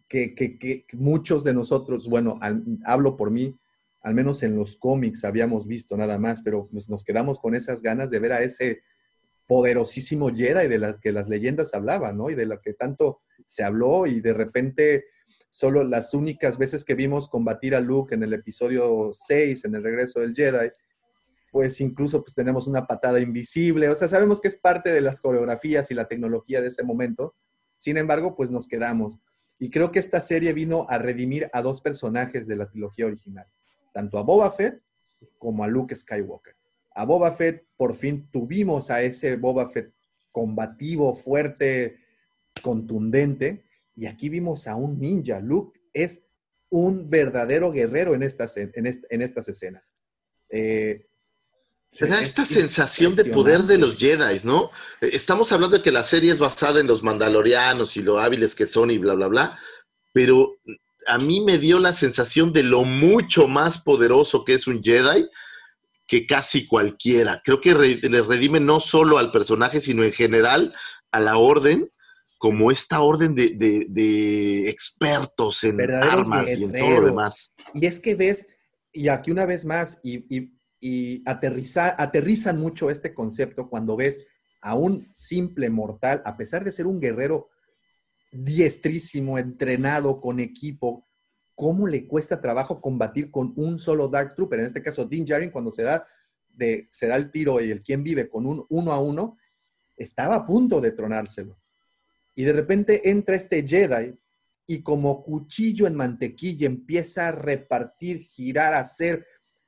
[0.07, 3.55] que, que- que muchos de nosotros, bueno, al- hablo por mí,
[4.01, 7.81] al menos en los cómics habíamos visto nada más, pero pues nos quedamos con esas
[7.83, 8.81] ganas de ver a ese
[9.45, 12.29] poderosísimo Jedi de la que las leyendas hablaban, ¿no?
[12.29, 15.05] Y de la que tanto se habló y de repente
[15.49, 19.83] solo las únicas veces que vimos combatir a Luke en el episodio 6, en el
[19.83, 20.69] regreso del Jedi,
[21.51, 25.21] pues incluso pues tenemos una patada invisible, o sea, sabemos que es parte de las
[25.21, 27.35] coreografías y la tecnología de ese momento,
[27.77, 29.19] sin embargo, pues nos quedamos.
[29.59, 33.47] Y creo que esta serie vino a redimir a dos personajes de la trilogía original,
[33.93, 34.81] tanto a Boba Fett
[35.37, 36.55] como a Luke Skywalker.
[36.93, 39.93] A Boba Fett por fin tuvimos a ese Boba Fett
[40.31, 41.97] combativo, fuerte,
[42.61, 43.63] contundente,
[43.95, 45.39] y aquí vimos a un ninja.
[45.39, 46.27] Luke es
[46.69, 49.91] un verdadero guerrero en estas, en en estas escenas.
[50.49, 51.06] Eh,
[51.95, 54.69] Te da es esta sensación de poder de los Jedi, ¿no?
[55.01, 58.53] Eh, Estamos hablando de que la serie es basada en los mandalorianos y lo hábiles
[58.55, 59.59] que son y bla, bla, bla,
[60.13, 60.57] pero
[61.07, 65.27] a mí me dio la sensación de lo mucho más poderoso que es un Jedi
[66.05, 67.41] que casi cualquiera.
[67.43, 70.73] Creo que re- le redime no solo al personaje, sino en general
[71.11, 71.89] a la orden,
[72.37, 77.53] como esta orden de, de- de expertos en Verdaderos armas y en todo lo demás.
[77.73, 78.45] Y es que ves,
[78.93, 84.21] y aquí una vez más, y, y- y aterriza- aterrizan mucho este concepto cuando ves
[84.61, 87.49] a un simple mortal, a pesar de ser un guerrero
[88.31, 91.07] diestrísimo, entrenado, con equipo,
[91.55, 94.59] cómo le cuesta trabajo combatir con un solo Dark Trooper.
[94.59, 96.05] En este caso, Dean Jarin, cuando se da,
[96.49, 99.37] de, se da el tiro y el quien vive con un uno a uno,
[99.95, 101.59] estaba a punto de tronárselo.
[102.35, 104.15] Y de repente entra este Jedi
[104.67, 109.25] y como cuchillo en mantequilla empieza a repartir, girar, hacer.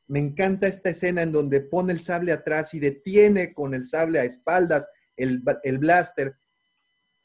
[0.10, 4.20] Me encanta esta escena en donde pone el sable atrás y detiene con el sable
[4.20, 6.36] a espaldas el, el blaster.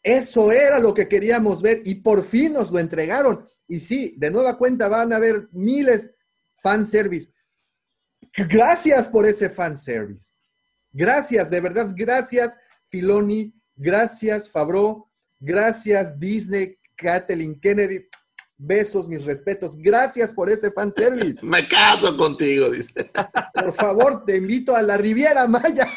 [0.03, 3.47] Eso era lo que queríamos ver y por fin nos lo entregaron.
[3.67, 6.11] Y sí, de nueva cuenta van a haber miles
[6.63, 7.33] fanservice.
[8.37, 10.33] Gracias por ese fanservice.
[10.93, 12.57] Gracias, de verdad, gracias
[12.87, 18.07] Filoni, gracias Fabro, gracias Disney, Kathleen Kennedy.
[18.67, 19.77] Besos, mis respetos.
[19.77, 21.45] Gracias por ese fanservice.
[21.47, 23.11] Me caso contigo, dice.
[23.55, 25.89] Por favor, te invito a la Riviera Maya.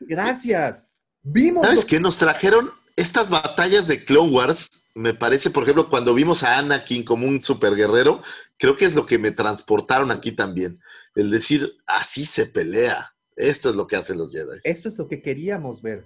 [0.00, 0.88] Gracias.
[1.22, 1.66] Vimos.
[1.66, 1.98] ¿Sabes qué?
[1.98, 4.70] Nos trajeron estas batallas de Clone Wars.
[4.94, 8.22] Me parece, por ejemplo, cuando vimos a Anakin como un superguerrero,
[8.58, 10.80] creo que es lo que me transportaron aquí también.
[11.16, 13.12] El decir, así se pelea.
[13.34, 14.60] Esto es lo que hacen los Jedi.
[14.62, 16.04] Esto es lo que queríamos ver.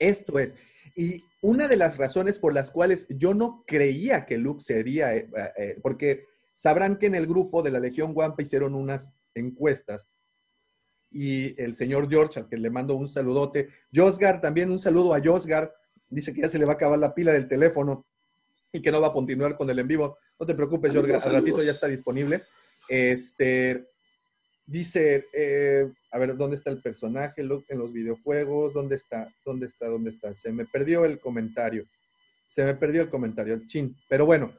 [0.00, 0.56] Esto es.
[0.96, 5.28] Y una de las razones por las cuales yo no creía que Luke sería, eh,
[5.58, 6.24] eh, porque
[6.54, 10.08] sabrán que en el grupo de la Legión Wampa hicieron unas encuestas
[11.10, 13.68] y el señor George, al que le mando un saludote.
[13.94, 15.70] Josgar, también un saludo a Josgar.
[16.08, 18.06] Dice que ya se le va a acabar la pila del teléfono
[18.72, 20.16] y que no va a continuar con el en vivo.
[20.40, 22.42] No te preocupes, Josgar, al ratito ya está disponible.
[22.88, 23.90] Este,
[24.66, 28.72] dice, eh, a ver, ¿dónde está el personaje en los videojuegos?
[28.72, 29.32] ¿Dónde está?
[29.44, 29.88] ¿Dónde está?
[29.88, 30.34] ¿Dónde está?
[30.34, 31.84] Se me perdió el comentario.
[32.48, 33.96] Se me perdió el comentario, chin.
[34.08, 34.52] Pero bueno,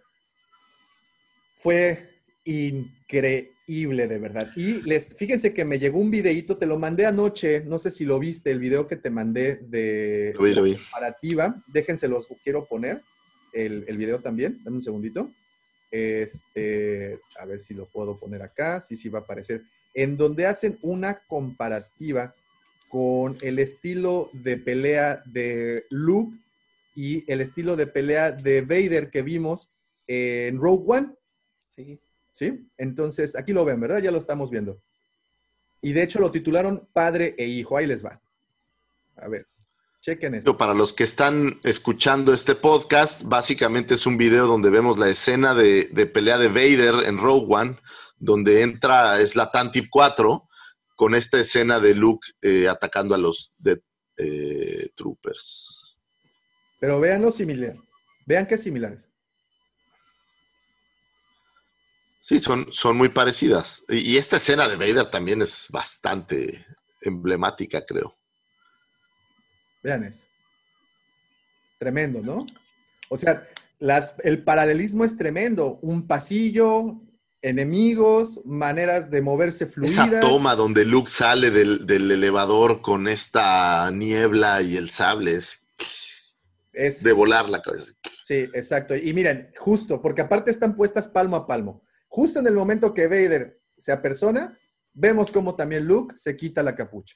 [1.55, 2.09] fue
[2.43, 4.51] increíble, de verdad.
[4.55, 8.05] Y les, fíjense que me llegó un videíto, te lo mandé anoche, no sé si
[8.05, 10.75] lo viste, el video que te mandé de lo vi, lo vi.
[10.75, 11.63] comparativa.
[11.67, 13.01] Déjense los quiero poner,
[13.53, 15.31] el, el, video también, dame un segundito.
[15.89, 19.63] Este, a ver si lo puedo poner acá, sí, sí va a aparecer.
[19.95, 22.35] En donde hacen una comparativa
[22.89, 26.37] con el estilo de pelea de Luke
[26.95, 29.69] y el estilo de pelea de Vader que vimos
[30.07, 31.15] en Rogue One.
[31.75, 31.99] Sí.
[32.31, 32.69] ¿Sí?
[32.77, 34.01] Entonces, aquí lo ven, ¿verdad?
[34.01, 34.77] Ya lo estamos viendo.
[35.81, 37.77] Y de hecho lo titularon Padre e Hijo.
[37.77, 38.21] Ahí les va.
[39.17, 39.47] A ver,
[40.01, 40.57] chequen esto.
[40.57, 45.53] Para los que están escuchando este podcast, básicamente es un video donde vemos la escena
[45.53, 47.77] de, de pelea de Vader en Rogue One,
[48.17, 50.47] donde entra, es la Tantip 4,
[50.95, 53.83] con esta escena de Luke eh, atacando a los Death
[54.17, 55.97] eh, Troopers.
[56.79, 57.75] Pero vean lo similar.
[58.25, 59.09] Vean qué similares.
[62.21, 63.83] Sí, son, son muy parecidas.
[63.87, 66.65] Y, y, esta escena de Vader también es bastante
[67.01, 68.17] emblemática, creo.
[69.83, 70.25] Vean eso.
[71.77, 72.47] Tremendo, ¿no?
[73.09, 73.47] O sea,
[73.79, 75.77] las, el paralelismo es tremendo.
[75.83, 76.99] Un pasillo,
[77.45, 80.07] enemigos, maneras de moverse fluidas.
[80.07, 85.59] Esa toma donde Luke sale del, del elevador con esta niebla y el sable es,
[86.73, 87.93] es de volar la cabeza.
[88.23, 88.95] Sí, exacto.
[88.95, 91.83] Y miren, justo, porque aparte están puestas palmo a palmo.
[92.07, 94.57] Justo en el momento que Vader se apersona,
[94.93, 97.15] vemos como también Luke se quita la capucha.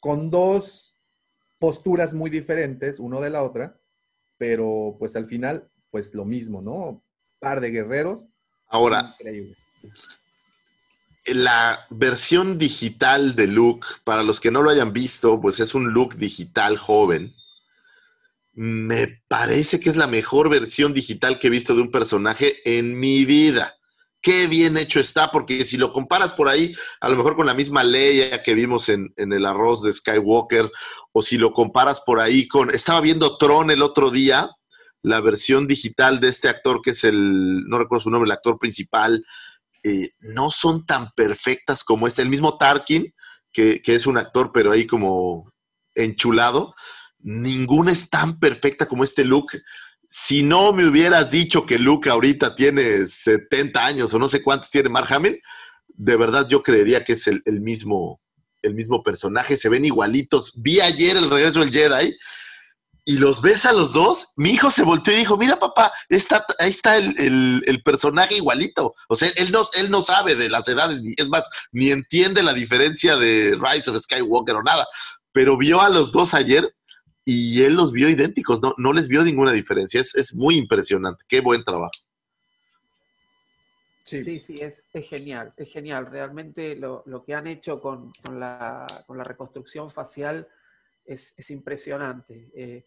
[0.00, 0.96] Con dos
[1.60, 3.80] posturas muy diferentes, uno de la otra,
[4.36, 7.05] pero pues al final, pues lo mismo, ¿no?
[7.38, 8.26] Par de guerreros.
[8.68, 9.66] Ahora, increíbles.
[11.26, 15.92] La versión digital de Luke, para los que no lo hayan visto, pues es un
[15.92, 17.34] Luke digital joven
[18.56, 22.98] me parece que es la mejor versión digital que he visto de un personaje en
[22.98, 23.76] mi vida.
[24.22, 27.52] Qué bien hecho está, porque si lo comparas por ahí, a lo mejor con la
[27.52, 30.72] misma Leia que vimos en, en, el arroz de Skywalker,
[31.12, 32.70] o si lo comparas por ahí con.
[32.70, 34.50] Estaba viendo Tron el otro día,
[35.06, 37.64] la versión digital de este actor que es el.
[37.68, 39.24] No recuerdo su nombre, el actor principal.
[39.84, 42.22] Eh, no son tan perfectas como este.
[42.22, 43.14] El mismo Tarkin,
[43.52, 45.48] que, que es un actor, pero ahí como
[45.94, 46.74] enchulado
[47.20, 49.60] ninguna es tan perfecta como este Luke.
[50.08, 54.70] Si no me hubieras dicho que Luke ahorita tiene 70 años o no sé cuántos
[54.70, 55.40] tiene Mark Hamill,
[55.88, 58.20] de verdad yo creería que es el mismo,
[58.62, 59.56] el mismo personaje.
[59.56, 60.52] Se ven igualitos.
[60.56, 62.16] Vi ayer el regreso del Jedi
[63.08, 64.32] y los ves a los dos.
[64.36, 68.34] Mi hijo se volteó y dijo, mira papá, está, ahí está el, el, el, personaje
[68.34, 68.94] igualito.
[69.08, 72.52] O sea, él no, él no sabe de las edades, es más, ni entiende la
[72.52, 74.84] diferencia de Rise of Skywalker o nada.
[75.32, 76.74] Pero vio a los dos ayer
[77.24, 80.00] y él los vio idénticos, no, no les vio ninguna diferencia.
[80.00, 81.24] Es, es, muy impresionante.
[81.28, 81.92] Qué buen trabajo.
[84.02, 86.06] Sí, sí, sí es, es, genial, es genial.
[86.10, 90.48] Realmente lo, lo que han hecho con, con, la, con, la, reconstrucción facial
[91.04, 92.50] es, es impresionante.
[92.54, 92.84] Eh,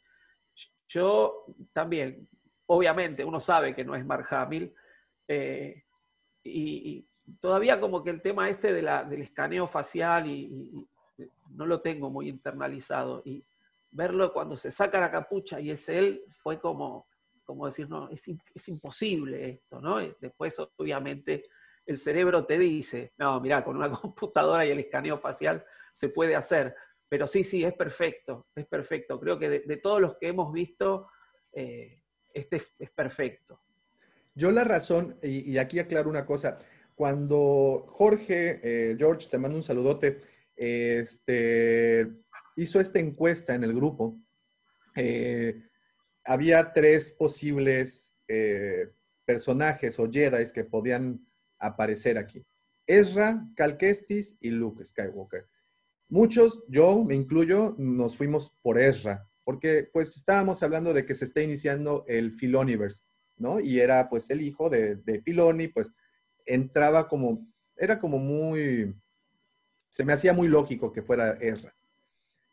[0.90, 2.28] yo también,
[2.66, 4.74] obviamente, uno sabe que no es Mark Hamill,
[5.28, 5.84] eh,
[6.44, 7.06] y,
[7.40, 10.88] todavía como que el tema este del escaneo facial y,
[11.52, 13.22] no lo tengo muy internalizado.
[13.26, 13.44] Y
[13.92, 17.08] verlo cuando se saca la capucha y es él, fue como,
[17.44, 19.98] como decir, no, es, es imposible esto, ¿no?
[20.20, 21.46] después, obviamente,
[21.86, 26.36] el cerebro te dice, no, mira, con una computadora y el escaneo facial se puede
[26.36, 26.76] hacer.
[27.10, 29.20] Pero sí, sí, es perfecto, es perfecto.
[29.20, 31.08] Creo que de, todos los que hemos visto,
[31.52, 33.60] eh, este es, perfecto.
[34.36, 36.60] Yo la razón, y, aquí aclaro una cosa,
[36.94, 40.20] cuando Jorge, eh, George, te mando un saludote,
[40.56, 42.08] este,
[42.56, 44.20] hizo esta encuesta en el grupo,
[44.96, 45.64] eh,
[46.24, 48.16] había tres posibles
[49.26, 51.26] personajes o Jedi que podían
[51.58, 52.46] aparecer aquí.
[52.86, 55.48] Ezra, Cal Kestis y Luke Skywalker.
[56.10, 61.26] Muchos, yo me incluyo, nos fuimos por Ezra, porque pues estábamos hablando de que se
[61.26, 63.04] está iniciando el Filoniverse,
[63.38, 63.60] ¿no?
[63.60, 65.92] Y era pues el hijo de, de Filoni, pues
[66.48, 67.40] entraba como,
[67.78, 68.92] era como muy,
[69.92, 71.76] se me hacía muy lógico que fuera Ezra.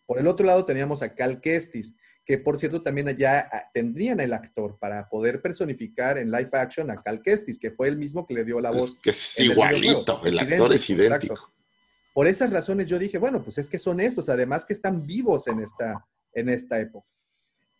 [0.04, 4.20] Por el otro lado teníamos a Cal Kestis, que por cierto también ya ah, tendrían
[4.20, 8.26] el actor para poder personificar en live action a Cal Kestis, que fue el mismo
[8.26, 8.98] que le dio la voz.
[9.00, 11.55] que es igualito, el, actor es idéntico.
[12.16, 15.48] Por esas razones yo dije, bueno, pues es que son estos, además que están vivos
[15.48, 17.06] en esta, en esta época.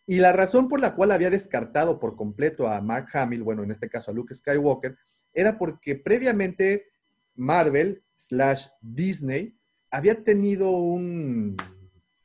[0.05, 3.71] Y la razón por la cual había descartado por completo a Mark Hamill, bueno, en
[3.71, 4.95] este caso a Luke Skywalker,
[5.33, 6.85] era porque previamente
[7.33, 9.57] Marvel slash Disney
[9.89, 11.57] había tenido un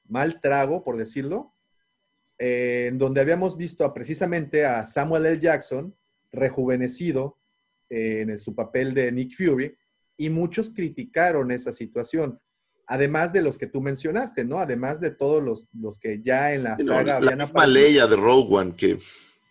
[0.05, 1.55] mal trago, por decirlo,
[2.37, 5.41] eh, en donde habíamos visto precisamente a Samuel L.
[5.41, 5.97] Jackson
[6.31, 7.39] rejuvenecido
[7.89, 9.79] eh, en su papel de Nick Fury,
[10.23, 12.41] y muchos criticaron esa situación.
[12.87, 14.59] Además de los que tú mencionaste, ¿no?
[14.59, 18.15] Además de todos los, los que ya en la saga habían la misma Leia de
[18.15, 18.99] Rogue One que...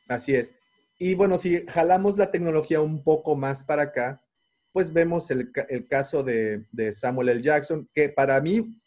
[0.07, 0.53] Así es.
[0.97, 4.23] Y bueno, si jalamos la tecnología un poco más para acá,
[4.71, 7.41] pues vemos el, el caso de, de, Samuel L.
[7.41, 8.77] Jackson, que para mí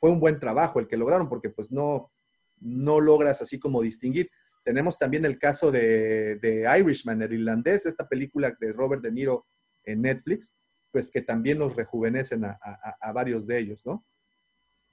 [0.00, 2.10] fue un buen trabajo el que lograron, porque pues no,
[2.58, 4.28] no logras así como distinguir.
[4.64, 9.46] Tenemos también el caso de, Irishman, el irlandés, esta película de Robert De Niro
[9.84, 10.52] en Netflix,
[10.92, 12.58] pues que también nos rejuvenecen a,
[13.12, 14.04] varios de ellos, ¿no?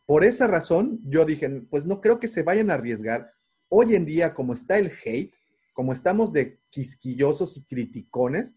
[0.05, 3.33] Por esa razón, yo dije, pues no creo que se vayan a arriesgar.
[3.67, 5.33] Hoy en día, como está el hate,
[5.73, 8.55] como estamos de quisquillosos y criticones,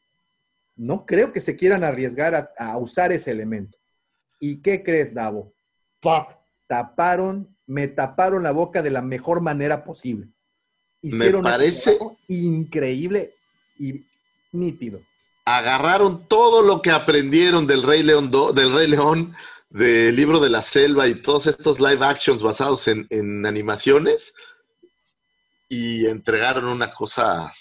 [0.76, 3.78] no creo que se quieran arriesgar a, a usar ese elemento.
[4.38, 5.52] ¿Y qué crees, Davo?
[6.00, 6.36] Fuck,
[6.68, 10.28] taparon me taparon la boca de la mejor manera posible.
[11.02, 11.96] Hicieron me parece
[12.26, 13.32] increíble
[13.78, 14.04] y
[14.50, 15.00] nítido.
[15.52, 19.34] Agarraron todo lo que aprendieron del Rey León, del Rey León,
[19.68, 24.32] del libro de la selva y todos estos live actions basados en, en animaciones
[25.68, 27.52] y entregaron una cosa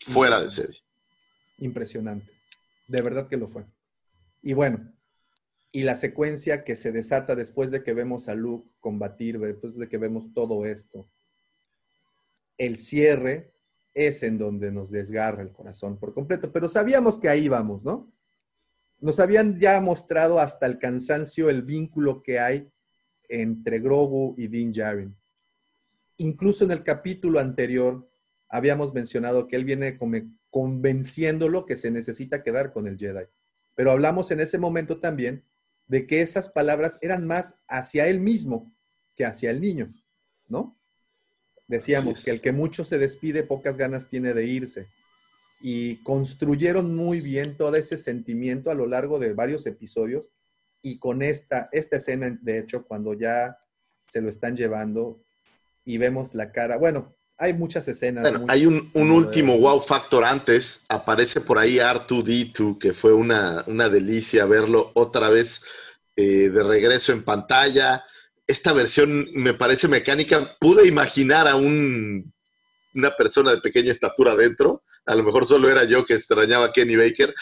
[0.00, 0.80] fuera de serie.
[1.58, 2.32] Impresionante.
[2.86, 3.66] De verdad que lo fue.
[4.40, 4.90] Y bueno,
[5.70, 9.86] y la secuencia que se desata después de que vemos a Luke combatir, después de
[9.86, 11.06] que vemos todo esto.
[12.56, 13.52] El cierre
[13.98, 18.12] es en donde nos desgarra el corazón por completo, pero sabíamos que ahí vamos, ¿no?
[19.00, 22.70] Nos habían ya mostrado hasta el cansancio el vínculo que hay
[23.28, 25.16] entre Grogu y Din Djarin.
[26.16, 28.08] Incluso en el capítulo anterior
[28.48, 29.98] habíamos mencionado que él viene
[30.50, 33.24] convenciéndolo que se necesita quedar con el Jedi.
[33.74, 35.44] Pero hablamos en ese momento también
[35.86, 38.72] de que esas palabras eran más hacia él mismo
[39.16, 39.92] que hacia el niño,
[40.46, 40.76] ¿no?
[41.68, 44.88] Decíamos que el que mucho se despide, pocas ganas tiene de irse.
[45.60, 50.30] Y construyeron muy bien todo ese sentimiento a lo largo de varios episodios.
[50.80, 53.58] Y con esta, esta escena, de hecho, cuando ya
[54.08, 55.22] se lo están llevando
[55.84, 58.22] y vemos la cara, bueno, hay muchas escenas.
[58.22, 60.84] Bueno, hay un, último wow factor antes.
[60.88, 65.60] Aparece por ahí R2D2, que fue una, una delicia verlo otra vez
[66.16, 68.04] eh, de regreso en pantalla.
[68.48, 70.56] Esta versión me parece mecánica.
[70.58, 72.32] Pude imaginar a un,
[72.94, 74.82] una persona de pequeña estatura dentro.
[75.06, 77.34] A lo mejor solo era yo que extrañaba a Kenny Baker,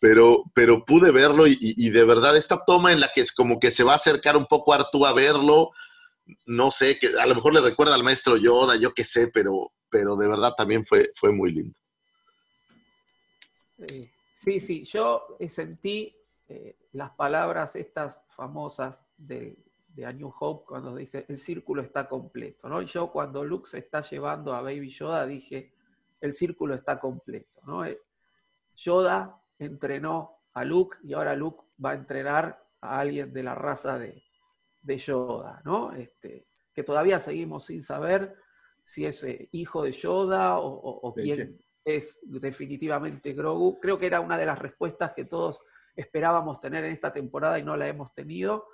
[0.00, 3.70] pero, pero pude verlo y, de verdad esta toma en la que es como que
[3.70, 5.70] se va a acercar un poco Artú a verlo,
[6.46, 9.72] no sé, que a lo mejor le recuerda al maestro Yoda, yo qué sé, pero,
[9.88, 11.76] pero de verdad también fue, fue muy lindo.
[14.34, 16.16] Sí, sí, yo sentí
[16.48, 19.56] eh, las palabras estas famosas de,
[19.94, 22.82] de A New Hope cuando dice el círculo está completo, ¿no?
[22.82, 25.74] yo cuando Luke se está llevando a Baby Yoda dije
[26.20, 27.84] el círculo está completo, ¿no?
[27.84, 28.00] Eh,
[28.76, 33.98] Yoda entrenó a Luke y ahora Luke va a entrenar a alguien de la raza
[33.98, 34.22] de,
[34.80, 35.92] de Yoda, ¿no?
[35.92, 38.36] Este, que todavía seguimos sin saber
[38.84, 43.78] si es eh, hijo de Yoda o, quién es definitivamente Grogu.
[43.80, 45.60] Creo que era una de las respuestas que todos
[45.94, 48.66] esperábamos tener en esta temporada y no la hemos tenido.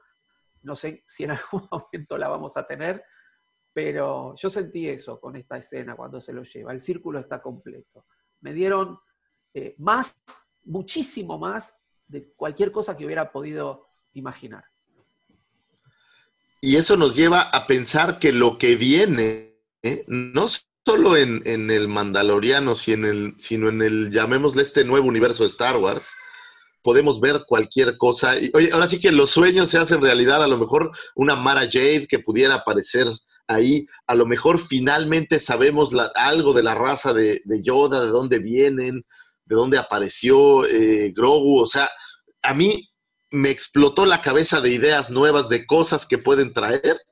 [0.69, 3.03] No sé si en algún momento la vamos a tener,
[3.73, 6.73] pero yo sentí eso con esta escena cuando se lo lleva.
[6.73, 8.05] El círculo está completo.
[8.43, 8.99] Me dieron
[9.55, 10.21] eh, más,
[10.65, 14.65] muchísimo más de cualquier cosa que hubiera podido imaginar.
[16.61, 20.05] Y eso nos lleva a pensar que lo que viene, ¿eh?
[20.07, 20.49] no
[20.85, 25.51] solo en, el Mandaloriano, sino en el, sino en el, llamémosle este nuevo universo de
[25.51, 26.13] Star Wars,
[26.89, 28.39] podemos ver cualquier cosa.
[28.39, 32.07] Y, ahora sí que los sueños se hacen realidad, a lo mejor una Mara Jade
[32.09, 33.07] que pudiera aparecer
[33.47, 39.05] ahí, a lo mejor finalmente sabemos algo de la raza de, Yoda, de dónde vienen,
[39.45, 41.91] de dónde apareció eh, Grogu, o sea,
[42.41, 42.89] a mí
[43.31, 47.03] me explotó la cabeza de ideas nuevas, de cosas que pueden traer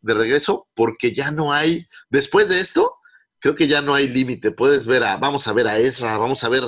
[0.00, 2.96] de regreso, porque ya no hay, después de esto,
[3.38, 4.50] creo que ya no hay límite.
[4.50, 6.64] Puedes ver a, vamos a ver a Ezra, vamos a ver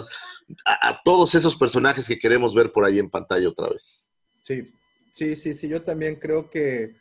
[0.64, 4.10] a, todos esos personajes que queremos ver por ahí en pantalla otra vez.
[4.40, 4.72] Sí,
[5.10, 6.94] sí, sí, sí, yo también creo que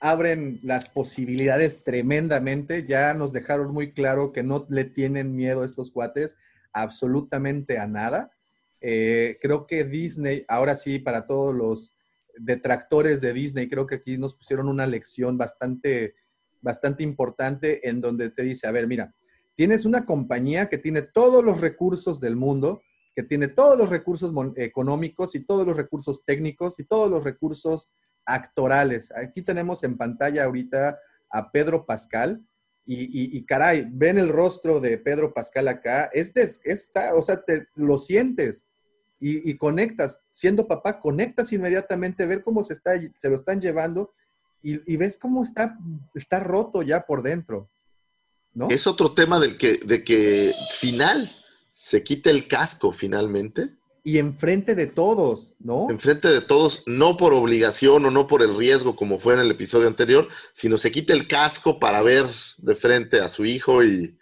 [0.00, 2.86] abren las posibilidades tremendamente.
[2.86, 6.36] Ya nos dejaron muy claro que no le tienen miedo a estos cuates
[6.72, 8.32] absolutamente a nada.
[8.80, 11.94] Eh, creo que Disney, ahora sí, para todos los
[12.38, 16.14] detractores de Disney, creo que aquí nos pusieron una lección bastante,
[16.62, 19.14] bastante importante en donde te dice, a ver, mira,
[19.60, 22.80] tienes una compañía que tiene todos los recursos del mundo,
[23.14, 27.90] que tiene todos los recursos económicos y todos los recursos técnicos y todos los recursos
[28.24, 29.12] actorales.
[29.14, 30.98] Aquí tenemos en pantalla ahorita
[31.28, 32.42] a Pedro Pascal,
[32.86, 37.98] y, caray, ven el rostro de Pedro Pascal acá, este está, o sea, te lo
[37.98, 38.64] sientes
[39.20, 44.14] y, conectas, siendo papá, conectas inmediatamente, ver cómo se, está, se lo están llevando
[44.62, 45.76] y, ves cómo está,
[46.14, 47.68] está roto ya por dentro.
[48.54, 48.68] ¿No?
[48.70, 51.34] Es otro tema del que, de que final
[51.72, 53.70] se quita el casco finalmente.
[54.02, 55.90] Y enfrente de todos, ¿no?
[55.90, 59.50] Enfrente de todos, no por obligación o no por el riesgo como fue en el
[59.50, 62.26] episodio anterior, sino se quita el casco para ver
[62.58, 64.16] de frente a su hijo y...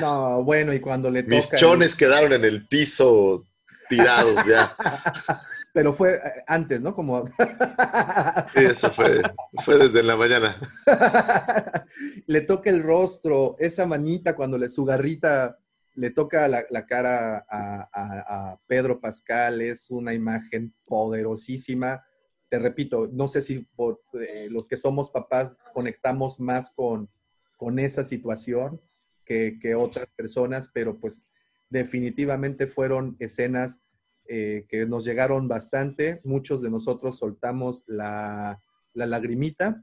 [0.00, 3.44] no, bueno, y cuando le Mis chones quedaron en el piso
[3.88, 4.76] tirados ya.
[5.72, 6.94] Pero fue eh, antes, ¿no?
[6.94, 7.26] Como...
[7.26, 9.22] sí, eso fue,
[9.64, 10.60] fue desde la mañana.
[12.26, 15.58] le toca el rostro, esa manita cuando le, su garrita
[15.94, 22.04] le toca la, cara a, Pedro Pascal, es una imagen poderosísima.
[22.48, 27.10] Te repito, no sé si por, eh, los que somos papás conectamos más con,
[27.56, 28.80] con esa situación
[29.24, 31.28] que, que otras personas, pero pues
[31.68, 33.80] definitivamente fueron escenas
[34.28, 36.20] eh, que nos llegaron bastante.
[36.24, 38.60] Muchos de nosotros soltamos la,
[38.94, 39.82] lagrimita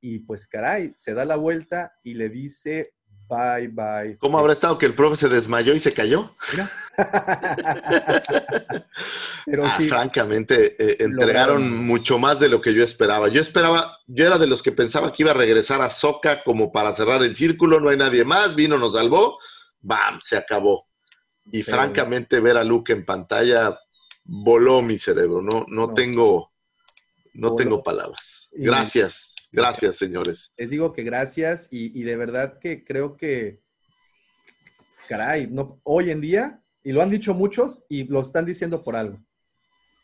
[0.00, 2.94] y pues caray, se da la vuelta y le dice
[3.28, 4.18] bye bye.
[4.18, 6.34] ¿Cómo habrá estado que el profe se desmayó y se cayó?
[9.46, 13.28] Pero ah, francamente, eh, entregaron mucho más de lo que yo esperaba.
[13.28, 16.72] Yo esperaba, yo era de los que pensaba que iba a regresar a Soca como
[16.72, 19.38] para cerrar el círculo, no hay nadie más, vino, nos salvó,
[19.80, 20.20] ¡bam!
[20.22, 20.86] Se acabó.
[21.52, 23.78] Y francamente ver a Luke en pantalla
[24.24, 25.42] voló mi cerebro.
[25.42, 26.52] No, no tengo,
[27.34, 28.48] no tengo palabras.
[28.52, 30.52] Gracias, gracias, señores.
[30.56, 33.60] Les digo que gracias y, de verdad que creo que,
[35.08, 38.96] caray, no, hoy en día, y lo han dicho muchos y lo están diciendo por
[38.96, 39.22] algo,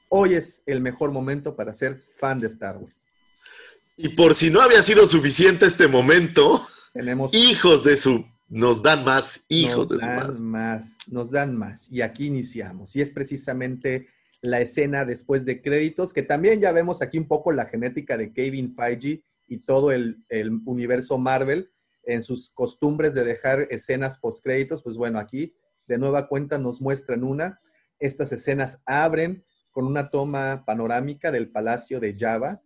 [0.09, 3.07] hoy es el mejor momento para ser fan de Star Wars.
[3.97, 9.05] Y por si no había sido suficiente este momento, tenemos hijos de su nos dan
[9.05, 11.91] más hijos nos dan más, nos dan más.
[11.91, 12.97] Y aquí iniciamos.
[12.97, 14.09] Y es precisamente
[14.43, 18.33] la escena después de créditos, que también ya vemos aquí un poco la genética de
[18.33, 20.25] Kevin Feige y todo el,
[20.67, 21.71] universo Marvel
[22.03, 24.83] en sus costumbres de dejar escenas post créditos.
[24.83, 25.55] Pues bueno, aquí
[25.87, 27.61] de nueva cuenta nos muestran una.
[28.01, 32.61] Estas escenas abren con una toma panorámica del palacio de Java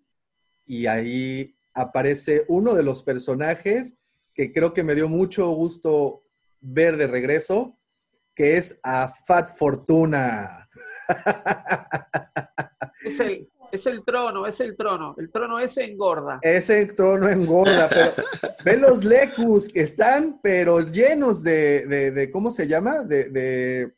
[0.65, 3.97] y ahí aparece uno de los personajes
[4.35, 6.25] que creo que me dio mucho gusto
[6.61, 7.79] ver de regreso,
[8.35, 10.69] que es a Fat Fortuna.
[13.75, 15.17] Es el, trono, es el trono.
[15.19, 16.39] El trono ese engorda.
[16.43, 18.13] Ese trono engorda, pero
[18.65, 23.03] ven los lecus que están, pero llenos de, ¿cómo se llama?
[23.03, 23.93] De, de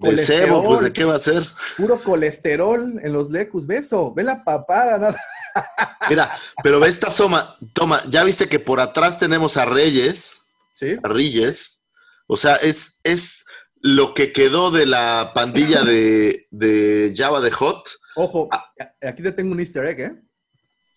[0.00, 0.64] colesterol.
[0.64, 1.44] pues de qué va a ser.
[1.76, 3.64] Puro colesterol en los lecus.
[3.64, 5.20] Beso, ve la papada, nada.
[6.08, 10.40] Mira, pero esta soma, toma, ya viste que por atrás tenemos a Reyes.
[10.72, 10.96] Sí.
[11.02, 11.82] A Reyes.
[12.26, 13.44] O sea, es, es
[13.76, 17.88] lo que quedó de la pandilla de, Java de Hot.
[18.16, 18.64] Ojo, ah.
[19.02, 20.22] aquí te tengo un easter egg, ¿eh?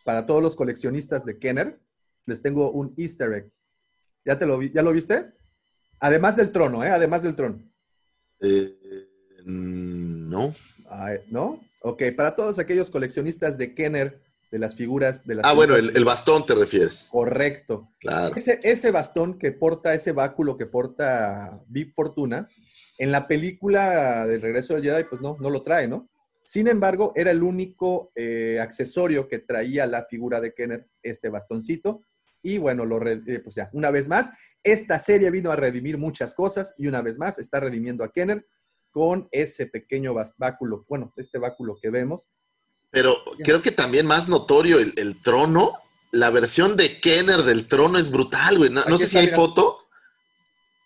[0.04, 1.80] para todos los coleccionistas de Kenner,
[2.26, 3.52] les tengo un easter egg.
[4.26, 5.34] ¿Ya, te lo, vi- ¿Ya lo viste?
[6.00, 6.90] Además del trono, ¿eh?
[6.90, 7.62] Además del trono.
[8.40, 8.76] Eh,
[9.46, 10.54] no.
[10.90, 11.64] Ay, ¿No?
[11.82, 14.20] Ok, para todos aquellos coleccionistas de Kenner,
[14.52, 17.08] de las figuras de las Ah, bueno, el, el bastón te refieres.
[17.12, 17.92] Correcto.
[18.00, 18.36] Claro.
[18.36, 22.50] Ese, ese bastón que porta, ese báculo que porta Big Fortuna,
[22.98, 26.10] en la película del regreso del Jedi, pues no, no lo trae, ¿no?
[26.44, 32.04] Sin embargo, era el único eh, accesorio que traía la figura de Kenner, este bastoncito.
[32.42, 34.32] Y bueno, lo eh, pues ya, una vez más,
[34.64, 38.46] esta serie vino a redimir muchas cosas y una vez más está redimiendo a Kenner
[38.90, 42.28] con ese pequeño báculo, bueno, este báculo que vemos.
[42.92, 45.74] Pero creo que también más notorio el, el trono.
[46.12, 48.72] La versión de Kenner del trono es brutal, güey.
[48.72, 49.88] No, sé si hay foto.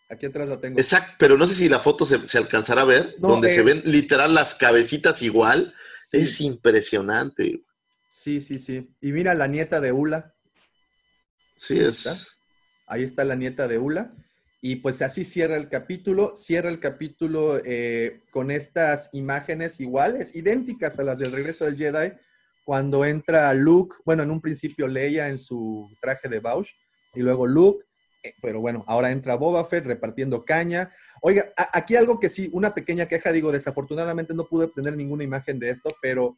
[0.09, 0.79] Aquí atrás la tengo.
[0.79, 3.63] Exacto, pero no sé si la foto se, se alcanzará a ver, No, donde se
[3.63, 5.73] ven literal las cabecitas igual.
[6.11, 6.17] Sí.
[6.17, 7.63] Es impresionante.
[8.09, 8.93] Sí, sí, sí.
[9.01, 10.35] Y mira la nieta de Ula.
[11.55, 12.11] Sí, ¿Está?
[12.11, 12.37] es.
[12.85, 14.13] Ahí está la nieta de Ula.
[14.65, 16.37] Y pues así cierra el capítulo.
[16.37, 22.13] Cierra el capítulo eh, con estas imágenes iguales, idénticas a las del regreso del Jedi,
[22.63, 26.69] cuando entra Luke, bueno, en un principio Leia en su traje de Bausch,
[27.13, 27.83] y luego Luke,
[28.23, 30.89] eh, pero bueno, ahora entra Boba Fett repartiendo caña.
[31.21, 35.59] Oiga, aquí algo que sí, una pequeña queja, digo, desafortunadamente no pude obtener ninguna imagen
[35.59, 36.37] de esto, pero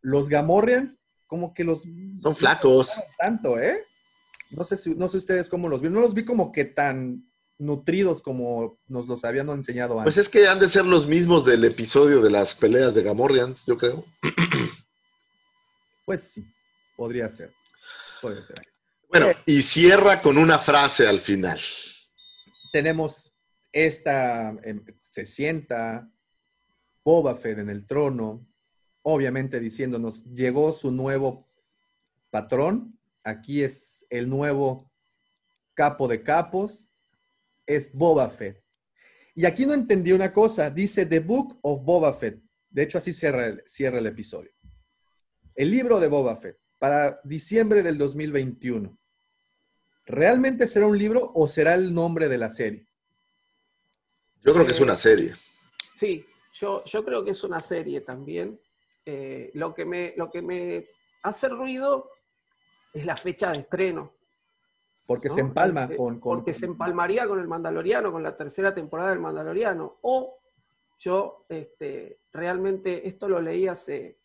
[0.00, 1.82] los Gamorreans, como que los...
[2.22, 2.92] Son flacos.
[3.18, 3.84] Tanto, ¿eh?
[4.50, 5.88] No sé, si, no sé ustedes cómo los vi.
[5.88, 7.27] No los vi como que tan
[7.58, 10.14] nutridos como nos los habían enseñado antes.
[10.14, 13.66] Pues es que han de ser los mismos del episodio de las peleas de Gamorreans,
[13.66, 14.04] yo creo.
[16.04, 16.46] Pues sí,
[16.96, 17.52] podría ser.
[18.22, 18.56] Podría ser.
[19.08, 19.36] Bueno, Eh.
[19.46, 21.58] y cierra con una frase al final.
[22.72, 23.32] Tenemos
[23.72, 26.10] esta, em, se sienta
[27.04, 28.46] Boba Fett en el trono,
[29.02, 31.48] obviamente diciéndonos, llegó su nuevo
[32.30, 34.90] patrón, aquí es el nuevo
[35.74, 36.90] capo de capos,
[37.68, 38.64] es Boba Fett.
[39.34, 42.42] Y aquí no entendí una cosa, dice The Book of Boba Fett.
[42.70, 44.50] De hecho, así cierra el, cierra el episodio.
[45.54, 48.98] El libro de Boba Fett, para diciembre del 2021.
[50.06, 52.88] ¿Realmente será un libro o será el nombre de la serie?
[54.42, 55.34] Yo creo que es una serie.
[55.96, 56.24] Sí,
[56.58, 58.58] yo, yo creo que es una serie también.
[59.04, 60.86] Eh, lo, que me, lo que me
[61.22, 62.10] hace ruido
[62.92, 64.14] es la fecha de estreno.
[65.08, 65.34] Porque ¿no?
[65.36, 69.20] se empalma con, con- Porque se empalmaría con el Mandaloriano, con la tercera temporada del
[69.20, 70.00] Mandaloriano.
[70.02, 70.38] O
[70.98, 74.18] yo este, realmente esto lo leí hace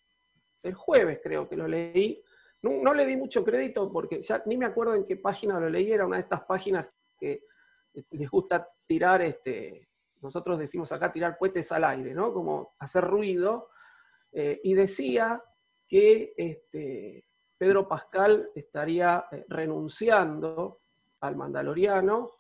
[0.61, 2.21] el jueves, creo que lo leí.
[2.63, 5.69] No, no le di mucho crédito porque ya ni me acuerdo en qué página lo
[5.69, 5.89] leí.
[5.89, 6.85] Era una de estas páginas
[7.17, 7.45] que
[8.11, 9.87] les gusta tirar, este,
[10.21, 12.33] nosotros decimos acá tirar cohetes al aire, ¿no?
[12.33, 13.69] Como hacer ruido.
[14.33, 15.41] Eh, y decía
[15.87, 17.23] que este,
[17.63, 20.81] Pedro Pascal estaría eh, renunciando
[21.21, 22.31] al Mandaloriano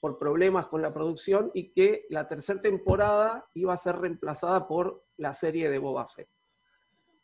[0.00, 5.04] por problemas con la producción y que la tercera temporada iba a ser reemplazada por
[5.18, 6.28] la serie de Boba Fett.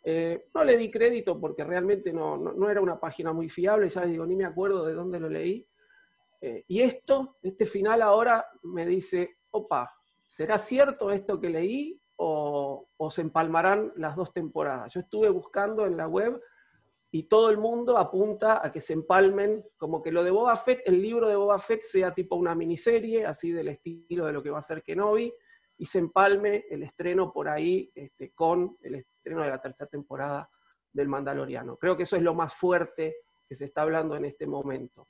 [0.05, 4.03] Eh, no le di crédito porque realmente no, no- era una página muy fiable, ya
[4.03, 5.67] les digo, ni me acuerdo de dónde lo leí.
[6.41, 9.93] Eh, y esto, este final ahora me dice, opa,
[10.29, 14.95] ¿será cierto esto que leí o se empalmarán las dos temporadas?
[14.95, 16.41] Yo estuve buscando en la web
[17.11, 20.83] y todo el mundo apunta a que se empalmen, como que lo de Boba Fett,
[20.85, 24.51] el libro de Boba Fett sea tipo una miniserie, así del estilo de lo que
[24.51, 25.33] va a ser Kenobi,
[25.79, 30.51] y se empalme el estreno por ahí este, con el estreno de la tercera temporada
[30.93, 31.77] del Mandaloriano.
[31.77, 33.17] Creo que eso es lo más fuerte
[33.49, 35.09] que se está hablando en este momento.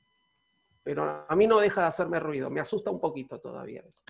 [0.83, 4.01] Pero a mí no deja de hacerme ruido, me asusta un poquito todavía eso.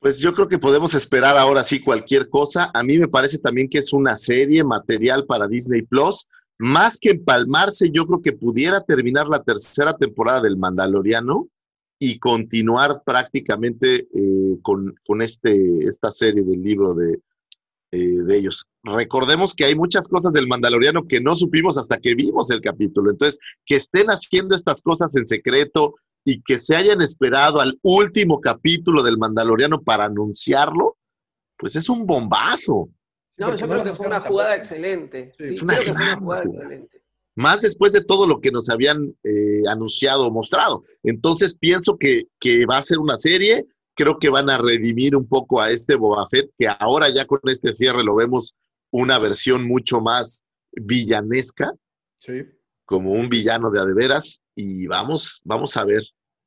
[0.00, 2.70] Pues yo creo que podemos esperar ahora sí cualquier cosa.
[2.74, 6.26] A mí me parece también que es una serie material para Disney Plus.
[6.58, 11.48] Más que empalmarse, yo creo que pudiera terminar la tercera temporada del Mandaloriano
[11.98, 17.20] y continuar prácticamente eh, con, con este, esta serie del libro de,
[17.92, 18.66] eh, de ellos.
[18.82, 23.10] Recordemos que hay muchas cosas del Mandaloriano que no supimos hasta que vimos el capítulo.
[23.10, 25.94] Entonces, que estén haciendo estas cosas en secreto
[26.26, 30.98] y que se hayan esperado al último capítulo del Mandaloriano para anunciarlo,
[31.56, 32.90] pues es un bombazo.
[33.38, 34.74] No, porque yo creo que fue una jugada tampoco.
[34.74, 35.32] excelente.
[35.38, 36.62] Sí, Sí, es una creo que fue una gran jugada jugada.
[36.64, 37.02] excelente.
[37.36, 40.84] Más después de todo lo que nos habían eh, anunciado o mostrado.
[41.02, 43.66] Entonces pienso que, que va a ser una serie.
[43.94, 47.40] Creo que van a redimir un poco a este Boba Fett, que ahora ya con
[47.44, 48.56] este cierre lo vemos
[48.90, 51.72] una versión mucho más villanesca,
[52.18, 52.42] Sí.
[52.86, 54.40] como un villano de adeveras.
[54.54, 56.02] Y vamos, vamos a ver.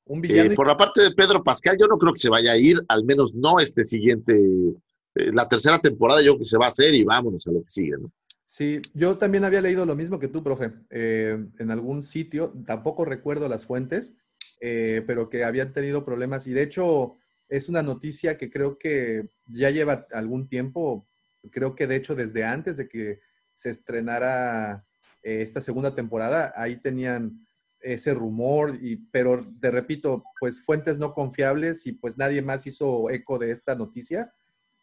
[0.09, 2.57] Un Eh, por la parte de Pedro Pascal, yo no creo que se vaya a
[2.57, 6.65] ir, al menos no este siguiente, eh, la tercera temporada yo creo que se va
[6.65, 8.11] a hacer y vámonos a lo que sigue, ¿no?
[8.43, 13.05] Sí, yo también había leído lo mismo que tú, profe, eh, en algún sitio, tampoco
[13.05, 14.13] recuerdo las fuentes,
[14.59, 19.69] pero que habían tenido problemas y de hecho es una noticia que creo que ya
[19.69, 21.07] lleva algún tiempo,
[21.51, 23.19] creo que de hecho desde antes de que
[23.51, 24.85] se estrenara
[25.21, 27.47] esta segunda temporada, ahí tenían
[27.81, 33.09] ese rumor, y, pero te repito, pues fuentes no confiables y pues nadie más hizo
[33.09, 34.33] eco de esta noticia.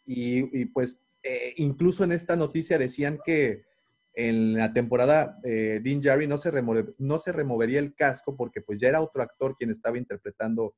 [0.04, 3.64] Y, y pues eh, incluso en esta noticia decían que
[4.16, 6.50] en la temporada eh, Dean Jarry no se,
[6.98, 10.74] no se removería el casco porque pues ya era otro actor quien estaba interpretando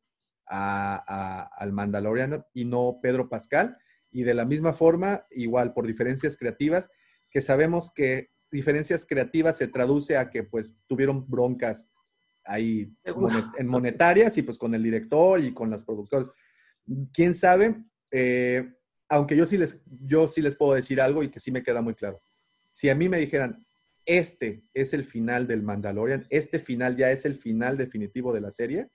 [0.47, 3.77] al Mandalorian y no Pedro Pascal.
[4.11, 6.89] Y de la misma forma, igual por diferencias creativas,
[7.31, 11.89] que sabemos que diferencias creativas se traduce a que pues tuvieron broncas
[12.49, 12.93] ahí
[13.59, 16.29] en monetarias y pues con el director y con las productores.
[17.13, 17.85] ¿Quién sabe?
[18.11, 18.73] Eh,
[19.09, 21.83] aunque yo sí, les, yo sí les puedo decir algo y que sí me queda
[21.83, 22.21] muy claro.
[22.73, 23.65] Si a mí me dijeran,
[24.07, 28.51] este es el final del Mandalorian, este final ya es el final definitivo de la
[28.51, 28.89] serie,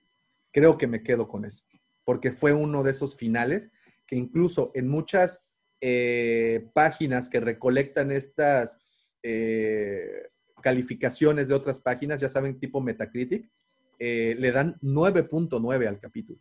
[0.50, 1.64] creo que me quedo con eso,
[2.04, 3.70] porque fue uno de esos finales
[4.06, 5.40] que incluso en muchas
[5.80, 8.78] eh, páginas que recolectan estas
[9.22, 10.30] eh,
[10.64, 13.50] calificaciones de otras páginas, ya saben, tipo Metacritic,
[13.98, 16.40] eh, le dan 9.9 al capítulo.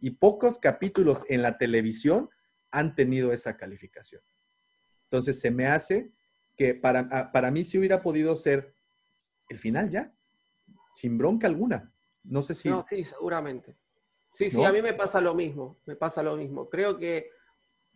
[0.00, 2.30] Y pocos capítulos en la televisión
[2.70, 4.22] han tenido esa calificación.
[5.06, 6.12] Entonces, se me hace
[6.56, 8.72] que para, para mí sí hubiera podido ser
[9.48, 10.14] el final ya,
[10.92, 11.92] sin bronca alguna.
[12.22, 12.68] No sé si...
[12.68, 13.74] No, sí, seguramente.
[14.34, 16.70] Sí, sí, a mí me pasa lo mismo, me pasa lo mismo.
[16.70, 17.30] Creo que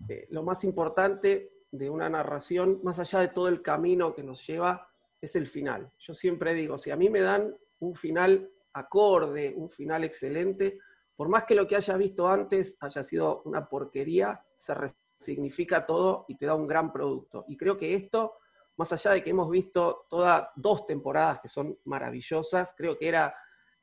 [0.08, 4.44] eh, lo más importante de una narración, más allá de todo el camino que nos
[4.44, 4.88] lleva,
[5.20, 5.90] es el final.
[5.98, 10.78] Yo siempre digo, si a mí me dan un final acorde, un final excelente,
[11.16, 16.24] por más que lo que haya visto antes haya sido una porquería, se resignifica todo
[16.28, 17.44] y te da un gran producto.
[17.48, 18.34] Y creo que esto,
[18.76, 23.34] más allá de que hemos visto todas dos temporadas que son maravillosas, creo que era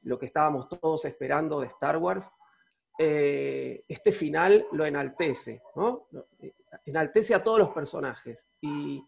[0.03, 2.29] lo que estábamos todos esperando de Star Wars,
[2.97, 6.07] eh, este final lo enaltece, ¿no?
[6.85, 8.39] Enaltece a todos los personajes.
[8.61, 9.03] Y,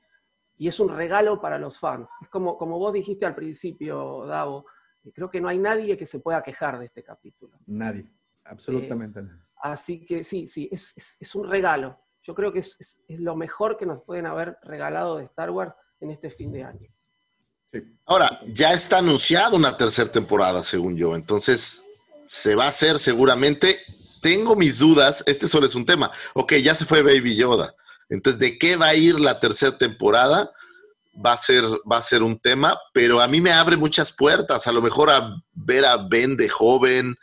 [0.58, 2.10] y es un regalo para los fans.
[2.22, 4.66] Es como, como vos dijiste al principio, Davo,
[5.14, 7.58] creo que no hay nadie que se pueda quejar de este capítulo.
[7.68, 8.12] Nadie,
[8.46, 9.42] absolutamente nadie.
[9.62, 12.00] Así que sí, sí, es, es, un regalo.
[12.22, 15.74] Yo creo que es, es, lo mejor que nos pueden haber regalado de Star Wars
[16.00, 16.88] en este fin de año.
[17.72, 17.84] Sí.
[18.06, 21.16] Ahora, ya está anunciada una tercera temporada, según yo.
[21.16, 21.84] Entonces,
[22.28, 23.78] se va a hacer seguramente.
[24.22, 25.24] Tengo mis dudas.
[25.26, 26.12] Este solo es un tema.
[26.34, 27.76] Ok, ya se fue Baby Yoda.
[28.10, 30.52] Entonces, ¿de qué va a ir la tercera temporada?
[31.26, 34.68] Va a ser, va a ser un tema, pero a mí me abre muchas puertas.
[34.68, 37.16] A lo mejor a ver a Ben de joven,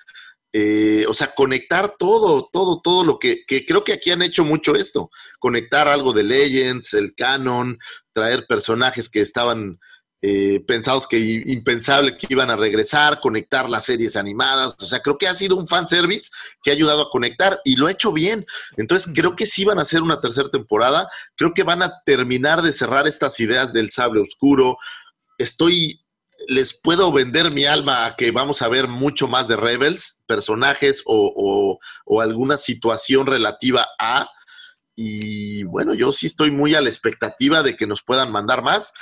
[0.53, 4.45] eh, o sea, conectar todo, todo, todo lo que, que, creo que aquí han hecho
[4.45, 5.11] mucho esto.
[5.39, 7.79] Conectar algo de Legends, el canon,
[8.13, 9.81] traer personajes que estaban
[10.27, 14.75] eh, pensados que impensable que iban a regresar, conectar las series animadas.
[14.83, 16.31] O sea, creo que ha sido un fanservice
[16.63, 18.47] que ha ayudado a conectar y lo ha hecho bien.
[18.79, 21.11] Entonces, creo que sí van a hacer una tercera temporada.
[21.37, 24.79] Creo que van a terminar de cerrar estas ideas del sable oscuro.
[25.37, 26.01] Estoy.
[26.49, 31.03] Les puedo vender mi alma a que vamos a ver mucho más de Rebels, personajes
[31.05, 34.27] o, o alguna situación relativa a.
[34.97, 38.95] Y bueno, yo sí estoy muy a la expectativa de que nos puedan mandar más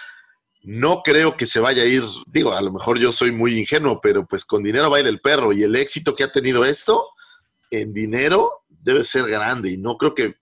[0.63, 4.01] no creo que se vaya a ir, digo, a lo mejor yo soy muy ingenuo,
[4.01, 7.09] pero pues con dinero baila el perro y el éxito que ha tenido esto
[7.71, 10.37] en dinero debe ser grande y no creo que,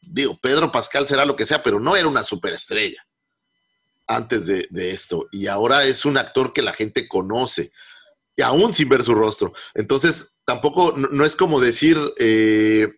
[0.00, 3.06] digo, Pedro Pascal será lo que sea, pero no era una superestrella
[4.06, 7.72] antes de, esto y ahora es un actor que la gente conoce,
[8.36, 9.52] y aún sin ver su rostro.
[9.74, 11.98] Entonces, tampoco, no, es como decir...
[12.18, 12.88] Eh,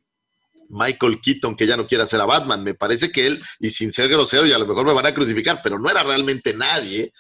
[0.73, 2.65] Michael Keaton que ya no quiere hacer a Batman.
[2.65, 5.15] Me parece que él, y sin ser grosero, y a lo mejor me van a
[5.15, 7.13] crucificar, pero no era realmente nadie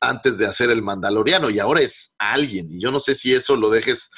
[0.00, 2.66] antes de hacer el Mandaloriano y ahora es alguien.
[2.70, 4.10] Y yo no sé si eso lo dejes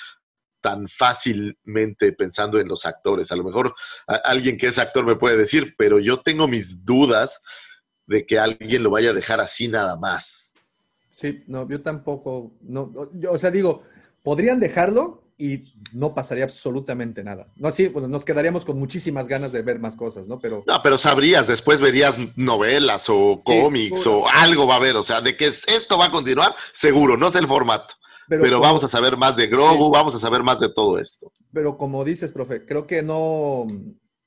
[0.60, 3.30] tan fácilmente pensando en los actores.
[3.30, 3.74] A lo mejor
[4.24, 7.40] alguien que es actor me puede decir, pero yo tengo mis dudas
[8.06, 10.54] de que alguien lo vaya a dejar así nada más.
[11.10, 13.82] Sí, no, yo tampoco, no, yo, o sea, digo,
[14.22, 17.46] podrían dejarlo, y no pasaría absolutamente nada.
[17.56, 20.40] No así, bueno, nos quedaríamos con muchísimas ganas de ver más cosas, ¿no?
[20.40, 25.04] Pero No, pero sabrías, después verías novelas o cómics o algo va a haber, o
[25.04, 27.94] sea, de que esto va a continuar, seguro, no sé el formato.
[28.28, 31.32] Pero, vamos a saber más de Grogu, vamos a saber más de todo esto.
[31.52, 33.66] Pero como dices, profe, creo que no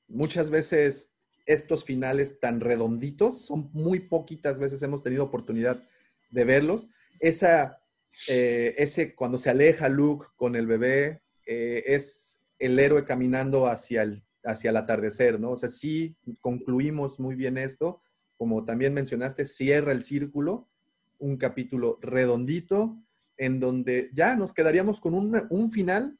[0.08, 1.10] muchas veces
[1.46, 5.84] estos finales tan redonditos, son muy poquitas veces hemos tenido oportunidad
[6.32, 6.88] de verlos.
[7.20, 7.81] Esa
[8.28, 14.04] eh, ese cuando se aleja Luke con el bebé, eh, es el héroe caminando hacia
[14.04, 15.52] el, hacia el atardecer, ¿no?
[15.52, 18.02] O sea, sí concluimos muy bien esto,
[18.38, 20.70] como también mencionaste, cierra el círculo,
[21.20, 22.98] un capítulo redondito,
[23.38, 26.18] en donde ya nos quedaríamos con un, un final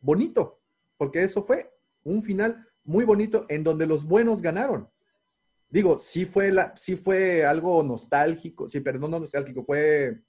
[0.00, 0.60] bonito,
[0.96, 1.70] porque eso fue
[2.04, 4.88] un final muy bonito en donde los buenos ganaron.
[5.68, 10.22] Digo, sí fue, la, sí fue algo nostálgico, sí, perdón, no nostálgico, fue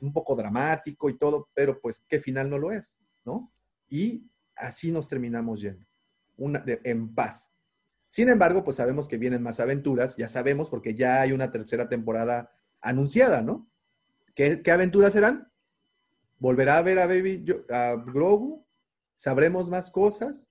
[0.00, 3.52] un poco dramático y todo, pero pues qué final no lo es, ¿no?
[3.88, 5.86] Y así nos terminamos yendo,
[6.36, 7.50] una, en paz.
[8.06, 11.88] Sin embargo, pues sabemos que vienen más aventuras, ya sabemos porque ya hay una tercera
[11.88, 13.68] temporada anunciada, ¿no?
[14.34, 15.50] ¿Qué, qué aventuras serán?
[16.38, 18.64] ¿Volverá a ver a Baby a Grogu?
[19.14, 20.48] ¿Sabremos más cosas?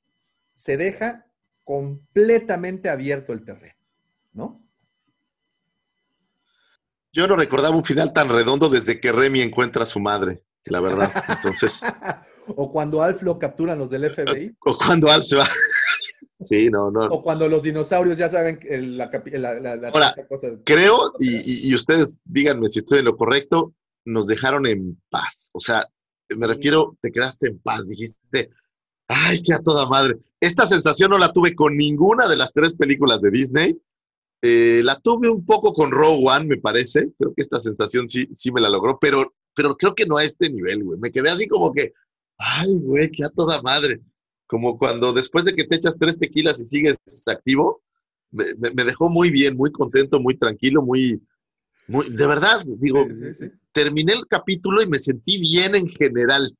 [0.54, 1.26] Se deja
[1.64, 3.80] completamente abierto el terreno,
[4.34, 4.67] ¿no?
[7.18, 10.80] Yo no recordaba un final tan redondo desde que Remy encuentra a su madre, la
[10.80, 11.12] verdad.
[11.30, 11.82] Entonces,
[12.56, 15.48] o cuando Alf lo capturan los del FBI, o cuando Alf se va.
[16.40, 17.08] Sí, no, no.
[17.08, 20.50] o cuando los dinosaurios ya saben que la, la- la- la- Ahora, cosa.
[20.64, 23.74] Creo, y, y- y ustedes díganme si estoy en lo correcto,
[24.06, 25.50] nos dejaron en paz.
[25.54, 25.84] O sea,
[26.38, 28.52] me refiero, te quedaste en paz, dijiste,
[29.08, 30.18] ay, qué a toda madre.
[30.40, 33.76] Esta sensación no la tuve con ninguna de las tres películas de Disney.
[34.42, 37.12] Eh, la tuve un poco con One, me parece.
[37.18, 40.24] Creo que esta sensación sí, sí me la logró, pero, pero creo que no a
[40.24, 41.00] este nivel, güey.
[41.00, 41.94] Me quedé así como que,
[42.38, 44.02] ay, güey, qué a toda madre.
[44.46, 47.82] Como cuando después de que te echas tres tequilas y sigues activo,
[48.32, 51.22] me, me- me dejó muy bien, muy contento, muy tranquilo, muy,
[51.88, 53.52] muy, de verdad, digo, Sí, sí, sí.
[53.74, 56.56] terminé el capítulo y me sentí bien en general.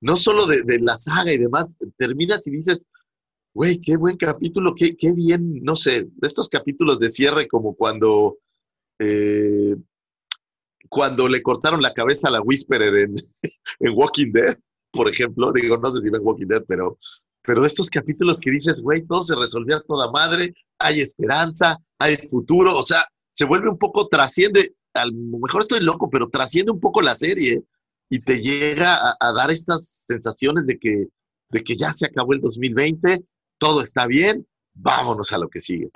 [0.00, 2.86] No solo de, de la saga y demás, terminas y dices,
[3.56, 7.74] güey, qué buen capítulo, qué, qué bien, no sé, de estos capítulos de cierre como
[7.74, 8.36] cuando,
[8.98, 9.74] eh,
[10.90, 13.14] cuando le cortaron la cabeza a la Whisperer en,
[13.80, 14.58] en Walking Dead,
[14.90, 16.98] por ejemplo, digo, no sé si ven Walking Dead, pero,
[17.40, 21.78] pero de estos capítulos que dices, güey, todo se resolvió a toda madre, hay esperanza,
[21.98, 26.28] hay futuro, o sea, se vuelve un poco, trasciende, a lo mejor estoy loco, pero
[26.28, 27.64] trasciende un poco la serie
[28.10, 31.06] y te llega a, a dar estas sensaciones de que,
[31.48, 33.24] de que ya se acabó el 2020,
[33.58, 35.90] todo está bien, vámonos a lo que sigue.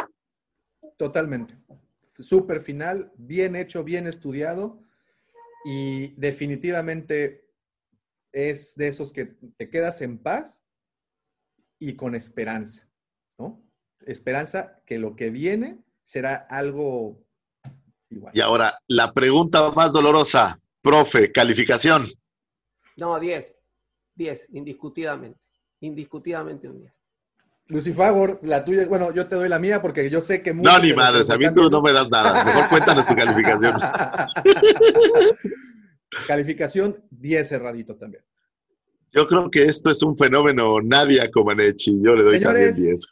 [0.96, 1.56] Totalmente.
[2.18, 4.82] Súper final, bien hecho, bien estudiado
[5.64, 7.48] y definitivamente
[8.32, 10.62] es de esos que te quedas en paz
[11.78, 12.88] y con esperanza,
[13.38, 13.62] ¿no?
[14.06, 17.24] Esperanza que lo que viene será algo
[18.10, 18.32] igual.
[18.34, 22.06] Y ahora, la pregunta más dolorosa, profe, calificación.
[22.96, 23.58] No, 10.
[24.14, 25.40] 10, indiscutidamente.
[25.80, 26.99] Indiscutidamente un 10.
[27.70, 30.92] Lucifagor, la tuya, bueno, yo te doy la mía porque yo sé que No, ni
[30.92, 32.44] madres, a mí tú no me das nada.
[32.44, 33.78] Mejor cuéntanos tu calificación.
[36.26, 38.24] Calificación 10 cerradito también.
[39.12, 42.02] Yo creo que esto es un fenómeno Nadia Comaneci.
[42.02, 43.06] Yo le doy Señores, también 10.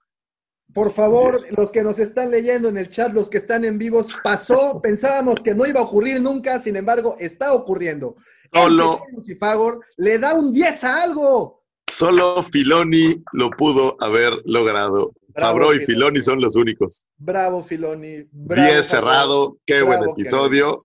[0.75, 4.09] Por favor, los que nos están leyendo en el chat, los que están en vivos,
[4.25, 8.17] pasó, pensábamos que no iba a ocurrir nunca, sin embargo, está ocurriendo.
[8.53, 11.58] Solo, Lucifagor le da un 10 a algo.
[11.91, 15.13] Solo Filoni lo pudo haber logrado.
[15.35, 16.21] Fabro y Filoni.
[16.21, 17.07] Son los únicos.
[17.17, 18.23] Bravo, Filoni.
[18.33, 18.85] bravo, 10 Favreau.
[18.85, 20.85] cerrado, qué buen episodio.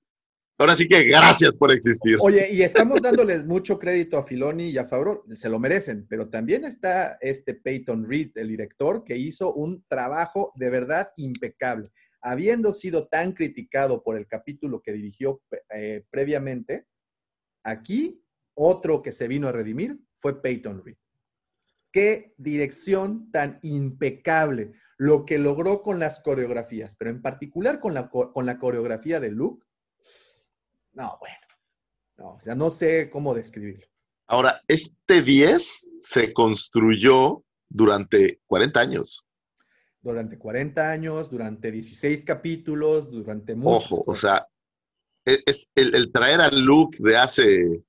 [0.60, 2.18] Ahora sí que gracias por existir.
[2.22, 6.30] Oye, y estamos dándoles mucho crédito a Filoni y a Favreau, se lo merecen, pero
[6.30, 11.90] también está este Peyton Reed, el director, que hizo un trabajo de verdad impecable.
[12.22, 15.42] Habiendo sido tan criticado por el capítulo que dirigió
[15.74, 16.86] eh, previamente,
[17.64, 18.24] aquí
[18.56, 20.96] otro que se vino a redimir fue Peyton Reed.
[21.92, 28.10] Qué dirección tan impecable, lo que logró con las coreografías, pero en particular con la,
[28.10, 29.68] co- con la coreografía de Luke.
[30.94, 31.36] No, bueno.
[32.16, 33.86] No, o sea, no sé cómo describirlo.
[34.28, 39.26] Ahora, este 10 se construyó durante 40 años.
[40.02, 44.42] Durante 40 años, durante 16 capítulos, durante muchas Ojo, o sea,
[45.26, 47.84] es, es el, el traer a Luke de hace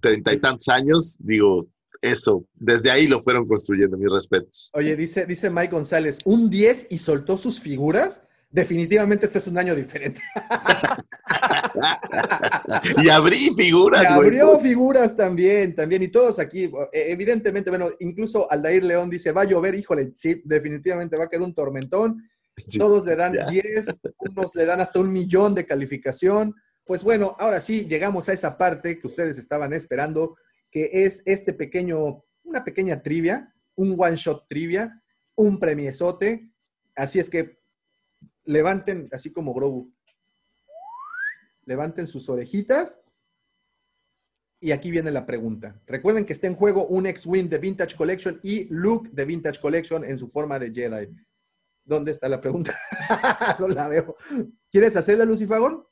[0.00, 1.68] treinta y tantos años, digo,
[2.00, 4.70] eso, desde ahí lo fueron construyendo, mis respetos.
[4.74, 8.22] Oye, dice, dice Mike González, un 10 y soltó sus figuras.
[8.52, 10.20] Definitivamente este es un año diferente.
[13.02, 14.28] y abrí figuras, Y güey.
[14.28, 16.70] abrió figuras también, también, y todos aquí, eh,
[17.10, 21.42] evidentemente, bueno, incluso Aldair León dice, va a llover, híjole, sí, definitivamente va a caer
[21.42, 22.22] un tormentón.
[22.68, 23.46] Sí, Todos le dan ya.
[23.46, 23.86] 10,
[24.18, 26.54] unos le dan hasta un millón de calificación.
[26.84, 30.36] Pues bueno, ahora sí llegamos a esa parte que ustedes estaban esperando,
[30.70, 35.02] que es este pequeño, una pequeña trivia, un one shot trivia,
[35.36, 36.50] un premiesote.
[36.96, 37.60] Así es que
[38.44, 39.92] levanten, así como Grogu,
[41.64, 43.00] levanten sus orejitas.
[44.62, 45.80] Y aquí viene la pregunta.
[45.86, 50.04] Recuerden que está en juego un X-Wing de Vintage Collection y Luke de Vintage Collection
[50.04, 51.08] en su forma de Jedi.
[51.82, 52.76] ¿Dónde está la pregunta?
[53.58, 54.14] no la veo.
[54.70, 55.89] ¿Quieres hacerla, Lucifagor?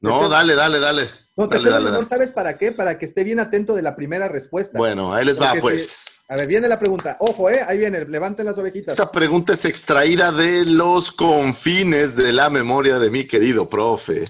[0.00, 1.08] No, dale, dale, dale.
[1.36, 2.06] No, te Dale, dale, dale.
[2.06, 2.72] ¿sabes para qué?
[2.72, 4.76] Para que esté bien atento de la primera respuesta.
[4.76, 6.18] Bueno, ahí les va, pues.
[6.28, 7.16] a ver, viene la pregunta.
[7.20, 7.60] Ojo, ¿eh?
[7.64, 8.04] Ahí viene.
[8.06, 8.94] Levanten las orejitas.
[8.94, 14.24] Esta pregunta es extraída de los confines de la memoria de mi querido profe.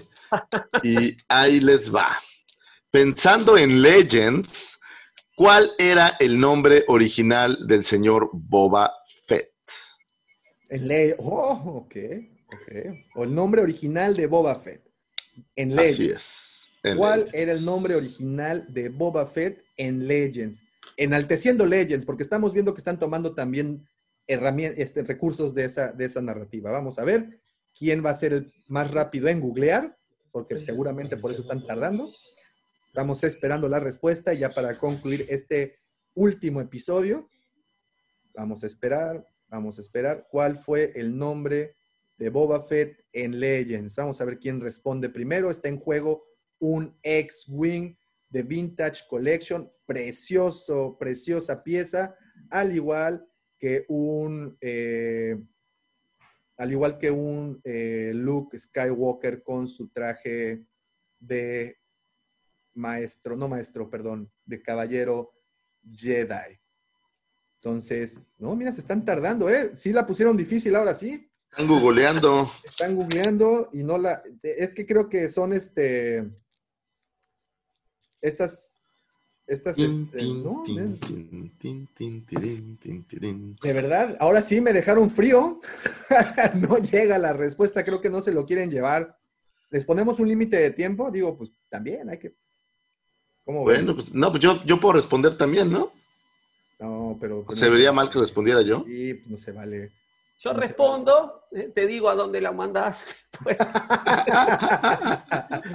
[0.83, 2.15] Y ahí les va.
[2.91, 4.79] Pensando en Legends,
[5.35, 8.93] ¿cuál era el nombre original del señor Boba
[9.25, 9.51] Fett?
[10.69, 11.13] En ley.
[11.17, 11.95] Oh, ok.
[12.53, 12.95] ok.
[13.15, 14.88] O el nombre original de Boba Fett.
[15.55, 16.09] En Así Legends.
[16.11, 16.71] es.
[16.83, 17.35] en ¿Cuál Legends.
[17.35, 20.63] era el nombre original de Boba Fett en Legends?
[20.97, 23.87] Enalteciendo Legends, porque estamos viendo que están tomando también
[24.27, 26.71] herramientas, este, recursos de esa, de esa narrativa.
[26.71, 27.39] Vamos a ver
[27.77, 29.97] quién va a ser el más rápido en googlear,
[30.31, 32.11] porque seguramente por eso están tardando.
[32.87, 35.75] Estamos esperando la respuesta y ya para concluir este
[36.15, 37.29] último episodio.
[38.33, 40.27] Vamos a esperar, vamos a esperar.
[40.29, 41.75] ¿Cuál fue el nombre
[42.17, 43.95] de Boba Fett en Legends?
[43.95, 45.49] Vamos a ver quién responde primero.
[45.49, 46.25] Está en juego
[46.59, 47.95] un X-Wing
[48.29, 49.71] de Vintage Collection.
[49.85, 52.15] Precioso, preciosa pieza.
[52.49, 54.57] Al igual que un...
[54.61, 55.37] eh,
[56.57, 60.65] al igual que un eh, Luke Skywalker con su traje
[61.17, 61.77] de
[62.73, 65.31] maestro, no maestro, perdón, de caballero
[65.89, 66.59] Jedi.
[67.61, 69.71] Entonces, no, mira, se están tardando, ¿eh?
[69.73, 71.28] Sí la pusieron difícil ahora sí.
[71.51, 72.51] Están googleando.
[72.63, 74.21] Están googleando y no la.
[74.43, 76.29] Es que creo que son este.
[78.21, 78.87] Estas.
[79.47, 79.77] Estas.
[79.79, 80.63] Este, no,
[83.61, 85.59] de verdad, ahora sí me dejaron frío.
[86.69, 89.17] no llega la respuesta, creo que no se lo quieren llevar.
[89.71, 91.11] ¿Les ponemos un límite de tiempo?
[91.11, 92.35] Digo, pues también hay que.
[93.43, 93.85] ¿Cómo ven?
[93.85, 95.91] Bueno, pues, no, pues yo, yo puedo responder también, ¿no?
[96.79, 97.43] No, pero.
[97.43, 98.83] pues, ¿Se no vería mal que respondiera yo?
[98.85, 99.91] Sí, pues no se vale.
[100.41, 103.05] Yo respondo, eh, te digo a dónde la mandás.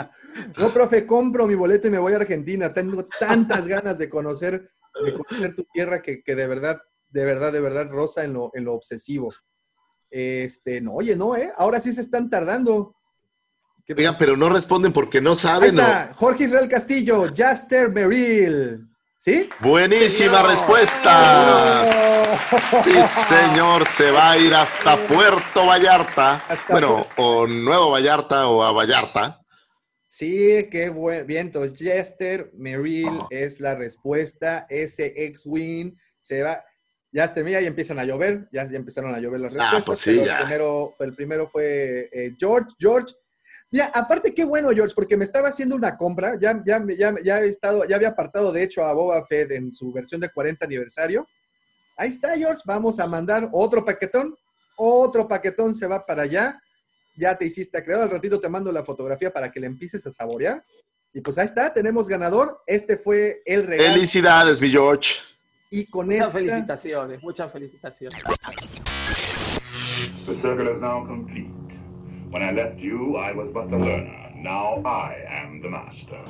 [0.58, 2.72] No, profe, compro mi boleto y me voy a Argentina.
[2.72, 4.68] Tengo tantas ganas de conocer,
[5.04, 8.50] de conocer tu tierra que, que de verdad, de verdad, de verdad rosa en lo,
[8.54, 9.32] en lo obsesivo.
[10.10, 11.50] Este, no, oye, no, ¿eh?
[11.56, 12.94] Ahora sí se están tardando.
[13.84, 15.74] ¿Qué Oigan, pero no responden porque no Ahí saben.
[15.74, 15.82] ¿no?
[15.82, 18.88] está, Jorge Israel Castillo, Jaster Merrill.
[19.18, 19.48] ¿Sí?
[19.60, 20.50] Buenísima Señor.
[20.50, 22.10] respuesta.
[22.10, 22.13] ¡Oh!
[22.84, 22.92] Sí,
[23.28, 26.44] señor, se va a ir hasta Puerto Vallarta.
[26.48, 29.40] Hasta bueno, o Nuevo Vallarta o a Vallarta.
[30.08, 31.46] Sí, qué buen, bien.
[31.46, 34.66] Entonces, Jester Merrill es la respuesta.
[34.68, 36.64] Ese X-Wing se va.
[37.10, 38.48] Ya mira, y empiezan a llover.
[38.52, 39.84] Ya, ya empezaron a llover las Ah, respuestas.
[39.84, 40.38] pues sí, pero ya.
[40.38, 42.70] El primero, el primero fue eh, George.
[42.78, 43.14] George.
[43.70, 46.38] Mira, aparte, qué bueno, George, porque me estaba haciendo una compra.
[46.40, 49.72] Ya, ya, ya, ya, he estado, ya había apartado, de hecho, a Boba Fett en
[49.74, 51.26] su versión de 40 aniversario.
[51.96, 52.62] Ahí está, George.
[52.64, 54.34] Vamos a mandar otro paquetón.
[54.76, 56.60] Otro paquetón se va para allá
[57.16, 58.04] ya te hiciste acreedor.
[58.04, 60.62] Al ratito te mando la fotografía para que le empieces a saborear.
[61.12, 62.60] Y pues ahí está, tenemos ganador.
[62.66, 63.92] Este fue el regalo.
[63.92, 65.20] Felicidades, mi George.
[65.70, 68.20] Y con Muchas esta, felicitaciones, muchas felicitaciones.
[70.26, 71.50] The circle is now complete.
[72.30, 74.32] When I left you, I was but the learner.
[74.34, 76.24] Now I am the master.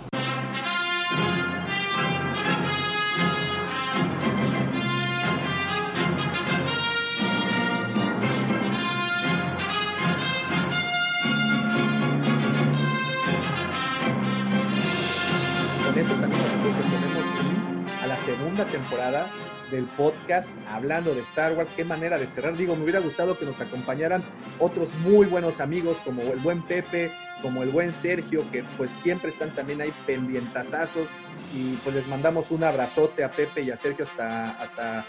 [15.95, 19.29] Con esto también nosotros le ponemos fin a la segunda temporada
[19.71, 21.73] del podcast hablando de Star Wars.
[21.73, 22.57] Qué manera de cerrar.
[22.57, 24.25] Digo, me hubiera gustado que nos acompañaran
[24.59, 29.31] otros muy buenos amigos como el buen Pepe, como el buen Sergio, que pues siempre
[29.31, 31.11] están también ahí pendientazazos.
[31.55, 35.05] Y pues les mandamos un abrazote a Pepe y a Sergio hasta, hasta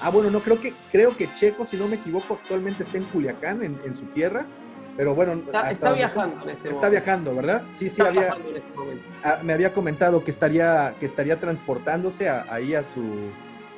[0.00, 3.04] Ah, bueno, no, creo que, creo que Checo, si no me equivoco, actualmente está en
[3.04, 4.46] Culiacán, en, en su tierra.
[4.98, 6.90] Pero bueno, Está, hasta está donde- viajando en este Está momento.
[6.90, 7.62] viajando, ¿verdad?
[7.70, 8.62] Sí, sí, Está había, en este
[9.22, 13.30] ah, me había comentado que estaría, que estaría transportándose a- ahí a su,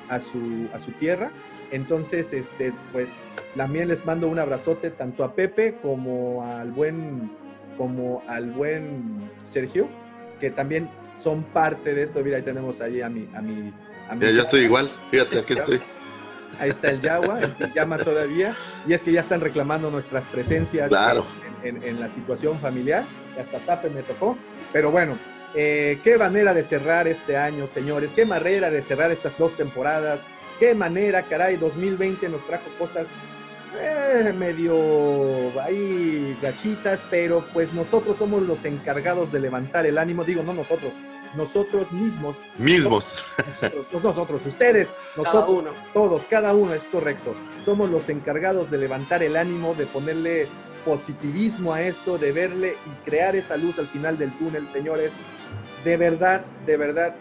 [0.08, 1.30] a su, a su tierra.
[1.72, 3.18] Entonces, este, pues
[3.54, 7.30] también les mando un abrazote tanto a Pepe como al buen,
[7.76, 9.88] como al buen Sergio,
[10.40, 12.24] que también son parte de esto.
[12.24, 13.74] Mira, ahí tenemos ahí a mi, a mi,
[14.08, 14.90] a mi Ya, ya estoy igual.
[15.10, 15.82] Fíjate, aquí estoy.
[16.60, 18.54] Ahí está el Yagua, el llama todavía.
[18.86, 21.24] Y es que ya están reclamando nuestras presencias Claro.
[21.62, 23.04] en, en- en la situación familiar.
[23.40, 24.36] Hasta Zape me tocó.
[24.72, 25.18] Pero bueno,
[25.54, 28.14] eh, qué manera de cerrar este año, señores.
[28.14, 30.20] Qué manera de cerrar estas dos temporadas.
[30.58, 33.08] Qué manera, caray, 2020 nos trajo cosas
[33.80, 34.76] eh, medio
[35.62, 40.24] ahí gachitas, pero pues nosotros somos los encargados de levantar el ánimo.
[40.24, 40.92] Digo, no nosotros,
[41.34, 42.40] nosotros mismos.
[42.58, 43.12] Mismos.
[43.60, 45.70] Nosotros, nosotros ustedes, nosotros, Cada uno.
[45.94, 47.34] todos, cada uno, es correcto.
[47.64, 50.48] Somos los encargados de levantar el ánimo, de ponerle
[50.84, 55.12] positivismo a esto, de verle y crear esa luz al final del túnel, señores.
[55.84, 57.14] De verdad, de verdad,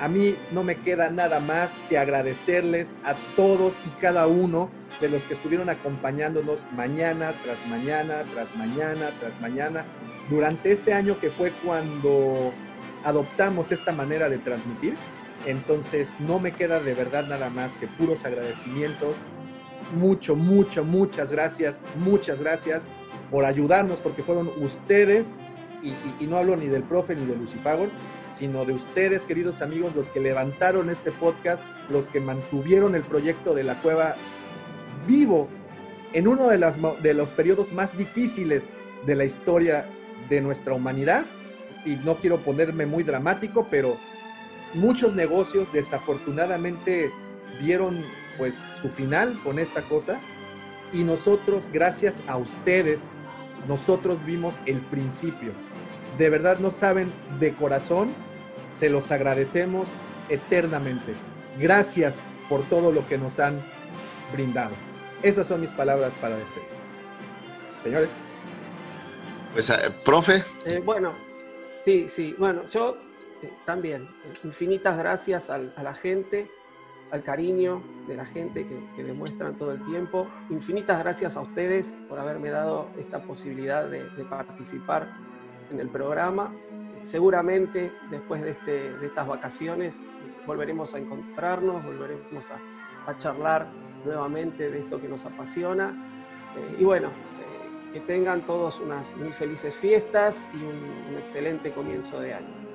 [0.00, 4.70] a mí no me queda nada más que agradecerles a todos y cada uno
[5.00, 9.84] de los que estuvieron acompañándonos mañana tras mañana, tras mañana, tras mañana,
[10.30, 12.52] durante este año que fue cuando
[13.04, 14.94] adoptamos esta manera de transmitir.
[15.46, 19.16] Entonces no me queda de verdad nada más que puros agradecimientos.
[19.94, 22.86] Mucho, mucho, muchas gracias, muchas gracias
[23.30, 25.36] por ayudarnos, porque fueron ustedes,
[25.82, 27.88] y, no hablo ni del profe ni de Lucifagor,
[28.30, 33.54] sino de ustedes, queridos amigos, los que levantaron este podcast, los que mantuvieron el proyecto
[33.54, 34.16] de la cueva
[35.06, 35.48] vivo
[36.12, 38.70] en uno de, las de los periodos más difíciles
[39.06, 39.88] de la historia
[40.28, 41.26] de nuestra humanidad.
[41.84, 43.96] Y no quiero ponerme muy dramático, pero
[44.74, 47.10] muchos negocios desafortunadamente
[47.60, 48.04] vieron
[48.36, 50.20] pues su final con esta cosa.
[50.92, 53.10] Y nosotros, gracias a ustedes,
[53.66, 55.52] nosotros vimos el principio.
[56.16, 58.12] De verdad no saben de corazón,
[58.72, 59.88] se los agradecemos
[60.28, 61.14] eternamente.
[61.58, 63.62] Gracias por todo lo que nos han
[64.32, 64.72] brindado.
[65.22, 66.68] Esas son mis palabras para despedir.
[67.82, 68.10] Señores,
[69.52, 69.74] Pues, eh,
[70.04, 71.12] profe, Eh, bueno,
[71.88, 72.34] sí, sí.
[72.38, 72.98] Bueno, yo
[73.40, 76.50] eh, también, eh, infinitas gracias a la gente,
[77.10, 80.26] al cariño de la gente que, que demuestran todo el tiempo.
[80.50, 85.08] Infinitas gracias a ustedes por haberme dado esta posibilidad de, participar
[85.70, 86.52] en el programa.
[87.04, 89.94] Seguramente después de, este, de estas vacaciones
[90.46, 93.66] volveremos a encontrarnos, volveremos a, charlar
[94.04, 95.94] nuevamente de esto que nos apasiona.
[96.54, 97.08] Eh, y bueno,
[97.92, 102.68] que tengan todos unas muy felices fiestas y un, excelente comienzo de año.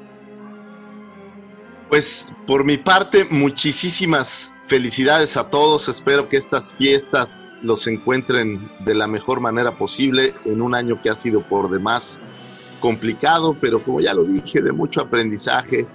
[1.89, 5.87] pues por mi parte, muchísimas felicidades a todos.
[5.87, 11.09] Espero que estas fiestas los encuentren de la mejor manera posible en un año que
[11.09, 12.19] ha sido por demás
[12.79, 15.87] complicado, pero como ya lo dije, de mucho aprendizaje.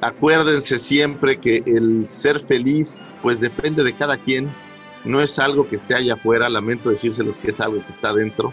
[0.00, 4.48] Acuérdense siempre que el ser feliz, pues depende de cada quien.
[5.04, 8.52] No es algo que esté allá afuera, lamento decírselos que es algo que está dentro.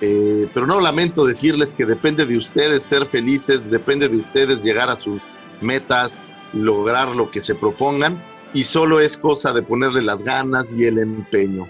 [0.00, 4.90] Eh, pero no lamento decirles que depende de ustedes ser felices, depende de ustedes llegar
[4.90, 5.20] a sus
[5.60, 6.18] metas,
[6.52, 8.20] lograr lo que se propongan
[8.52, 11.68] y solo es cosa de ponerle las ganas y el empeño.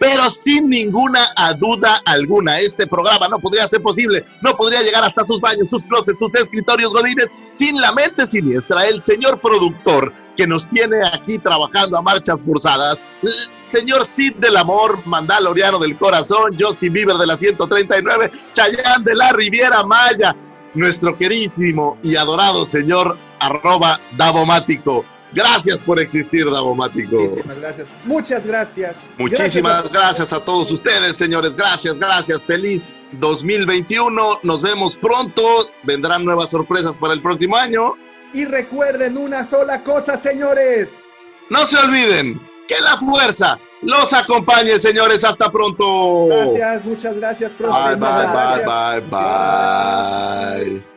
[0.00, 1.20] Pero sin ninguna
[1.58, 5.84] duda alguna, este programa no podría ser posible, no podría llegar hasta sus baños, sus
[5.84, 11.36] closets, sus escritorios godines, sin la mente siniestra, el señor productor que nos tiene aquí
[11.36, 13.32] trabajando a marchas forzadas, el
[13.68, 19.32] señor Sid del Amor, Mandaloriano del Corazón, Justin Bieber de la 139, Chayán de la
[19.32, 20.34] Riviera Maya,
[20.72, 25.04] nuestro querísimo y adorado señor arroba Davomático.
[25.32, 27.16] Gracias por existir, Davomático.
[27.16, 27.88] muchísimas gracias.
[28.04, 28.96] Muchas gracias.
[29.18, 31.56] Muchísimas Gracias gracias a todos ustedes, señores.
[31.56, 32.42] Gracias, gracias.
[32.42, 34.40] Feliz 2021.
[34.42, 35.42] Nos vemos pronto.
[35.84, 37.94] Vendrán nuevas sorpresas para el próximo año.
[38.32, 41.04] Y recuerden una sola cosa, señores.
[41.48, 45.24] No se olviden que la fuerza los acompañe, señores.
[45.24, 46.26] Hasta pronto.
[46.26, 47.96] Gracias, muchas gracias, profe.
[47.96, 50.89] Bye, bye, bye, bye.